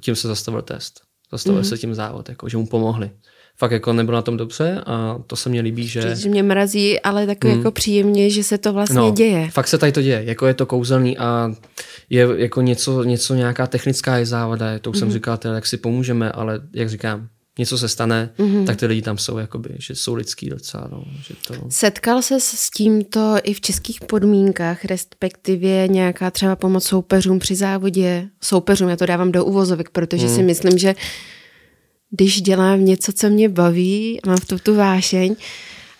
tím 0.00 0.16
se 0.16 0.28
zastavil 0.28 0.62
test. 0.62 1.00
Zastavil 1.32 1.62
mm-hmm. 1.62 1.68
se 1.68 1.78
tím 1.78 1.94
závod, 1.94 2.28
jako, 2.28 2.48
že 2.48 2.56
mu 2.56 2.66
pomohli. 2.66 3.10
Fakt 3.56 3.70
jako 3.70 3.92
nebyl 3.92 4.14
na 4.14 4.22
tom 4.22 4.36
dobře 4.36 4.82
a 4.86 5.18
to 5.26 5.36
se 5.36 5.48
mně 5.48 5.60
líbí, 5.60 5.86
že... 5.86 6.16
Že 6.16 6.28
mě 6.28 6.42
mrazí, 6.42 7.00
ale 7.00 7.26
tak 7.26 7.44
mm. 7.44 7.50
jako 7.50 7.70
příjemně, 7.70 8.30
že 8.30 8.44
se 8.44 8.58
to 8.58 8.72
vlastně 8.72 8.96
no, 8.96 9.10
děje. 9.10 9.50
Fakt 9.50 9.68
se 9.68 9.78
tady 9.78 9.92
to 9.92 10.02
děje, 10.02 10.24
jako 10.24 10.46
je 10.46 10.54
to 10.54 10.66
kouzelný 10.66 11.18
a 11.18 11.54
je 12.10 12.28
jako 12.36 12.60
něco, 12.62 13.04
něco 13.04 13.34
nějaká 13.34 13.66
technická 13.66 14.16
je 14.16 14.26
závada, 14.26 14.78
to 14.78 14.90
už 14.90 14.96
mm-hmm. 14.96 14.98
jsem 14.98 15.08
mhm. 15.08 15.14
říkal, 15.14 15.38
teda, 15.38 15.54
jak 15.54 15.66
si 15.66 15.76
pomůžeme, 15.76 16.32
ale 16.32 16.60
jak 16.74 16.90
říkám, 16.90 17.28
něco 17.58 17.78
se 17.78 17.88
stane, 17.88 18.30
mm-hmm. 18.38 18.66
tak 18.66 18.76
ty 18.76 18.86
lidi 18.86 19.02
tam 19.02 19.18
jsou, 19.18 19.38
jakoby, 19.38 19.70
že 19.78 19.94
jsou 19.94 20.14
lidský 20.14 20.50
docela. 20.50 20.88
No, 20.92 21.04
že 21.22 21.34
to... 21.46 21.54
Setkal 21.68 22.22
se 22.22 22.40
s 22.40 22.70
tímto 22.70 23.36
i 23.42 23.54
v 23.54 23.60
českých 23.60 24.00
podmínkách, 24.00 24.84
respektive 24.84 25.88
nějaká 25.88 26.30
třeba 26.30 26.56
pomoc 26.56 26.84
soupeřům 26.84 27.38
při 27.38 27.54
závodě? 27.54 28.28
Soupeřům, 28.40 28.88
já 28.88 28.96
to 28.96 29.06
dávám 29.06 29.32
do 29.32 29.44
uvozovek, 29.44 29.90
protože 29.90 30.26
mm. 30.26 30.34
si 30.34 30.42
myslím, 30.42 30.78
že 30.78 30.94
když 32.10 32.42
dělám 32.42 32.84
něco, 32.84 33.12
co 33.12 33.30
mě 33.30 33.48
baví, 33.48 34.20
mám 34.26 34.36
v 34.36 34.44
tom 34.44 34.58
tu 34.58 34.74
vášeň, 34.74 35.36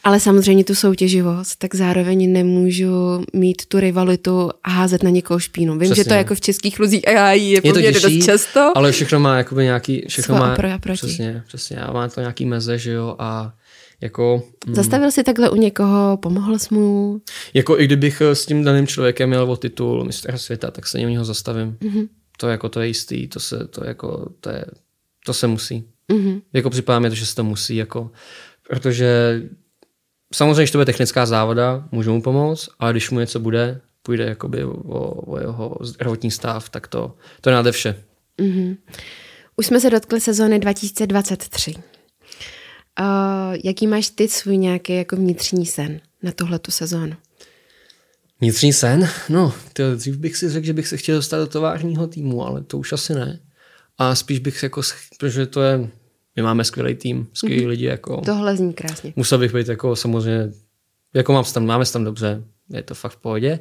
ale 0.05 0.21
samozřejmě 0.21 0.65
tu 0.65 0.75
soutěživost, 0.75 1.59
tak 1.59 1.75
zároveň 1.75 2.33
nemůžu 2.33 3.25
mít 3.33 3.67
tu 3.67 3.81
rivalitu 3.81 4.51
a 4.65 4.71
házet 4.71 5.03
na 5.03 5.11
někoho 5.11 5.41
špínu. 5.41 5.73
Vím, 5.73 5.81
Přesně. 5.81 6.05
že 6.05 6.09
to 6.09 6.15
jako 6.15 6.35
v 6.35 6.41
českých 6.41 6.81
luzích 6.81 7.09
a 7.09 7.11
já 7.11 7.33
je, 7.33 7.67
je 7.67 7.73
to 7.73 7.81
těžší, 7.81 8.19
dost 8.19 8.25
často. 8.25 8.73
Ale 8.75 8.93
všechno 8.93 9.21
má 9.21 9.37
jakoby 9.37 9.65
nějaký, 9.65 10.05
všechno 10.09 10.35
má, 10.35 10.57
pro 10.57 10.73
a 10.73 10.79
proti. 10.79 10.97
přesně, 10.97 11.43
přesně, 11.47 11.77
a 11.77 11.93
má 11.93 12.09
to 12.09 12.21
nějaký 12.21 12.47
meze, 12.47 12.79
že 12.79 12.93
jo, 12.93 13.17
a 13.19 13.53
jako... 14.01 14.43
Mm, 14.67 14.75
Zastavil 14.75 15.11
jsi 15.11 15.23
takhle 15.23 15.51
u 15.51 15.57
někoho, 15.57 16.19
pomohl 16.23 16.59
jsi 16.59 16.75
mu? 16.75 17.21
Jako 17.55 17.79
i 17.79 17.85
kdybych 17.85 18.23
s 18.23 18.47
tím 18.47 18.65
daným 18.65 18.87
člověkem 18.87 19.29
měl 19.29 19.51
o 19.51 19.57
titul 19.57 20.05
mistra 20.05 20.39
světa, 20.39 20.71
tak 20.71 20.87
se 20.87 20.99
něj 20.99 21.19
zastavím. 21.23 21.77
Mm-hmm. 21.81 22.09
To 22.37 22.49
jako 22.49 22.69
to 22.69 22.81
je 22.81 22.87
jistý, 22.87 23.29
to 23.29 23.41
se, 23.41 23.67
to 23.67 23.85
jako, 23.85 24.31
to 24.41 24.51
je, 24.51 24.65
to 25.27 25.35
se 25.35 25.47
musí. 25.47 25.85
Mm-hmm. 26.13 26.43
Jako 26.53 26.71
připadá 26.71 26.99
mi 26.99 27.09
to, 27.09 27.15
že 27.15 27.27
se 27.27 27.35
to 27.35 27.45
musí, 27.45 27.77
jako, 27.77 28.11
protože 28.69 29.43
samozřejmě, 30.33 30.63
když 30.63 30.71
to 30.71 30.79
bude 30.79 30.85
technická 30.85 31.27
závoda, 31.27 31.89
můžu 31.93 32.13
mu 32.13 32.23
pomoct, 32.23 32.69
ale 32.79 32.93
když 32.93 33.11
mu 33.11 33.21
něco 33.21 33.41
bude, 33.41 33.81
půjde 34.03 34.25
jakoby 34.25 34.65
o, 34.65 34.75
o 35.33 35.39
jeho 35.39 35.77
zdravotní 35.81 36.31
stav, 36.31 36.69
tak 36.69 36.89
to, 36.89 37.17
to 37.41 37.51
náde 37.51 37.73
vše. 37.73 38.05
Mm-hmm. 38.39 38.77
Už 39.57 39.67
jsme 39.67 39.81
se 39.81 39.91
dotkli 39.91 40.21
sezóny 40.21 40.59
2023. 40.59 41.75
Uh, 43.01 43.57
jaký 43.65 43.87
máš 43.87 44.11
ty 44.11 44.29
svůj 44.29 44.57
nějaký 44.57 44.95
jako 44.95 45.17
vnitřní 45.17 45.67
sen 45.67 46.01
na 46.23 46.33
tuhletu 46.33 46.71
sezónu? 46.71 47.17
Vnitřní 48.41 48.73
sen? 48.73 49.09
No, 49.29 49.53
to 49.73 49.97
dřív 49.97 50.17
bych 50.17 50.37
si 50.37 50.51
řekl, 50.51 50.67
že 50.67 50.73
bych 50.73 50.89
se 50.89 50.97
chtěl 50.97 51.17
dostat 51.17 51.37
do 51.39 51.47
továrního 51.47 52.07
týmu, 52.07 52.47
ale 52.47 52.63
to 52.63 52.79
už 52.79 52.93
asi 52.93 53.15
ne. 53.15 53.41
A 53.99 54.15
spíš 54.15 54.39
bych 54.39 54.63
jako, 54.63 54.83
protože 55.19 55.47
to 55.47 55.63
je 55.63 55.89
my 56.37 56.43
máme 56.43 56.65
skvělý 56.65 56.95
tým, 56.95 57.29
skvělí 57.33 57.63
mm-hmm. 57.63 57.69
lidi. 57.69 57.85
Jako, 57.85 58.21
Tohle 58.21 58.57
zní 58.57 58.73
krásně. 58.73 59.13
Musel 59.17 59.39
bych 59.39 59.55
být 59.55 59.69
jako 59.69 59.97
samozřejmě, 59.97 60.53
jako 61.15 61.33
mám 61.33 61.45
tam, 61.45 61.67
máme 61.67 61.85
tam 61.93 62.05
dobře, 62.05 62.45
je 62.71 62.83
to 62.83 62.95
fakt 62.95 63.13
v 63.13 63.17
pohodě, 63.17 63.59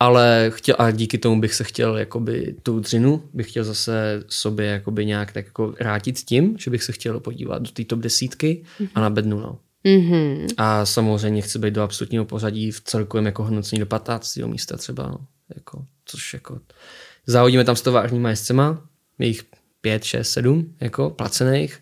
ale 0.00 0.50
chtěl, 0.54 0.76
a 0.78 0.90
díky 0.90 1.18
tomu 1.18 1.40
bych 1.40 1.54
se 1.54 1.64
chtěl 1.64 1.98
jakoby 1.98 2.54
tu 2.62 2.80
dřinu, 2.80 3.22
bych 3.32 3.50
chtěl 3.50 3.64
zase 3.64 4.24
sobě 4.28 4.66
jakoby 4.66 5.06
nějak 5.06 5.32
tak 5.32 5.46
jako 5.46 5.68
vrátit 5.68 6.18
s 6.18 6.24
tím, 6.24 6.56
že 6.58 6.70
bych 6.70 6.82
se 6.82 6.92
chtěl 6.92 7.20
podívat 7.20 7.62
do 7.62 7.70
té 7.70 7.84
top 7.84 7.98
desítky 7.98 8.62
mm-hmm. 8.80 8.88
a 8.94 9.00
na 9.00 9.10
bednu, 9.10 9.40
no. 9.40 9.58
Mm-hmm. 9.84 10.46
A 10.56 10.86
samozřejmě 10.86 11.42
chci 11.42 11.58
být 11.58 11.74
do 11.74 11.82
absolutního 11.82 12.24
pořadí 12.24 12.70
v 12.70 12.80
celkovém 12.80 13.26
jako 13.26 13.44
hodnocení 13.44 13.80
do 13.80 13.86
15. 13.86 14.36
místa 14.36 14.76
třeba, 14.76 15.06
no. 15.06 15.18
jako, 15.56 15.84
což 16.04 16.34
jako 16.34 16.60
závodíme 17.26 17.64
tam 17.64 17.76
s 17.76 17.82
továrníma 17.82 18.30
jezdcema, 18.30 18.82
jich 19.18 19.44
5, 19.80 20.04
6, 20.04 20.30
7 20.30 20.74
jako 20.80 21.10
placených 21.10 21.78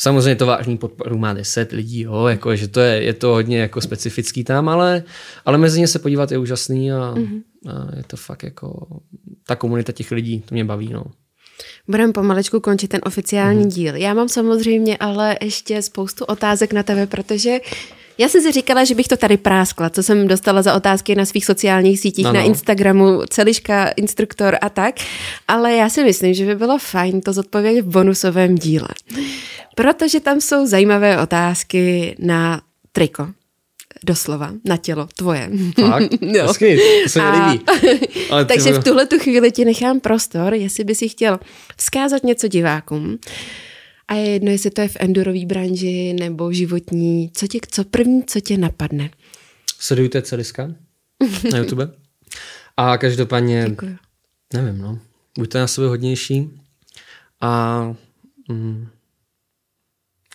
Samozřejmě 0.00 0.36
to 0.36 0.46
vážný 0.46 0.78
podporu 0.78 1.18
má 1.18 1.32
10 1.32 1.72
lidí, 1.72 2.00
jo, 2.00 2.26
jako, 2.26 2.56
že 2.56 2.68
to 2.68 2.80
je, 2.80 3.02
je 3.02 3.14
to 3.14 3.28
hodně 3.28 3.58
jako 3.58 3.80
specifický 3.80 4.44
tam, 4.44 4.68
ale, 4.68 5.02
ale 5.44 5.58
mezi 5.58 5.80
ně 5.80 5.88
se 5.88 5.98
podívat 5.98 6.32
je 6.32 6.38
úžasný 6.38 6.92
a, 6.92 7.14
mm-hmm. 7.16 7.42
a 7.68 7.96
je 7.96 8.02
to 8.06 8.16
fakt 8.16 8.42
jako 8.42 8.86
ta 9.46 9.56
komunita 9.56 9.92
těch 9.92 10.10
lidí, 10.10 10.40
to 10.40 10.54
mě 10.54 10.64
baví. 10.64 10.92
No. 10.92 11.04
Budeme 11.88 12.12
pomalečku 12.12 12.60
končit 12.60 12.88
ten 12.88 13.00
oficiální 13.04 13.64
mm-hmm. 13.64 13.74
díl. 13.74 13.96
Já 13.96 14.14
mám 14.14 14.28
samozřejmě 14.28 14.96
ale 14.96 15.36
ještě 15.42 15.82
spoustu 15.82 16.24
otázek 16.24 16.72
na 16.72 16.82
tebe, 16.82 17.06
protože 17.06 17.58
já 18.18 18.28
jsem 18.28 18.42
si 18.42 18.52
říkala, 18.52 18.84
že 18.84 18.94
bych 18.94 19.08
to 19.08 19.16
tady 19.16 19.36
práskla, 19.36 19.90
co 19.90 20.02
jsem 20.02 20.28
dostala 20.28 20.62
za 20.62 20.74
otázky 20.74 21.14
na 21.14 21.24
svých 21.24 21.44
sociálních 21.44 22.00
sítích, 22.00 22.26
ano. 22.26 22.34
na 22.34 22.42
Instagramu, 22.42 23.20
celiška, 23.30 23.88
instruktor 23.88 24.58
a 24.60 24.68
tak, 24.68 24.94
ale 25.48 25.72
já 25.72 25.88
si 25.88 26.04
myslím, 26.04 26.34
že 26.34 26.46
by 26.46 26.54
bylo 26.54 26.78
fajn 26.78 27.20
to 27.20 27.32
zodpovědět 27.32 27.82
v 27.82 27.88
bonusovém 27.88 28.54
díle 28.54 28.88
protože 29.78 30.20
tam 30.20 30.40
jsou 30.40 30.66
zajímavé 30.66 31.22
otázky 31.22 32.16
na 32.18 32.60
triko. 32.92 33.28
Doslova, 34.04 34.52
na 34.64 34.76
tělo, 34.76 35.08
tvoje. 35.16 35.50
Fakt? 35.80 36.12
jo. 36.20 36.46
Hezky, 36.46 36.78
to 37.02 37.08
se 37.08 37.22
mi 37.22 37.38
líbí. 37.38 37.64
Ale 38.30 38.44
takže 38.44 38.72
v 38.72 38.84
tuhle 38.84 39.06
tu 39.06 39.18
chvíli 39.18 39.52
ti 39.52 39.64
nechám 39.64 40.00
prostor, 40.00 40.54
jestli 40.54 40.84
by 40.84 40.94
si 40.94 41.08
chtěl 41.08 41.40
vzkázat 41.76 42.24
něco 42.24 42.48
divákům. 42.48 43.18
A 44.08 44.14
je 44.14 44.28
jedno, 44.30 44.50
jestli 44.50 44.70
to 44.70 44.80
je 44.80 44.88
v 44.88 44.96
endurové 45.00 45.46
branži 45.46 46.12
nebo 46.12 46.52
životní. 46.52 47.30
Co, 47.34 47.46
tě, 47.46 47.58
co 47.70 47.84
první, 47.84 48.24
co 48.24 48.40
tě 48.40 48.58
napadne? 48.58 49.10
Sledujte 49.78 50.22
Celiska 50.22 50.74
na 51.52 51.58
YouTube. 51.58 51.90
A 52.76 52.98
každopádně, 52.98 53.66
Děkuji. 53.68 53.96
nevím, 54.52 54.78
no, 54.78 54.98
buďte 55.38 55.58
na 55.58 55.66
sebe 55.66 55.86
hodnější 55.86 56.50
a 57.40 57.82
mm, 58.48 58.88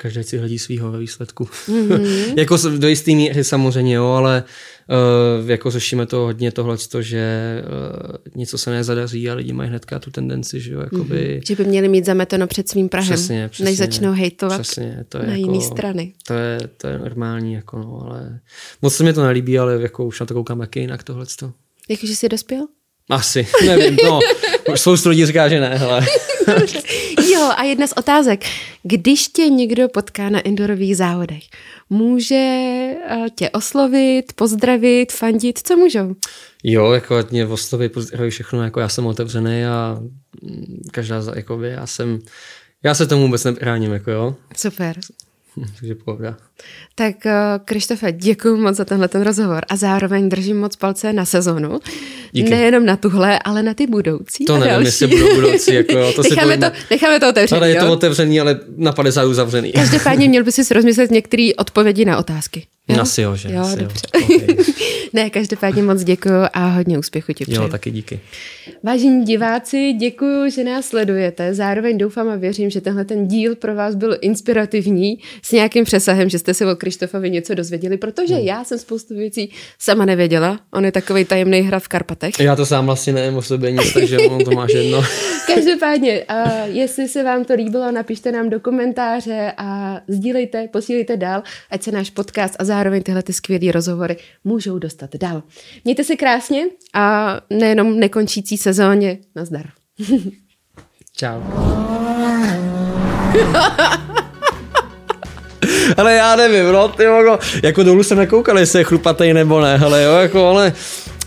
každý 0.02 0.24
si 0.24 0.38
hledí 0.38 0.60
svýho 0.60 0.92
ve 0.92 1.00
výsledku. 1.00 1.44
Mm-hmm. 1.44 2.34
jako 2.38 2.58
do 2.78 2.88
jistý 2.88 3.16
míry 3.16 3.44
samozřejmě, 3.44 3.96
jo, 3.96 4.08
ale 4.08 4.44
uh, 5.44 5.50
jako 5.50 5.72
řešíme 5.72 6.06
to 6.06 6.18
hodně 6.18 6.52
tohle, 6.52 6.78
že 7.00 7.64
uh, 7.66 8.16
něco 8.36 8.58
se 8.58 8.72
nezadaří 8.72 9.30
a 9.30 9.34
lidi 9.34 9.54
mají 9.54 9.70
hnedka 9.70 10.00
tu 10.00 10.12
tendenci, 10.12 10.60
že 10.60 10.74
jo, 10.74 10.80
jakoby... 10.80 11.40
Mm-hmm. 11.40 11.48
Že 11.48 11.56
by 11.56 11.66
měli 11.66 11.88
mít 11.88 12.06
zameteno 12.06 12.48
před 12.48 12.70
svým 12.70 12.90
prahem, 12.90 13.14
přesně, 13.14 13.50
přesně, 13.50 13.66
než 13.66 13.78
začnou 13.78 14.12
hejtovat 14.12 14.62
přesně, 14.62 15.06
to 15.10 15.18
je 15.18 15.28
na 15.28 15.36
jako, 15.36 15.52
jiné 15.52 15.66
strany. 15.66 16.14
To 16.28 16.34
je, 16.34 16.60
to 16.78 16.88
je 16.88 17.00
normální, 17.00 17.54
jako 17.54 17.78
no, 17.78 18.02
ale 18.06 18.40
moc 18.82 18.96
se 18.96 19.04
mi 19.04 19.14
to 19.14 19.24
nelíbí, 19.24 19.60
ale 19.60 19.82
jako 19.82 20.06
už 20.06 20.20
na 20.20 20.26
to 20.26 20.34
koukám 20.34 20.60
taky 20.60 20.80
jinak 20.80 21.04
tohle. 21.04 21.26
Jakože 21.90 22.16
jsi 22.16 22.30
dospěl? 22.30 22.68
Asi, 23.10 23.48
nevím, 23.66 23.98
no. 24.04 24.20
Spoustu 24.76 25.10
lidí 25.10 25.26
říká, 25.26 25.50
že 25.50 25.60
ne, 25.60 25.78
hele. 25.78 26.06
jo, 27.34 27.50
a 27.58 27.64
jedna 27.64 27.88
z 27.88 27.94
otázek. 27.98 28.44
Když 28.84 29.28
tě 29.28 29.50
někdo 29.50 29.90
potká 29.90 30.30
na 30.30 30.40
indorových 30.40 30.98
závodech, 30.98 31.44
může 31.90 32.36
eh, 32.36 33.26
tě 33.36 33.50
oslovit, 33.50 34.34
pozdravit, 34.34 35.12
fandit, 35.12 35.60
co 35.68 35.78
můžou? 35.78 36.16
Jo, 36.64 36.92
jako 36.92 37.16
mě 37.32 37.48
oslovit, 37.48 37.92
pozdravit 37.92 38.32
všechno, 38.32 38.64
jako 38.64 38.80
já 38.80 38.90
jsem 38.90 39.06
otevřený 39.06 39.66
a 39.66 40.00
mm, 40.42 40.82
každá, 40.92 41.22
jakoby, 41.36 41.70
já 41.70 41.88
jsem, 41.88 42.20
já 42.84 42.96
se 42.96 43.08
tomu 43.08 43.22
vůbec 43.22 43.44
nebráním, 43.44 43.94
jako 43.94 44.12
jo. 44.12 44.36
Super. 44.58 45.00
Takže 45.80 45.96
pohoda. 45.96 46.38
Tak 46.96 47.26
eh, 47.26 47.34
Krištofe, 47.66 48.12
děkuji 48.12 48.58
moc 48.58 48.76
za 48.76 48.86
tenhle 48.86 49.08
ten 49.08 49.22
rozhovor 49.22 49.66
a 49.70 49.76
zároveň 49.76 50.30
držím 50.30 50.60
moc 50.60 50.76
palce 50.76 51.14
na 51.14 51.26
sezonu. 51.26 51.80
Díky. 52.32 52.50
Nejenom 52.50 52.86
na 52.86 52.98
tuhle, 52.98 53.40
ale 53.40 53.64
na 53.64 53.74
ty 53.74 53.88
budoucí. 53.88 54.46
To 54.46 54.54
nevím, 54.54 54.70
další. 54.70 54.86
jestli 54.86 55.08
budou 55.08 55.36
budoucí. 55.36 55.74
Jako, 55.74 56.14
to 56.14 56.24
necháme, 56.24 56.58
to, 56.58 56.66
necháme 56.92 57.20
to 57.20 57.30
otevřený. 57.30 57.58
Ale 57.60 57.70
je 57.70 57.76
to 57.76 57.92
otevřený, 57.92 58.40
ale 58.40 58.60
na 58.78 58.92
50 58.92 59.26
uzavřený. 59.26 59.72
Každopádně 59.72 60.30
měl 60.30 60.44
by 60.44 60.52
si 60.52 60.74
rozmyslet 60.74 61.12
některé 61.12 61.50
odpovědi 61.58 62.06
na 62.06 62.18
otázky. 62.18 62.68
Jo? 62.88 63.02
Asi 63.02 63.22
jo, 63.22 63.36
že? 63.36 63.52
Jo, 63.52 63.62
asi 63.62 63.78
dobře. 63.78 64.08
Jo. 64.20 64.28
Okay. 64.36 64.56
ne, 65.14 65.30
každopádně 65.30 65.84
moc 65.84 66.04
děkuji 66.04 66.44
a 66.54 66.68
hodně 66.68 67.00
úspěchu 67.00 67.34
ti 67.34 67.44
přeji. 67.44 67.56
Jo, 67.56 67.68
taky 67.68 67.92
díky. 67.92 68.20
Vážení 68.84 69.26
diváci, 69.26 69.94
děkuji, 69.94 70.52
že 70.52 70.64
nás 70.64 70.86
sledujete. 70.86 71.54
Zároveň 71.54 71.98
doufám 71.98 72.30
a 72.30 72.36
věřím, 72.36 72.70
že 72.70 72.82
tenhle 72.82 73.06
ten 73.06 73.28
díl 73.28 73.56
pro 73.56 73.76
vás 73.76 73.96
byl 73.96 74.18
inspirativní 74.22 75.20
s 75.42 75.52
nějakým 75.52 75.84
přesahem, 75.84 76.30
že 76.30 76.40
jste 76.40 76.54
si 76.54 76.66
o 76.66 76.76
Krištofovi 76.76 77.30
něco 77.30 77.56
dozvěděli, 77.56 77.98
protože 77.98 78.36
hmm. 78.36 78.44
já 78.44 78.64
jsem 78.64 78.80
spoustu 78.80 79.16
věcí 79.16 79.52
sama 79.80 80.06
nevěděla. 80.06 80.60
On 80.72 80.86
je 80.86 80.92
takový 80.92 81.26
tajemný 81.26 81.62
hra 81.62 81.80
v 81.80 81.88
Karpatech. 81.88 82.40
Já 82.40 82.56
to 82.56 82.66
sám 82.66 82.86
vlastně 82.86 83.14
nevím 83.14 83.38
o 83.38 83.42
sobě 83.42 83.72
nic, 83.72 83.94
takže 83.94 84.18
on 84.18 84.44
to 84.44 84.52
máš 84.52 84.74
jedno. 84.74 85.04
Každopádně, 85.48 86.26
uh, 86.30 86.76
jestli 86.76 87.08
se 87.08 87.24
vám 87.24 87.46
to 87.46 87.54
líbilo, 87.54 87.92
napište 87.92 88.32
nám 88.32 88.50
do 88.50 88.60
komentáře 88.60 89.54
a 89.58 90.00
sdílejte, 90.08 90.68
posílejte 90.68 91.18
dál, 91.18 91.44
ať 91.72 91.84
se 91.84 91.92
náš 91.92 92.10
podcast 92.10 92.56
a 92.60 92.64
zároveň 92.74 93.04
tyhle 93.04 93.24
ty 93.24 93.34
skvělé 93.34 93.72
rozhovory 93.72 94.18
můžou 94.44 94.80
dostat 94.80 95.10
dál. 95.16 95.44
Mějte 95.86 96.04
se 96.04 96.16
krásně 96.16 96.66
a 96.94 97.36
nejenom 97.50 98.00
nekončící 98.00 98.58
sezóně. 98.58 99.18
Nazdar. 99.36 99.66
Čau. 101.18 101.42
ale 105.98 106.14
já 106.14 106.36
nevím, 106.36 106.72
no, 106.74 106.88
ty 106.88 107.04
jako, 107.04 107.40
jako 107.64 107.84
dolů 107.84 108.04
jsem 108.04 108.18
nekoukal, 108.18 108.60
jestli 108.60 108.80
je 108.80 108.84
chlupatej 108.84 109.34
nebo 109.34 109.62
ne, 109.62 109.80
ale 109.86 110.04
jo, 110.04 110.12
jako, 110.14 110.48
ale 110.48 110.74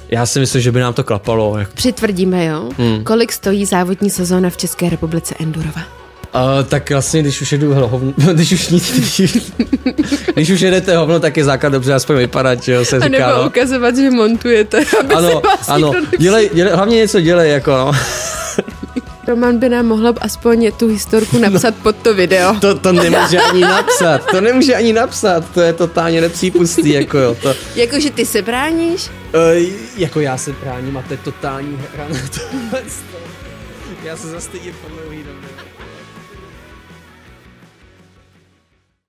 já 0.08 0.26
si 0.26 0.40
myslím, 0.40 0.62
že 0.62 0.72
by 0.72 0.80
nám 0.80 0.94
to 0.94 1.04
klapalo. 1.04 1.58
Jako. 1.58 1.72
Přitvrdíme, 1.74 2.44
jo? 2.44 2.70
Hmm. 2.78 3.04
Kolik 3.04 3.32
stojí 3.32 3.64
závodní 3.64 4.10
sezóna 4.10 4.50
v 4.50 4.56
České 4.56 4.90
republice 4.90 5.34
Endurova? 5.40 6.05
Uh, 6.36 6.64
tak 6.64 6.90
vlastně, 6.90 7.22
když 7.22 7.42
už 7.42 7.52
jedu 7.52 7.74
hovno, 7.74 8.12
když 8.32 8.52
už 8.52 8.68
nic, 8.68 8.92
když, 10.34 10.50
už 10.50 10.60
jedete 10.60 10.96
hovno, 10.96 11.20
tak 11.20 11.36
je 11.36 11.44
základ 11.44 11.68
dobře 11.68 11.94
aspoň 11.94 12.16
vypadat, 12.16 12.62
že 12.62 12.72
jo, 12.72 12.84
se 12.84 13.00
říká. 13.00 13.24
A 13.24 13.28
nebo 13.28 13.42
no. 13.42 13.48
ukazovat, 13.48 13.96
že 13.96 14.10
montujete, 14.10 14.84
aby 15.00 15.14
ano, 15.14 15.42
se 15.62 15.72
ano, 15.72 15.92
dělej, 16.18 16.50
dělej, 16.54 16.72
hlavně 16.72 16.96
něco 16.96 17.20
dělej, 17.20 17.50
jako 17.50 17.70
no. 17.70 17.92
Roman 19.26 19.58
by 19.58 19.68
nám 19.68 19.86
mohl 19.86 20.14
aspoň 20.20 20.72
tu 20.76 20.88
historku 20.88 21.38
napsat 21.38 21.74
no, 21.76 21.82
pod 21.82 21.96
to 21.96 22.14
video. 22.14 22.54
To, 22.60 22.74
to 22.74 22.92
nemůže 22.92 23.40
ani 23.40 23.60
napsat, 23.60 24.26
to 24.30 24.40
nemůže 24.40 24.74
ani 24.74 24.92
napsat, 24.92 25.44
to 25.54 25.60
je 25.60 25.72
totálně 25.72 26.20
nepřípustný, 26.20 26.90
jako 26.90 27.18
jo. 27.18 27.36
To... 27.42 27.54
Jako, 27.74 28.00
že 28.00 28.10
ty 28.10 28.26
se 28.26 28.42
bráníš? 28.42 29.10
Uh, 29.34 29.70
jako 29.96 30.20
já 30.20 30.36
se 30.36 30.54
bráním 30.62 30.96
a 30.96 31.02
to 31.02 31.12
je 31.12 31.18
totální 31.24 31.78
hra 31.94 32.06
na 32.08 32.18
to. 32.34 32.76
já 34.04 34.16
se 34.16 34.28
zastydím 34.28 34.74
po 34.82 34.88
dlouhý 34.88 35.18
době. 35.18 35.55